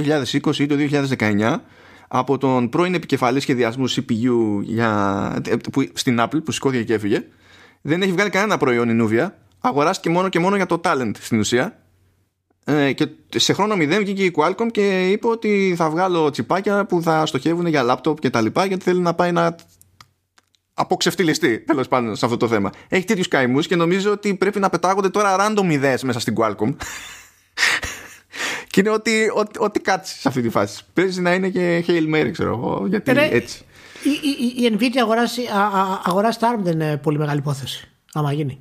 2020 0.44 0.56
ή 0.58 0.66
το 0.66 0.76
2019 1.18 1.60
από 2.08 2.38
τον 2.38 2.70
πρώην 2.70 2.94
επικεφαλής 2.94 3.44
σχεδιασμού 3.44 3.90
CPU 3.90 4.62
για, 4.62 5.42
που, 5.72 5.90
στην 5.94 6.18
Apple 6.20 6.44
που 6.44 6.52
σηκώθηκε 6.52 6.84
και 6.84 6.94
έφυγε. 6.94 7.24
Δεν 7.82 8.02
έχει 8.02 8.12
βγάλει 8.12 8.30
κανένα 8.30 8.58
προϊόν 8.58 8.90
η 8.90 9.08
Nuvia. 9.08 9.30
Αγοράστηκε 9.60 10.10
μόνο 10.10 10.30
και 10.30 10.40
μόνο 10.40 10.56
για 10.56 10.66
το 10.66 10.82
talent 10.84 11.12
στην 11.20 11.40
ουσία. 11.40 11.82
Ε, 12.66 12.92
και 12.92 13.08
σε 13.36 13.54
χρόνο 13.54 13.76
μηδέν 13.76 14.00
βγήκε 14.00 14.24
η 14.24 14.34
Qualcomm 14.36 14.68
και 14.72 15.12
είπε 15.12 15.28
ότι 15.28 15.74
θα 15.78 15.90
βγάλω 15.90 16.30
τσιπάκια 16.30 16.86
που 16.86 17.02
θα 17.02 17.26
στοχεύουν 17.26 17.66
για 17.66 17.84
λάπτοπ 17.84 18.20
και 18.20 18.30
τα 18.30 18.42
λοιπά 18.42 18.66
γιατί 18.66 18.84
θέλει 18.84 19.00
να 19.00 19.14
πάει 19.14 19.32
να 19.32 19.56
αποξευτιλιστεί 20.74 21.60
τέλος 21.60 21.88
πάντων 21.88 22.16
σε 22.16 22.26
αυτό 22.26 22.38
το 22.38 22.48
θέμα. 22.48 22.70
Έχει 22.88 23.06
τέτοιους 23.06 23.28
καημούς 23.28 23.68
και 23.68 23.76
νομίζω 23.76 24.12
ότι 24.12 24.36
πρέπει 24.36 24.60
να 24.60 24.70
πετάγονται 24.70 25.10
τώρα 25.10 25.36
random 25.40 25.70
ιδέες 25.70 26.04
μέσα 26.04 26.20
στην 26.20 26.36
Qualcomm. 26.38 26.76
Και 28.78 28.84
είναι 28.84 28.96
ότι, 28.96 29.32
ότι, 29.34 29.60
ότι 29.60 29.80
κάτσει 29.80 30.20
σε 30.20 30.28
αυτή 30.28 30.42
τη 30.42 30.50
φάση. 30.50 30.84
Παίζει 30.94 31.22
να 31.22 31.34
είναι 31.34 31.50
και 31.50 31.84
Hail 31.88 32.16
Mary, 32.16 32.30
ξέρω 32.32 32.50
εγώ. 32.50 32.86
Γιατί 32.88 33.14
Ρε, 33.14 33.28
έτσι. 33.32 33.66
Η, 34.04 34.10
η, 34.60 34.64
η 34.64 34.78
Nvidia 34.80 34.98
αγοράσει, 35.02 35.42
αγοράσει 36.04 36.40
τα 36.40 36.56
ARM 36.56 36.60
δεν 36.64 36.74
είναι 36.74 36.98
πολύ 36.98 37.18
μεγάλη 37.18 37.40
υπόθεση. 37.40 37.90
Άμα 38.14 38.34
γίνει. 38.34 38.60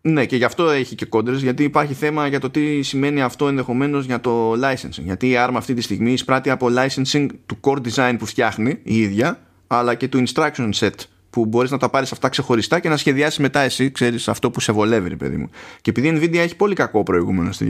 Ναι, 0.00 0.26
και 0.26 0.36
γι' 0.36 0.44
αυτό 0.44 0.70
έχει 0.70 0.94
και 0.94 1.04
κόντρες, 1.04 1.42
γιατί 1.42 1.64
υπάρχει 1.64 1.94
θέμα 1.94 2.26
για 2.26 2.40
το 2.40 2.50
τι 2.50 2.82
σημαίνει 2.82 3.22
αυτό 3.22 3.48
ενδεχομένως 3.48 4.04
για 4.04 4.20
το 4.20 4.52
licensing. 4.52 5.02
Γιατί 5.02 5.28
η 5.28 5.34
ARM 5.36 5.52
αυτή 5.54 5.74
τη 5.74 5.80
στιγμή 5.80 6.12
εισπράττει 6.12 6.50
από 6.50 6.68
licensing 6.70 7.26
του 7.46 7.58
core 7.60 7.80
design 7.88 8.16
που 8.18 8.26
φτιάχνει 8.26 8.80
η 8.82 8.96
ίδια 8.96 9.40
αλλά 9.66 9.94
και 9.94 10.08
του 10.08 10.22
instruction 10.26 10.70
set 10.78 10.90
που 11.30 11.46
μπορείς 11.46 11.70
να 11.70 11.78
τα 11.78 11.88
πάρεις 11.88 12.12
αυτά 12.12 12.28
ξεχωριστά 12.28 12.80
και 12.80 12.88
να 12.88 12.96
σχεδιάσεις 12.96 13.38
μετά 13.38 13.60
εσύ, 13.60 13.90
ξέρεις 13.90 14.28
αυτό 14.28 14.50
που 14.50 14.60
σε 14.60 14.72
βολεύει, 14.72 15.08
ρε 15.08 15.16
παιδί 15.16 15.36
μου. 15.36 15.50
Και 15.80 15.90
επειδή 15.90 16.08
η 16.08 16.20
Nvidia 16.20 16.36
έχει 16.36 16.56
πολύ 16.56 16.74
κακό 16.74 17.02
προηγούμενο 17.02 17.52
στη 17.52 17.64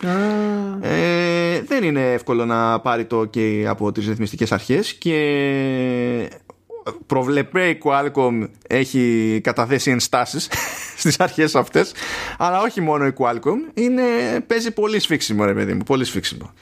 διαθέματα, 0.00 0.86
ε, 0.86 1.60
δεν 1.60 1.84
είναι 1.84 2.12
εύκολο 2.12 2.44
να 2.44 2.80
πάρει 2.80 3.04
το 3.04 3.20
OK 3.20 3.64
από 3.64 3.92
τις 3.92 4.06
ρυθμιστικές 4.08 4.52
αρχές 4.52 4.94
και 4.94 6.30
προβλεπέ 7.06 7.68
η 7.68 7.78
Qualcomm 7.84 8.48
έχει 8.68 9.40
καταθέσει 9.42 9.90
ενστάσεις 9.90 10.48
στις 10.98 11.20
αρχές 11.20 11.54
αυτές 11.54 11.92
αλλά 12.38 12.60
όχι 12.60 12.80
μόνο 12.80 13.06
η 13.06 13.12
Qualcomm 13.18 13.70
είναι, 13.74 14.02
παίζει 14.46 14.70
πολύ 14.70 15.00
σφίξιμο 15.00 15.44
ρε 15.44 15.54
παιδί 15.54 15.74
μου 15.74 15.82
πολύ 15.82 16.04
σφίξιμο 16.04 16.52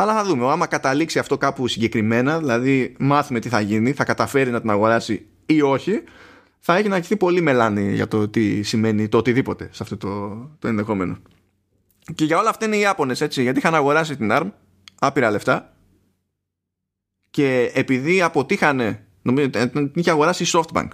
αλλά 0.00 0.14
θα 0.14 0.24
δούμε. 0.24 0.50
Άμα 0.50 0.66
καταλήξει 0.66 1.18
αυτό 1.18 1.38
κάπου 1.38 1.66
συγκεκριμένα, 1.68 2.38
δηλαδή 2.38 2.94
μάθουμε 2.98 3.40
τι 3.40 3.48
θα 3.48 3.60
γίνει, 3.60 3.92
θα 3.92 4.04
καταφέρει 4.04 4.50
να 4.50 4.60
την 4.60 4.70
αγοράσει 4.70 5.26
ή 5.46 5.62
όχι, 5.62 6.02
θα 6.58 6.76
έχει 6.76 6.88
να 6.88 6.94
αρχίσει 6.94 7.16
πολύ 7.16 7.40
μελάνη 7.40 7.94
για 7.94 8.08
το 8.08 8.28
τι 8.28 8.62
σημαίνει 8.62 9.08
το 9.08 9.18
οτιδήποτε 9.18 9.68
σε 9.72 9.82
αυτό 9.82 9.96
το, 9.96 10.28
το 10.58 10.68
ενδεχόμενο. 10.68 11.18
Και 12.14 12.24
για 12.24 12.38
όλα 12.38 12.48
αυτά 12.48 12.66
είναι 12.66 12.76
οι 12.76 12.80
Ιάπωνες, 12.80 13.20
έτσι, 13.20 13.42
γιατί 13.42 13.58
είχαν 13.58 13.74
αγοράσει 13.74 14.16
την 14.16 14.28
ARM 14.32 14.50
άπειρα 14.98 15.30
λεφτά. 15.30 15.72
Και 17.30 17.70
επειδή 17.74 18.22
αποτύχανε, 18.22 19.06
νομίζω 19.22 19.50
την 19.50 19.90
είχε 19.94 20.10
αγοράσει 20.10 20.42
η 20.42 20.46
Softbank. 20.52 20.88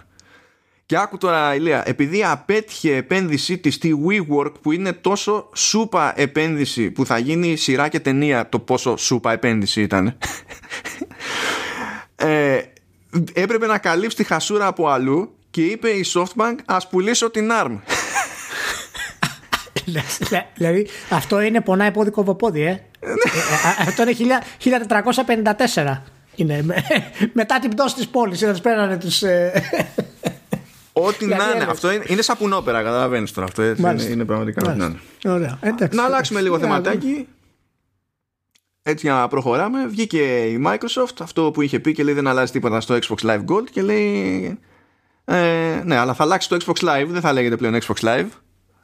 Και 0.87 0.97
άκου 0.97 1.19
τώρα 1.19 1.55
Ηλία, 1.55 1.83
επειδή 1.89 2.25
απέτυχε 2.25 2.97
επένδυσή 2.97 3.59
της 3.59 3.75
στη 3.75 4.05
WeWork 4.07 4.53
που 4.61 4.73
είναι 4.73 4.93
τόσο 4.93 5.51
σούπα 5.55 6.21
επένδυση 6.21 6.91
που 6.91 7.07
θα 7.07 7.19
γίνει 7.19 7.57
σειρά 7.57 7.89
και 7.89 8.01
ταινία 8.01 8.49
το 8.49 8.59
πόσο 8.59 8.97
σούπα 8.97 9.33
επένδυση 9.33 9.83
ήταν 9.83 10.19
ε, 12.15 12.61
έπρεπε 13.33 13.67
να 13.67 13.79
καλύψει 13.79 14.17
τη 14.17 14.25
χασούρα 14.25 14.67
από 14.67 14.89
αλλού 14.89 15.35
και 15.51 15.65
είπε 15.65 15.89
η 15.89 16.05
Softbank 16.15 16.55
ας 16.65 16.89
πουλήσω 16.89 17.31
την 17.31 17.51
ARM 17.53 17.79
δηλαδή 20.55 20.89
αυτό 21.11 21.41
είναι 21.41 21.61
πονάει 21.61 21.91
πόδι 21.91 22.11
κοβοπόδι 22.11 22.63
ε. 22.63 22.71
ε, 22.71 22.71
ε 22.71 23.89
αυτό 23.89 24.03
είναι 24.03 24.39
1454 25.75 26.01
είναι 26.35 26.65
μετά 27.33 27.59
την 27.59 27.71
πτώση 27.71 27.95
της 27.95 28.09
πόλης 28.09 28.41
είδα 28.41 28.53
τους 28.53 28.61
πέρανε 28.61 28.99
τους 28.99 29.23
Ό,τι 30.97 31.27
να 31.27 31.35
είναι. 31.55 31.67
Αυτό 31.69 31.93
είναι, 31.93 32.05
είναι 32.07 32.23
σαπουνόπερα, 32.23 32.83
καταλαβαίνεις 32.83 33.33
τώρα. 33.33 33.47
Αυτό 33.47 33.65
είναι, 33.65 34.03
είναι 34.03 34.25
πραγματικά. 34.25 34.75
Να, 34.75 34.95
Ωραία. 35.33 35.59
Εντάξει. 35.61 35.97
να 35.97 36.05
αλλάξουμε 36.05 36.41
λίγο 36.41 36.59
θεματάκι. 36.59 37.29
Έτσι 38.83 39.07
για 39.07 39.15
να 39.15 39.29
προχωράμε. 39.29 39.87
Βγήκε 39.87 40.23
η 40.45 40.63
Microsoft 40.67 41.17
αυτό 41.21 41.51
που 41.51 41.63
είχε 41.63 41.81
πει 41.81 41.93
και 41.93 42.05
λέει 42.05 42.15
δεν 42.15 42.27
αλλάζει 42.27 42.53
τίποτα 42.53 42.81
στο 42.81 42.99
Xbox 43.03 43.31
Live 43.31 43.45
Gold 43.45 43.71
και 43.71 43.83
λέει. 43.83 44.59
Ε, 45.25 45.81
ναι, 45.85 45.97
αλλά 45.97 46.15
θα 46.15 46.23
αλλάξει 46.23 46.49
το 46.49 46.57
Xbox 46.65 46.89
Live, 46.89 47.07
δεν 47.09 47.21
θα 47.21 47.33
λέγεται 47.33 47.57
πλέον 47.57 47.79
Xbox 47.81 48.05
Live. 48.05 48.27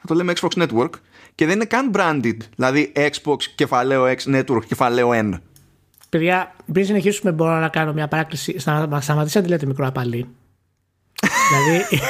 Θα 0.00 0.06
το 0.06 0.14
λέμε 0.14 0.32
Xbox 0.40 0.62
Network 0.62 0.90
και 1.34 1.46
δεν 1.46 1.54
είναι 1.54 1.64
καν 1.64 1.90
branded. 1.94 2.36
Δηλαδή 2.56 2.92
Xbox 2.96 3.42
κεφαλαίο 3.54 4.04
X 4.04 4.34
Network 4.34 4.64
κεφαλαίο 4.66 5.10
N. 5.12 5.30
Παιδιά, 6.08 6.54
πριν 6.72 6.84
συνεχίσουμε, 6.84 7.32
μπορώ 7.32 7.58
να 7.58 7.68
κάνω 7.68 7.92
μια 7.92 8.08
παράκληση. 8.08 8.58
Σταματήσατε, 9.00 9.48
λέτε 9.48 9.66
μικρό 9.66 9.86
απαλή 9.86 10.28
δηλαδή, 11.50 12.02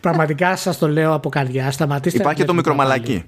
πραγματικά 0.00 0.56
σας 0.56 0.78
το 0.78 0.88
λέω 0.88 1.14
από 1.14 1.28
καρδιά. 1.28 1.70
Σταματήστε 1.70 2.18
Υπάρχει 2.18 2.40
και 2.40 2.46
το 2.46 2.54
μικρομαλάκι. 2.54 3.24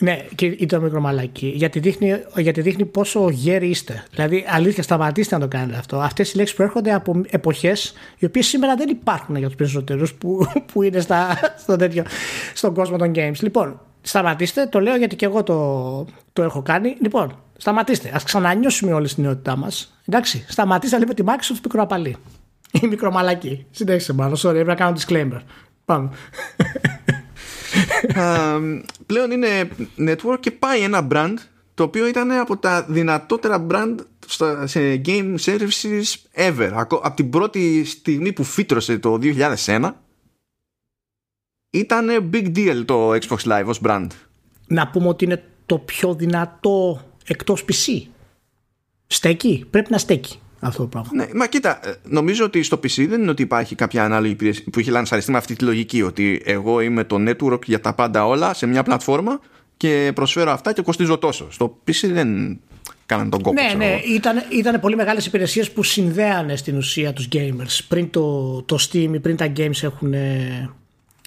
Ναι, 0.00 0.26
και 0.34 0.46
ήταν 0.46 0.82
μικρομαλακή. 0.82 1.52
Γιατί 1.56 1.78
δείχνει, 1.78 2.22
γιατί 2.36 2.60
δείχνει 2.60 2.84
πόσο 2.84 3.30
γέροι 3.30 3.68
είστε. 3.68 4.04
Δηλαδή, 4.10 4.44
αλήθεια, 4.48 4.82
σταματήστε 4.82 5.34
να 5.34 5.40
το 5.40 5.48
κάνετε 5.48 5.78
αυτό. 5.78 6.00
Αυτές 6.00 6.32
οι 6.32 6.36
λέξεις 6.36 6.56
προέρχονται 6.56 6.92
από 6.92 7.22
εποχές 7.26 7.94
οι 8.18 8.24
οποίες 8.24 8.46
σήμερα 8.46 8.74
δεν 8.76 8.88
υπάρχουν 8.88 9.36
για 9.36 9.46
τους 9.46 9.56
περισσότερους 9.56 10.14
που, 10.14 10.46
που 10.72 10.82
είναι 10.82 11.00
στα, 11.00 11.38
στο 11.58 11.76
τέτοιο, 11.76 12.04
στον 12.54 12.74
κόσμο 12.74 12.96
των 12.96 13.12
games. 13.14 13.38
Λοιπόν, 13.40 13.80
σταματήστε. 14.00 14.66
Το 14.66 14.80
λέω 14.80 14.96
γιατί 14.96 15.16
και 15.16 15.24
εγώ 15.24 15.42
το, 15.42 16.06
το 16.32 16.42
έχω 16.42 16.62
κάνει. 16.62 16.96
Λοιπόν, 17.00 17.38
σταματήστε. 17.56 18.08
Α 18.08 18.20
ξανανιώσουμε 18.24 18.92
όλη 18.92 19.08
την 19.08 19.22
νεότητά 19.22 19.56
μας. 19.56 19.98
Εντάξει, 20.08 20.44
σταματήστε 20.48 20.96
να 20.96 21.02
λέμε 21.02 21.14
τη 21.14 21.22
Microsoft 21.26 21.60
μικροπαλή. 21.62 22.16
Ή 22.70 22.86
μικρομαλακή. 22.90 23.66
Συνέχισε 23.70 24.12
μάλλον. 24.12 24.36
Sorry, 24.36 24.44
έπρεπε 24.44 24.64
να 24.64 24.74
κάνω 24.74 24.96
disclaimer. 24.98 25.40
Πάμε. 25.84 26.10
πλέον 29.06 29.30
είναι 29.30 29.68
network 29.98 30.40
και 30.40 30.50
πάει 30.50 30.80
ένα 30.80 31.06
brand 31.10 31.34
το 31.74 31.82
οποίο 31.82 32.06
ήταν 32.06 32.30
από 32.30 32.56
τα 32.56 32.82
δυνατότερα 32.82 33.66
brand 33.70 33.94
σε 34.64 35.00
game 35.04 35.36
services 35.38 36.14
ever. 36.36 36.70
Από 37.02 37.12
την 37.16 37.30
πρώτη 37.30 37.84
στιγμή 37.84 38.32
που 38.32 38.44
φύτρωσε 38.44 38.98
το 38.98 39.18
2001 39.22 39.90
ήταν 41.70 42.30
big 42.32 42.56
deal 42.56 42.82
το 42.84 43.10
Xbox 43.10 43.38
Live 43.44 43.66
ως 43.66 43.80
brand. 43.84 44.06
Να 44.66 44.88
πούμε 44.88 45.08
ότι 45.08 45.24
είναι 45.24 45.44
το 45.66 45.78
πιο 45.78 46.14
δυνατό 46.14 47.00
εκτός 47.26 47.64
PC. 47.64 48.02
Στέκει, 49.06 49.66
πρέπει 49.70 49.90
να 49.90 49.98
στέκει 49.98 50.38
αυτό 50.66 50.82
το 50.82 50.88
πράγμα. 50.88 51.10
Ναι, 51.14 51.26
μα 51.34 51.46
κοίτα, 51.46 51.88
ε, 51.88 51.92
νομίζω 52.02 52.44
ότι 52.44 52.62
στο 52.62 52.76
PC 52.76 53.06
δεν 53.08 53.20
είναι 53.20 53.30
ότι 53.30 53.42
υπάρχει 53.42 53.74
κάποια 53.74 54.04
ανάλογη 54.04 54.32
υπηρεσία 54.32 54.64
που 54.72 54.78
έχει 54.78 54.90
λανσαριστεί 54.90 55.30
με 55.30 55.36
αυτή 55.36 55.54
τη 55.54 55.64
λογική 55.64 56.02
ότι 56.02 56.42
εγώ 56.44 56.80
είμαι 56.80 57.04
το 57.04 57.16
network 57.28 57.64
για 57.64 57.80
τα 57.80 57.94
πάντα 57.94 58.26
όλα 58.26 58.54
σε 58.54 58.66
μια 58.66 58.82
πλατφόρμα 58.82 59.40
και 59.76 60.12
προσφέρω 60.14 60.50
αυτά 60.50 60.72
και 60.72 60.82
κοστίζω 60.82 61.18
τόσο. 61.18 61.46
Στο 61.50 61.78
PC 61.88 62.08
δεν 62.12 62.60
κάνανε 63.06 63.30
τον 63.30 63.42
κόπο. 63.42 63.62
Ναι, 63.62 63.74
ναι, 63.76 64.00
ήταν, 64.14 64.42
ήταν 64.48 64.80
πολύ 64.80 64.96
μεγάλες 64.96 65.26
υπηρεσίες 65.26 65.70
που 65.70 65.82
συνδέανε 65.82 66.56
στην 66.56 66.76
ουσία 66.76 67.12
τους 67.12 67.28
gamers. 67.32 67.78
Πριν 67.88 68.10
το, 68.10 68.62
το 68.62 68.78
Steam 68.80 69.10
ή 69.14 69.20
πριν 69.20 69.36
τα 69.36 69.52
games 69.56 69.82
έχουν 69.82 70.14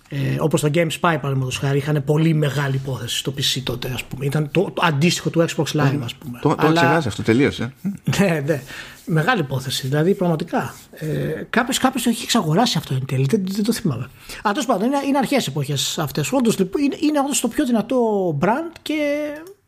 ε, 0.09 0.35
όπως 0.39 0.61
το 0.61 0.69
GameSpy 0.73 0.87
παραδείγματος 0.99 1.57
χάρη 1.57 1.77
είχαν 1.77 2.03
πολύ 2.05 2.33
μεγάλη 2.33 2.75
υπόθεση 2.75 3.17
στο 3.17 3.33
PC 3.37 3.61
τότε 3.63 3.91
ας 3.93 4.03
πούμε. 4.03 4.25
ήταν 4.25 4.49
το, 4.51 4.71
το 4.73 4.81
αντίστοιχο 4.85 5.29
του 5.29 5.45
Xbox 5.49 5.63
Live 5.63 5.99
ας 6.03 6.15
πούμε. 6.15 6.39
Το, 6.41 6.55
το 6.55 6.71
ξεχάσει 6.73 7.07
αυτό 7.07 7.23
τελείωσε 7.23 7.73
ναι, 8.19 8.43
ναι, 8.45 8.61
μεγάλη 9.07 9.39
υπόθεση 9.39 9.87
δηλαδή 9.87 10.13
πραγματικά 10.13 10.75
ε, 10.91 11.07
κάποιος, 11.49 11.77
κάποιος 11.77 12.03
το 12.03 12.09
έχει 12.09 12.23
εξαγοράσει 12.23 12.77
αυτό 12.77 12.93
εν 12.93 13.05
τέλει 13.05 13.25
δεν, 13.29 13.43
δεν 13.47 13.63
το 13.63 13.73
θυμάμαι 13.73 14.09
αλλά 14.43 14.53
τέλος 14.53 14.65
πάντων 14.65 14.87
είναι, 14.87 14.97
είναι 15.07 15.17
αρχές 15.17 15.47
εποχές 15.47 15.99
αυτές 15.99 16.31
όντως, 16.31 16.59
λοιπόν, 16.59 16.83
είναι, 16.83 16.97
είναι 16.99 17.19
όντως 17.19 17.39
το 17.39 17.47
πιο 17.47 17.65
δυνατό 17.65 17.97
brand 18.41 18.71
και, 18.81 18.95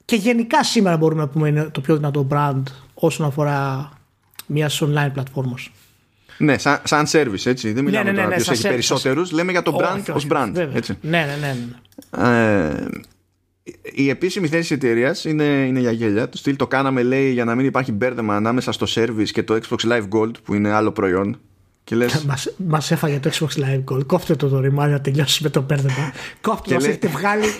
και 0.05 0.15
γενικά 0.15 0.63
σήμερα 0.63 0.97
μπορούμε 0.97 1.21
να 1.21 1.27
πούμε 1.27 1.47
είναι 1.47 1.69
το 1.71 1.81
πιο 1.81 1.95
δυνατό 1.95 2.27
brand 2.31 2.63
όσον 2.93 3.25
αφορά 3.25 3.89
μιας 4.45 4.81
online 4.83 5.09
πλατφόρμας. 5.13 5.69
Ναι, 6.37 6.57
σαν, 6.57 6.79
σαν 6.83 7.05
service, 7.11 7.45
έτσι. 7.45 7.71
Δεν 7.71 7.83
μιλάμε 7.83 8.11
ναι, 8.11 8.11
ναι, 8.11 8.27
ναι, 8.27 8.27
τώρα 8.27 8.41
ποιο 8.41 8.51
έχει 8.51 8.61
περισσότερους. 8.61 9.31
Λέμε 9.31 9.51
για 9.51 9.61
το 9.61 9.77
brand 9.79 10.13
ως 10.13 10.27
brand. 10.29 10.51
Έτσι. 10.73 10.97
Ναι, 11.01 11.25
ναι, 11.25 11.37
ναι. 11.41 11.57
ναι. 12.17 12.37
Ε, 12.67 12.87
η 13.81 14.09
επίσημη 14.09 14.47
θέση 14.47 14.61
της 14.61 14.71
εταιρείας 14.71 15.25
είναι, 15.25 15.43
είναι 15.43 15.79
για 15.79 15.91
γέλια. 15.91 16.29
Το 16.29 16.37
στυλ 16.37 16.55
το 16.55 16.67
κάναμε, 16.67 17.03
λέει, 17.03 17.31
για 17.31 17.45
να 17.45 17.55
μην 17.55 17.65
υπάρχει 17.65 17.91
μπέρδεμα 17.91 18.35
ανάμεσα 18.35 18.71
στο 18.71 18.85
service 18.89 19.29
και 19.31 19.43
το 19.43 19.59
Xbox 19.67 19.91
Live 19.91 20.07
Gold, 20.09 20.31
που 20.43 20.53
είναι 20.53 20.71
άλλο 20.71 20.91
προϊόν. 20.91 21.39
Και 21.83 21.95
λες... 21.95 22.23
μας, 22.27 22.53
μας 22.57 22.91
έφαγε 22.91 23.19
το 23.19 23.29
Xbox 23.33 23.59
Live 23.59 23.83
Gold. 23.93 24.05
Κόφτε 24.05 24.35
το 24.35 24.49
το 24.49 24.59
ρημάδι 24.59 24.91
να 24.91 25.01
τελειώσει 25.01 25.43
με 25.43 25.49
το 25.49 25.61
μπέρδεμα. 25.61 26.13
Κόφτε 26.41 26.75
το, 26.75 26.85
έχετε 26.85 27.07
βγάλει. 27.07 27.45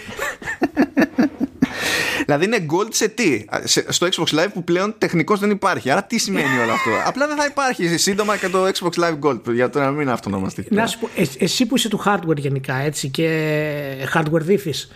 Δηλαδή 2.29 2.45
είναι 2.45 2.65
gold 2.71 2.89
σε 2.89 3.07
τι, 3.07 3.45
στο 3.87 4.07
Xbox 4.07 4.39
Live 4.39 4.49
που 4.53 4.63
πλέον 4.63 4.95
τεχνικώ 4.97 5.35
δεν 5.35 5.49
υπάρχει. 5.49 5.89
Άρα 5.89 6.03
τι 6.03 6.17
σημαίνει 6.17 6.59
όλο 6.61 6.71
αυτό; 6.71 6.89
Απλά 7.05 7.27
δεν 7.27 7.37
θα 7.37 7.45
υπάρχει 7.45 7.97
σύντομα 7.97 8.37
και 8.37 8.49
το 8.49 8.65
Xbox 8.65 9.03
Live 9.03 9.19
Gold 9.19 9.53
για 9.53 9.69
το 9.69 9.79
να 9.79 9.91
μην 9.91 10.09
αυτονομαστεί. 10.09 10.65
Να 10.69 10.87
σου 10.87 10.99
πω, 10.99 11.09
εσύ 11.39 11.65
που 11.65 11.75
είσαι 11.75 11.89
του 11.89 12.03
hardware 12.05 12.37
γενικά 12.37 12.75
έτσι 12.75 13.09
και 13.09 14.07
hardware 14.13 14.41
δίφης, 14.41 14.89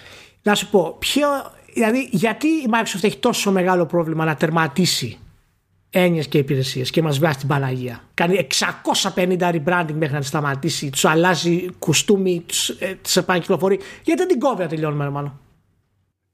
να 0.44 0.56
σου 0.56 0.70
πω, 0.70 0.96
ποιο, 1.00 1.28
δηλαδή 1.74 2.10
γιατί 2.12 2.48
η 2.48 2.70
Microsoft 2.72 3.04
έχει 3.04 3.18
τόσο 3.18 3.52
μεγάλο 3.52 3.86
πρόβλημα 3.86 4.26
να 4.26 4.36
τερματίσει 4.36 5.18
έννοιες 5.90 6.28
και 6.28 6.38
υπηρεσίες 6.38 6.90
και 6.90 7.02
μας 7.02 7.18
βγάζει 7.18 7.38
την 7.38 7.48
Παναγία; 7.48 8.04
Κάνει 8.14 8.48
650 9.14 9.38
rebranding 9.40 9.94
μέχρι 9.94 10.14
να 10.14 10.20
τη 10.20 10.26
σταματήσει, 10.26 10.90
τους 10.90 11.06
αλλάζει 11.06 11.66
κουστούμι, 11.80 12.46
τις 13.02 13.18
επανακυκλοφορεί. 13.18 13.80
Γιατί 14.04 14.20
δεν 14.20 14.28
την 14.28 14.40
κόβει 14.40 14.62
να 14.62 14.68
τελειώνουμε, 14.68 15.10
μάλλον. 15.10 15.40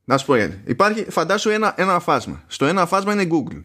Να 0.04 0.18
σου 0.18 0.26
πω 0.26 0.36
γιατί. 0.36 0.62
Υπάρχει, 0.66 1.06
φαντάσου 1.10 1.50
ένα, 1.50 1.74
ένα 1.78 2.00
φάσμα. 2.00 2.44
Στο 2.48 2.66
ένα 2.66 2.86
φάσμα 2.86 3.14
είναι 3.14 3.28
Google. 3.32 3.62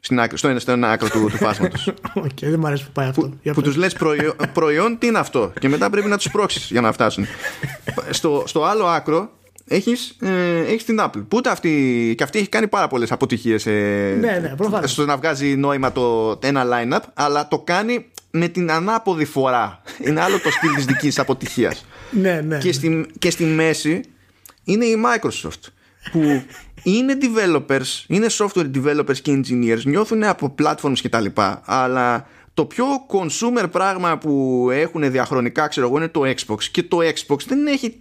Στην 0.00 0.20
άκρη, 0.20 0.38
στο, 0.38 0.48
ένα, 0.48 0.58
στο 0.58 0.72
ένα 0.72 0.90
άκρο 0.90 1.08
του, 1.08 1.26
του 1.30 1.36
φάσματος. 1.36 1.86
OK, 2.14 2.24
okay, 2.24 2.30
δεν 2.40 2.58
μου 2.58 2.66
αρέσει 2.66 2.84
που 2.84 2.92
πάει 2.92 3.08
αυτό. 3.08 3.20
Που, 3.20 3.52
που 3.52 3.62
τους 3.62 3.76
λες 3.76 3.92
προϊόν, 3.92 4.34
προϊόν, 4.52 4.98
τι 4.98 5.06
είναι 5.06 5.18
αυτό; 5.18 5.52
Και 5.60 5.68
μετά 5.68 5.90
πρέπει 5.90 6.08
να 6.08 6.16
τους 6.16 6.30
σπρώξει 6.30 6.60
για 6.70 6.80
να 6.80 6.92
φτάσουν. 6.92 7.26
στο, 8.10 8.42
στο 8.46 8.64
άλλο 8.64 8.86
άκρο 8.86 9.30
έχεις 9.66 10.16
ε, 10.20 10.58
έχεις 10.58 10.84
την 10.84 11.00
Apple. 11.00 11.24
Που 11.28 11.36
ούτε 11.36 11.50
αυτή, 11.50 12.14
και 12.16 12.22
αυτή 12.22 12.38
έχει 12.38 12.48
κάνει 12.48 12.68
πάρα 12.68 12.88
πολλές 12.88 13.12
αποτυχίες 13.12 13.66
ε, 13.66 14.16
ναι, 14.20 14.54
ναι, 14.80 14.86
στο 14.86 15.04
να 15.04 15.16
βγάζει 15.16 15.56
νόημα 15.56 15.92
το 15.92 16.38
ένα 16.42 16.64
line-up, 16.64 17.00
αλλά 17.14 17.48
το 17.48 17.58
κάνει 17.58 18.06
με 18.30 18.48
την 18.48 18.70
ανάποδη 18.70 19.24
φορά. 19.24 19.82
Είναι 20.00 20.20
άλλο 20.20 20.40
το 20.40 20.50
στυλ 20.50 20.74
της 20.74 20.84
δικής 20.84 21.18
αποτυχίας. 21.18 21.86
ναι, 22.22 22.40
ναι. 22.40 22.58
Και, 22.58 22.72
στη, 22.72 23.06
και 23.18 23.30
στη 23.30 23.44
μέση 23.44 24.00
είναι 24.64 24.84
η 24.84 24.96
Microsoft 25.04 25.70
που 26.12 26.42
είναι 26.82 27.18
developers, 27.20 28.04
είναι 28.06 28.26
software 28.30 28.70
developers 28.74 29.18
και 29.22 29.40
engineers, 29.40 29.82
νιώθουν 29.84 30.24
από 30.24 30.54
platforms 30.62 30.98
και 31.00 31.08
τα 31.08 31.20
λοιπά, 31.20 31.62
αλλά 31.64 32.26
το 32.54 32.64
πιο 32.64 32.84
consumer 33.08 33.64
πράγμα 33.70 34.18
που 34.18 34.68
έχουν 34.72 35.10
διαχρονικά, 35.10 35.68
ξέρω 35.68 35.86
εγώ, 35.86 35.96
είναι 35.96 36.08
το 36.08 36.22
Xbox 36.24 36.64
και 36.70 36.82
το 36.82 36.98
Xbox 36.98 37.38
δεν 37.46 37.66
έχει 37.66 38.00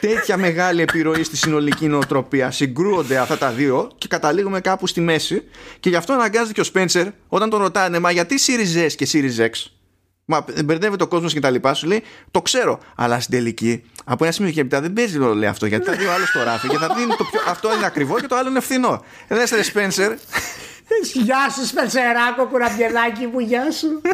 τέτοια 0.00 0.36
μεγάλη 0.36 0.82
επιρροή 0.82 1.22
στη 1.22 1.36
συνολική 1.36 1.86
νοοτροπία. 1.86 2.50
Συγκρούονται 2.50 3.16
αυτά 3.16 3.38
τα 3.38 3.50
δύο 3.50 3.90
και 3.98 4.08
καταλήγουμε 4.08 4.60
κάπου 4.60 4.86
στη 4.86 5.00
μέση 5.00 5.42
και 5.80 5.88
γι' 5.88 5.96
αυτό 5.96 6.12
αναγκάζεται 6.12 6.52
και 6.52 6.60
ο 6.60 6.64
Spencer 6.74 7.06
όταν 7.28 7.50
τον 7.50 7.60
ρωτάνε 7.60 7.98
μα 7.98 8.10
γιατί 8.10 8.34
Series 8.46 8.86
S 8.86 8.92
και 8.92 9.08
Series 9.12 9.40
X 9.40 9.50
Μα 10.24 10.44
μπερδεύει 10.64 10.96
το 10.96 11.06
κόσμος 11.06 11.32
και 11.32 11.40
τα 11.40 11.50
λοιπά. 11.50 11.74
Σου 11.74 11.86
λέει 11.86 12.02
το 12.30 12.42
ξέρω. 12.42 12.78
Αλλά 12.96 13.20
στην 13.20 13.38
τελική, 13.38 13.84
από 14.04 14.24
ένα 14.24 14.32
σημείο 14.32 14.52
και 14.52 14.62
μετά 14.62 14.80
δεν 14.80 14.92
παίζει 14.92 15.18
ρόλο 15.18 15.34
λέει 15.34 15.48
αυτό. 15.48 15.66
Γιατί 15.66 15.84
θα 15.84 15.92
δει 15.92 16.06
ο 16.06 16.12
άλλος 16.12 16.30
το 16.30 16.42
ράφι 16.42 16.68
και 16.68 16.76
θα 16.76 16.94
δει 16.94 17.06
το 17.06 17.24
πιο... 17.24 17.40
αυτό 17.48 17.74
είναι 17.74 17.86
ακριβό 17.86 18.20
και 18.20 18.26
το 18.26 18.36
άλλο 18.36 18.48
είναι 18.48 18.60
φθηνό. 18.60 19.04
Δεν 19.28 19.46
ρε 19.52 19.62
Σπένσερ. 19.62 20.12
Γεια 21.12 21.50
σου, 21.50 21.66
Σπενσεράκο, 21.66 22.46
κουραμπιελάκι 22.46 23.26
μου, 23.26 23.38
γεια 23.38 23.70
σου. 23.70 24.00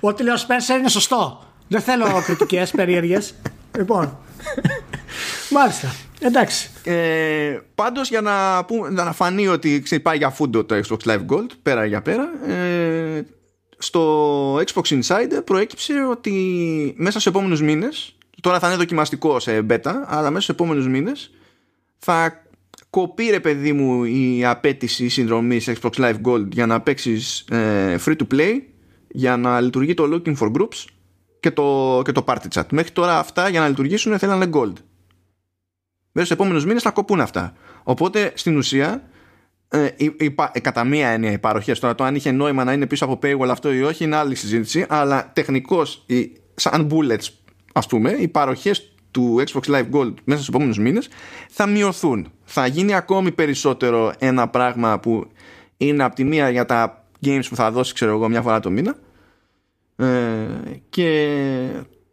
Ό,τι 0.00 0.22
λέω 0.22 0.36
Σπένσερ 0.36 0.78
είναι 0.78 0.88
σωστό. 0.88 1.53
Δεν 1.68 1.80
θέλω 1.80 2.06
κριτικές 2.24 2.70
περίεργες. 2.70 3.34
λοιπόν. 3.76 4.18
Μάλιστα. 5.50 5.94
Εντάξει. 6.20 6.70
Ε, 6.84 7.58
Πάντως 7.74 8.08
για 8.08 8.20
να, 8.20 8.66
να 8.90 9.12
φανεί 9.12 9.48
ότι 9.48 9.82
πάει 10.02 10.16
για 10.16 10.30
φούντο 10.30 10.64
το 10.64 10.80
Xbox 10.86 11.10
Live 11.10 11.26
Gold, 11.26 11.50
πέρα 11.62 11.84
για 11.84 12.02
πέρα, 12.02 12.28
ε, 12.52 13.22
στο 13.78 14.56
Xbox 14.56 14.82
Insider 14.82 15.44
προέκυψε 15.44 15.92
ότι 16.10 16.94
μέσα 16.96 17.20
σε 17.20 17.28
επόμενους 17.28 17.62
μήνες 17.62 18.16
τώρα 18.40 18.58
θα 18.58 18.66
είναι 18.66 18.76
δοκιμαστικό 18.76 19.40
σε 19.40 19.66
beta 19.70 19.92
αλλά 20.06 20.30
μέσα 20.30 20.44
σε 20.44 20.52
επόμενους 20.52 20.88
μήνες 20.88 21.30
θα 21.98 22.42
κοπεί 22.90 23.24
ρε 23.30 23.40
παιδί 23.40 23.72
μου 23.72 24.04
η 24.04 24.44
απέτηση 24.44 25.08
συνδρομής 25.08 25.70
Xbox 25.80 25.90
Live 25.90 26.20
Gold 26.24 26.46
για 26.52 26.66
να 26.66 26.80
παίξεις 26.80 27.44
ε, 27.50 27.98
free 28.04 28.16
to 28.16 28.34
play 28.34 28.52
για 29.08 29.36
να 29.36 29.60
λειτουργεί 29.60 29.94
το 29.94 30.04
looking 30.12 30.36
for 30.36 30.50
groups 30.52 30.84
και 31.44 31.50
το, 31.50 32.00
και 32.04 32.12
το 32.12 32.24
party 32.26 32.46
chat 32.54 32.62
μέχρι 32.70 32.90
τώρα 32.90 33.18
αυτά 33.18 33.48
για 33.48 33.60
να 33.60 33.68
λειτουργήσουν 33.68 34.18
θέλανε 34.18 34.50
gold 34.52 34.72
μέσα 36.12 36.26
στους 36.26 36.30
επόμενους 36.30 36.64
μήνες 36.66 36.82
θα 36.82 36.90
κοπούν 36.90 37.20
αυτά 37.20 37.52
οπότε 37.82 38.32
στην 38.34 38.56
ουσία 38.56 39.02
ε, 39.68 39.88
ε, 40.52 40.60
κατά 40.60 40.84
μία 40.84 41.08
έννοια 41.08 41.32
οι 41.32 41.38
παροχές. 41.38 41.78
Τώρα 41.78 41.94
το 41.94 42.04
αν 42.04 42.14
είχε 42.14 42.30
νόημα 42.30 42.64
να 42.64 42.72
είναι 42.72 42.86
πίσω 42.86 43.04
από 43.04 43.18
paywall 43.22 43.48
αυτό 43.50 43.72
ή 43.72 43.82
όχι 43.82 44.04
είναι 44.04 44.16
άλλη 44.16 44.34
συζήτηση. 44.34 44.86
Αλλά 44.88 45.30
τεχνικώς, 45.32 46.06
σαν 46.54 46.90
bullets, 46.90 47.28
ας 47.72 47.86
πούμε, 47.86 48.10
οι 48.10 48.28
παροχές 48.28 48.94
του 49.10 49.42
Xbox 49.46 49.70
Live 49.70 49.90
Gold 49.92 50.14
μέσα 50.24 50.42
στους 50.42 50.48
επόμενους 50.48 50.78
μήνες 50.78 51.08
θα 51.50 51.66
μειωθούν. 51.66 52.32
Θα 52.44 52.66
γίνει 52.66 52.94
ακόμη 52.94 53.32
περισσότερο 53.32 54.12
ένα 54.18 54.48
πράγμα 54.48 55.00
που 55.00 55.30
είναι 55.76 56.02
από 56.02 56.14
τη 56.14 56.24
μία 56.24 56.50
για 56.50 56.64
τα 56.64 57.04
games 57.26 57.44
που 57.48 57.56
θα 57.56 57.70
δώσει, 57.70 57.94
ξέρω 57.94 58.12
εγώ, 58.12 58.28
μια 58.28 58.42
φορά 58.42 58.60
το 58.60 58.70
μήνα. 58.70 58.96
Ε, 59.96 60.04
και 60.90 61.28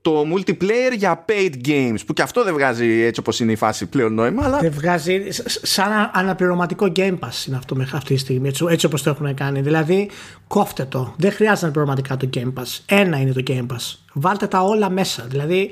το 0.02 0.24
multiplayer 0.34 0.98
για 0.98 1.26
paid 1.30 1.68
games 1.68 2.00
που 2.06 2.14
και 2.14 2.22
αυτό 2.22 2.44
δεν 2.44 2.54
βγάζει 2.54 3.02
έτσι 3.02 3.20
όπως 3.20 3.40
είναι 3.40 3.52
η 3.52 3.56
φάση 3.56 3.86
πλέον 3.86 4.14
νόημα 4.14 4.46
αλλά... 4.46 4.60
δεν 4.60 4.72
βγάζει 4.72 5.28
σαν 5.46 6.10
αναπληρωματικό 6.14 6.92
game 6.96 7.20
pass 7.20 7.48
είναι 7.48 7.58
αυτό 7.58 7.76
μέχρι 7.76 7.98
αυτή 7.98 8.14
τη 8.14 8.20
στιγμή 8.20 8.48
έτσι, 8.48 8.66
έτσι 8.70 8.86
όπως 8.86 9.04
το 9.04 9.10
έχουν 9.10 9.34
κάνει 9.34 9.62
δηλαδή 9.62 10.10
κόφτε 10.48 10.86
το 10.86 11.16
δεν 11.18 11.32
χρειάζεται 11.32 11.66
αναπληρωματικά 11.66 12.18
το 12.18 12.30
game 12.34 12.54
pass 12.60 12.80
ένα 12.86 13.18
είναι 13.18 13.32
το 13.32 13.44
game 13.48 13.68
pass 13.68 13.98
βάλτε 14.14 14.48
τα 14.48 14.64
όλα 14.64 14.90
μέσα 14.90 15.26
δηλαδή 15.30 15.72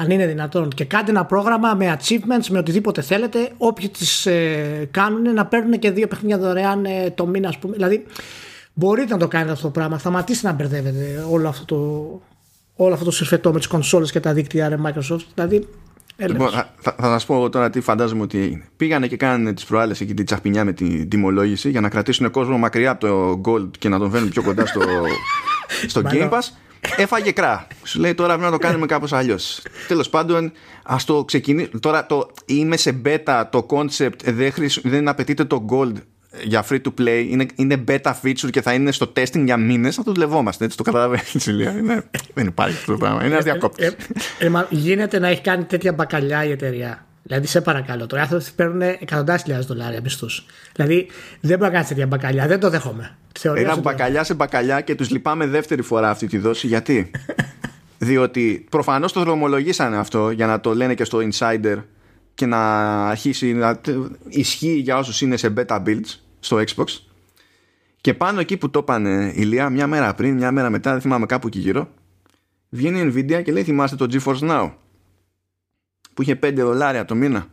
αν 0.00 0.10
είναι 0.10 0.26
δυνατόν. 0.26 0.68
Και 0.68 0.84
κάντε 0.84 1.10
ένα 1.10 1.24
πρόγραμμα 1.24 1.74
με 1.74 1.96
achievements, 1.98 2.46
με 2.48 2.58
οτιδήποτε 2.58 3.02
θέλετε. 3.02 3.50
Όποιοι 3.56 3.88
τις 3.88 4.26
ε, 4.26 4.88
κάνουν 4.90 5.34
να 5.34 5.46
παίρνουν 5.46 5.78
και 5.78 5.90
δύο 5.90 6.08
παιχνίδια 6.08 6.38
δωρεάν 6.38 6.84
ε, 6.84 7.10
το 7.10 7.26
μήνα, 7.26 7.48
ας 7.48 7.58
πούμε. 7.58 7.74
Δηλαδή, 7.74 8.04
μπορείτε 8.78 9.12
να 9.12 9.18
το 9.18 9.28
κάνετε 9.28 9.52
αυτό 9.52 9.64
το 9.64 9.70
πράγμα. 9.70 9.98
Σταματήστε 9.98 10.46
να 10.46 10.54
μπερδεύετε 10.54 11.26
όλο 11.30 11.48
αυτό 11.48 11.64
το, 11.64 12.20
όλο 12.84 12.92
αυτό 12.92 13.04
το 13.04 13.10
συρφετό 13.10 13.52
με 13.52 13.58
τις 13.58 13.66
κονσόλες 13.66 14.10
και 14.12 14.20
τα 14.20 14.32
δίκτυα 14.32 14.80
Microsoft. 14.84 15.24
Δηλαδή, 15.34 15.68
Λοιπόν, 16.16 16.50
θα, 16.50 16.74
θα, 16.80 16.94
σας 16.98 17.26
πω 17.26 17.48
τώρα 17.48 17.70
τι 17.70 17.80
φαντάζομαι 17.80 18.22
ότι 18.22 18.38
έγινε. 18.38 18.64
Πήγανε 18.76 19.06
και 19.06 19.16
κάνανε 19.16 19.52
τις 19.54 19.64
προάλλες 19.64 20.00
εκεί 20.00 20.14
την 20.14 20.24
τσαχπινιά 20.24 20.64
με 20.64 20.72
την 20.72 21.08
τιμολόγηση 21.08 21.70
για 21.70 21.80
να 21.80 21.88
κρατήσουν 21.88 22.30
κόσμο 22.30 22.58
μακριά 22.58 22.90
από 22.90 23.06
το 23.06 23.40
Gold 23.44 23.70
και 23.78 23.88
να 23.88 23.98
τον 23.98 24.10
φέρουν 24.10 24.28
πιο 24.28 24.42
κοντά 24.42 24.66
στο, 24.66 24.80
στο 25.92 26.02
Game 26.04 26.30
Pass. 26.30 26.48
Έφαγε 26.96 27.32
κρά. 27.32 27.66
Σου 27.82 28.00
λέει 28.00 28.14
τώρα 28.14 28.28
πρέπει 28.28 28.50
να 28.50 28.58
το 28.58 28.66
κάνουμε 28.66 28.86
κάπως 28.86 29.12
αλλιώς. 29.12 29.62
Τέλος 29.88 30.08
πάντων, 30.08 30.52
ας 30.82 31.04
το 31.04 31.24
ξεκινήσουμε. 31.24 31.80
Τώρα 31.80 32.06
το 32.06 32.30
είμαι 32.44 32.76
σε 32.76 33.00
beta, 33.04 33.44
το 33.50 33.66
concept 33.70 34.24
δεν, 34.24 34.52
χρησ... 34.52 34.80
δεν 34.84 35.08
απαιτείται 35.08 35.44
το 35.44 35.64
Gold 35.70 35.94
για 36.42 36.64
free 36.70 36.80
to 36.80 37.00
play 37.00 37.26
είναι, 37.28 37.46
είναι 37.54 37.84
beta 37.88 38.12
feature 38.22 38.50
και 38.50 38.62
θα 38.62 38.72
είναι 38.72 38.92
στο 38.92 39.12
testing 39.16 39.44
για 39.44 39.56
μήνες, 39.56 39.94
θα 39.94 40.02
το 40.02 40.12
δουλευόμαστε. 40.12 40.64
Έτσι 40.64 40.76
το 40.76 40.82
καταλαβαίνεις 40.82 41.46
η 41.46 41.52
δεν 42.34 42.46
υπάρχει 42.46 42.76
αυτό 42.76 42.92
το 42.92 42.98
πράγμα. 42.98 43.24
Είναι 43.24 43.34
ένα 43.34 43.42
διακόπτη. 43.42 43.84
Ε, 43.84 43.86
ε, 44.38 44.46
ε, 44.46 44.66
γίνεται 44.70 45.18
να 45.18 45.28
έχει 45.28 45.40
κάνει 45.40 45.64
τέτοια 45.64 45.92
μπακαλιά 45.92 46.44
η 46.44 46.50
εταιρεία. 46.50 47.06
Δηλαδή, 47.22 47.46
σε 47.46 47.60
παρακαλώ. 47.60 48.06
Τώρα 48.06 48.22
άνθρωποι 48.22 48.44
παίρνουν 48.56 48.80
εκατοντάδες 48.80 49.42
χιλιάδες 49.42 49.66
δολάρια 49.66 50.00
μισθούς. 50.00 50.46
Δηλαδή, 50.74 51.06
δεν 51.40 51.58
μπορεί 51.58 51.70
να 51.70 51.70
κάνεις 51.70 51.88
τέτοια 51.88 52.06
μπακαλιά. 52.06 52.46
Δεν 52.46 52.60
το 52.60 52.70
δέχομαι. 52.70 53.16
Ένα 53.42 53.76
μπακαλιά 53.76 54.24
σε 54.24 54.34
μπακαλιά 54.34 54.80
και 54.80 54.94
τους 54.94 55.10
λυπάμαι 55.10 55.46
δεύτερη 55.46 55.82
φορά 55.82 56.10
αυτή 56.10 56.26
τη 56.26 56.38
δόση. 56.38 56.66
Γιατί; 56.66 57.10
Διότι 57.98 58.66
προφανώς 58.70 59.12
το 59.12 59.20
δρομολογήσανε 59.20 59.96
αυτό 59.96 60.30
για 60.30 60.46
να 60.46 60.60
το 60.60 60.74
λένε 60.74 60.94
και 60.94 61.04
στο 61.04 61.18
Insider 61.18 61.76
και 62.34 62.46
να 62.46 62.60
αρχίσει 63.08 63.52
να 63.52 63.80
ισχύει 64.28 64.74
για 64.74 64.98
όσους 64.98 65.20
είναι 65.20 65.36
σε 65.36 65.52
beta 65.56 65.82
builds 65.86 66.27
στο 66.40 66.62
Xbox. 66.66 66.86
Και 68.00 68.14
πάνω 68.14 68.40
εκεί 68.40 68.56
που 68.56 68.70
το 68.70 68.78
είπανε 68.78 69.32
ηλία 69.34 69.70
μια 69.70 69.86
μέρα 69.86 70.14
πριν, 70.14 70.34
μια 70.34 70.52
μέρα 70.52 70.70
μετά 70.70 70.90
δεν 70.92 71.00
θυμάμαι 71.00 71.26
κάπου 71.26 71.46
εκεί 71.46 71.58
γύρω 71.58 71.88
βγαίνει 72.68 72.98
η 73.00 73.12
Nvidia 73.14 73.42
και 73.44 73.52
λέει 73.52 73.64
θυμάστε 73.64 73.96
το 73.96 74.06
GeForce 74.10 74.50
Now 74.50 74.72
που 76.14 76.22
είχε 76.22 76.38
5 76.42 76.54
δολάρια 76.56 77.04
το 77.04 77.14
μήνα 77.14 77.46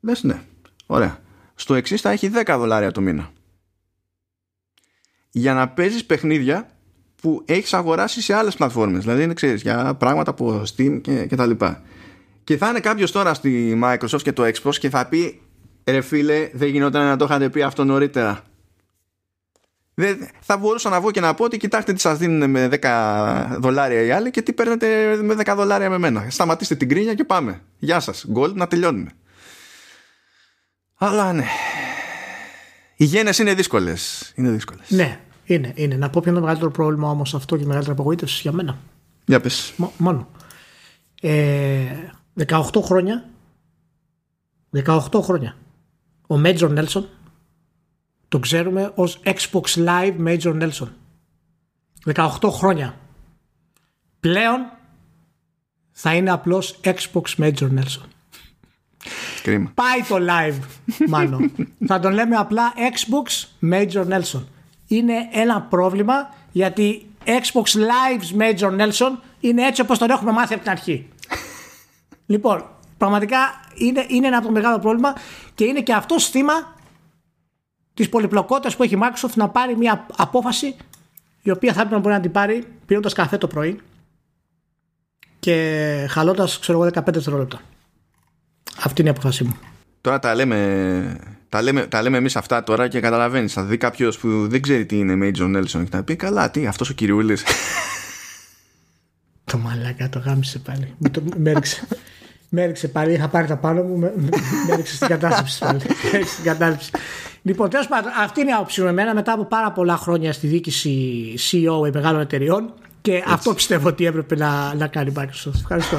λες 0.00 0.22
ναι, 0.22 0.42
ωραία. 0.86 1.22
Στο 1.54 1.74
εξής 1.74 2.00
θα 2.00 2.10
έχει 2.10 2.30
10 2.44 2.54
δολάρια 2.58 2.90
το 2.90 3.00
μήνα 3.00 3.30
για 5.30 5.54
να 5.54 5.68
παίζεις 5.68 6.04
παιχνίδια 6.04 6.68
που 7.20 7.42
έχεις 7.44 7.74
αγοράσει 7.74 8.22
σε 8.22 8.34
άλλες 8.34 8.54
πλατφόρμες 8.56 9.02
δηλαδή 9.02 9.22
είναι 9.22 9.34
ξέρεις 9.34 9.62
για 9.62 9.94
πράγματα 9.94 10.30
από 10.30 10.62
Steam 10.62 11.00
και, 11.02 11.26
και 11.26 11.36
τα 11.36 11.46
λοιπά. 11.46 11.82
Και 12.44 12.56
θα 12.56 12.68
είναι 12.68 12.80
κάποιος 12.80 13.12
τώρα 13.12 13.34
στη 13.34 13.80
Microsoft 13.84 14.22
και 14.22 14.32
το 14.32 14.42
Xbox 14.42 14.74
και 14.74 14.90
θα 14.90 15.08
πει 15.08 15.40
ρε 15.84 16.00
φίλε, 16.00 16.50
δεν 16.52 16.68
γινόταν 16.68 17.06
να 17.06 17.16
το 17.16 17.24
είχατε 17.24 17.48
πει 17.48 17.62
αυτό 17.62 17.84
νωρίτερα. 17.84 18.42
Δεν, 19.94 20.28
θα 20.40 20.56
μπορούσα 20.56 20.88
να 20.88 21.00
βγω 21.00 21.10
και 21.10 21.20
να 21.20 21.34
πω 21.34 21.44
ότι 21.44 21.56
κοιτάξτε 21.56 21.92
τι 21.92 22.00
σας 22.00 22.18
δίνουν 22.18 22.50
με 22.50 22.68
10 22.82 23.56
δολάρια 23.58 24.02
οι 24.02 24.10
άλλοι 24.10 24.30
και 24.30 24.42
τι 24.42 24.52
παίρνετε 24.52 25.16
με 25.22 25.34
10 25.44 25.54
δολάρια 25.56 25.90
με 25.90 25.98
μένα. 25.98 26.26
Σταματήστε 26.30 26.74
την 26.74 26.88
κρίνια 26.88 27.14
και 27.14 27.24
πάμε. 27.24 27.62
Γεια 27.78 28.00
σας. 28.00 28.26
Gold 28.34 28.54
να 28.54 28.66
τελειώνουμε. 28.66 29.10
Αλλά 30.94 31.32
ναι. 31.32 31.44
Οι 32.96 33.04
γένες 33.04 33.38
είναι 33.38 33.54
δύσκολες. 33.54 34.32
Είναι 34.34 34.50
δύσκολες. 34.50 34.90
Ναι, 34.90 35.20
είναι, 35.44 35.72
είναι. 35.74 35.96
Να 35.96 36.10
πω 36.10 36.20
ποιο 36.20 36.30
είναι 36.30 36.38
το 36.38 36.44
μεγαλύτερο 36.44 36.70
πρόβλημα 36.70 37.10
όμως 37.10 37.34
αυτό 37.34 37.56
και 37.56 37.62
η 37.62 37.66
μεγαλύτερη 37.66 37.96
απογοήτευση 37.98 38.40
για 38.40 38.52
μένα. 38.52 38.78
Για 39.24 39.40
πες. 39.40 39.74
μόνο. 39.96 40.28
Ε, 41.20 41.84
18 42.46 42.82
χρόνια 42.82 43.28
18 44.84 45.20
χρόνια 45.22 45.56
ο 46.26 46.34
Major 46.44 46.78
Nelson 46.78 47.04
το 48.28 48.38
ξέρουμε 48.38 48.92
ως 48.94 49.20
Xbox 49.24 49.84
Live 49.86 50.16
Major 50.26 50.62
Nelson. 50.62 50.88
18 52.14 52.28
χρόνια. 52.50 52.98
Πλέον 54.20 54.60
θα 55.92 56.14
είναι 56.14 56.30
απλώς 56.30 56.80
Xbox 56.84 57.22
Major 57.38 57.68
Nelson. 57.78 58.08
Κρίμα. 59.42 59.72
Πάει 59.74 60.02
το 60.08 60.16
live 60.18 60.58
μάλλον 61.08 61.50
Θα 61.88 62.00
τον 62.00 62.12
λέμε 62.12 62.36
απλά 62.36 62.72
Xbox 62.76 63.46
Major 63.72 64.06
Nelson. 64.08 64.44
Είναι 64.86 65.14
ένα 65.32 65.62
πρόβλημα 65.62 66.34
γιατί 66.52 67.06
Xbox 67.24 67.78
Live 67.78 68.40
Major 68.40 68.80
Nelson 68.80 69.10
είναι 69.40 69.66
έτσι 69.66 69.80
όπως 69.80 69.98
τον 69.98 70.10
έχουμε 70.10 70.32
μάθει 70.32 70.54
από 70.54 70.62
την 70.62 70.70
αρχή. 70.72 71.08
Λοιπόν, 72.26 72.64
πραγματικά 73.04 73.38
είναι, 73.74 74.04
είναι 74.08 74.26
ένα 74.26 74.36
από 74.36 74.46
το 74.46 74.52
μεγάλο 74.52 74.78
πρόβλημα 74.78 75.14
και 75.54 75.64
είναι 75.64 75.80
και 75.80 75.92
αυτό 75.92 76.20
θύμα 76.20 76.76
της 77.94 78.08
πολυπλοκότητας 78.08 78.76
που 78.76 78.82
έχει 78.82 78.94
η 78.94 78.98
Microsoft 79.02 79.34
να 79.34 79.48
πάρει 79.48 79.76
μια 79.76 80.06
απόφαση 80.16 80.76
η 81.42 81.50
οποία 81.50 81.72
θα 81.72 81.80
έπρεπε 81.80 81.94
να 81.94 82.00
μπορεί 82.00 82.14
να 82.14 82.20
την 82.20 82.30
πάρει 82.30 82.64
πίνοντας 82.86 83.12
καφέ 83.12 83.38
το 83.38 83.46
πρωί 83.46 83.80
και 85.38 86.06
χαλώντας, 86.10 86.58
ξέρω 86.58 86.82
εγώ, 86.82 86.90
15 86.94 87.12
δευτερόλεπτα. 87.12 87.60
Αυτή 88.82 89.00
είναι 89.00 89.10
η 89.10 89.12
απόφασή 89.12 89.44
μου. 89.44 89.56
Τώρα 90.00 90.18
τα 90.18 90.34
λέμε, 90.34 91.18
τα 91.48 91.62
λέμε, 91.62 91.86
τα 91.86 92.02
λέμε 92.02 92.16
εμείς 92.16 92.36
αυτά 92.36 92.64
τώρα 92.64 92.88
και 92.88 93.00
καταλαβαίνεις. 93.00 93.52
Θα 93.52 93.62
δει 93.62 93.76
κάποιος 93.76 94.18
που 94.18 94.48
δεν 94.48 94.62
ξέρει 94.62 94.86
τι 94.86 94.98
είναι 94.98 95.14
Major 95.22 95.56
Nelson 95.56 95.84
και 95.84 95.90
θα 95.90 96.02
πει 96.02 96.16
Καλά, 96.16 96.50
τι, 96.50 96.66
αυτός 96.66 96.90
ο 96.90 96.92
κυριούλη. 96.92 97.38
το 99.44 99.58
μαλάκα 99.58 100.08
το 100.08 100.18
γάμισε 100.18 100.58
πάλι. 100.58 100.94
Με 101.36 101.50
έριξε. 101.50 101.86
Με 102.54 102.62
έριξε 102.62 102.88
πάλι, 102.88 103.12
είχα 103.12 103.28
πάρει 103.28 103.46
τα 103.46 103.56
πάνω 103.56 103.82
μου, 103.82 103.98
με, 103.98 104.12
με 104.16 104.28
έριξε 104.72 104.94
στην 104.94 105.08
κατάσταση 105.08 105.58
πάλι. 105.58 105.80
στην 106.32 106.44
κατάσταση. 106.44 106.90
Λοιπόν, 107.42 107.70
τέλος 107.70 107.88
πάντων, 107.88 108.12
αυτή 108.22 108.40
είναι 108.40 108.50
η 108.50 108.52
άποψη 108.52 108.82
μου 108.82 108.88
εμένα 108.88 109.14
μετά 109.14 109.32
από 109.32 109.44
πάρα 109.44 109.72
πολλά 109.72 109.96
χρόνια 109.96 110.32
στη 110.32 110.46
διοίκηση 110.46 111.34
CEO 111.50 111.92
μεγάλων 111.92 112.20
εταιριών 112.20 112.72
και 113.00 113.22
αυτό 113.26 113.54
πιστεύω 113.54 113.88
ότι 113.88 114.06
έπρεπε 114.06 114.36
να, 114.36 114.74
να 114.74 114.86
κάνει 114.86 115.10
η 115.10 115.14
Microsoft. 115.18 115.54
Ευχαριστώ. 115.54 115.96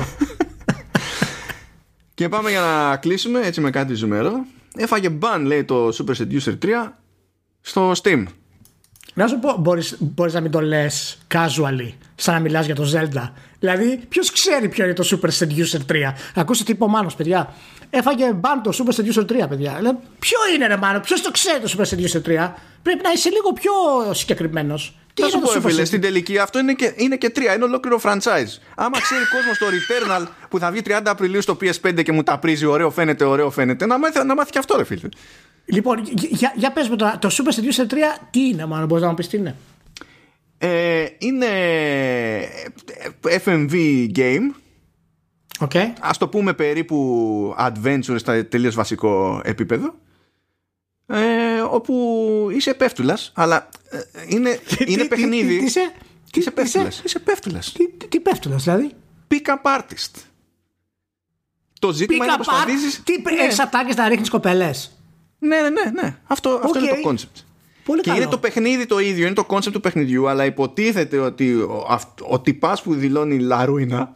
και 2.13 2.29
πάμε 2.29 2.49
για 2.49 2.61
να 2.61 2.97
κλείσουμε 2.97 3.39
έτσι 3.43 3.61
με 3.61 3.69
κάτι 3.69 3.93
ζουμερό. 3.93 4.45
Έφαγε 4.75 5.17
ban, 5.21 5.41
λέει 5.43 5.63
το 5.63 5.87
Super 5.87 6.13
Seducer 6.15 6.57
3 6.63 6.67
στο 7.61 7.91
Steam. 8.03 8.23
Να 9.13 9.27
σου 9.27 9.39
πω, 9.39 9.55
μπορείς, 9.59 9.95
μπορείς 9.99 10.33
να 10.33 10.41
μην 10.41 10.51
το 10.51 10.61
λες 10.61 11.17
casually, 11.33 11.93
σαν 12.15 12.33
να 12.33 12.39
μιλάς 12.39 12.65
για 12.65 12.75
το 12.75 12.91
Zelda. 12.93 13.29
Δηλαδή, 13.59 13.99
ποιος 14.09 14.31
ξέρει 14.31 14.69
ποιο 14.69 14.83
είναι 14.83 14.93
το 14.93 15.07
Super 15.11 15.29
Seducer 15.39 15.79
3. 15.91 16.13
Ακούστε 16.35 16.63
τι 16.63 16.71
είπε 16.71 16.83
ο 16.83 16.87
Μάνος, 16.87 17.15
παιδιά; 17.15 17.53
Έφαγε 17.89 18.33
μπαν 18.33 18.61
το 18.61 18.71
Super 18.73 18.93
Seducer 18.95 19.43
3, 19.43 19.49
παιδιά. 19.49 19.77
Λέει, 19.81 19.91
ποιο 20.19 20.37
είναι 20.55 20.67
ρε 20.67 20.77
Μάνο, 20.77 20.99
ποιος 20.99 21.21
το 21.21 21.31
ξέρει 21.31 21.59
το 21.59 21.73
Super 21.77 21.83
Seducer 21.83 22.47
3. 22.47 22.53
Πρέπει 22.83 23.03
να 23.03 23.11
είσαι 23.11 23.29
λίγο 23.29 23.53
πιο 23.53 23.71
συγκεκριμένος. 24.13 24.95
Τι 25.13 25.21
θα 25.21 25.29
σου 25.29 25.39
πω, 25.39 25.49
φίλε, 25.49 25.85
στην 25.85 26.01
τελική 26.01 26.37
αυτό 26.37 26.59
είναι 26.59 26.73
και, 26.73 26.93
είναι 26.95 27.15
και 27.15 27.29
τρία, 27.29 27.53
είναι 27.55 27.63
ολόκληρο 27.63 27.99
franchise. 28.03 28.59
Άμα 28.75 29.01
ξέρει 29.01 29.23
κόσμος 29.33 29.57
το 29.59 29.65
Returnal 29.65 30.27
που 30.49 30.59
θα 30.59 30.71
βγει 30.71 30.81
30 30.85 31.01
Απριλίου 31.05 31.41
στο 31.41 31.57
PS5 31.61 32.03
και 32.03 32.11
μου 32.11 32.23
τα 32.23 32.39
πρίζει, 32.39 32.65
ωραίο 32.65 32.89
φαίνεται, 32.89 33.23
ωραίο 33.23 33.49
φαίνεται, 33.49 33.85
να 33.85 33.99
μάθει, 33.99 34.25
να 34.25 34.35
μάθει 34.35 34.51
και 34.51 34.59
αυτό, 34.59 34.77
ρε 34.77 34.83
φίλε. 34.83 35.09
Λοιπόν, 35.65 36.03
για, 36.13 36.53
για 36.55 36.71
πες 36.71 36.89
με 36.89 36.95
τώρα, 36.95 37.19
το 37.19 37.29
Super 37.31 37.51
Seducer 37.51 37.91
3 37.91 37.95
τι 38.29 38.39
είναι, 38.47 38.65
μάλλον 38.65 38.87
μπορείς 38.87 39.03
να 39.03 39.09
μου 39.09 39.15
πεις 39.15 39.27
τι 39.27 39.37
είναι; 39.37 39.55
Ε, 40.57 41.05
είναι 41.17 41.47
FMV 43.45 44.07
game. 44.15 44.51
Okay. 45.59 45.93
Ας 45.99 46.17
το 46.17 46.27
πούμε 46.27 46.53
περίπου 46.53 47.55
adventure 47.59 48.15
στα 48.15 48.45
τελείως 48.45 48.75
βασικό 48.75 49.41
επίπεδο. 49.43 49.95
Ε, 51.07 51.59
όπου 51.69 52.47
είσαι 52.51 52.73
πέφτουλας 52.73 53.31
αλλά 53.35 53.69
ε, 53.89 53.99
είναι, 54.27 54.59
είναι 54.91 55.05
παιχνίδι. 55.05 55.57
Τι, 55.57 55.65
είσαι, 55.65 55.91
τι 56.31 56.39
είσαι 56.39 56.51
πέφτουλας. 56.51 57.01
Είσαι; 57.05 57.19
πέφτουλας. 57.19 57.71
Τι, 57.71 57.89
τι, 57.89 58.07
τι 58.07 58.19
πέφτουλας 58.19 58.63
δηλαδή; 58.63 58.91
Pick 59.27 59.47
up 59.47 59.79
artist. 59.79 60.21
Το 61.79 61.91
ζήτημα 61.91 62.25
είναι 62.25 62.35
πως 62.37 62.45
προσπαθήσεις... 62.45 63.03
Τι 63.03 63.21
ναι. 63.21 63.81
έχεις 63.81 63.95
να 63.95 64.07
ρίχνεις 64.07 64.29
κοπελές. 64.29 64.91
Ναι, 65.39 65.61
ναι, 65.61 65.69
ναι. 65.69 66.01
ναι. 66.01 66.17
Αυτό, 66.23 66.61
αυτό 66.63 66.79
είναι 66.79 66.87
το 66.87 67.09
concept. 67.09 67.43
Πολύ 67.85 68.01
και 68.01 68.11
είναι 68.11 68.27
το 68.27 68.37
παιχνίδι 68.37 68.85
το 68.85 68.99
ίδιο, 68.99 69.25
είναι 69.25 69.35
το 69.35 69.45
concept 69.49 69.71
του 69.71 69.79
παιχνιδιού, 69.79 70.27
αλλά 70.27 70.45
υποτίθεται 70.45 71.17
ότι 71.17 71.53
ο, 71.53 71.85
ο 72.29 72.39
τυπάς 72.39 72.81
που 72.81 72.93
δηλώνει 72.93 73.39
Λαρούινα 73.39 74.15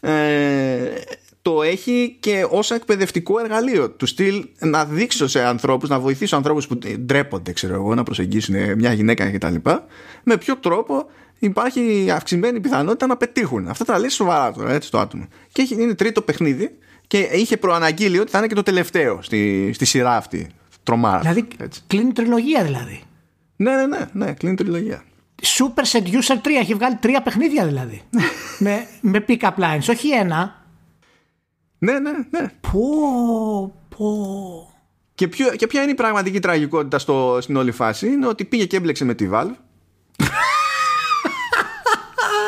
ε, 0.00 0.90
το 1.42 1.62
έχει 1.62 2.16
και 2.20 2.46
ως 2.50 2.70
εκπαιδευτικό 2.70 3.38
εργαλείο 3.38 3.90
του 3.90 4.06
στυλ 4.06 4.48
να 4.58 4.84
δείξω 4.84 5.28
σε 5.28 5.44
ανθρώπους, 5.44 5.88
να 5.88 6.00
βοηθήσω 6.00 6.36
ανθρώπους 6.36 6.66
που 6.66 6.78
ντρέπονται 6.98 7.52
ξέρω 7.52 7.74
εγώ, 7.74 7.94
να 7.94 8.02
προσεγγίσουν 8.02 8.74
μια 8.76 8.92
γυναίκα 8.92 9.30
κτλ. 9.30 9.54
Με 10.22 10.36
ποιο 10.36 10.56
τρόπο 10.56 11.06
υπάρχει 11.38 12.10
αυξημένη 12.10 12.60
πιθανότητα 12.60 13.06
να 13.06 13.16
πετύχουν. 13.16 13.68
Αυτά 13.68 13.84
τα 13.84 13.98
λέει 13.98 14.08
σοβαρά 14.08 14.52
τώρα, 14.52 14.72
έτσι 14.72 14.90
το 14.90 14.98
άτομο. 14.98 15.28
Και 15.52 15.68
είναι 15.70 15.94
τρίτο 15.94 16.22
παιχνίδι 16.22 16.78
και 17.08 17.18
είχε 17.18 17.56
προαναγγείλει 17.56 18.18
ότι 18.18 18.30
θα 18.30 18.38
είναι 18.38 18.46
και 18.46 18.54
το 18.54 18.62
τελευταίο 18.62 19.22
στη, 19.22 19.70
στη 19.72 19.84
σειρά 19.84 20.16
αυτή. 20.16 20.46
Τρομάρα. 20.82 21.18
Δηλαδή 21.18 21.48
έτσι. 21.58 21.82
κλείνει 21.86 22.12
τριλογία 22.12 22.64
δηλαδή. 22.64 23.02
Ναι, 23.56 23.74
ναι, 23.74 23.86
ναι, 23.86 24.08
ναι 24.12 24.32
κλείνει 24.32 24.54
τριλογία. 24.54 25.02
Super 25.42 25.82
Seducer 25.92 26.36
3 26.42 26.50
έχει 26.60 26.74
βγάλει 26.74 26.96
τρία 26.96 27.22
παιχνίδια 27.22 27.66
δηλαδή. 27.66 28.02
με, 28.58 28.86
με 29.00 29.24
pick-up 29.28 29.54
lines, 29.56 29.88
όχι 29.90 30.10
ένα. 30.10 30.66
Ναι, 31.78 31.98
ναι, 31.98 32.10
ναι. 32.30 32.52
Πω, 32.60 33.88
πω. 33.96 34.72
Και, 35.14 35.28
ποιο, 35.28 35.50
και 35.50 35.66
ποια 35.66 35.82
είναι 35.82 35.90
η 35.90 35.94
πραγματική 35.94 36.40
τραγικότητα 36.40 36.98
στο, 36.98 37.38
στην 37.40 37.56
όλη 37.56 37.70
φάση; 37.70 38.06
Είναι 38.06 38.26
ότι 38.26 38.44
πήγε 38.44 38.64
και 38.64 38.76
έμπλεξε 38.76 39.04
με 39.04 39.14
τη 39.14 39.28
Valve 39.32 39.54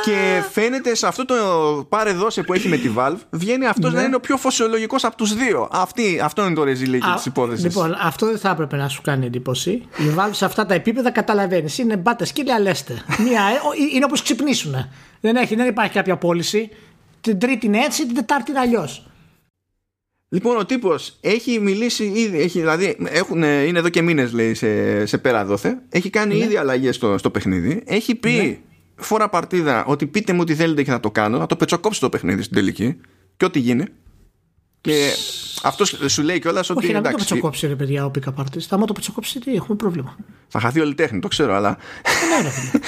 και 0.05 0.43
φαίνεται 0.51 0.94
σε 0.94 1.06
αυτό 1.06 1.24
το 1.24 1.35
πάρε 1.89 2.12
δώσε 2.12 2.43
που 2.43 2.52
έχει 2.52 2.68
με 2.68 2.77
τη 2.77 2.90
Valve 2.97 3.16
βγαίνει 3.31 3.66
αυτός 3.66 3.93
να 3.93 4.02
είναι 4.02 4.16
ο 4.16 4.20
πιο 4.20 4.36
φωσιολογικός 4.36 5.05
από 5.05 5.16
τους 5.16 5.35
δύο. 5.35 5.68
Αυτή, 5.72 6.20
αυτό 6.22 6.44
είναι 6.44 6.55
το 6.55 6.64
ρεζιλίκι 6.64 7.06
της 7.14 7.27
υπόθεσης. 7.27 7.64
Λοιπόν, 7.64 7.97
αυτό 8.01 8.27
δεν 8.27 8.39
θα 8.39 8.51
έπρεπε 8.51 8.77
να 8.77 8.89
σου 8.89 9.02
κάνει 9.02 9.27
εντύπωση. 9.27 9.70
Η 9.70 10.14
Valve 10.16 10.31
σε 10.31 10.44
αυτά 10.44 10.66
τα 10.66 10.74
επίπεδα 10.74 11.10
καταλαβαίνει. 11.10 11.74
Είναι 11.78 11.97
μπάτες 11.97 12.32
και 12.32 12.44
αλέστε. 12.52 13.02
Μία, 13.18 13.43
είναι 13.94 14.05
όπως 14.05 14.22
ξυπνήσουν. 14.22 14.74
Δεν, 15.20 15.36
έχει, 15.36 15.55
δεν 15.55 15.66
υπάρχει 15.66 15.93
κάποια 15.93 16.16
πώληση. 16.16 16.70
Την 17.20 17.39
τρίτη 17.39 17.66
είναι 17.66 17.78
έτσι, 17.78 18.06
την 18.06 18.14
τετάρτη 18.14 18.51
είναι 18.51 18.60
αλλιώς. 18.60 19.05
Λοιπόν, 20.32 20.56
ο 20.56 20.66
τύπος 20.66 21.18
έχει 21.20 21.60
μιλήσει 21.60 22.05
ήδη, 22.05 22.40
έχει, 22.40 22.59
δηλαδή 22.59 22.97
έχουν, 23.05 23.43
είναι 23.43 23.78
εδώ 23.78 23.89
και 23.89 24.02
μήνες 24.02 24.32
λέει 24.32 24.55
σε, 24.55 25.06
σε 25.06 25.18
πέρα 25.18 25.44
δόθε. 25.44 25.78
Έχει 25.89 26.10
κάνει 26.10 26.35
ναι. 26.35 26.44
ήδη 26.44 26.56
αλλαγές 26.56 26.97
στο, 26.97 27.18
στο 27.18 27.31
παιχνίδι. 27.31 27.82
Έχει 27.86 28.14
πει 28.14 28.31
ναι. 28.31 28.59
Φορά 29.01 29.28
παρτίδα 29.28 29.85
ότι 29.85 30.06
πείτε 30.06 30.32
μου 30.32 30.44
τι 30.44 30.55
θέλετε 30.55 30.82
και 30.82 30.90
θα 30.90 31.01
το 31.01 31.10
κάνω. 31.10 31.39
Να 31.39 31.47
το 31.47 31.56
πετσοκόψει 31.56 32.01
το 32.01 32.09
παιχνίδι 32.09 32.43
στην 32.43 32.55
τελική. 32.55 32.97
Και 33.36 33.44
ό,τι 33.44 33.59
γίνει. 33.59 33.85
Και 34.81 35.10
αυτός 35.62 36.01
σου 36.06 36.22
λέει 36.22 36.39
κιόλας 36.39 36.70
ότι. 36.70 36.85
Όχι, 36.85 36.93
να 36.93 37.01
μην 37.01 37.10
το 37.10 37.16
πετσοκόψει, 37.16 37.66
ρε 37.66 37.74
παιδιά, 37.74 38.05
ο 38.05 38.10
Πίκα 38.10 38.32
Πάρτι. 38.32 38.60
Θα 38.60 38.85
το 38.85 38.93
πετσοκόψει, 38.93 39.40
τι 39.40 39.55
έχουμε 39.55 39.77
πρόβλημα. 39.77 40.16
Θα 40.48 40.60
χαθεί 40.60 40.81
όλη 40.81 40.90
η 40.90 40.94
τέχνη, 40.94 41.20
το 41.20 41.28
ξέρω, 41.28 41.55
αλλά. 41.55 41.78
Ναι, 42.43 42.51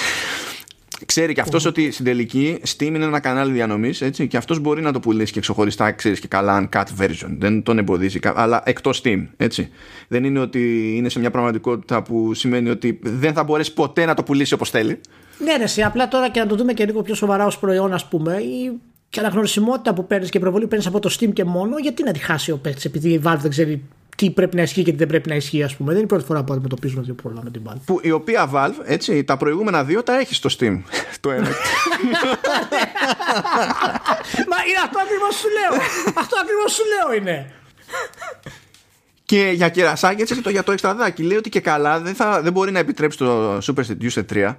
Ξέρει 1.06 1.32
και 1.32 1.40
αυτός 1.40 1.64
ότι 1.64 1.90
στην 1.90 2.04
τελική 2.04 2.60
Steam 2.68 2.82
είναι 2.82 3.04
ένα 3.04 3.20
κανάλι 3.20 3.52
διανομής 3.52 4.02
και 4.28 4.36
αυτός 4.36 4.58
μπορεί 4.58 4.82
να 4.82 4.92
το 4.92 5.00
πουλήσει 5.00 5.32
και 5.32 5.40
ξεχωριστά, 5.40 5.92
ξέρεις 5.92 6.20
και 6.20 6.28
καλά, 6.28 6.68
uncut 6.72 6.84
version. 6.98 7.36
Δεν 7.38 7.62
τον 7.62 7.78
εμποδίζει, 7.78 8.18
αλλά 8.22 8.62
εκτός 8.64 9.00
Steam. 9.04 9.26
Έτσι. 9.36 9.68
Δεν 10.08 10.24
είναι 10.24 10.38
ότι 10.38 10.92
είναι 10.96 11.08
σε 11.08 11.18
μια 11.18 11.30
πραγματικότητα 11.30 12.02
που 12.02 12.34
σημαίνει 12.34 12.70
ότι 12.70 12.98
δεν 13.02 13.32
θα 13.32 13.44
μπορέσει 13.44 13.74
ποτέ 13.74 14.04
να 14.04 14.14
το 14.14 14.22
πουλήσει 14.22 14.54
όπως 14.54 14.70
θέλει. 14.70 15.00
Ναι, 15.44 15.56
ναι, 15.56 15.84
απλά 15.84 16.08
τώρα 16.08 16.28
και 16.28 16.40
να 16.40 16.46
το 16.46 16.56
δούμε 16.56 16.72
και 16.72 16.84
λίγο 16.84 17.02
πιο 17.02 17.14
σοβαρά 17.14 17.46
ως 17.46 17.58
προϊόν, 17.58 17.92
ας 17.92 18.08
πούμε, 18.08 18.36
η 18.36 18.80
και 19.12 19.20
αναγνωρισιμότητα 19.20 19.94
που 19.94 20.06
παίρνεις 20.06 20.30
και 20.30 20.38
προβολή 20.38 20.62
που 20.62 20.68
παίρνεις 20.68 20.86
από 20.86 21.00
το 21.00 21.16
Steam 21.18 21.32
και 21.32 21.44
μόνο, 21.44 21.78
γιατί 21.78 22.02
να 22.02 22.12
τη 22.12 22.18
χάσει 22.18 22.50
ο 22.50 22.56
παίκτης 22.56 22.84
επειδή 22.84 23.08
η 23.08 23.22
Valve 23.24 23.38
δεν 23.38 23.50
ξέρει 23.50 23.82
τι 24.16 24.30
πρέπει 24.30 24.56
να 24.56 24.62
ισχύει 24.62 24.82
και 24.82 24.90
τι 24.90 24.96
δεν 24.96 25.06
πρέπει 25.06 25.28
να 25.28 25.34
ισχύει, 25.34 25.62
ας 25.62 25.76
πούμε. 25.76 25.88
Δεν 25.88 25.96
είναι 25.96 26.04
η 26.04 26.08
πρώτη 26.08 26.24
φορά 26.24 26.44
που 26.44 26.52
αντιμετωπίζουμε 26.52 27.02
δύο 27.02 27.14
πρόβλημα 27.14 27.44
με 27.44 27.50
την 27.50 27.62
Valve. 27.68 27.80
Που, 27.84 28.00
η 28.02 28.10
οποία 28.10 28.50
Valve, 28.54 28.74
έτσι, 28.84 29.24
τα 29.24 29.36
προηγούμενα 29.36 29.84
δύο 29.84 30.02
τα 30.02 30.18
έχει 30.18 30.34
στο 30.34 30.48
Steam. 30.58 30.80
το 31.20 31.30
ένα. 31.30 31.48
Μα 34.50 34.56
είναι 34.66 34.80
αυτό 34.84 34.98
ακριβώς 35.04 35.34
σου 35.34 35.48
λέω. 35.48 35.80
αυτό 36.14 36.36
ακριβώς 36.42 36.72
σου 36.72 36.82
λέω 36.92 37.16
είναι. 37.20 37.52
Και 39.24 39.50
για 39.54 39.68
κερασάκι, 39.68 40.20
έτσι, 40.22 40.42
το, 40.42 40.50
για 40.50 40.62
το 40.62 40.72
εξτραδάκι, 40.72 41.22
λέει 41.22 41.36
ότι 41.36 41.48
και 41.48 41.60
καλά 41.60 42.00
δεν, 42.00 42.14
θα, 42.14 42.42
δεν 42.42 42.52
μπορεί 42.52 42.72
να 42.72 42.78
επιτρέψει 42.78 43.18
το 43.18 43.56
Super 43.56 43.82
Seducer 43.88 44.22
3 44.32 44.54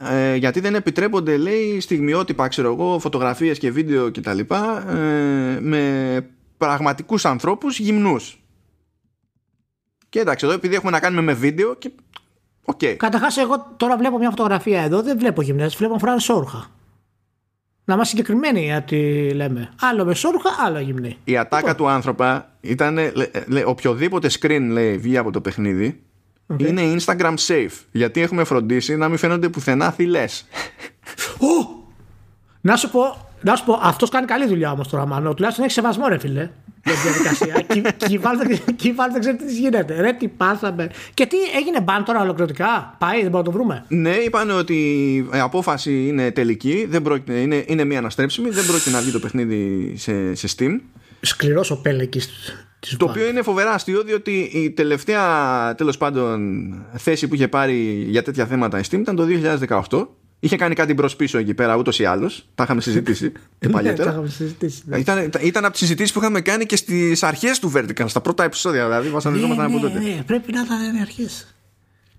ε, 0.00 0.34
γιατί 0.34 0.60
δεν 0.60 0.74
επιτρέπονται 0.74 1.36
λέει 1.36 1.80
στιγμιότυπα 1.80 2.48
ξέρω 2.48 2.72
εγώ 2.72 2.98
φωτογραφίες 2.98 3.58
και 3.58 3.70
βίντεο 3.70 4.08
και 4.08 4.20
τα 4.20 4.34
λοιπά 4.34 4.90
ε, 4.90 5.60
με 5.60 6.26
πραγματικούς 6.56 7.24
ανθρώπους 7.24 7.78
γυμνούς 7.78 8.42
και 10.08 10.20
εντάξει 10.20 10.46
εδώ 10.46 10.54
επειδή 10.54 10.74
έχουμε 10.74 10.90
να 10.90 11.00
κάνουμε 11.00 11.22
με 11.22 11.32
βίντεο 11.32 11.74
και 11.74 11.90
Okay. 12.76 12.94
Καταρχάς, 12.96 13.36
εγώ 13.36 13.74
τώρα 13.76 13.96
βλέπω 13.96 14.18
μια 14.18 14.30
φωτογραφία 14.30 14.82
εδώ, 14.82 15.02
δεν 15.02 15.18
βλέπω 15.18 15.42
γυμνές, 15.42 15.76
βλέπω 15.76 15.98
φοράνε 15.98 16.20
σόρουχα. 16.20 16.66
Να 17.84 17.94
είμαστε 17.94 18.16
συγκεκριμένοι 18.16 18.64
γιατί 18.64 19.30
λέμε. 19.34 19.70
Άλλο 19.80 20.04
με 20.04 20.14
σόρουχα, 20.14 20.50
άλλο 20.58 20.78
γυμνή. 20.78 21.16
Η 21.24 21.36
ατάκα 21.36 21.68
λοιπόν. 21.68 21.76
του 21.76 21.88
άνθρωπα 21.88 22.52
ήταν 22.60 22.98
λέ, 23.46 23.62
οποιοδήποτε 23.64 24.30
screen 24.40 24.66
λέει 24.70 24.98
βγει 24.98 25.16
από 25.16 25.30
το 25.30 25.40
παιχνίδι 25.40 26.02
okay. 26.52 26.66
είναι 26.66 26.94
Instagram 26.98 27.34
safe. 27.46 27.84
Γιατί 27.90 28.20
έχουμε 28.20 28.44
φροντίσει 28.44 28.96
να 28.96 29.08
μην 29.08 29.18
φαίνονται 29.18 29.48
πουθενά 29.48 29.90
θηλές. 29.90 30.44
Oh! 31.38 31.78
Να 32.60 32.76
σου 32.76 32.90
πω, 32.90 33.28
να 33.42 33.56
σου 33.56 33.64
πω, 33.64 33.78
αυτός 33.82 34.10
κάνει 34.10 34.26
καλή 34.26 34.46
δουλειά 34.46 34.70
όμως 34.70 34.88
τώρα, 34.88 35.06
μάλλον. 35.06 35.34
Τουλάχιστον 35.34 35.64
έχει 35.64 35.74
σεβασμό, 35.74 36.08
ρε 36.08 36.18
φιλέ. 36.18 36.50
Για 36.84 36.94
τη 36.94 37.00
διαδικασία. 37.08 37.60
και 38.76 38.88
η 38.88 38.94
Valve 38.96 39.10
δεν 39.12 39.20
ξέρει 39.20 39.36
τι 39.36 39.52
γίνεται. 39.52 40.00
Ρε, 40.00 40.12
τι 40.12 40.28
πάθαμε. 40.28 40.90
Και 41.14 41.26
τι 41.26 41.36
έγινε 41.56 41.80
μπαν 41.80 42.04
τώρα 42.04 42.20
ολοκληρωτικά; 42.20 42.96
Πάει, 42.98 43.22
δεν 43.22 43.30
μπορούμε 43.30 43.38
να 43.38 43.44
το 43.44 43.50
βρούμε; 43.50 43.84
Ναι, 43.88 44.10
είπαν 44.10 44.50
ότι 44.50 44.74
η 45.32 45.38
απόφαση 45.38 46.06
είναι 46.06 46.30
τελική. 46.30 46.86
Δεν 46.88 47.02
πρόκειται, 47.02 47.32
είναι, 47.38 47.64
είναι 47.66 47.84
μία 47.84 47.98
αναστρέψιμη. 47.98 48.50
Δεν 48.50 48.66
πρόκειται 48.66 48.90
να 48.90 49.00
βγει 49.00 49.10
το 49.10 49.18
παιχνίδι 49.18 49.92
σε, 49.96 50.34
σε 50.34 50.48
Steam. 50.56 50.80
Σκληρός 51.20 51.70
ο 51.70 51.80
Πέλεκη 51.80 52.20
το 52.96 53.04
οποίο 53.04 53.28
είναι 53.28 53.42
φοβερά 53.42 53.72
αστείο 53.72 54.02
διότι 54.02 54.40
η 54.40 54.70
τελευταία 54.70 55.74
τέλος 55.74 55.96
πάντων 55.96 56.74
θέση 56.96 57.28
που 57.28 57.34
είχε 57.34 57.48
πάρει 57.48 58.06
για 58.08 58.22
τέτοια 58.22 58.46
θέματα 58.46 58.78
η 58.78 58.82
Steam 58.90 58.98
ήταν 58.98 59.16
το 59.16 59.26
2018 59.88 60.06
Είχε 60.40 60.56
κάνει 60.56 60.74
κάτι 60.74 60.94
μπρος 60.94 61.16
πίσω 61.16 61.38
εκεί 61.38 61.54
πέρα 61.54 61.76
ούτως 61.76 61.98
ή 61.98 62.04
άλλως. 62.04 62.48
Τα 62.54 62.62
είχαμε 62.62 62.80
συζητήσει 62.80 63.32
και 63.58 63.68
παλιότερα. 63.68 64.24
Ναι. 64.84 64.98
ήταν, 64.98 65.30
ήταν 65.40 65.64
από 65.64 65.72
τις 65.72 65.80
συζητήσεις 65.80 66.12
που 66.12 66.18
είχαμε 66.18 66.40
κάνει 66.40 66.66
και 66.66 66.76
στις 66.76 67.22
αρχές 67.22 67.58
του 67.58 67.72
Vertical, 67.74 68.04
στα 68.06 68.20
πρώτα 68.20 68.44
επεισόδια. 68.44 68.84
Δηλαδή, 68.84 69.08
βασανιζόμασταν 69.08 69.70
ναι, 69.70 69.76
από 69.76 69.86
τότε. 69.86 69.98
Ναι, 69.98 70.22
πρέπει 70.26 70.52
να 70.52 70.60
ήταν 70.60 70.96
οι 70.96 71.00
αρχές. 71.00 71.54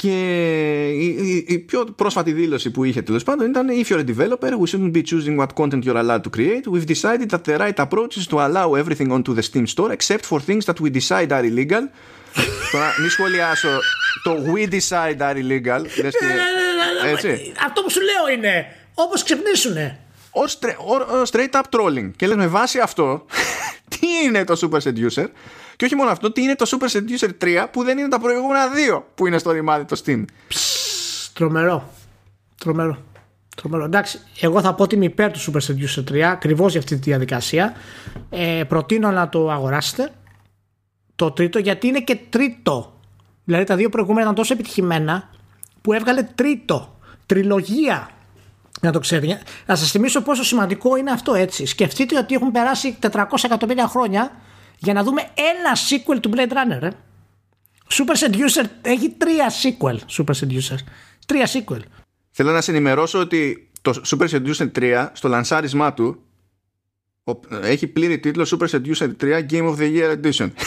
Και 0.02 0.88
η, 0.90 1.06
η, 1.06 1.46
η, 1.48 1.60
πιο 1.60 1.84
πρόσφατη 1.84 2.32
δήλωση 2.32 2.72
που 2.72 2.84
είχε 2.84 3.02
τέλο 3.02 3.20
πάντων 3.26 3.50
ήταν 3.50 3.68
If 3.70 3.92
you're 3.92 4.00
a 4.00 4.16
developer, 4.16 4.52
we 4.52 4.68
shouldn't 4.68 4.94
be 4.94 5.04
choosing 5.04 5.38
what 5.38 5.54
content 5.62 5.84
you're 5.84 6.02
allowed 6.04 6.24
to 6.24 6.30
create. 6.38 6.64
We've 6.74 6.90
decided 6.96 7.30
that 7.30 7.44
the 7.44 7.58
right 7.58 7.80
approach 7.86 8.14
is 8.18 8.28
to 8.28 8.38
allow 8.48 8.68
everything 8.82 9.12
onto 9.12 9.34
the 9.38 9.44
Steam 9.50 9.66
store 9.68 9.92
except 9.98 10.24
for 10.30 10.40
things 10.50 10.64
that 10.70 10.80
we 10.84 10.90
decide 11.00 11.32
are 11.38 11.46
illegal. 11.52 11.84
Τώρα 12.72 12.96
μην 13.00 13.10
σχολιάσω 13.10 13.80
το 14.24 14.36
we 14.54 14.70
decide 14.70 15.18
are 15.20 15.36
illegal. 15.36 15.82
Έτσι. 17.06 17.54
Αυτό 17.66 17.82
που 17.82 17.90
σου 17.90 18.00
λέω 18.02 18.38
είναι 18.38 18.66
όπω 18.94 19.14
ξυπνήσουνε. 19.24 20.00
Ο 20.32 21.24
straight 21.32 21.60
up 21.60 21.64
trolling. 21.70 22.12
Και 22.16 22.28
λες 22.28 22.36
με 22.36 22.48
βάση 22.48 22.80
αυτό, 22.80 23.26
τι 24.00 24.08
είναι 24.26 24.44
το 24.44 24.60
Super 24.62 24.80
Seducer 24.80 25.26
και 25.76 25.86
όχι 25.86 25.96
μόνο 25.96 26.10
αυτό, 26.10 26.32
τι 26.32 26.42
είναι 26.42 26.56
το 26.56 26.66
Super 26.70 26.98
Seducer 26.98 27.30
3 27.42 27.66
που 27.72 27.84
δεν 27.84 27.98
είναι 27.98 28.08
τα 28.08 28.20
προηγούμενα 28.20 28.68
δύο 28.68 29.08
που 29.16 29.28
είναι 29.28 29.38
στο 29.38 29.52
ρημάδι 29.52 29.86
το 29.86 30.02
Steam. 30.06 30.26
τρομερό. 31.34 31.90
Τρομερό. 32.58 32.98
Τρομερό. 33.56 33.84
Εντάξει, 33.84 34.20
εγώ 34.40 34.62
θα 34.62 34.74
πω 34.74 34.84
ότι 34.84 34.96
είμαι 34.96 35.06
υπέρ 35.06 35.32
του 35.32 35.40
Super 35.40 35.60
Seducer 35.60 36.12
3 36.12 36.20
ακριβώ 36.20 36.68
για 36.68 36.80
αυτή 36.80 36.96
τη 36.96 37.02
διαδικασία. 37.02 37.74
Ε, 38.30 38.64
προτείνω 38.68 39.12
να 39.12 39.30
το 39.30 39.52
αγοράσετε 39.52 40.12
το 41.16 41.32
τρίτο 41.32 41.60
γιατί 41.60 41.88
είναι 41.88 42.00
και 42.00 42.20
τρίτο. 42.30 43.00
Δηλαδή 43.44 43.66
τα 43.66 43.76
δύο 43.76 43.90
προηγούμενα 43.90 44.22
ήταν 44.22 44.36
τόσο 44.36 44.54
επιτυχημένα 44.54 45.30
που 45.82 45.94
έβγαλε 45.94 46.24
τρίτο. 46.24 47.00
Τριλογία. 47.26 48.10
Να 48.80 48.92
το 48.92 49.00
ξέρετε. 49.00 49.42
Να 49.66 49.76
σας 49.76 49.92
θυμίσω 49.92 50.22
πόσο 50.22 50.44
σημαντικό 50.44 50.96
είναι 50.96 51.12
αυτό 51.12 51.34
έτσι. 51.34 51.66
Σκεφτείτε 51.66 52.18
ότι 52.18 52.36
έχουν 52.36 52.52
περάσει 52.52 52.98
400 53.12 53.24
εκατομμύρια 53.44 53.88
χρόνια 53.88 54.32
για 54.78 54.94
να 54.94 55.04
δούμε 55.04 55.22
ένα 55.22 55.76
sequel 55.90 56.20
του 56.22 56.32
Blade 56.36 56.52
Runner. 56.52 56.82
Ε. 56.82 56.90
Super 57.90 58.16
Seducer 58.26 58.66
έχει 58.82 59.10
τρία 59.10 59.52
sequel. 59.64 59.96
Super 60.18 60.34
Seducer. 60.34 60.78
Τρία 61.26 61.48
sequel. 61.48 61.80
Θέλω 62.32 62.52
να 62.52 62.62
σε 62.62 62.72
ενημερώσω 62.72 63.20
ότι 63.20 63.70
το 63.82 64.02
Super 64.06 64.30
Seducer 64.30 64.72
3 64.80 65.08
στο 65.14 65.28
λανσάρισμά 65.28 65.94
του 65.94 66.24
έχει 67.62 67.88
πλήρη 67.88 68.20
τίτλο 68.20 68.58
Super 68.58 68.68
Seducer 68.70 69.10
3 69.22 69.46
Game 69.50 69.70
of 69.70 69.78
the 69.78 69.96
Year 69.96 70.18
Edition. 70.22 70.50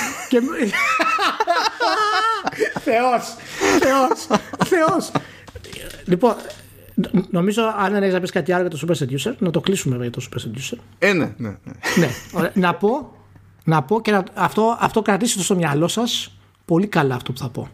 Θεός, 2.84 3.36
Θεός, 3.80 4.26
Θεός. 4.64 5.10
Λοιπόν, 6.04 6.36
νομίζω 7.30 7.62
αν 7.78 7.92
δεν 7.92 8.02
έχεις 8.02 8.14
να 8.14 8.20
πεις 8.20 8.30
κάτι 8.30 8.52
άλλο 8.52 8.68
για 8.68 8.78
το 8.78 8.86
Super 8.86 9.02
Seducer, 9.02 9.34
να 9.38 9.50
το 9.50 9.60
κλείσουμε 9.60 9.96
για 9.96 10.10
το 10.10 10.26
Super 10.30 10.38
Seducer. 10.38 10.78
Ε, 10.98 11.12
ναι, 11.12 11.34
ναι. 11.36 11.56
ναι. 11.98 12.50
να 12.54 12.74
πω 12.74 13.16
να 13.64 13.82
πω 13.82 14.00
και 14.00 14.10
να, 14.10 14.24
αυτό, 14.34 14.76
αυτό 14.80 15.02
κρατήστε 15.02 15.38
το 15.38 15.44
στο 15.44 15.56
μυαλό 15.56 15.88
σας 15.88 16.36
πολύ 16.64 16.86
καλά 16.86 17.14
αυτό 17.14 17.32
που 17.32 17.38
θα 17.38 17.48
πω. 17.48 17.68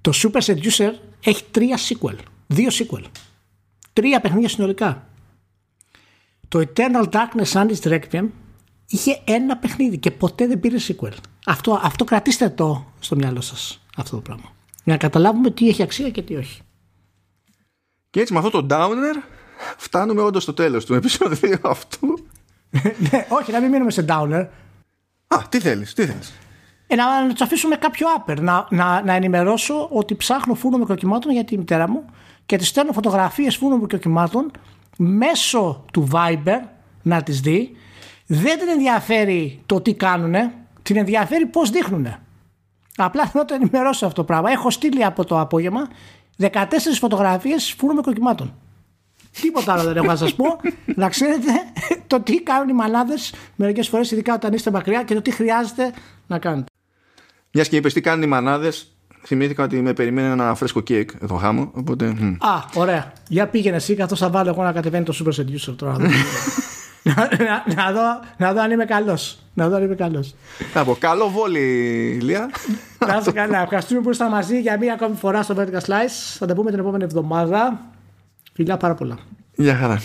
Το 0.00 0.12
Super 0.14 0.40
Seducer 0.40 0.92
έχει 1.24 1.44
τρία 1.50 1.78
sequel. 1.78 2.16
Δύο 2.46 2.68
sequel. 2.70 3.02
Τρία 3.92 4.20
παιχνίδια 4.20 4.48
συνολικά. 4.48 5.06
Το 6.48 6.58
Eternal 6.58 7.08
Darkness 7.10 7.52
Unleashed 7.52 8.00
Requiem 8.00 8.28
είχε 8.86 9.20
ένα 9.24 9.56
παιχνίδι 9.56 9.98
και 9.98 10.10
ποτέ 10.10 10.46
δεν 10.46 10.60
πήρε 10.60 10.76
sequel. 10.88 11.12
Αυτό, 11.46 11.80
αυτό 11.82 12.04
κρατήστε 12.04 12.48
το 12.48 12.86
στο 12.98 13.16
μυαλό 13.16 13.40
σας 13.40 13.80
αυτό 13.96 14.16
το 14.16 14.22
πράγμα. 14.22 14.52
Για 14.84 14.92
να 14.92 14.96
καταλάβουμε 14.96 15.50
τι 15.50 15.68
έχει 15.68 15.82
αξία 15.82 16.10
και 16.10 16.22
τι 16.22 16.36
όχι. 16.36 16.60
Και 18.16 18.22
έτσι 18.22 18.32
με 18.32 18.38
αυτό 18.38 18.50
το 18.50 18.66
downer 18.70 19.22
φτάνουμε 19.76 20.22
όντως 20.22 20.42
στο 20.42 20.54
τέλος 20.54 20.84
του 20.84 20.94
επεισόδου 20.94 21.36
αυτού 21.62 22.18
ναι, 23.10 23.26
όχι, 23.28 23.52
να 23.52 23.60
μην 23.60 23.70
μείνουμε 23.70 23.90
σε 23.90 24.04
downer. 24.08 24.46
Α, 25.26 25.38
τι 25.48 25.60
θέλεις, 25.60 25.94
τι 25.94 26.06
θέλεις. 26.06 26.34
Ε, 26.86 26.94
να, 26.94 27.26
να 27.26 27.32
τους 27.32 27.40
αφήσουμε 27.40 27.76
κάποιο 27.76 28.06
άπερ. 28.16 28.40
Να, 28.40 28.66
να, 28.70 29.02
να 29.04 29.12
ενημερώσω 29.12 29.88
ότι 29.90 30.14
ψάχνω 30.14 30.54
φούρνο 30.54 30.78
μικροκυμάτων 30.78 31.32
για 31.32 31.44
τη 31.44 31.58
μητέρα 31.58 31.88
μου 31.88 32.04
και 32.46 32.56
της 32.56 32.68
στέλνω 32.68 32.92
φωτογραφίες 32.92 33.56
φούρνων 33.56 33.80
μικροκυμάτων 33.80 34.50
μέσω 34.96 35.84
του 35.92 36.08
Viber 36.12 36.60
να 37.02 37.22
τις 37.22 37.40
δει. 37.40 37.76
Δεν 38.26 38.58
την 38.58 38.68
ενδιαφέρει 38.68 39.62
το 39.66 39.80
τι 39.80 39.94
κάνουν, 39.94 40.34
την 40.82 40.96
ενδιαφέρει 40.96 41.46
πώς 41.46 41.70
δείχνουν. 41.70 42.06
Απλά 42.96 43.26
θέλω 43.26 43.42
να 43.42 43.44
το 43.44 43.54
ενημερώσω 43.54 44.06
αυτό 44.06 44.20
το 44.20 44.26
πράγμα. 44.26 44.50
Έχω 44.50 44.70
στείλει 44.70 45.04
από 45.04 45.24
το 45.24 45.40
απόγευμα 45.40 45.88
14 46.40 46.48
φωτογραφίες 47.00 47.74
φούρνων 47.78 47.96
μικροκυμάτων. 47.96 48.54
Τίποτα 49.40 49.72
άλλο 49.72 49.82
δεν 49.82 49.96
έχω 49.96 50.06
να 50.06 50.16
σας 50.16 50.34
πω. 50.34 50.44
να 51.02 51.08
ξέρετε 51.08 51.50
το 52.06 52.20
τι 52.20 52.42
κάνουν 52.42 52.68
οι 52.68 52.72
μανάδε 52.72 53.14
μερικές 53.56 53.88
φορές, 53.88 54.10
ειδικά 54.10 54.34
όταν 54.34 54.52
είστε 54.52 54.70
μακριά 54.70 55.02
και 55.02 55.14
το 55.14 55.22
τι 55.22 55.30
χρειάζεται 55.30 55.92
να 56.26 56.38
κάνετε. 56.38 56.70
Μιας 57.52 57.68
και 57.68 57.76
είπες 57.76 57.92
τι 57.92 58.00
κάνουν 58.00 58.22
οι 58.22 58.26
μανάδε, 58.26 58.72
θυμήθηκα 59.22 59.64
ότι 59.64 59.80
με 59.80 59.92
περιμένει 59.92 60.30
ένα 60.30 60.54
φρέσκο 60.54 60.80
κέικ 60.80 61.10
εδώ 61.22 61.34
χάμω. 61.34 61.70
Οπότε... 61.74 62.06
Α, 62.38 62.64
ωραία. 62.74 63.12
Για 63.28 63.48
πήγαινε 63.48 63.76
εσύ, 63.76 63.94
καθώς 63.94 64.18
θα 64.18 64.30
βάλω 64.30 64.48
εγώ 64.48 64.62
να 64.62 64.72
κατεβαίνει 64.72 65.04
το 65.04 65.24
Super 65.24 65.40
Seducer 65.40 65.74
τώρα. 65.76 65.96
να, 67.06 67.28
να, 67.44 67.74
να, 67.74 67.92
δω, 67.92 68.20
να 68.36 68.52
δω 68.52 68.60
αν 68.60 68.70
είμαι 68.70 68.84
καλός. 68.84 69.38
Να 69.54 69.68
δω 69.68 69.76
αν 69.76 69.82
είμαι 69.82 69.94
καλός. 69.94 70.34
Θα 70.72 70.84
πω, 70.84 70.96
καλό 70.98 71.28
βόλι, 71.28 71.60
Λία. 72.22 72.50
Να 73.06 73.16
είστε 73.16 73.32
καλά. 73.32 73.62
Ευχαριστούμε 73.62 74.00
που 74.00 74.10
ήσασταν 74.10 74.30
μαζί 74.36 74.60
για 74.60 74.78
μία 74.78 74.92
ακόμη 74.92 75.16
φορά 75.16 75.42
στο 75.42 75.54
Vertical 75.58 75.80
Slice. 75.86 76.36
Θα 76.38 76.46
τα 76.46 76.54
πούμε 76.54 76.70
την 76.70 76.78
επόμενη 76.78 77.04
εβδομάδα. 77.04 77.80
Φιλιά 78.52 78.76
πάρα 78.76 78.94
πολλά. 78.94 79.18
Γεια 79.54 79.74
χαρά. 79.74 80.00